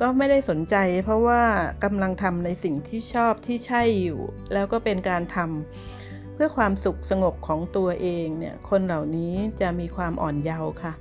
[0.00, 1.42] ก็ไม่ได้สนใจ เพราะว่า
[1.84, 4.20] กำลังทำในสิ่งที่ชอบที่ใช่อยู่
[4.52, 10.92] แล้วก็เป็นการทำเพื่อความสุขสงบของตัวเองเนี่ย คนเหล่านี้จะมีความอ่อนเยาว์ค่ะ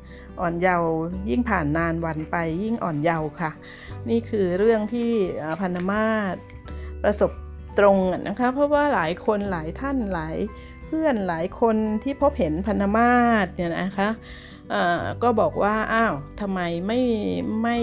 [0.42, 0.92] อ่อนเยาว์
[1.30, 3.52] ยิ่งผ่านนานวันไปยิ่งอ่อนเยาว์ค่ะ
[4.10, 5.12] นี่คือเรื่องที่
[5.62, 6.36] พันธมาศ
[7.04, 7.32] ประสบ
[7.80, 7.98] ตรง
[8.28, 10.38] นะคะ เพราะว่าหลายคนหลายท่านหลาย
[10.88, 14.10] เพื่อนหลายคนที่พบเห็นพันธมาศเนี่ยนะคะ
[15.24, 17.02] ก็บอกว่าอ้าวทำไมไม่
[17.62, 17.78] ไม่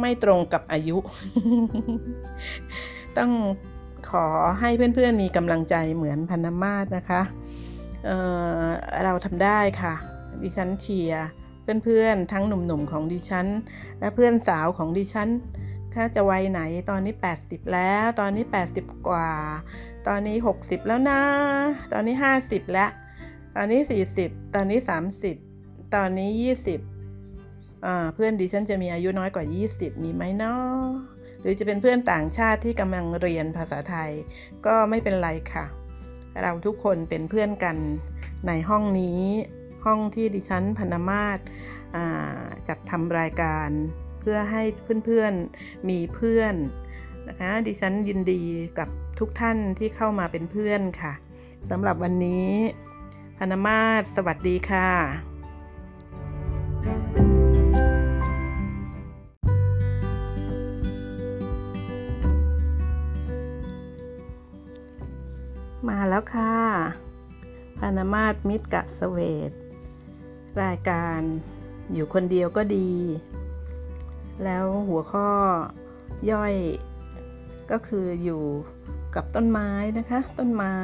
[0.00, 0.98] ไม่ตรงกับอายุ
[3.18, 3.30] ต้อง
[4.10, 4.26] ขอ
[4.60, 7.22] ให้เพื่อนๆมีกำลังใจเหมือนพันธมาศนะคะ
[8.04, 9.94] เเราทำได้ค่ะ
[10.42, 11.26] ดิฉันเชียร์
[11.84, 13.46] เพื่อนๆทั้งหนุ่มๆของดิฉัน
[14.00, 15.28] และเพื่อนสาวของดิฉัน
[15.94, 19.30] ถ้าจะวัยไหนตอนนี้ 80 แล้ว ตอนนี้ 80 กว่า
[20.06, 21.22] ตอนนี้ 60 แล้วนะ
[21.92, 22.90] ตอนนี้ 50 แล้ว
[23.56, 23.80] ตอนนี้
[24.16, 24.78] 40 ตอนนี้
[25.36, 26.30] 30 ตอนนี้
[27.06, 30.78] 20อ่าเพื่อนดิฉันจะมีอายุน้อยกว่า 20 มีไหมเนาะ
[31.40, 34.10] หรือจะเป็นเพื่อนต่างชาติที่กำลังเรียนภาษาไทย
[34.66, 35.64] ก็ไม่เป็นไรค่ะ
[36.42, 37.76] เราทุกคนเป็นเพื่อนกัน
[38.46, 39.20] ในห้องนี้
[39.84, 41.38] ห้องที่ดิฉันพนมาศ
[42.68, 43.68] จัดทำรายการ
[44.24, 44.62] เพื่อให้
[45.04, 46.54] เพื่อนๆมีเพื่อน
[47.28, 48.42] นะคะ ดิฉันยินดี
[48.78, 51.12] กับทุกท่านที่เข้ามาเป็นเพื่อนค่ะ
[51.70, 52.50] สำหรับวันนี้
[53.38, 54.88] พนมาศสวัสดีค่ะ
[65.88, 66.54] มาแล้วค่ะ
[67.78, 69.18] พานามาศมิตรกะสเว
[69.48, 69.50] ต
[70.62, 71.20] รายการ
[71.92, 72.90] อยู่คนเดียวก็ดี
[74.44, 75.28] แล้วหัวข้อ
[76.30, 76.54] ย่อย
[77.70, 78.42] ก็คืออยู่
[79.14, 80.76] กับต้นไม้นะคะ ต้นไม้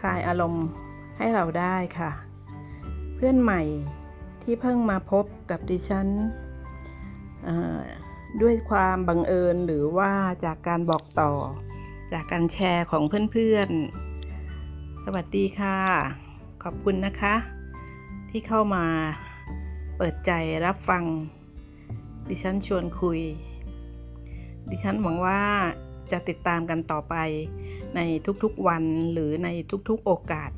[0.00, 0.66] คลายอารมณ์
[1.18, 2.10] ให้เราได้ค่ะ
[3.14, 3.62] เพื่อนใหม่
[4.42, 6.08] ที่เพิ่งมาพบกับดิฉัน
[8.42, 10.12] ด้วยความบังเอิญหรือว่า
[10.44, 11.32] จากการบอกต่อ
[12.12, 15.78] จากการแชร์ของเพื่อนๆ สวัสดีค่ะ
[16.62, 17.34] ขอบคุณนะคะ
[18.30, 18.84] ที่เข้ามา
[19.96, 20.30] เปิดใจ
[20.64, 21.04] รับฟัง
[22.28, 23.20] ดิฉันชวนคุย
[24.70, 25.40] ดิฉันหวังว่า
[26.12, 27.14] จะติดตามกันต่อไป
[27.96, 28.00] ใน
[28.42, 29.48] ทุกๆวันหรือใน
[29.88, 30.50] ทุกๆโอกาส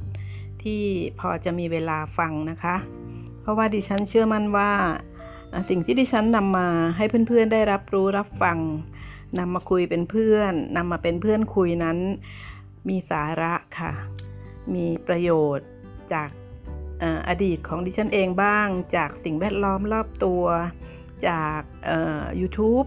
[0.62, 0.82] ที่
[1.20, 2.76] พอจะมีเวลาฟังนะคะ
[3.40, 4.70] เพราะว่าดิฉันเชื่อมั่นว่า
[5.68, 8.58] สิ่งที่ดิฉันนำมาให้เพื่อนๆได้รับรู้รับฟัง
[9.38, 11.98] นำมาคุยเป็นเพื่อนนำมาเป็นเพื่อนคุยนั้น
[12.88, 13.92] มีสาระค่ะ
[14.74, 15.68] มีประโยชน์
[16.12, 16.30] จาก
[17.00, 20.44] เอ่ออดีตของดิฉันเองบ้าง จากสิ่งแวดล้อมรอบตัว
[21.28, 22.86] จากเอ่อ YouTube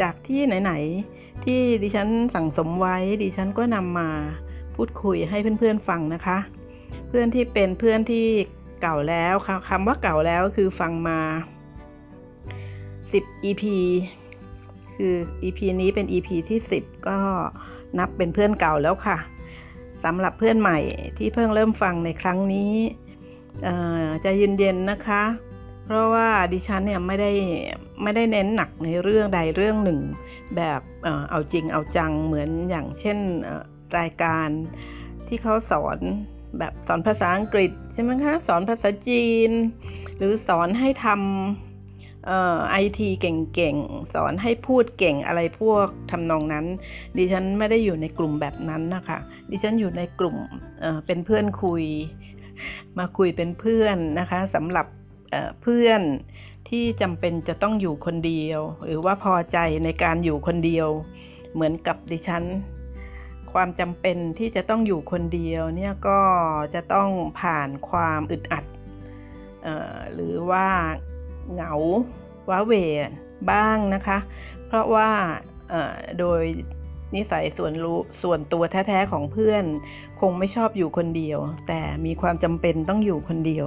[0.00, 0.72] จากที่ไหน
[1.08, 4.08] ๆ ที่ดิฉันสั่งสมไว้ดิฉันก็นำมา
[4.74, 6.38] พูดคุยให้เพื่อนๆฟังนะคะ
[7.08, 8.26] เพื่อนที่เป็นเพื่อนที่
[8.82, 11.20] เก่าแล้วคคำว่าเก่าแล้วคือฟังมา
[12.42, 13.64] 10 EP
[14.96, 17.18] คือ EP นี้เป็น EP ที่ 10 ก็
[17.98, 19.18] นับเป็นเพื่อนเก่าแล้วค่ะ
[20.04, 20.78] สำหรับเพื่อนใหม่
[21.18, 22.72] ที่เพิ่งเริ่มฟังในครั้งนี้
[24.24, 25.22] จะเย็นๆนะคะ
[25.84, 27.32] เพราะว่าดิฉันเนี่ยไม่ได้
[28.02, 30.00] ไม่ได้เน้นหนักในเรื่องใดเรื่องหนึ่ง
[30.56, 33.18] แบบเออเอาจริงเอาจังเหมือนอย่างเช่น
[33.98, 34.48] รายการ
[35.28, 35.98] ที่เขาสอน
[36.58, 39.50] แบบสอนภาษาอังกฤษใช่ไหมคะสอนภาษาจีน
[40.16, 46.66] หรือสอนให้ทำเอ่อไอทีเก่งๆ สอนให้พูดเก่งอะไรพวกทำนองนั้น
[47.16, 49.18] ดิฉันไม่ได้อยู่ในกลุ่มแบบนั้นนะคะ
[49.50, 50.36] ดิฉันอยู่ในกลุ่ม
[50.80, 51.84] เเป็นเพื่อนคุย
[52.98, 54.86] มาคุยเป็นเพื่อนนะคะสำหรับ
[55.62, 56.02] เพื่อน
[56.68, 60.88] ที่จำเป็นจะต้องอยู่คนเดียว หรือว่าพอใจในการอยู่คนเดียว
[61.54, 62.44] เหมือนกับดิฉัน
[63.52, 66.20] ความจำเป็นที่จะต้องอยู่คนเดียวเนี่ยก็
[66.74, 67.08] จะต้อง
[67.40, 68.64] ผ่านความอึดอัด
[69.66, 70.66] ออหรือว่า
[71.52, 71.74] เหงา
[72.50, 72.72] ว้าเว
[73.50, 74.18] บ้างนะคะ
[74.66, 75.10] เพราะว่า
[76.18, 76.42] โดย
[77.14, 79.64] นิสัยส่วนรู้ส่วนตัวแท้ๆของเพื่อน
[80.20, 81.38] คงไม่ชอบอยู่คนเดียว
[81.68, 83.66] แต่มีความจำเป็นต้องอยู่คนเดียว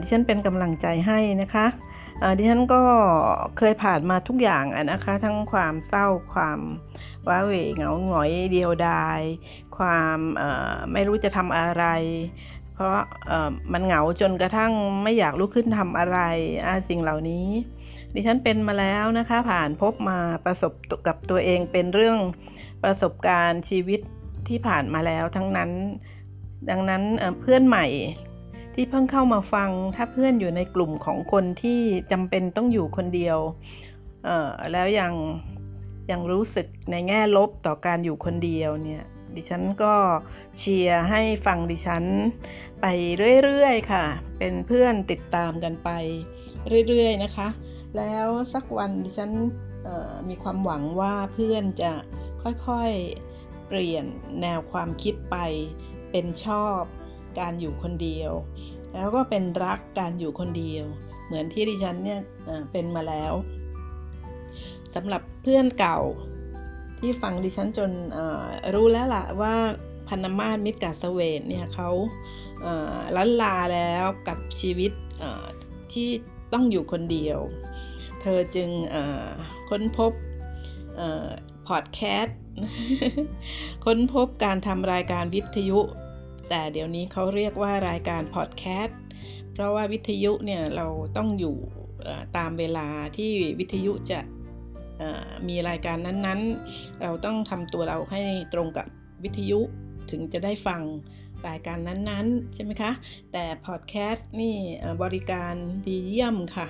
[0.00, 1.66] ดิฉันเป็นกำลังใจให้นะคะ
[2.38, 2.82] ดิฉันก็
[3.58, 6.60] เคยผ่านมาทุกอย่างนะคะ ทั้งความเศร้าความ
[7.28, 9.20] ว้าเหวเหงาหงอยเดียวดาย
[9.76, 10.18] ความ
[10.92, 11.84] ไม่รู้จะทำอะไร
[12.74, 13.00] เพราะ
[13.72, 14.72] มันเหงาจนกระทั่ง
[15.02, 16.18] ไม่อยากลุกขึ้นทำอะไร
[16.88, 17.48] สิ่งเหล่านี้
[18.14, 20.72] ดิฉันเป็นมาแล้วนะคะ ผ่านพบมาประสบ
[21.06, 22.18] กับตัวเองเป็นเรื่อง
[22.84, 24.00] ประสบการณ์ชีวิต
[24.48, 25.70] ที่ผ่านมาแล้วทั้งนั้น
[26.70, 27.86] ดังนั้นเเพื่อนใหม่
[28.74, 31.80] ที่เพิ่งเข้ามาฟังถ้าเพื่อนอยู่ในกลุ่มของคนที่
[32.12, 33.38] จำเป็นต้องอยู่คนเดียว
[34.72, 35.12] แล้วยัง
[36.10, 39.04] ยังรู้สึกในแง่ลบต่อการอยู่คนเดียวเนี่ย
[39.34, 39.94] ดิฉันก็
[40.58, 42.04] เชียร์ให้ฟังดิฉัน
[42.80, 42.86] ไป
[43.42, 44.04] เรื่อยๆค่ะ
[44.38, 45.90] เป็นเพื่อนติดตามกันไป
[46.88, 47.48] เรื่อยๆนะคะ
[47.96, 49.32] แล้วสักวันดิฉัน
[50.28, 51.92] มีความหวังว่าเพื่อนจะ
[52.42, 54.04] ค่อยๆเปลี่ยน
[54.40, 55.36] แนวความคิดไป
[56.10, 56.80] เป็นชอบ
[57.40, 58.32] การอยู่คนเดียว
[58.94, 60.84] แล้วก็เป็นรักการอยู่คนเดียว
[61.26, 62.20] เหมือนที่ดิฉันเนี่ย
[62.72, 63.32] เป็นมาแล้ว
[64.94, 65.98] สำหรับเพื่อนเก่า
[66.98, 67.90] ที่ฟังดิฉันจน
[68.74, 69.54] รู้แล้วล่ะว่า
[70.08, 71.90] พันธมาศมิตรกาสเวทเนี่ยเขา
[73.16, 74.92] ลันลาแล้วกับชีวิต
[75.92, 76.08] ที่
[76.52, 77.38] ต้องอยู่คนเดียว
[78.20, 78.68] เธอจึง
[79.68, 80.12] ค้นพบ
[81.68, 82.38] พอดแคสต์
[83.84, 85.80] ค้นพบการทำรายการวิทยุ
[86.48, 88.98] แต่เดี๋ยวนี้เขาเรียกว่ารายการพอดแคสต์
[89.52, 91.56] เพราะว่าวิทยุเนี่ยเราต้องอยู่
[92.36, 94.20] ตามเวลาที่วิทยุจะ
[95.48, 98.20] มีรายการนั้นๆ เราต้องทำตัวเราให้
[98.54, 98.86] ตรงกับ
[99.24, 99.60] วิทยุ
[100.10, 100.82] ถึงจะได้ฟัง
[101.48, 102.92] รายการนั้นๆ ใช่ไหมคะ
[103.32, 104.56] แต่พอดแคสต์นี่
[105.02, 105.54] บริการ
[105.86, 106.68] ดีเยี่ยมค่ะ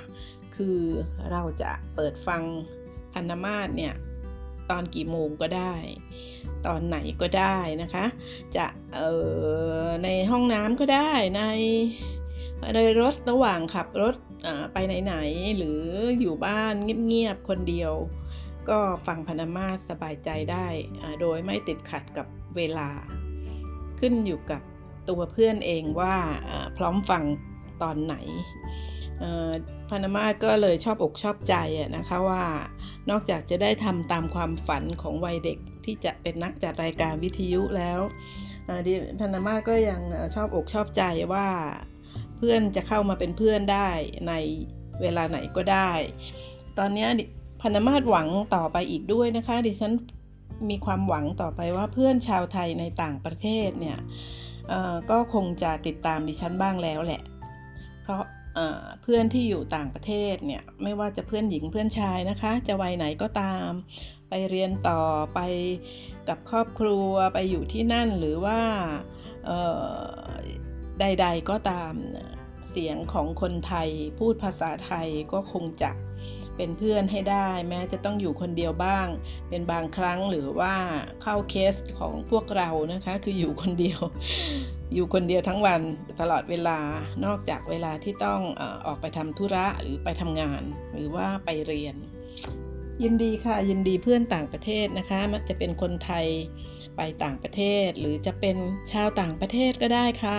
[0.57, 0.79] คือ
[1.31, 2.43] เราจะเปิดฟัง
[3.15, 3.95] พันธมาศเนี่ย
[4.71, 5.75] ตอนกี่โมงก็ได้
[6.67, 8.05] ตอนไหนก็ได้นะคะ
[8.57, 9.11] จะเอ่
[9.85, 11.43] อในห้องน้ำก็ได้ใน
[12.75, 14.15] ในรถระหว่างขับรถ
[14.47, 15.81] อ่าไปไหนๆหรือ
[16.21, 16.75] อยู่บ้าน
[17.07, 17.93] เงียบๆคนเดียว
[18.69, 20.67] ก็ฟังพนธมาสบายใจได้
[21.01, 22.27] อ่าโดยไม่ติดขัดกับ
[22.57, 22.91] เวลา
[24.01, 24.63] ขึ้นอยู่กับ
[25.09, 26.17] ตัวเพื่อนเองว่า
[26.49, 27.25] อ่าพร้อมฟัง
[27.83, 28.17] ตอนไหน
[29.23, 29.51] อ่อ
[29.91, 32.45] พันธมาศก็เลยชอบอกชอบใจอะนะคะว่า
[33.11, 38.01] นอกจากจะได้ทำตามความฝันของวัยเด็กที่จะเป็นนักจัดรายการวิทยุแล้ว
[38.87, 40.01] ดิพันธมาศก็ยัง
[40.35, 41.03] ชอบอกชอบใจ
[41.33, 41.49] ว่า
[42.37, 43.89] เพื่อนจะเข้ามาเป็นเพื่อนได้
[44.29, 44.33] ใน
[45.01, 45.91] เวลาไหนก็ได้
[46.79, 47.07] ตอนนี้
[47.63, 49.93] พันธมาศหวังต่อไปอีกด้วยนะคะ ดิฉัน
[50.71, 53.99] มีความหวังต่อไปว่าเพื่อนชาวไทยในต่างประเทศเนี่ย
[55.11, 57.23] ก็คงจะติดตามดิฉันบ้างแล้วแหละ
[58.03, 58.23] เพราะ
[59.03, 63.69] เพื่อนที่อยู่ต่างประเทศเนี่ยไม่ว่าจะเพื่อนหญิงเพื่อนชายนะคะ จะวัยไหนก็ตาม
[64.29, 65.03] ไปเรียนต่อ
[65.35, 65.41] ไป
[66.29, 68.61] กับครอบครัวไปอยู่ที่นั่นหรือว่า
[71.01, 71.95] ใด ๆก็ตาม
[72.71, 75.91] เสียงของคนไทยพูดภาษาไทยก็คงจะ
[76.44, 79.07] เเป็นเพื่อนให้ได้ แม้จะต้องอยู่คนเดียวบ้าง
[79.49, 80.75] เป็นบางครั้งหรือว่า
[81.23, 84.01] เข้าเคสของพวกเรานะคะ คืออยู่คนเดียว
[84.95, 85.81] อยู่คนเดียวทั้งวัน
[86.21, 86.79] ตลอดเวลา
[87.25, 88.41] นอกจากเวลาที่ต้อง
[88.87, 90.63] ออกไปทำธุระหรือไปทำงาน
[90.95, 91.97] หรือว่าไปเรียน
[93.03, 96.27] ยินดีค่ะยินดีเพื่อนต่างประเทศนะคะ มันจะเป็นคนไทย
[96.97, 98.57] ไปต่างประเทศ หรือจะเป็น
[98.93, 100.39] ชาวต่างประเทศก็ได้ค่ะ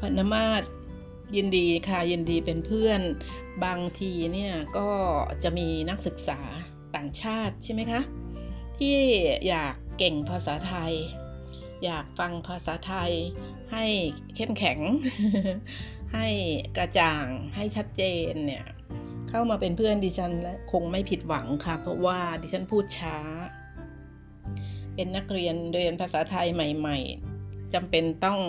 [0.00, 0.62] พันมาศ
[1.36, 3.00] ยินดีค่ะยินดีเป็นเพื่อน
[3.64, 4.88] บางทีเนี่ยก็
[5.42, 6.40] จะมีนักศึกษา
[6.94, 8.00] ต่างชาติใช่ไหมคะ
[8.78, 8.96] ที่
[9.48, 10.92] อยากเก่งภาษาไทย
[11.84, 13.12] อยากฟังภาษาไทย
[13.72, 13.84] ให้
[14.34, 14.78] เข้มแข็ง
[16.14, 16.26] ให้
[16.76, 18.64] กระจ่างให้ชัดเจนเนี่ย
[19.28, 23.18] เข้ามาเป็นเพื่อนดิฉันและคงไม่ผิดหวังค่ะ เพราะว่าดิฉันพูดช้า
[24.94, 26.98] เป็นนักเรียนเรียนภาษาไทยใหม่
[27.36, 28.40] ๆจำเป็นต้อง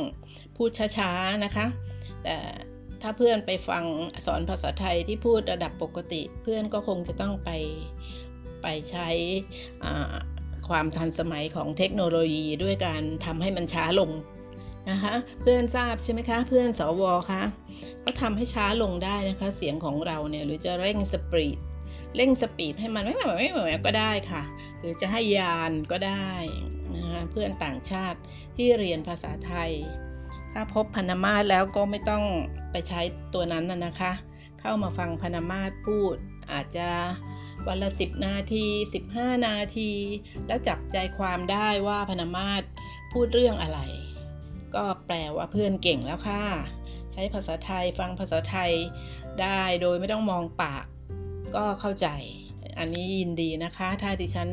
[0.55, 1.65] พูดช้าๆนะคะ
[2.23, 2.35] แต่
[3.01, 3.83] ถ้าเพื่อนไปฟัง
[4.25, 7.49] สอนภาษาไทยที่พูดระดับปกติ เพื่อนก็คงจะต้องไป
[8.61, 9.09] ไปใช้
[10.69, 14.11] ความทันสมัยของเทคโนโลยีด้วยการทำให้มันช้าลง
[14.89, 17.43] นะคะ เพื่อนทราบใช่ไหมคะ เพื่อนสวคะ
[18.03, 21.57] ก็ทำให้ช้าลงได้นะคะ เสียงของเราเนี่ยหรือจะเร่งสปีด
[22.15, 24.43] เร่งสปีดให้มันไม่ไม่ไม่ไม่ก็ได้ค่ะ
[24.79, 26.33] หรือจะให้ยานก็ได้
[26.95, 28.19] นะคะเพื่อนต่างชาติ
[28.57, 29.71] ที่เรียนภาษาไทย
[30.57, 32.23] ถ้าพบพนามาตแล้วก็ไม่ต้อง
[32.71, 33.01] ไปใช้
[33.33, 34.11] ตัวนั้นนะคะ
[34.59, 36.15] เข้ามาฟังพนามาตพูด
[36.51, 36.89] อาจจะ
[37.67, 38.65] วันละ 10 นาที
[39.05, 39.91] 15 นาที
[40.47, 42.61] แล้วจับใจความได้ว่าพนามาต
[43.11, 43.79] พูดเรื่องอะไร
[44.75, 46.43] ก็แปลว่าเพื่อนเก่งแล้วค่ะ
[47.13, 48.71] ใช้ภาษาไทยฟังภาษาไทย
[49.41, 50.85] ได้โดยไม่ต้องมองปาก
[51.55, 52.07] ก็เข้าใจ
[52.77, 54.49] อันนี้ยินดีนะคะ ถ้าดิฉัน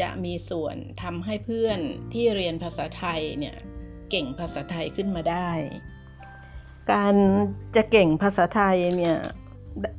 [0.00, 1.80] จะมีส่วนทำให้เพื่อน
[2.12, 3.56] ที่เรียนภาษาไทยเนี่ย
[4.16, 5.48] เก่งภาษาไทยขึ้นมาได้
[6.92, 7.14] การ
[7.76, 9.18] จะเก่งภาษาไทยเนี่ย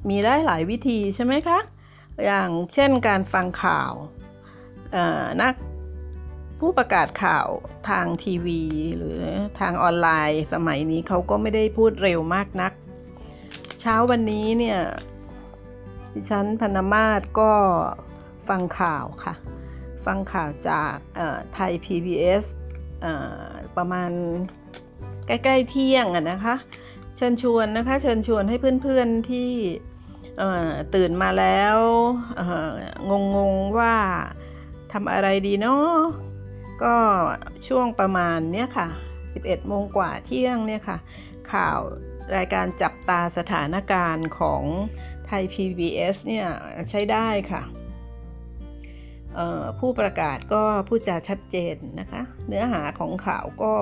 [0.10, 1.60] มีได้หลายวิธีใช่ไหมคะ
[2.26, 3.92] อย่างเช่นการฟังข่าว
[5.42, 5.54] นัก
[6.60, 7.48] ผู้ประกาศข่าว
[7.90, 8.62] ทางทีวี
[8.98, 9.20] หรือ
[9.60, 12.74] ทางออนไลน์ สมัยนี้เขาก็ไม่ได้พูดเร็วมากนัก
[13.82, 14.80] เช้าวันนี้เนี่ย
[16.14, 17.52] ดิฉันธนมาศก็
[18.50, 19.34] ฟังข่าวค่ะ
[20.06, 20.96] ฟังข่าวจาก
[21.54, 22.44] ไทย PBS
[23.78, 24.12] ประมาณ
[25.28, 26.56] ใกล้ๆเที่ยงอะนะคะ
[27.18, 29.52] เชิญชวนนะคะ เชิญชวนให้เพื่อนๆที่
[30.96, 31.78] ตื่นมาแล้ว
[33.36, 33.96] งงๆว่า
[34.94, 35.98] ทำอะไรดีเนาะ
[36.84, 36.96] ก็
[37.68, 38.88] ช่วงประมาณเนี้ยค่ะ
[39.28, 40.98] 11โมงกว่าเที่ยงเนี่ยค่ะ
[41.52, 41.80] ข่าว
[42.36, 44.64] รายการจับตาสถานการณ์ของ
[45.26, 46.48] ไทย PBS เนี่ย
[46.90, 47.62] ใช้ได้ค่ะ
[49.80, 53.74] ผู้ประกาศก็พูดจาชัดเจนนะคะ เนื้อหาของข่าวก็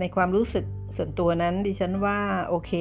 [0.00, 0.64] ในความรู้สึก
[0.96, 2.72] ส่วนตัวนั้นดิฉันว่าโอเค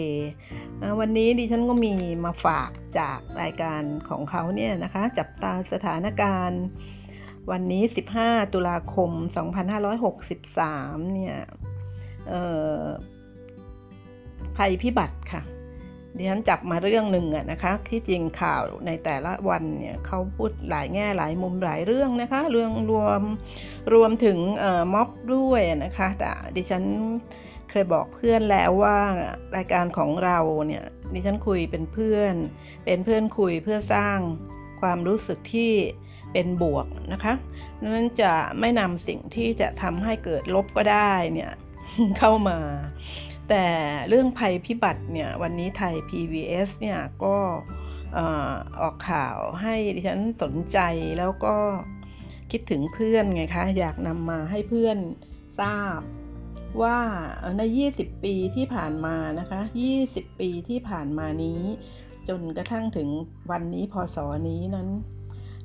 [1.00, 1.94] วันนี้ดิฉันก็มี
[2.26, 6.64] มาฝากจากรายการของเขาเนี่ยนะคะ จับตาสถานการณ์
[7.52, 7.84] วันนี้
[8.20, 9.12] 15 ตุลาคม
[10.34, 11.38] 2563 เนี่ย
[14.58, 15.42] ภัยพิบัติค่ะ
[16.18, 23.22] ดิฉันจับมาเรื่องหนึ่งอะนะคะที่จริงข่าวในแต่ละวันเนี่ยเขาพูดหลายแง่หลายมุมหลายเรื่องนะคะเรื่องรวม
[23.94, 24.38] รวมถึง
[24.94, 26.84] ม็อบด้วยนะคะแต่ดิฉัน
[27.70, 28.98] เคยบอกเพื่อนแล้วว่า
[29.56, 32.34] รายการของเราเนี่ยดิฉันคุยเป็นเพื่อน
[32.86, 34.18] เป็นเพื่อนคุยเพื่อสร้าง
[34.82, 35.74] ความรู้สึกที่
[36.34, 37.34] เป็นบวกนะคะ
[37.82, 41.52] นั้นจะไม่นำสิ่งที่จะทำให้เกิดลบก็ได้เนี่ย
[42.18, 42.58] เข้ามา
[43.50, 43.66] แต่
[44.10, 47.36] เรื่องภัยพิบัติเนี่ยวันนี้ไทย PBS เนี่ยก็
[48.82, 50.80] ออกข่าวให้ดิฉันสนใจ
[51.20, 51.56] แล้วก็
[52.52, 54.98] คิดถึงเพื่อนไงคะ อยากนำมาให้เพื่อน
[55.60, 56.00] ทราบ
[56.82, 56.98] ว่า
[57.58, 57.62] ใน
[57.94, 59.62] 20 ปีที่ผ่านมานะคะ
[60.00, 61.62] 20 ปีที่ผ่านมานี้
[62.28, 63.10] จนกระทั่งถึง
[63.52, 64.18] วันนี้พศ
[64.50, 64.90] นี้นั้น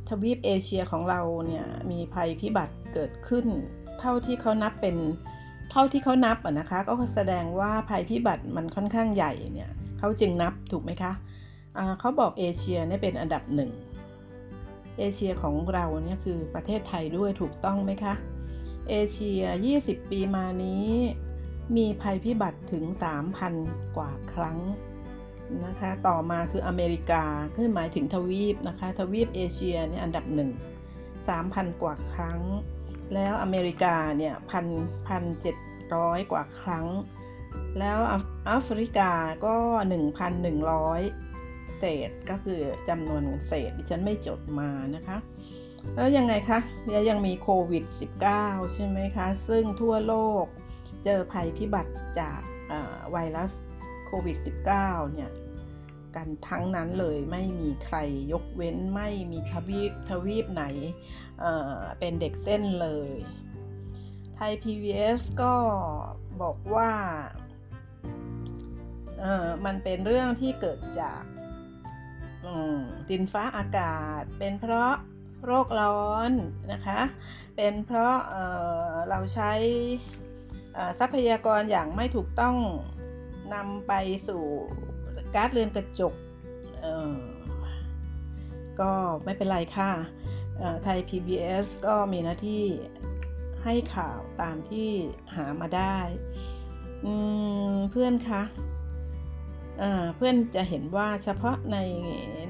[0.09, 3.47] ทวีปเอเชียของเราเนี่ยมีภัยพิบัติเกิดขึ้น
[3.99, 4.97] เท่าที่เขานับเป็น
[5.75, 13.71] เท่าที่เขานับอะนะคะ ก็แสดงว่าภัยพิบัติมันค่อนข้างใหญ่เนี่ยเขาจึงนับถูกไหมคะะเขาบอกเอเชียเนี่ยเป็นอันดับหนึ่ง
[14.99, 18.15] เอเชียของเราเนี่ยคือประเทศไทยด้วยถูกต้องไหมคะ
[18.89, 19.43] เอเชีย
[19.79, 20.87] 20 ปีมานี้
[21.77, 22.85] มีภัยพิบัติถึง
[23.41, 24.59] 3,000 กว่าครั้ง
[25.67, 27.25] นะคะ ต่อมาคืออเมริกา
[27.57, 30.51] คือหมายถึงทวีปนะคะ ทวีปเอเชียเนี่ยอันดับหนึ่ง
[31.17, 32.41] 3,000 กว่าครั้ง
[33.15, 34.67] แล้วอเมริกาเนี่ยพัน
[35.07, 35.57] พันเจ็ด
[35.95, 36.87] ร้อยกว่าครั้ง
[37.79, 37.99] แล้ว
[38.47, 39.11] แอฟริกา
[39.47, 39.57] ก็
[40.85, 45.19] 1,100 เศษก็คือจำนวนเศษที่ฉันไม่จดมานะคะ
[45.95, 46.61] แล้วยังไงคะ
[47.09, 47.85] ยังมีโควิด
[48.29, 50.45] -19 ใช่ไหมคะ ซึ่งทั่วโลก
[51.05, 52.41] เจอภัยพิบัติจาก
[53.11, 53.53] ไวรัส
[54.07, 55.31] โควิด -19 เนี่ย
[56.17, 57.97] กันทั้งนั้นเลยไม่มีใคร
[58.33, 60.65] ยกเว้นไม่มีทวีปทวีปไหน
[61.41, 63.19] เเป็นเด็กเส้นเลย
[64.35, 65.55] ไทย PBS ก็
[66.43, 66.91] บอกว่า
[69.65, 71.23] มันเป็นเรื่องที่เกิดจาก
[73.09, 74.93] ดินฟ้าอากาศ เป็นเพราะ
[75.45, 76.31] โรคร้อน
[76.73, 77.01] นะคะ
[77.57, 79.53] เป็นเพราะเเราใช้
[80.99, 82.57] ทรัพยากรอย่างไม่ถูกต้อง
[83.55, 83.93] นำไป
[84.29, 84.43] สู่
[85.35, 86.15] ก๊าซเรือนกระจก
[88.81, 88.93] ก็
[89.25, 89.91] ไม่เป็นไรค่ะ
[90.85, 92.65] ไทย PBS ก็มีหน้าที่
[93.65, 94.89] ให้ข่าวตามที่
[95.35, 95.99] หามาได้
[97.91, 98.43] เพื่อนคะ
[100.17, 101.79] เพื่อนจะเห็นว่าเฉพาะใน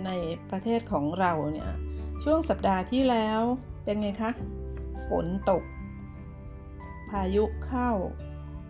[0.06, 0.10] ใน
[0.50, 1.70] ประเทศของเราเนี่ย
[2.24, 3.40] ช่วงสัปดาห์ที่แล้ว
[3.84, 4.30] เป็นไงคะ
[5.08, 5.62] ฝนตก
[7.10, 7.90] พายุเข้า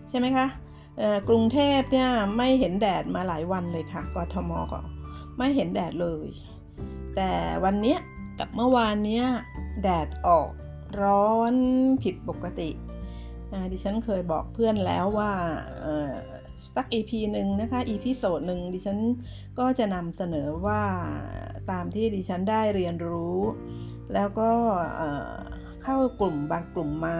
[0.08, 0.46] ใช่ไหมคะ
[1.28, 4.80] กรุงเทพเนี่ยไม่เห็นแดดมาหลายวันเลยค่ะกทมก็
[5.38, 6.28] ไม่เห็นแดดเลย
[7.16, 7.30] แต่
[7.64, 7.96] วันนี้
[8.44, 9.22] กับเมื่อวานนี้
[9.82, 10.50] แดดออก
[11.02, 11.54] ร้อน
[12.02, 12.70] ผิดปกติ
[13.72, 15.32] ดิฉันเคยบอกเพื่อนแล้วว่า
[16.74, 18.98] สัก EP หนึ่งนะคะ EP โซดหนึ่งดิฉัน
[19.58, 20.82] ก็จะนำเสนอว่า
[21.70, 23.38] ตามที่ดิฉันได้เรียนรู้
[24.14, 24.52] แล้วก็
[25.82, 27.18] เข้ากลุ่มบางกลุ่มมา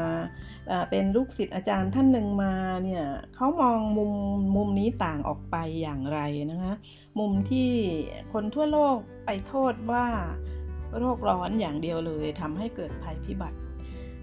[0.91, 4.13] เป็นลูกศิษย์อาจารย์ท่านหนึ่งมาเนี่ยเขามองมุม
[4.57, 6.21] มุมนี้ต่างออกไปอย่างไร
[6.51, 6.73] นะคะ
[7.19, 7.71] มุมที่
[8.33, 10.07] คนทั่วโลกไปโทษว่า
[10.99, 13.59] โรคร้อนอย่างเดียวเลยทำให้เกิดภัยพิบัติ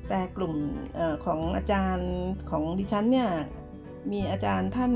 [0.09, 0.53] แต่กลุ่ม
[0.99, 2.11] อของอาจารย์
[2.49, 3.29] ของดิฉันเนี่ย
[4.11, 4.93] มีอาจารย์ท่าน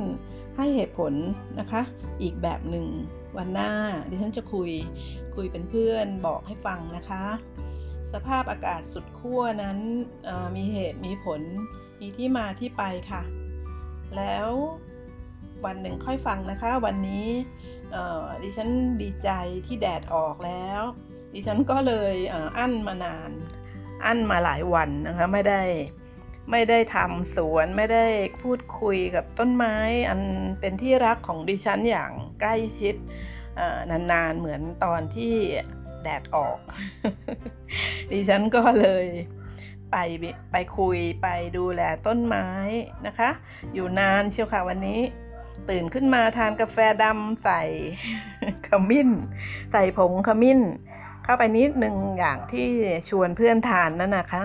[0.57, 1.13] ให้เหตุผล
[1.59, 1.81] นะคะ
[2.21, 2.87] อีกแบบหนึ่ง
[3.37, 3.71] วันหน้า
[4.09, 4.69] ดิฉันจะคุย
[5.35, 7.23] คุยเป็นเพื่อนบอกให้ฟังนะคะ
[8.13, 9.77] สภาพอากาศสุดขั้วนั้น
[10.55, 11.41] มีเหตุมีผล
[11.99, 13.21] มีที่มาที่ไปค่ะ
[14.17, 14.49] แล้ว
[15.65, 17.27] วันหนึ่งค่อยฟังนะคะ วันนี้
[18.43, 18.69] ดิฉัน
[19.01, 19.29] ดีใจ
[19.65, 20.81] ที่แดดออกแล้ว
[21.33, 22.15] ดิฉันก็เลย
[22.57, 23.31] อั้นมานาน
[24.05, 25.63] อั้นมาหลายวันนะคะไม่ได้
[26.51, 28.07] ไม่ได้ทำสวนไม่ได้
[28.41, 29.75] พูดคุยกับต้นไม้
[30.09, 30.21] อัน
[30.59, 32.95] เป็นที่รักของดิฉันอย่างใกล้ชิด
[33.91, 35.35] นานๆเหมือนตอนที่
[36.03, 36.59] แดดออก
[38.11, 39.05] ดิฉันก็เลย
[39.91, 39.97] ไป
[40.51, 42.47] ไปคุยไปดูแลต้นไม้
[43.07, 43.29] นะคะ
[43.73, 45.01] อยู่นานเชียวค่ะวันนี้
[45.69, 47.61] ตื่นขึ้นมาทานกาแฟดำใส่
[48.67, 49.09] ขมิ้น
[49.71, 50.59] ใส่ผงขมิ้น
[51.23, 52.69] เข้าไปนิดหนึ่งอย่างที่
[53.09, 54.43] ชวนเพื่อนทานนั่นนะคะ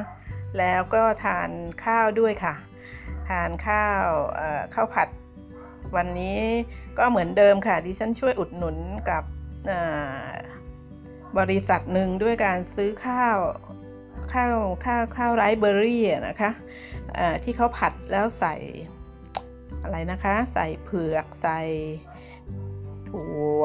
[0.58, 1.50] แล้วก็ทาน
[1.84, 2.54] ข้าวด้วยค่ะ
[3.28, 4.04] ทานข้าว
[4.74, 5.08] ข้าวผัด
[5.96, 6.40] วันนี้
[6.98, 8.76] ก็เหมือนเดิมค่ะดิฉันช่วยอุดหนุน
[9.10, 9.22] กับ
[11.38, 13.38] บริษัทหนึ่งด้วยการซื้อข้าว
[14.34, 16.50] ข้าวข้าวข้าวไรเบอรี่นะคะ
[17.44, 18.54] ที่เขาผัดแล้วใส่
[19.82, 21.60] อะไรนะคะ ใส่เผือกใส่
[23.08, 23.64] ถั่ว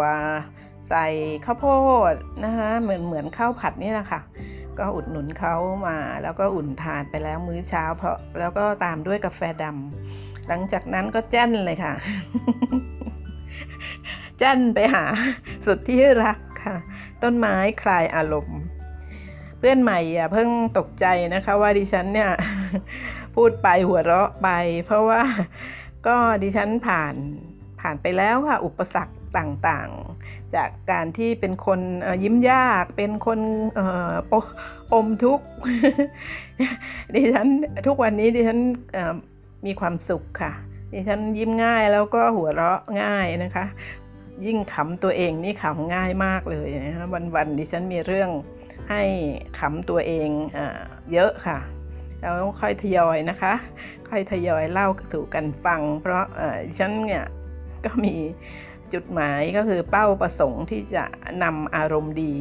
[0.90, 1.06] ใส่
[1.45, 1.66] ข้าวโพ
[2.12, 2.14] ด
[2.44, 4.22] นะคะเหมือนเหมือนข้าวผัดนี่แหละค่ะ
[4.80, 5.56] ก็อุดหนุนเขา
[5.88, 11.94] มาแล้วก็อุ่นทานไปแล้วมื้อเช้า เพราะแล้วก็ตามด้วยกาแฟดำหลังจากนั้นก็แจ้นเลยค่ะ
[14.40, 15.03] แจ้นไปหา
[15.66, 16.76] สุดที่รักค่ะ
[17.24, 18.60] ต้นไม้คลายอารมณ์
[19.58, 22.32] เพื่อนใหม่อย่าเพิ่งตกใจนะคะว่าดิฉันเนี่ย
[23.36, 24.50] พูดไปหัวเราะไป
[24.86, 25.22] เพราะว่า
[26.08, 27.16] ก็ดิฉันผ่าน
[27.82, 29.90] ผ่านไปแล้วค่ะอุปสรรคต่าง
[30.56, 31.80] จากการที่เป็นคน
[32.24, 33.40] ยิ้มยาก เป็นคน
[34.94, 35.48] อมทุกข์
[37.14, 37.48] ดิฉัน
[37.88, 38.60] ทุกวันนี้ดิฉัน
[39.66, 40.54] มีความสุขค่ะ
[40.94, 43.66] ดิฉันยิ้มง่ายแล้วก็หัวเราะง่ายนะคะ
[44.46, 48.30] ยิ่งขำตัวเองนี่ขำง่ายมากเลยนะคะวันๆดิฉันมีเรื่อง
[48.90, 49.04] ให้
[49.60, 50.60] ขำตัวเองอ
[51.14, 51.58] เยอะค่ะ
[52.22, 53.54] แล้วค่อยทยอยนะคะ
[54.10, 56.26] ค่อยทยอยเล่าสู่กันฟัง เพราะ
[56.66, 57.26] ดิฉันเนี่ย
[57.86, 58.16] ก็มี
[58.94, 61.04] จุดหมายก็คือเป้าประสงค์ที่จะ
[61.44, 62.34] นำอารมณ์ดี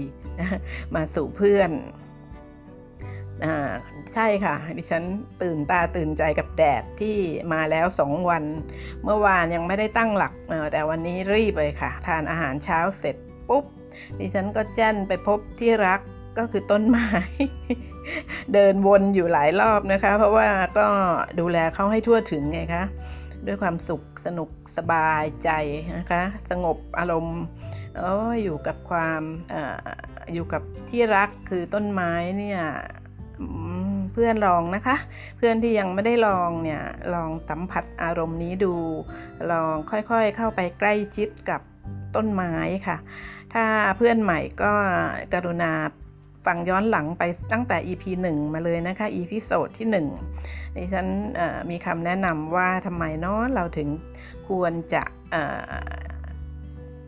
[0.94, 1.70] มาสู่เพื่อน
[4.14, 5.04] ใช่ค่ะ ดิฉัน
[5.42, 7.16] ตื่นตาตื่นใจกับแดดที่
[7.52, 8.44] มาแล้วสองวัน
[9.04, 10.32] เมื่อวานยังไม่ได้ตั้งหลัก
[10.72, 13.16] แต่วันนี้รีบเลยค่ะ ทานอาหารเช้าเสร็จ
[13.48, 13.64] ปุ๊บ
[14.18, 16.00] ดิฉันก็แจ้นไปพบที่รัก
[16.38, 17.08] ก็คือต้นไม้
[18.54, 20.48] เดินวนอยู่หลายรอบนะคะ เพราะว่า
[20.78, 20.86] ก็
[21.40, 22.84] ดูแลเขาให้ทั่วถึงไงคะ
[23.46, 25.50] ด้วยความสุขสนุก สบายใจ
[25.98, 27.40] นะคะ สงบอารมณ์
[27.98, 28.00] อ
[28.42, 29.54] อยู่กับความอ
[30.34, 32.60] อยู่กับที่รักคือต้นไม้เนี่ย
[34.12, 34.96] เพื่อนลองนะคะ
[35.36, 36.82] เพื่อนที่ยังไม่ได้ลองเนี่ย
[37.14, 38.74] ลองสัมผัสอารมณ์นี้ดู
[39.50, 41.60] ลองค่อยๆเข้าไปใกล้ชิดกับ
[42.16, 42.54] ต้นไม้
[42.86, 42.96] ค่ะ
[43.52, 43.64] ถ้า
[43.96, 44.72] เพื่อนใหม่ก็
[45.34, 45.72] กรุณา
[46.46, 49.88] ฟังย้อนหลังไปตั้งแต่ EP 1 มาเลยนะคะ EP โซดที่
[50.32, 51.06] 1ดิฉัน
[51.70, 53.88] มีคำแนะนำว่าทำไมเนาะเราถึง
[54.48, 55.02] ควรจะ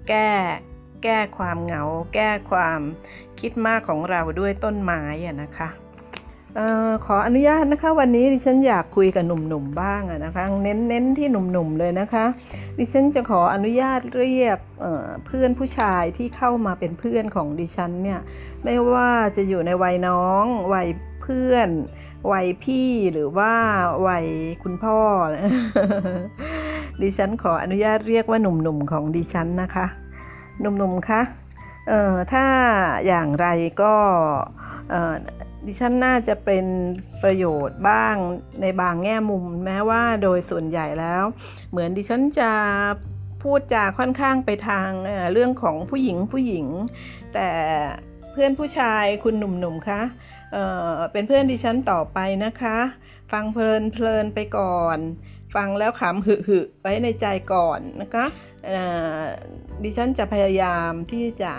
[0.08, 0.30] แก้
[1.04, 1.82] แก้ความเหงา
[2.14, 2.80] แก้ความ
[3.40, 5.68] คิดมากของเราด้วยต้นไม้อะนะคะ
[6.58, 12.24] ออขออนุญาตนะคะ วันนี้ดิฉันอยากคุยกับหนุ่มๆบ้างะนะคะ เน้นเน้นที่หนุ่มๆเลยนะคะ
[12.78, 18.20] ดิฉันจะขออนุญาตเรียกเเพื่อนผู้ชายที่เข้ามาเป็นเพื่อนของดิฉันเนี่ย
[18.64, 20.88] ไม่ว่าจะอยู่ในวัยน้องวัย
[21.22, 21.68] เพื่อน
[22.32, 23.52] วัยพี่หรือว่า
[24.08, 24.26] วัย
[24.62, 24.98] คุณพ่อ
[27.00, 29.86] ดิฉันขออนุญาตเรียกว่าหนุ่มๆของดิฉันนะคะ
[30.60, 31.22] หนุ่มๆคะ
[31.88, 32.46] เอ่อถ้า
[33.06, 33.46] อย่างไร
[33.82, 33.94] ก็
[34.90, 35.14] เอ่อ
[35.66, 36.64] ดิฉันน่าจะเป็น
[37.22, 38.14] ประโยชน์บ้าง
[38.60, 41.24] ในบางแง่มุม แม้ว่าโดยส่วนใหญ่แล้ว
[41.70, 42.50] เหมือนดิฉันจะ
[43.42, 46.66] พูดจาค่อนข้างไปทางเอ่อเรื่องของผู้หญิงผู้หญิง
[47.34, 47.48] แต่
[48.32, 50.00] เพื่อนผู้ชายคุณหนุ่มๆคะ
[50.54, 52.78] เเป็นเพื่อนดิฉันต่อไปนะคะ
[53.32, 54.98] ฟังเพลินเพลินไปก่อน
[55.54, 58.26] ฟังแล้วขำหึหึไว้ในใจก่อนนะคะ
[59.84, 61.54] ดิฉันจะพยายามที่จะ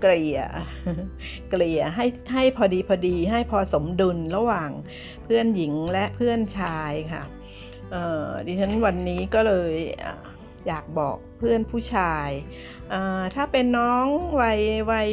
[0.00, 0.40] เกลี่ย
[1.50, 4.70] เกลี่ยให้ให้พอดีพอดีให้พอสมดุลระหว่าง
[5.24, 7.22] เพื่อนหญิงและเพื่อนชายค่ะ
[8.46, 9.74] ดิฉันวันนี้ก็เลย
[10.66, 12.28] อยากบอกเพื่อนผู้ชาย
[13.34, 14.06] ถ้าเป็นน้อง
[14.40, 14.60] วัย
[14.90, 15.10] วัย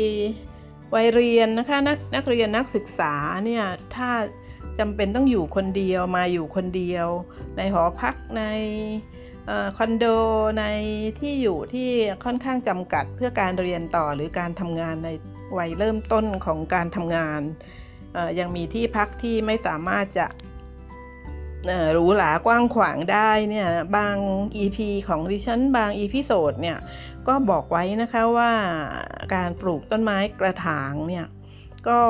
[0.95, 3.13] วัยเรียนนะคะนักนักเรียนนักศึกษา
[3.45, 3.63] เนี่ย
[3.95, 4.09] ถ้า
[4.79, 7.07] จำเป็นต้องอยู่คนเดียวมาอยู่คนเดียว
[7.57, 8.43] ในหอพักใน
[9.49, 10.05] อคอนโด
[10.59, 10.65] ใน
[11.19, 11.89] ที่อยู่ที่
[12.23, 15.09] ค่อนข้างจำกัดเพื่อการเรียนต่อหรือการทำงานใน
[15.57, 17.41] วัยเริ่มต้นของการทำงาน
[18.39, 20.27] ยังมีที่พักที่ไม่สามารถจะ
[21.93, 23.67] หรูหรากว้างขวางได้เนี่ย
[23.97, 24.15] บาง
[24.63, 26.77] EP ของดิฉันบาง EP โซดเนี่ย
[27.27, 28.51] ก็บอกไว้นะคะว่า
[29.35, 31.25] การปลูกต้นไม้กระถางเนี่ย
[31.87, 32.01] ก็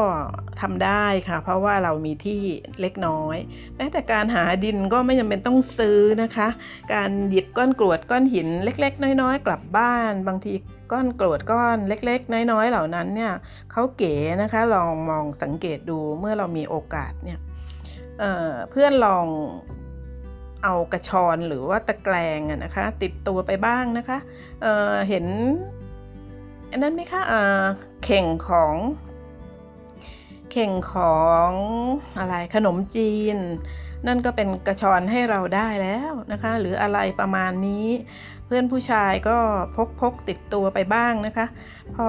[0.62, 2.42] ทำได้ค่ะ เพราะว่าเรามีที่
[2.82, 3.38] เล็กน้อย
[3.76, 6.48] แม้แต่การหาดินก็ไม่จำเป็นต้องซื้อนะคะ
[6.94, 10.54] การหยิบก้อนกรวดก้อนหินเล็ก ๆ น้อย ๆ กลับบ้าน บางที
[10.92, 13.34] ก้อนกรวดก้อนเล็ก ๆ น้อย ๆ เหล่านั้นเนี่ย
[13.72, 17.40] เขาเก๋นะคะลองมองสังเกตดูเมื่อเรามีโอกาสเนี่ย
[18.20, 19.26] เเพื่อนลอง
[20.68, 24.18] เอากระชอนหรือว่าตะแกรงอะนะคะ ติดตัวไปบ้างนะคะ
[24.62, 25.26] เเห็น
[26.72, 28.76] อันนั้นไหมคะเเข่งของ
[30.52, 31.18] เข่งขอ
[31.50, 31.52] ง
[32.20, 33.38] อะไรขนมจีน
[34.08, 37.88] นั่นก็เป็นกระชอนให้เราได้แล้วนะคะ หรืออะไรประมาณนี้
[38.46, 39.38] เพื่อนผู้ชายก็
[39.76, 41.46] พกพกติดตัวไปบ้างนะคะ
[41.96, 42.08] พอ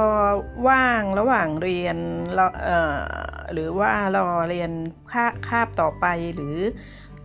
[0.69, 1.97] ว่างระหว่างเรียน
[3.53, 4.71] หรือว่ารอเรียน
[5.13, 6.57] คาคาบต่อไปหรือ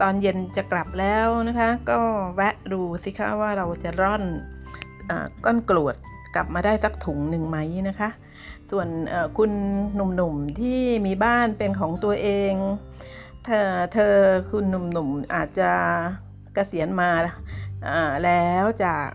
[0.04, 2.00] ตอนเย็นจะกลับแล้วนะคะ ก็
[2.36, 4.24] แวะดูสิคะว่าเราจะร่อน
[5.10, 5.12] อ
[5.46, 5.96] ก้อนกรวด
[6.36, 7.58] กลับมาได้สักถุงหนึ่งไหม
[7.90, 8.10] นะคะ
[8.72, 8.88] ส่วน
[9.38, 9.52] คุณ
[9.96, 12.54] หนุ่มๆที่มีบ้านเป็นของตัวเอง
[13.46, 14.16] เธอเธอ
[14.52, 15.72] คุณหนุ่มๆอาจจะ
[16.54, 17.10] เกษียณมา
[18.26, 19.06] แล้วจาก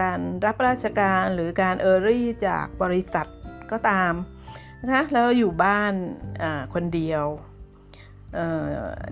[0.00, 3.26] การรับราชการหรือการเออรี่จากบริษัท
[3.72, 4.12] ก็ตาม
[4.82, 5.92] นะคะแล้วอยู่บ้าน
[6.74, 7.24] คนเดียว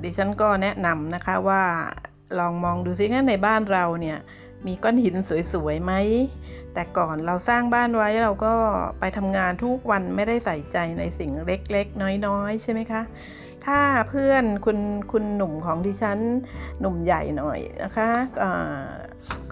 [0.03, 1.63] ดิฉันก็แนะนำนะคะว่า
[2.39, 4.19] ลองมองดูซิงั้นในบ้านเราเนี่ย
[4.67, 5.17] มีก้อนหิน
[5.53, 5.93] สวยๆไหม
[6.75, 8.55] แต่ก่อนเราสร้างบ้านไว้เราก็
[9.01, 13.03] ไปทำงานทุกวันไม่ได้ใส่ใจในสิ่งเล็กๆ น้อยๆ ใช่ไหมคะ
[13.67, 14.79] ถ้าเพื่อนคุณ
[15.13, 16.19] คุณหนุ่มของดิฉัน
[16.81, 18.11] หนุ่มใหญ่หน่อยนะคะ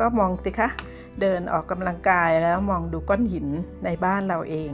[0.00, 0.68] ก็มองสิคะ
[1.20, 3.47] เดินออกกำลังกายแล้วมองดูก้อนหิน
[3.84, 4.72] ในบ้านเราเอง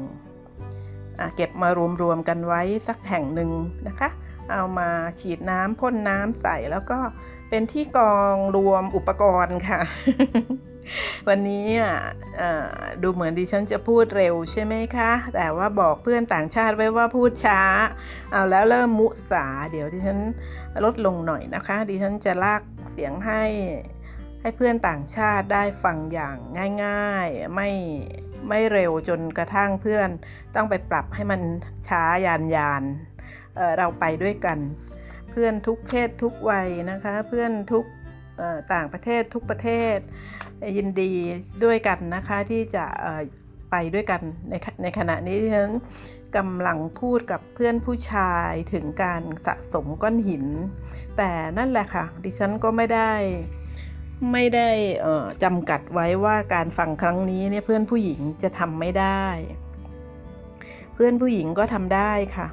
[1.18, 1.68] อเก็บมา
[2.02, 3.50] รวมๆกันไว้สักแห่งหนึ่ง
[3.88, 4.08] นะคะ
[4.52, 4.90] เอามา
[5.20, 6.98] ฉีดน้ำพ่นน้ำใส่แล้วก็
[7.48, 9.80] เป็นที่กองรวมอุปกรณ์ค่ะ
[11.28, 11.66] วันนี้
[13.02, 17.60] ดูเหมือนดิฉันจะพูดเร็วใช่ไหมคะ แต่ว่าบอกเพื่อนต่างชาติไว้ว่าพูดช้า
[18.30, 20.20] เอาแล้วเริ่มมุสา เดี๋ยวดิฉัน
[20.84, 23.42] ลดลงหน่อยนะคะ ดิฉันจะลากเสียงให้
[24.40, 26.36] ให้เพื่อนต่างชาติได้ฟังอย่าง
[26.84, 27.70] ง่ายๆ ไม่
[28.48, 30.08] ไม่เร็วจนกระทั่งเพื่อน
[30.54, 31.40] ต้องไปปรับให้มัน
[31.88, 32.82] ช้ายานยาน
[33.78, 34.58] เราไปด้วยกัน
[35.30, 37.84] เพื่อนทุกเพศทุกวัยนะคะ เพื่อนทุก
[38.72, 39.98] ต่างประเทศทุกประเทศ
[40.76, 41.12] ยินดี
[41.64, 42.84] ด้วยกันนะคะที่จะ
[43.70, 45.72] ไปด้วยกันในขในขณะนี้ที่ฉัน
[46.36, 50.44] กำลังพูดกับเพื่อนผู้ชายถึงการสะสมก้อนหิน
[51.16, 53.12] แต่นั่นแหละค่ะ ดิฉันก็ไม่ได้
[54.32, 54.68] ไม่ได้
[55.42, 59.24] จำกัดไว้ว่าการฟังครั้งนี้เนี่ยเพื่อนผู้หญิงจะทำไม่ได้
[60.94, 62.46] เพื่อนผู้หญิงก็ทำได้ค่ะ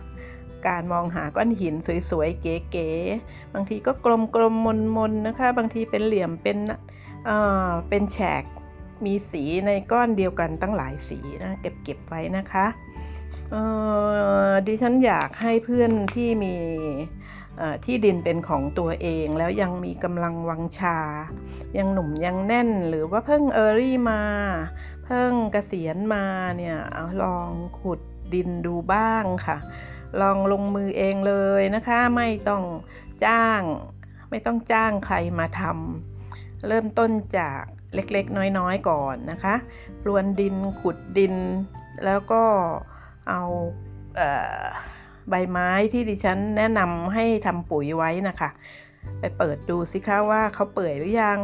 [0.68, 1.76] การมองหาก้อนหิน
[2.10, 4.08] สวยๆ เก๋ๆ บางทีก็ก
[4.42, 6.58] ลมๆ มนๆ นะคะ บางทีเป็นเหลี่ยม เป็น
[7.26, 8.44] เอ่อเป็นแฉก
[9.06, 12.66] มีสีในก้อนเดียวกันตั้งหลายสีนะเก็บเก็บไว้นะคะ
[13.52, 13.64] เอ่
[14.50, 16.56] อดิฉันอยากให้เพื่อนที่มี
[17.86, 20.98] ที่ดินเป็นของตัวเองแล้วยังมีกำลังวังชา
[21.78, 24.22] ยังหนุ่มยังแน่นหรือว่าเพิ่งเออรี่มา
[25.12, 26.26] พพิ่งเกษียณมา
[26.58, 26.78] เนี่ย
[27.22, 27.50] ลอง
[27.80, 28.00] ขุด
[28.34, 29.58] ดินดูบ้างค่ะ
[30.22, 32.64] ลองลงมือเองเลยนะคะ ไม่ต้อง
[33.26, 33.62] จ้าง
[34.30, 37.62] ไม่ต้องจ้างใครมาทำเริ่มต้นจาก
[37.94, 39.56] เล็กๆ น้อยๆ ก่อนนะคะ
[40.04, 41.36] ปลวนดินขุดดิน
[42.06, 42.44] แล้วก็
[43.30, 43.42] เอา
[44.16, 44.22] เอ
[44.62, 44.64] อ
[45.30, 48.50] ใบไม้ที่ดิฉันแนะนำให้ทำปุ๋ยไว้นะคะ
[49.20, 51.40] ไปเปิดดูสิคะว่าเขาเปื่อยหรือยัง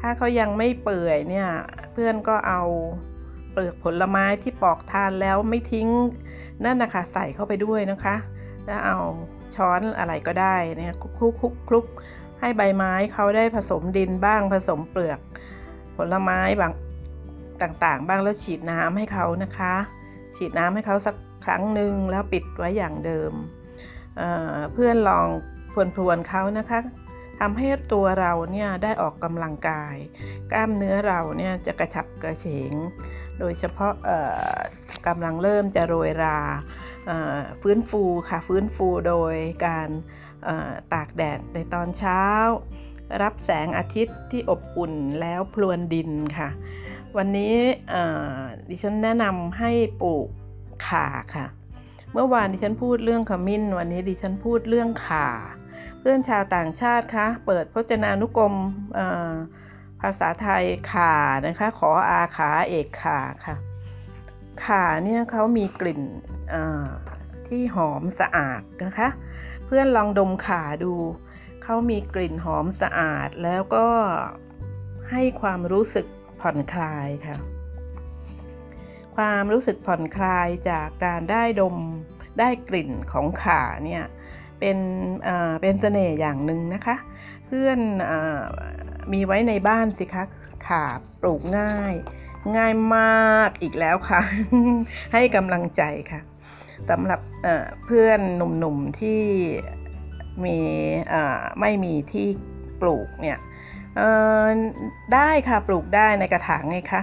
[0.00, 1.48] ถ้าเขายังไม่เปื่อยเนี่ย
[1.92, 2.62] เพื่อนก็เอา
[3.52, 5.88] เปลือกผลไม้ที่ปอกทานแล้วไม่ทิ้ง
[6.64, 8.16] นั่นนะคะใส่เข้าไปด้วยนะคะ
[8.66, 8.98] แล้วเอา
[9.54, 11.86] ช้อนอะไรก็ได้นี่คลุกคลุกคลุกคลุก
[12.40, 15.20] ให้ใบไม้เขาได้ผสมดินบ้างผสมเปลือก
[15.96, 16.72] ผลไม้บาง
[17.62, 19.74] ต่างๆ บ้างแล้วฉีดน้ำให้เขานะคะ
[20.36, 23.32] ฉีดน้ำให้เขาสักครั้งหนึ่งแล้วปิดไว้อย่างเดิม
[24.16, 25.26] เเพื่อนลอง
[25.94, 26.80] พรวนๆเขานะคะ
[27.38, 29.94] ทำให้ตัวเราเนี่ยได้ออกกำลังกาย
[30.52, 32.72] กล้ามเนื้อเราเนี่ยจะกระฉับกระเฉง
[33.38, 33.92] โดยเฉพาะ
[35.06, 36.38] กำลังเริ่มจะโรยรา
[37.62, 39.34] ฟื้นฟูค่ะฟื้นฟูโดย
[39.66, 39.88] การ
[40.92, 42.22] ตากแดดในตอนเช้า
[43.22, 46.48] รับแสงอาทิตย์ที่อบอุ่นแล้วพลวนดินค่ะ
[47.16, 47.54] วันนี้
[48.68, 50.28] ดิฉันแนะนำให้ปลูก
[50.88, 51.46] ข่าค่ะ
[52.12, 55.28] เมื่อวานดิฉันพูดเรื่องขมิ้น วันนี้ดิฉันพูดเรื่องข่า
[56.00, 58.54] เพื่อนชาวต่างชาติคะเปิดพจนานุกรม
[60.00, 61.14] ภาษาไทยข่า
[61.46, 63.56] นะคะ ขออาขาเอกขาค่ะ
[64.64, 66.02] ข่าเนี่ยเขามีกลิ่น
[67.48, 69.08] ที่หอมสะอาดนะคะ
[69.66, 70.94] เพื่อนลองดมข่าดู
[71.62, 73.88] เขามีกลิ่นหอมสะอาดแล้วก็
[75.10, 76.06] ให้ความรู้สึก
[76.40, 77.36] ผ่อนคลายค่ะ
[79.16, 81.76] ความรู้สึกผ่อนคลายจากการได้ดม
[82.38, 84.04] ได้กลิ่นของข่าเนี่ย
[84.60, 84.78] เป็น
[85.62, 86.96] เป็นเสน่ห์อย่างหนึ่งนะคะ
[87.46, 87.78] เพื่อน
[88.10, 88.12] อ
[89.12, 90.24] มีไว้ในบ้านสิคะ
[90.66, 90.84] ข่า
[91.20, 91.94] ปลูกง่าย
[92.56, 94.20] ง่ายมากอีกแล้วค่ะ
[95.12, 96.20] ให้กำลังใจค่ะ
[96.90, 97.20] สำหรับ
[97.84, 99.22] เพื่อนหนุ่มๆที่
[100.44, 100.58] มี
[101.60, 102.26] ไม่มีที่
[102.80, 103.38] ปลูกเนี่ย
[105.14, 107.02] ได้ค่ะปลูกได้ในกระถางไงคะ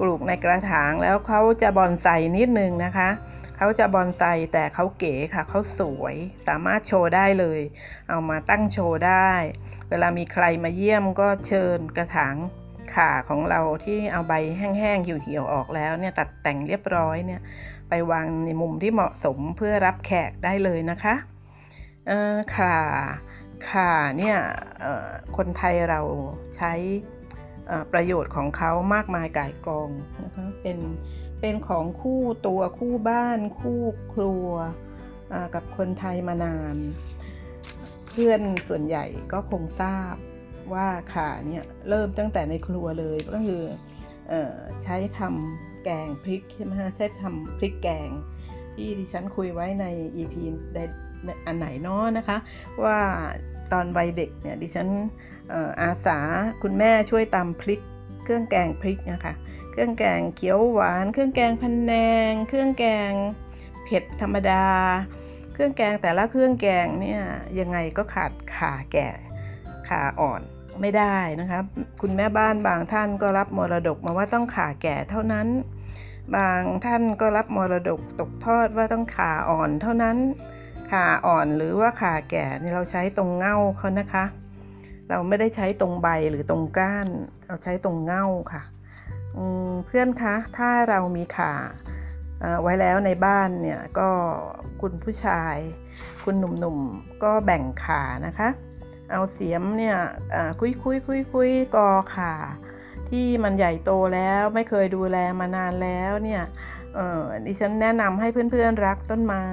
[0.00, 3.10] ปลูกในกระถางแล้วเขาจะบอนไซนิดนึงนะคะ
[3.56, 6.14] เขาจะบอนไซแต่เขาเก๋ค่ะเขาสวย
[6.46, 7.60] สามารถโชว์ได้เลย
[8.08, 9.32] เอามาตั้งโชว์ได้
[9.90, 12.36] เวลามีใครมาเยี่ยมก็เชิญกระถาง
[12.94, 17.40] ขาของเราที่เอาใบแห้งๆเหี่ยวๆออกแล้วเนี่ยตัดแต่งเรียบร้อยเนี่ย
[17.88, 21.14] ไปวางในมุมที่เหมาะสมเพื่อรับแขกได้เลยนะคะ
[22.56, 22.76] ขา
[23.70, 24.36] ขาเนี่ย
[25.36, 26.00] คนไทยเรา
[26.56, 26.72] ใช้
[27.92, 29.90] ประโยชน์ของเขามากมายกายกอง
[30.24, 30.78] นะคะเป็น
[31.40, 34.50] เป็นของคู่ตัวคู่บ้านคู่ครัว
[35.54, 36.76] กับคนไทยมานาน
[38.18, 40.14] พื่อนส่วนใหญ่ก็คงทราบ
[40.74, 43.62] ว่าขาเนี่ยเริ่มตั้งแต่ในครัวเลยก็คือ
[44.30, 44.32] อ
[44.84, 48.08] ใช้ทำแกงพริกใช่ไหมฮะใช้ทำพริกแกง
[48.74, 50.34] ที่ดิฉันคุยไว้ใน EP
[51.46, 52.36] อันไหนเนาะนะคะ
[52.84, 52.98] ว่า
[53.72, 54.88] ตอนวัยเด็กเนี่ยดิฉัน
[55.80, 56.18] อาสา
[56.62, 57.80] คุณแม่ช่วยตำพริก
[58.24, 59.34] เครื่องแกงพริกนะคะ
[59.72, 61.92] เครื่องแกงเขียวหวาน เครื่องแกงพันแน
[62.30, 63.12] ง เครื่องแกง
[63.84, 64.64] เผ็ดธรรมดา
[65.58, 67.22] เครื่องแกงแต่ละเครื่องแกงเนี่ย
[67.60, 69.08] ยังไงก็ขาดขาแก่
[69.88, 70.42] ขาอ่อน
[70.80, 71.60] ไม่ได้นะคะ
[72.00, 75.48] คุณแม่บ้านบางท่านก็รับมรดกมาว่าต้องขาแก่เท่านั้น
[76.36, 80.16] บางท่านก็รับมรดกตกทอดว่าต้องขาอ่อนเท่านั้น
[80.90, 84.24] ขาอ่อนหรือว่าขาแก่นี่เราใช้ตรงเง่าเขานะคะ
[85.08, 87.08] เราไม่ได้ใช้ตรงใบหรือตรงก้าน
[87.46, 88.62] เราใช้ตรงเง่าค่ะ
[89.86, 91.52] เพื่อนคะถ้าเรามีขา
[92.62, 94.08] ไว้แล้วในบ้านเนี่ยก็
[94.80, 95.56] คุณผู้ชาย
[96.24, 98.48] คุณหนุ่มๆก็แบ่งขานะคะ
[99.10, 99.96] เอาเสียมเนี่ย
[100.60, 102.34] คุยคุยคุยคุยกอขา
[103.10, 106.42] ที่มันใหญ่โตแล้วไม่เคยดูแลมานานแล้วเนี่ย
[107.46, 109.44] ดิฉันแนะนำให้เพื่อนๆรักต้นไม้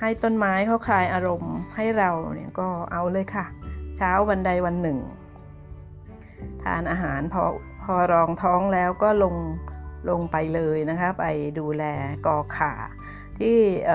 [0.00, 3.46] ให้ต้นไม้เขาคลายอารมณ์ให้เราเนี่ยก็เอาเลยค่ะ
[3.96, 4.98] เช้าวันใดวันหนึ่ง
[6.62, 7.42] ทานอาหารพอ
[7.82, 9.34] พอรองท้องแล้วก็ลง
[10.10, 11.24] ลงไปเลยนะคะไป
[11.58, 11.84] ดูแล
[12.26, 12.72] กอขา
[13.38, 13.90] ที่เ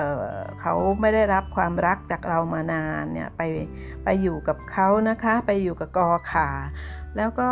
[0.60, 3.42] เขาไม่ได้รับความรักจากเรามานานเนี่ยไป
[4.04, 6.48] ไปอยู่กับเขานะคะไปอยู่กับกอขา
[7.16, 7.50] แล้วก็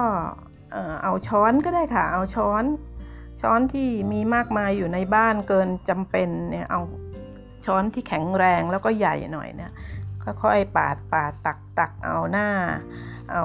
[1.02, 2.64] เอาช้อนก็ได้ค่ะ เอาช้อน
[3.40, 6.80] ช้อนที่มีมากมายอยู่ในบ้านเกินจำเป็นเนี่ยเอา
[7.64, 9.72] ช้อนที่แข็งแรงแล้วก็ใหญ่หน่อยเนี่ย
[10.42, 12.48] ค่อยๆปาดปาดตักตักเอาหน้า
[13.32, 13.44] เอา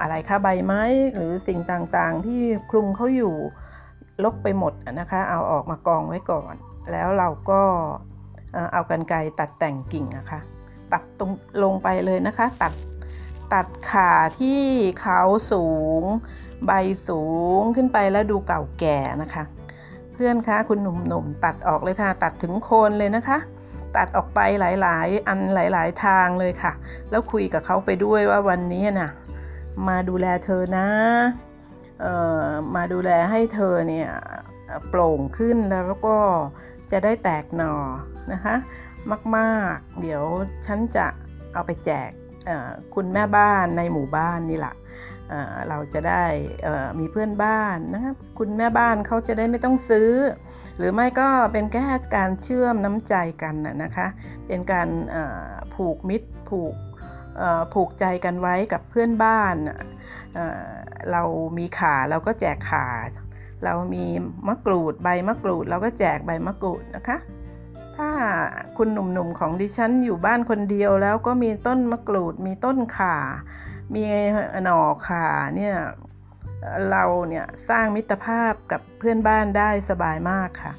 [0.00, 0.82] อะไรคะใบไม้
[1.14, 3.36] หรือสิ่งต่างๆ ที่คลุมเขาอยู่
[4.24, 6.54] ลกไปหมดนะคะ เอาออกมากองไว้ก่อน
[6.92, 7.62] แล้วเราก็
[8.72, 10.40] เอากันไกตัดแต่งกิ่งนะคะ
[10.92, 11.30] ตัดตรง
[11.62, 12.72] ลงไปเลยนะคะ ตัด
[13.54, 14.62] ตัดขาที่
[15.00, 15.20] เขา
[15.52, 15.66] สู
[16.00, 16.02] ง
[16.66, 16.72] ใบ
[17.08, 17.22] สู
[17.60, 19.44] งขึ้นไปแล้วดูเก่าแก่นะคะ
[20.12, 23.38] เพื่อนคะคุณหนุ่มๆตัดออกเลยค่ะ ตัดถึงโคนเลยนะคะ
[23.96, 26.72] ตัดออกไปหลายๆ อันหลาย ๆ ทางเลยค่ะ
[27.10, 29.10] แล้วคุยกับเขาไปด้วยว่าวันนี้นะ
[29.88, 30.86] มาดูแลเธอนะ
[32.74, 34.10] มาดูแลให้เธอเนี่ย
[34.88, 36.18] โปร่งขึ้นแล้วก็
[36.90, 37.74] จะได้แตกหน่อ
[38.32, 38.56] นะคะ
[39.36, 40.22] มากๆ เดี๋ยว
[40.66, 41.06] ฉันจะ
[41.52, 42.10] เอาไปแจก
[42.94, 44.74] คุณแม่บ้านในหมู่บ้านนี่แหละ
[45.68, 46.24] เราจะได้
[46.98, 50.10] มีเพื่อนบ้านนะครับ คุณแม่บ้านเขาจะได้ไม่ต้องซื้อ
[50.78, 54.06] หรือไม่ก็เป็นแค่การเชื่อมน้ำใจกันนะคะ
[54.46, 54.88] เป็นการ
[55.74, 56.74] ผูกมิตรผูก
[57.74, 59.54] ผูกใจกันไว้กับเพื่อนบ้าน
[61.12, 61.22] เรา
[61.58, 62.86] มีขาเราก็แจกขา
[63.64, 64.04] เรามี
[64.48, 67.18] มะกรูดใบมะกรูด เราก็แจกใบมะกรูดนะคะ
[67.96, 68.10] ถ้า
[68.76, 73.16] คุณหนุ่มๆของดิฉันอยู่บ้านคนเดียวแล้วก็มีต้นมะกรูด มีต้นข่า
[73.94, 74.04] มี
[74.64, 75.76] หน่อข่าเนี่ย
[76.90, 80.72] เราเนี่ยสร้างมิตรภาพกับเพื่อนบ้านได้สบายมากค่ะ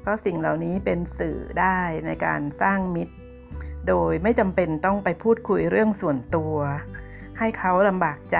[0.00, 3.14] เพราะสิ่งเหล่านี้เป็นสื่อได้ในการสร้างมิตร
[3.88, 6.56] โดยไม่จำเป็นต้องไปพูดคุยเรื่องส่วนตัว
[7.38, 8.38] ให้เขาลำบากใจ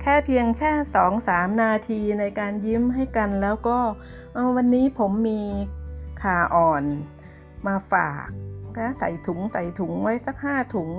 [0.00, 3.78] แค่เพียงแค่สองสามนาทีในการยิ้มให้กันแล้วก็
[4.56, 5.40] วันนี้ผมมี
[6.22, 6.84] ขาอ่อน
[7.66, 8.26] มาฝาก
[8.78, 10.90] นะใส่ถุงใส่ถุงไว้สักห้าถุง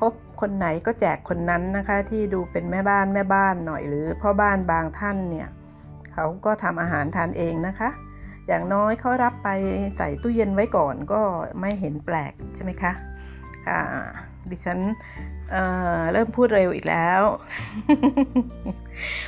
[0.00, 5.48] พบคนไหนก็แจกคนนั้นนะคะ ที่ดูเป็นแม่บ้านแม่บ้านหน่อยหรือพ่อบ้านบางท่านเนี่ย
[6.12, 7.90] เขาก็ทำอาหารทานเองนะคะ
[8.48, 9.48] อย่างน้อยเขารับไป
[9.96, 11.20] ใส่ตู้เย็นไว้ก่อนก็
[11.60, 12.92] ไม่เห็นแปลกใช่ไหมคะ
[13.66, 13.80] ค่ะ
[14.50, 14.78] ดิฉัน
[15.50, 17.22] เเริ่มพูดเร็วอีกแล้ว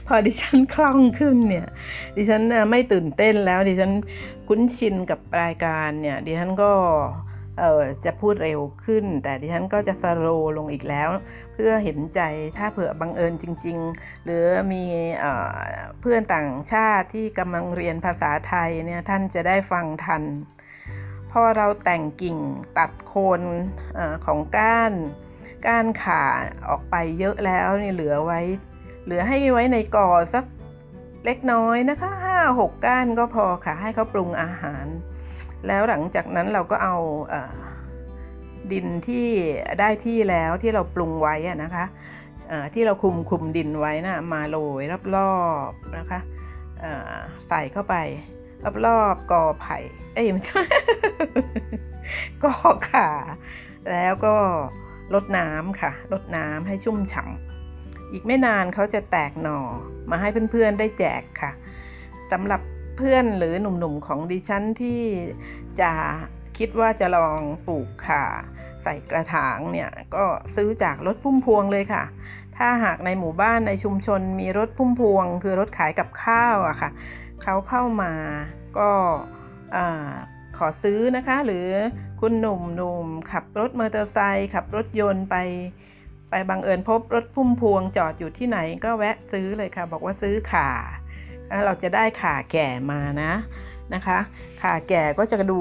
[0.07, 1.67] พอดิฉันคล่องขึ้นเนี่ย
[2.17, 3.93] ดิฉันไม่ตื่นเต้นแล้ว ดิฉัน
[4.49, 6.73] คุ้นชินกับรายการเนี่ย ดิฉันก็
[7.61, 10.27] เออจะพูดเร็วขึ้น แต่ดิฉันก็จะสโล
[10.59, 11.09] ลงอีกแล้ว
[11.55, 12.21] เพื่อเห็นใจ
[12.57, 14.85] ถ้าเผื่อบังเอิญจริง ๆ หรือมี
[16.01, 20.23] เพื่อนต่างชาติที่กำลังเรียนภาษาไทยเนี่ยท่านจะได้ฟังทัน
[21.33, 22.37] พอเราแต่งกิ่ง
[22.79, 23.43] ตัดโคน
[23.99, 24.93] อของก้าน
[25.67, 26.23] ก้านขา
[26.69, 28.41] ออกไปเยอะแล้วนี่เหลือไว้
[29.05, 30.45] เหลือให้ไว้ในกอสัก
[31.25, 34.87] เล็กน้อยนะคะห้าหกก้านก็พอค่ะให้เขาปรุงอาหาร
[35.67, 36.97] แล้วหลังจากนั้นเราก็เอา
[38.73, 39.27] ดินที่
[39.81, 41.85] ได้ที่แล้วที่เราปรุงไว้นะคะ
[42.75, 44.83] ที่เราคุมคุมดินไว้นะมาโรย
[45.17, 45.35] รอ
[45.71, 46.21] บๆนะคะ
[47.49, 47.95] ใส่เข้าไป
[48.87, 49.77] รอบๆกอไผ่
[50.15, 50.63] เอ้ยไม่ใช่
[52.45, 52.55] กอ
[52.91, 53.09] ขา
[53.91, 54.37] แล้วก็
[55.15, 59.61] ลดน้ำค่ะลดน้ำให้ชุ่มฉ่ำอีกไม่นานเขาจะแตกหน่อ
[60.11, 61.53] มาให้เพื่อนๆได้แจกค่ะ
[62.33, 62.61] สำหรับ
[62.97, 65.03] เพื่อนหรือหนุ่มๆของดิฉันที่
[65.81, 65.93] จะ
[66.59, 68.25] คิดว่าจะลองปลูกค่ะ
[68.83, 70.25] ใส่กระถางเนี่ยก็
[70.57, 72.05] ซื้อจากรถพุ่มพวงเลยค่ะ
[72.57, 76.91] ถ้าหากในหมู่บ้านในชุมชนมีรถพุ่มพวง คือรถขายกับข้าวอะค่ะ
[77.43, 78.13] เขาเข้ามา
[78.79, 78.91] ก็
[80.59, 81.69] ขอซื้อนะคะ หรือ
[82.21, 85.37] คุณหนุ่มหนุ่มขับรถมอเตอร์ไซค์ขับรถยนต์ไป
[86.31, 90.71] ไปบังเอิญพบรถพุ่มพวงจอดอยู่ที่ไหนก็แวะซื้อเลยค่ะ บอกว่าซื้อข่า
[91.65, 93.33] เราจะได้ข่าแก่มานะ
[93.95, 94.19] นะคะ
[94.63, 95.61] ข่าแก่ก็จะดู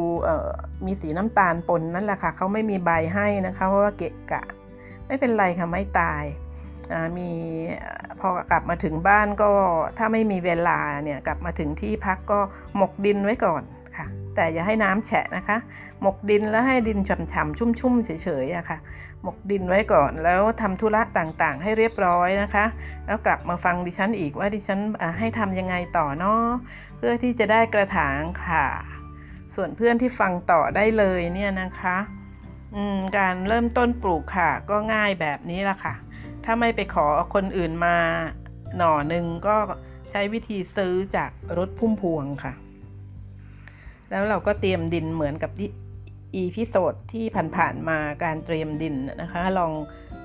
[0.85, 4.43] มีสีน้ำตาลปนนั่นแหละค่ะเขาไม่มีใบให้นะคะเพราะว่าเกะกะ
[5.07, 6.23] ไม่เป็นไรค่ะไม่ตาย
[7.17, 7.31] มี
[8.19, 9.51] พอกลับมาถึงบ้านก็
[9.97, 12.39] ถ้าไม่มีเวลาเนี่ยกลับมาถึงที่พักก็
[12.75, 13.63] หมกดินไว้ก่อน
[13.97, 15.57] ค่ะ แต่อย่าให้น้ำแฉะนะคะ
[16.01, 18.77] หมกดินแล้วให้ดินฉ่ำๆชุ่มๆเฉยๆอะค่ะ
[19.23, 22.65] หมกดินไว้ก่อนแล้วทำธุระต่างๆ ให้เรียบร้อยนะคะ
[23.05, 24.79] แล้วกลับมาฟังดิฉันอีกว่าดิฉัน
[25.19, 26.45] ให้ทำยังไงต่อเนาะ
[26.97, 28.67] เพื่อที่จะได้กระถางค่ะ
[29.55, 31.97] ส่วนเพื่อนที่ฟังต่อได้เลยเนี่ยนะคะ
[33.17, 35.93] การเริ่มต้นปลูกค่ะ ก็ง่ายแบบนี้ละค่ะ
[36.45, 37.97] ถ้าไม่ไปขอคนอื่นมา
[38.77, 39.55] หน่อหนึ่งก็
[40.09, 42.53] ใช้วิธีซื้อจากรถพุ่มพวงค่ะ
[44.09, 45.69] แล้วเราก็เตรียมดินเหมือนกับที่
[46.35, 47.25] episode ที่
[47.57, 49.71] ผ่านๆมาการเตรียมดินนะคะ รอง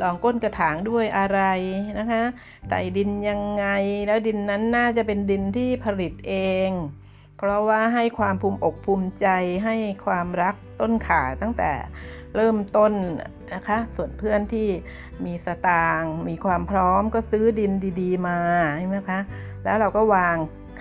[0.03, 1.41] รองก้นกระถางด้วยอะไร
[1.99, 2.23] นะคะ
[2.69, 3.67] ใส่ดินยังไง
[4.07, 6.35] แล้วดินนั้นน่าจะเป็นดินที่ผลิตเอ
[6.69, 6.71] ง
[7.39, 9.29] เพราะว่าให้ความภูมิอกภูมิใจ
[9.65, 9.77] ให้
[10.07, 11.73] ความรักต้นข่าตั้งแต่
[12.35, 12.93] เริ่มต้น
[13.55, 14.69] นะคะ ส่วนเพื่อนที่
[15.25, 18.39] มีสตางค์มีความพร้อมก็ซื้อดินดีๆ มา
[18.79, 19.21] ใช่ไหมคะ
[19.65, 20.37] แล้วเราก็วาง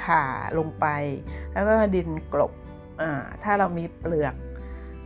[0.05, 0.25] ข่า
[0.57, 0.85] ลงไป
[1.53, 2.51] แล้วก็ดินกลบ
[3.43, 4.35] ถ้าเรามีเปลือก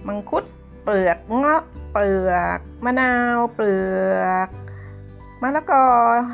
[0.08, 0.44] มังคุด
[0.84, 3.78] เปลือกเงาะเปลือกมะนาวเปลื
[4.18, 4.50] อก
[5.42, 5.86] มะละกอ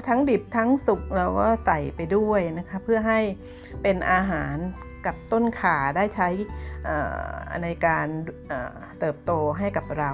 [0.07, 3.19] ทั้งดิบทั้งสุกเราก็ใส่ไปด้วยนะคะเพื่อให้
[3.81, 4.55] เป็นอาหาร
[5.05, 6.29] กับต้นขาได้ใช้
[7.63, 8.07] ในการ
[8.99, 10.11] เติบโตให้กับเรา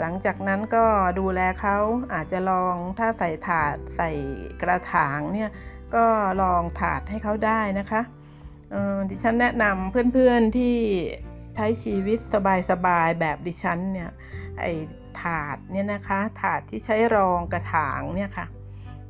[0.00, 0.84] หลังจากนั้นก็
[1.20, 1.78] ดูแลเขา
[2.14, 4.10] อาจจะลองถ้าใส่ถาดใส่
[4.62, 5.50] กระถางเนี่ย
[5.94, 6.04] ก็
[6.42, 8.00] ลองถาดให้เขาได้นะคะ
[9.08, 10.76] ดิฉันแนะนำเพื่อนๆที่
[11.60, 12.18] ช้ชีวิต
[12.70, 14.10] สบายๆแบบดิฉันเนี่ย
[14.60, 14.64] ไอ
[15.20, 18.46] ถาดเนี่ยนะคะ ถาดที่ใช้รองกระถางเนี่ยค่ะ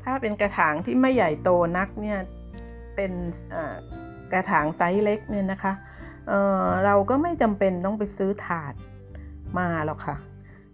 [0.02, 2.18] ถ้าเป็นกระถางที่ไม่ใหญ่โตนักเนี่ย
[2.96, 3.12] เป็น
[4.32, 5.72] กระถางไซส์เล็กเนี่ยนะคะ
[6.28, 8.74] เเราก็ไม่จำเป็นต้องไปซื้อถาด
[9.58, 10.16] มาหรอกค่ะ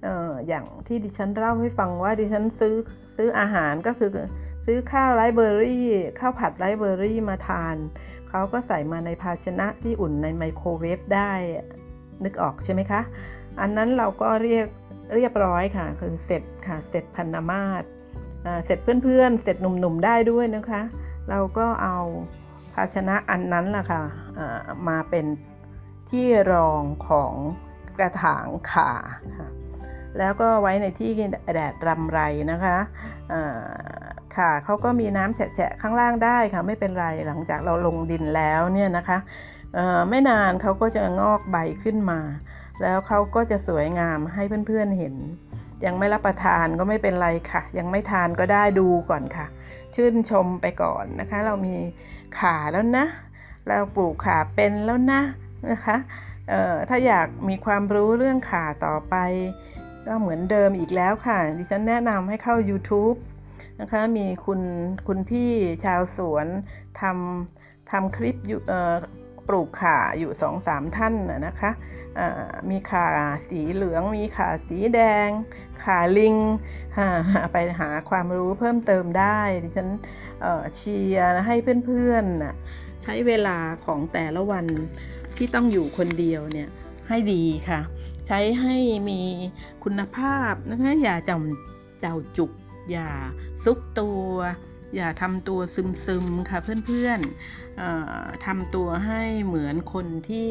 [0.07, 2.75] อออย่างที่ดิฉันเล่าให้ฟังว่าดิฉันซื้อ
[3.17, 4.11] ซื้ออาหารก็คือ
[4.67, 5.87] ซื้อข้าวไรเบอรี่
[6.19, 7.77] ข้าวผัดไรเบอรี่มาทาน
[8.29, 11.33] เขาก็ใส่มาในภาชนะที่อุ่นในไมโครเวฟได้
[12.25, 13.01] นึกออกใช่ไหมคะ
[13.61, 14.67] อันนั้นเราก็เรียก
[15.15, 17.85] เรียบร้อยค่ะ คือเสร็จค่ะเสร็จพันนามาต
[18.65, 20.83] เสร็จเพื่อนๆ เสร็จหนุ่มๆได้ด้วยนะคะ
[21.31, 21.99] เราก็เอา
[22.75, 24.03] ภาชนะอันนั้นล่ะค่ะ
[24.89, 25.27] มาเป็น
[26.11, 27.35] ที่รองของ
[27.99, 28.91] กระถางขา
[29.39, 29.49] ค่ะ
[30.19, 31.11] แล้วก็ไว้ในที่
[31.55, 32.21] แดดรำไร
[32.53, 32.77] นะคะ
[34.39, 39.19] ค่ะเขาก็มีน้ำแฉะข้างล่างได้ค่ะไม่เป็นไรหลังจากเราลงดินแล้วเนี่ยนะคะ
[40.11, 42.21] ไม่นานเขาก็จะงอกใบขึ้นมา
[42.83, 45.15] แล้วเขาก็จะสวยงามให้เพื่อนๆเห็น
[45.85, 49.47] ยังไม่รับประทานก็ไม่เป็นไรค่ะ ยังไม่ทานก็ได้ดูก่อนค่ะ
[49.95, 51.77] ชื่นชมไปก่อนนะคะ เรามี
[52.39, 53.07] ขาแล้วนะ
[53.67, 55.23] เราปลูกขาเป็นแล้วนะ
[55.71, 55.97] นะคะ
[56.89, 59.15] ถ้าอยากมีความรู้เรื่องขาต่อไป
[60.07, 63.17] ก็เหมือนเดิมอีกแล้วค่ะ ดิฉันแนะนำให้เข้า YouTube
[63.81, 64.61] นะคะมีคุณ
[65.07, 65.53] คุณพี่
[65.85, 66.47] ชาวสวน
[67.01, 68.61] ทำทำคลิปอยู่
[69.49, 71.15] ปลูกข่าอยู่สองสามท่าน
[71.47, 71.71] นะคะ
[72.71, 73.09] มีข่า
[73.49, 75.29] สีเหลือง มีข่าสีแดง
[75.85, 76.37] ข่าลิง
[77.53, 79.89] ไปหาความรู้เพิ่มเติมได้ดิฉัน
[80.77, 81.55] เชียร์ให้
[81.87, 84.67] เพื่อนๆ ใช้เวลาของแต่ละวัน
[85.37, 86.69] ที่ต้องอยู่คนเดียวเนี่ย
[87.09, 87.81] ให้ดีค่ะ
[88.27, 88.77] ใช้ให้
[89.09, 89.21] มี
[89.85, 92.51] คุณภาพนะคะอย่าจำเจ้าจุก
[92.91, 93.11] อย่า
[93.65, 94.27] ซุกตัว
[94.97, 95.61] อย่าทำตัว
[96.07, 100.49] ซึมๆค่ะเพื่อนๆทำตัวให้เหมือนคนที่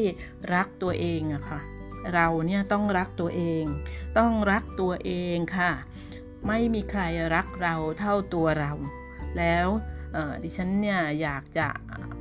[0.54, 1.60] รักตัวเองอะค่ะ
[2.14, 3.64] เราเนี่ยต้องรักตัวเอง
[4.18, 5.72] ต้องรักตัวเองค่ะ
[6.48, 7.02] ไม่มีใคร
[7.34, 8.72] รักเราเท่าตัวเรา
[9.38, 9.68] แล้ว
[10.42, 11.68] ดิฉันเนี่ยอยากจะ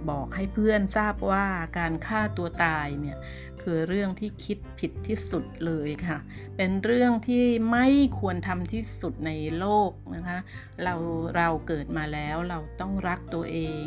[0.10, 1.46] บอกให้เพื่อนทราบว่า
[1.78, 3.18] การฆ่าตัวตายเนี่ย
[3.62, 6.18] คือเรื่องที่คิดผิดที่สุดเลยค่ะ
[6.58, 7.88] เป็นเรื่องที่ไม่
[8.20, 10.40] ควรทำที่สุดในโลกนะคะ
[10.84, 10.94] เรา
[11.36, 13.86] เราเกิดมาแล้วเราต้องรักตัวเอง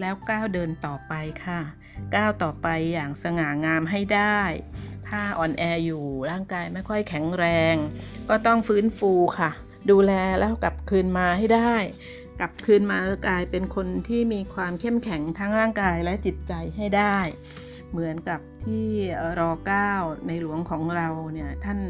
[0.00, 1.12] แล้วก้าวเดินต่อไป
[1.44, 1.60] ค่ะ
[2.14, 4.40] ก้าวต่อไปอย่างสง่างามให้ได้
[5.08, 7.74] ถ้าอ่อนแออยู่ร่างกายไม่ค่อยแข็งแรง
[8.28, 9.50] ก็ต้องฟื้นฟูค่ะ
[9.90, 11.74] ดูแลแล้วกลับคืนมาให้ได้
[12.40, 17.18] กลับคืนมากลายเป็นคนที่มีความเข้มแข็งทั้งร่างกายและจิตใจให้ได้
[17.90, 18.86] เหมือนกับที่
[19.38, 19.92] รอเก้า
[20.26, 21.80] ในหลวงของเราเนี่ยท่าน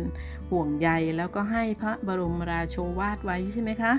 [0.50, 3.92] ห่วงใยแล้วก็ให้พระบรมราโชวาทไว้ใช่ไหมคะ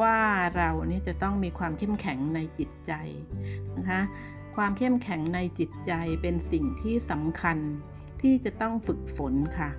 [0.00, 0.16] ว่า
[0.56, 2.92] เรานี่จะต้องมีความเข้มแข็งในจิตใจ
[3.76, 4.00] นะคะ
[4.56, 7.58] ความเข้มแข็งในจิตใจเป็นสิ่งที่สำคัญ
[8.22, 9.70] ที่จะต้องฝึกฝนค่ะ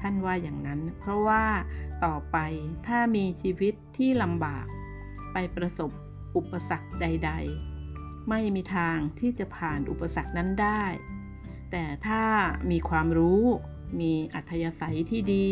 [0.00, 1.44] ท่านว่าอย่างนั้น เพราะว่า
[2.04, 2.38] ต่อไป
[2.86, 4.66] ถ้ามีชีวิตที่ลำบาก
[5.32, 5.90] ไปประสบ
[6.36, 7.32] อุปสรรคใด
[7.80, 10.84] ๆ ไม่มีทางที่จะผ่านอุปสรรคนั้นได้
[11.70, 12.22] แต่ถ้า
[12.70, 13.42] มีความรู้
[14.00, 15.48] มีอัธยาศัยที่ดี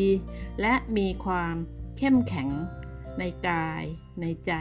[0.61, 1.55] และมีความ
[1.99, 2.49] เข้มแข็ง
[3.19, 3.83] ในกาย
[4.21, 4.53] ในใจ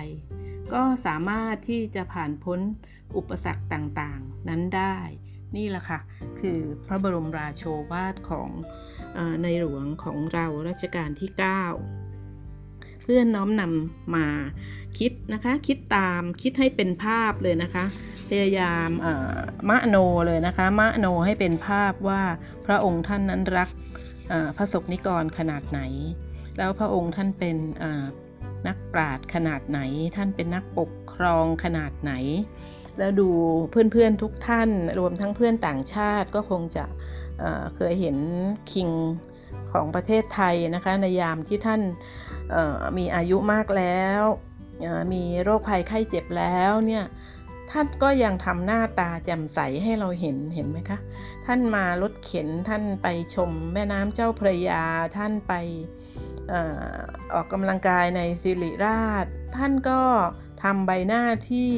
[0.74, 2.60] ก็สามารถที่จะผ่านพ้น
[3.16, 4.98] อุปสรรคต่างๆ นั้นได้
[5.56, 6.00] นี่แหละค่ะ
[6.40, 8.50] คือพระบรมราโชวาทของ
[9.44, 11.42] ในหลวงของเรารัชกาลที่ 9
[13.02, 14.28] เพื่อนน้อมนำมา
[15.00, 17.86] คิดนะคะ คิดตามคิดให้เป็นภาพเลยนะคะ
[18.30, 18.90] พยายาม
[19.70, 19.95] มะโน
[20.26, 22.22] เลยนะคะมะโนให้เป็นภาพว่า
[22.66, 23.70] พระองค์ท่านนั้นรัก
[24.58, 25.82] พระศกนิกรขนาดไหน
[26.58, 27.58] แล้วพระองค์ท่านเป็น
[28.68, 29.80] นักปราชญ์ขนาดไหน
[30.16, 32.14] ท่านเป็นนักปกครองขนาดไหน
[32.98, 33.30] แล้วดู
[33.70, 36.86] เพื่อนๆทุกท่าน รวมทั้งเพื่อนต่างชาติก็คงจะ
[37.76, 38.18] เคยเห็น
[38.72, 38.90] คิง
[39.72, 41.82] ของประเทศไทยนะคะในยามที่ท่าน
[42.98, 44.22] มีอายุมากแล้ว
[45.14, 47.06] มีโรคภัยไข้เจ็บแล้วเนี่ย
[47.72, 51.00] ท่านก็ยังทำหน้าตาแจ่มใสให้เราเห็นเห็นไหมคะ
[51.45, 54.84] ท่านมารถเข็นท่านไปชมแม่น้ำเจ้าพระยา
[55.18, 55.53] ท่านไป
[57.34, 59.26] ออกกำลังกายในสิริราช
[59.58, 60.01] ท่านก็
[60.64, 61.72] ทำใบหน้าที่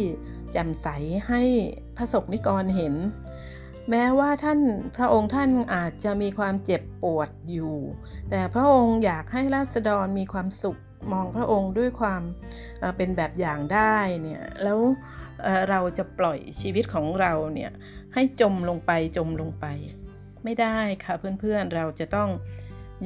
[0.51, 0.88] แจ่มใส
[1.27, 1.41] ให้
[1.98, 2.95] พระสกนิกรเห็น
[3.90, 4.59] แม้ว่าท่าน
[4.98, 7.75] พระองค์ท่านอาจจะมีความเจ็บปวดอยู่
[8.30, 10.80] แต่พระองค์อยากให้ราษฎรมีความสุข
[11.11, 12.22] มองพระองค์ด้วยความ
[12.98, 14.80] เป็นแบบอย่างได้เนี่ยแล้ว
[15.69, 17.72] เราจะปล่อยชีวิตของเราเนี่ย
[18.14, 19.65] ให้จมลงไปจมลงไป
[20.43, 22.30] ไม่ได้ค่ะเพื่อนๆเราจะต้อง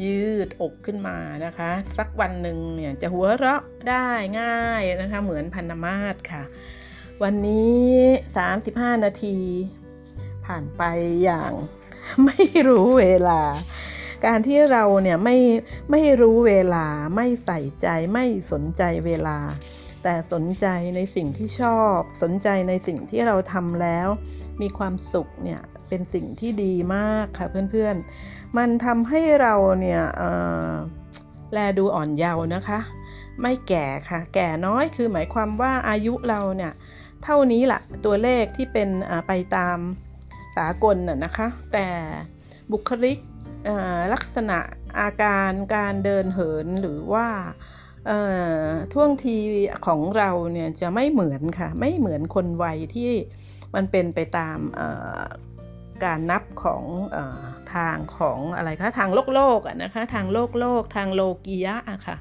[0.04, 4.08] ยืดอกขึ้นมานะคะ สักวันหนึ่งเนี่ยจะหัวเราะได้
[4.40, 6.44] ง่ายนะคะเหมือนพันธมาศค่ะ
[7.24, 7.86] วันนี้
[8.38, 9.38] 35 นาที
[10.46, 10.84] ผ่านไป
[11.24, 11.52] อย่าง
[12.26, 13.42] ไม่รู้เวลา
[14.26, 15.38] การที่เราเนี่ยไม่
[15.92, 19.38] ไม่รู้เวลาไม่ใส่ใจไม่สนใจเวลา
[20.04, 20.66] แต่สนใจ
[20.96, 24.08] ในสิ่งที่ชอบ สนใจในสิ่งที่เราทำแล้ว
[24.62, 30.32] มีความสุขเนี่ยเป็นสิ่งที่ดีมากค่ะเพื่อนๆ มันทำให้เราเนี่ยเอ่
[30.68, 30.72] อ
[31.54, 32.80] แลดูอ่อนเยาว์นะคะ
[33.42, 36.74] ไม่แก่ค่ะ แก่น้อยคือหมายความว่าอายุเราเนี่ย
[37.24, 38.90] เท่านี้ละตัวเลขที่เป็น
[39.28, 39.78] ไปตาม
[40.58, 41.88] สากลน่ะนะคะ แต่
[42.72, 43.18] บุคลิก
[44.14, 44.58] ลักษณะ
[45.00, 47.28] อาการการเดินเหินหรือว่า
[48.94, 49.38] ท่วงที
[49.86, 53.12] ของเราเนี่ยจะไม่เหมือนค่ะ ไม่เหมือนคนวัยที่
[53.76, 54.58] มันเป็นไปตาม
[56.04, 56.84] การนับของ
[57.16, 57.18] อ
[57.74, 62.18] ทางของอะไรคะทางโลกโลกอะนะคะ ทางโลกโลก ทางโลกียะอะค่ะ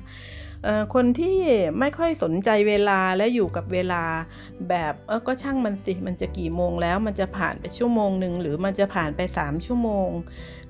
[0.95, 1.39] คนที่
[1.81, 4.05] ไม่ค่อยสนใจเวลาและอยู่กับเวลา
[4.69, 10.11] แบบเออก็ช่างมันสิ มันจะกี่โมงแล้ว มันจะผ่านไปชั่วโมงหนึ่งหรือมันจะผ่านไปสามชั่วโมง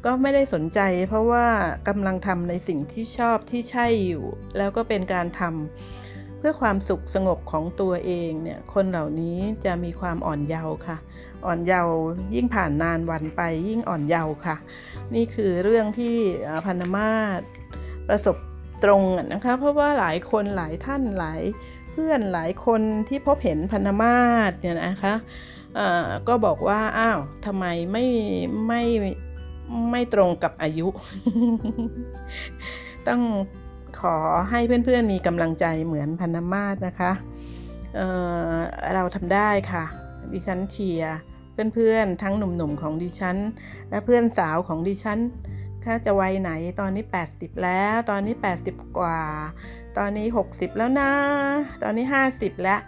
[0.06, 1.46] ก็ไม่ได้สนใจ เพราะว่า
[1.88, 4.24] กำลังทำในสิ่งที่ชอบที่ใช่อยู่
[4.58, 10.96] แล้วก็เป็นการทำเพื่อความสุขสงบของตัวเองเนี่ยคนเหล่านี้จะมีความอ่อนเยาว์ค่ะ
[11.46, 11.96] อ่อนเยาว์
[12.34, 14.56] ยิ่งผ่านนานวันไปยิ่งอ่อนเยาว์ค่ะ
[15.14, 16.16] นี่คือเรื่องที่
[16.66, 17.40] พันธมาศ
[18.08, 18.36] ประสบ
[18.84, 19.02] ตรง
[19.32, 21.42] นะคะ เพราะว่าหลายคนหลายท่านหลาย
[21.92, 25.14] เพื่อนหลายคนที่พบเห็นพันธมาศเนี่ยนะคะ
[26.28, 28.06] ก็บอกว่า อ้าวทำไมไม่
[28.68, 28.82] ไม่
[29.90, 30.88] ไม่ตรงกับอายุ
[33.08, 33.20] ต้อง
[34.00, 34.16] ขอ
[34.50, 37.12] ให้เพื่อนๆมีกำลังใจเหมือนพันธมาศนะคะ
[37.94, 38.08] เอ่
[38.50, 38.54] อ
[38.94, 39.84] เราทำได้ค่ะ
[40.32, 41.16] ดิฉันเชียร์
[41.74, 43.36] เพื่อนๆ ทั้งหนุ่มๆของดิฉัน
[43.90, 45.18] และเพื่อนสาวของดิฉัน
[45.84, 48.34] ถ้าจะวัยไหนตอนนี้ 80 แล้ว ตอนนี้
[48.66, 49.20] 80 กว่า
[49.98, 51.12] ตอนนี้ 60 แล้วนะ
[51.82, 52.80] ตอนนี้ 50 แล้ว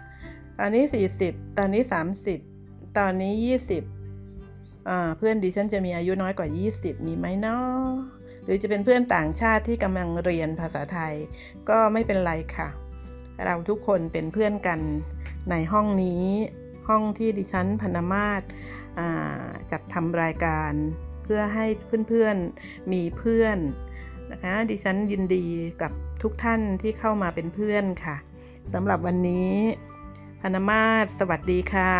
[0.59, 0.83] ตอนนี้
[1.21, 1.83] 40 ตอนนี้
[2.39, 3.33] 30 ตอนนี้
[3.69, 3.98] 20
[5.17, 7.79] เพื่อนดิฉันจะมีอายุน้อยกว่า 20 มีไหมเนาะ
[8.43, 11.13] หรือจะเป็นเพื่อนต่างชาติที่กำลังเรียนภาษาไทย
[11.69, 12.69] ก็ไม่เป็นไรค่ะ
[13.45, 14.79] เราทุกคนเป็นเพื่อนกัน
[15.49, 16.25] ในห้องนี้
[16.89, 18.41] ห้องที่ดิฉันพนมาศ
[18.99, 20.73] อ่าจัดทำรายการ
[21.23, 21.65] เพื่อให้
[22.09, 23.57] เพื่อนๆมีเพื่อน
[24.31, 25.45] นะคะดิฉันยินดี
[25.81, 25.91] กับ
[26.21, 28.15] ทุกท่านที่เข้ามาเป็นเพื่อนค่ะ
[28.73, 29.53] สำหรับวันนี้
[30.41, 31.91] พนมาศสวัสดีค่ะ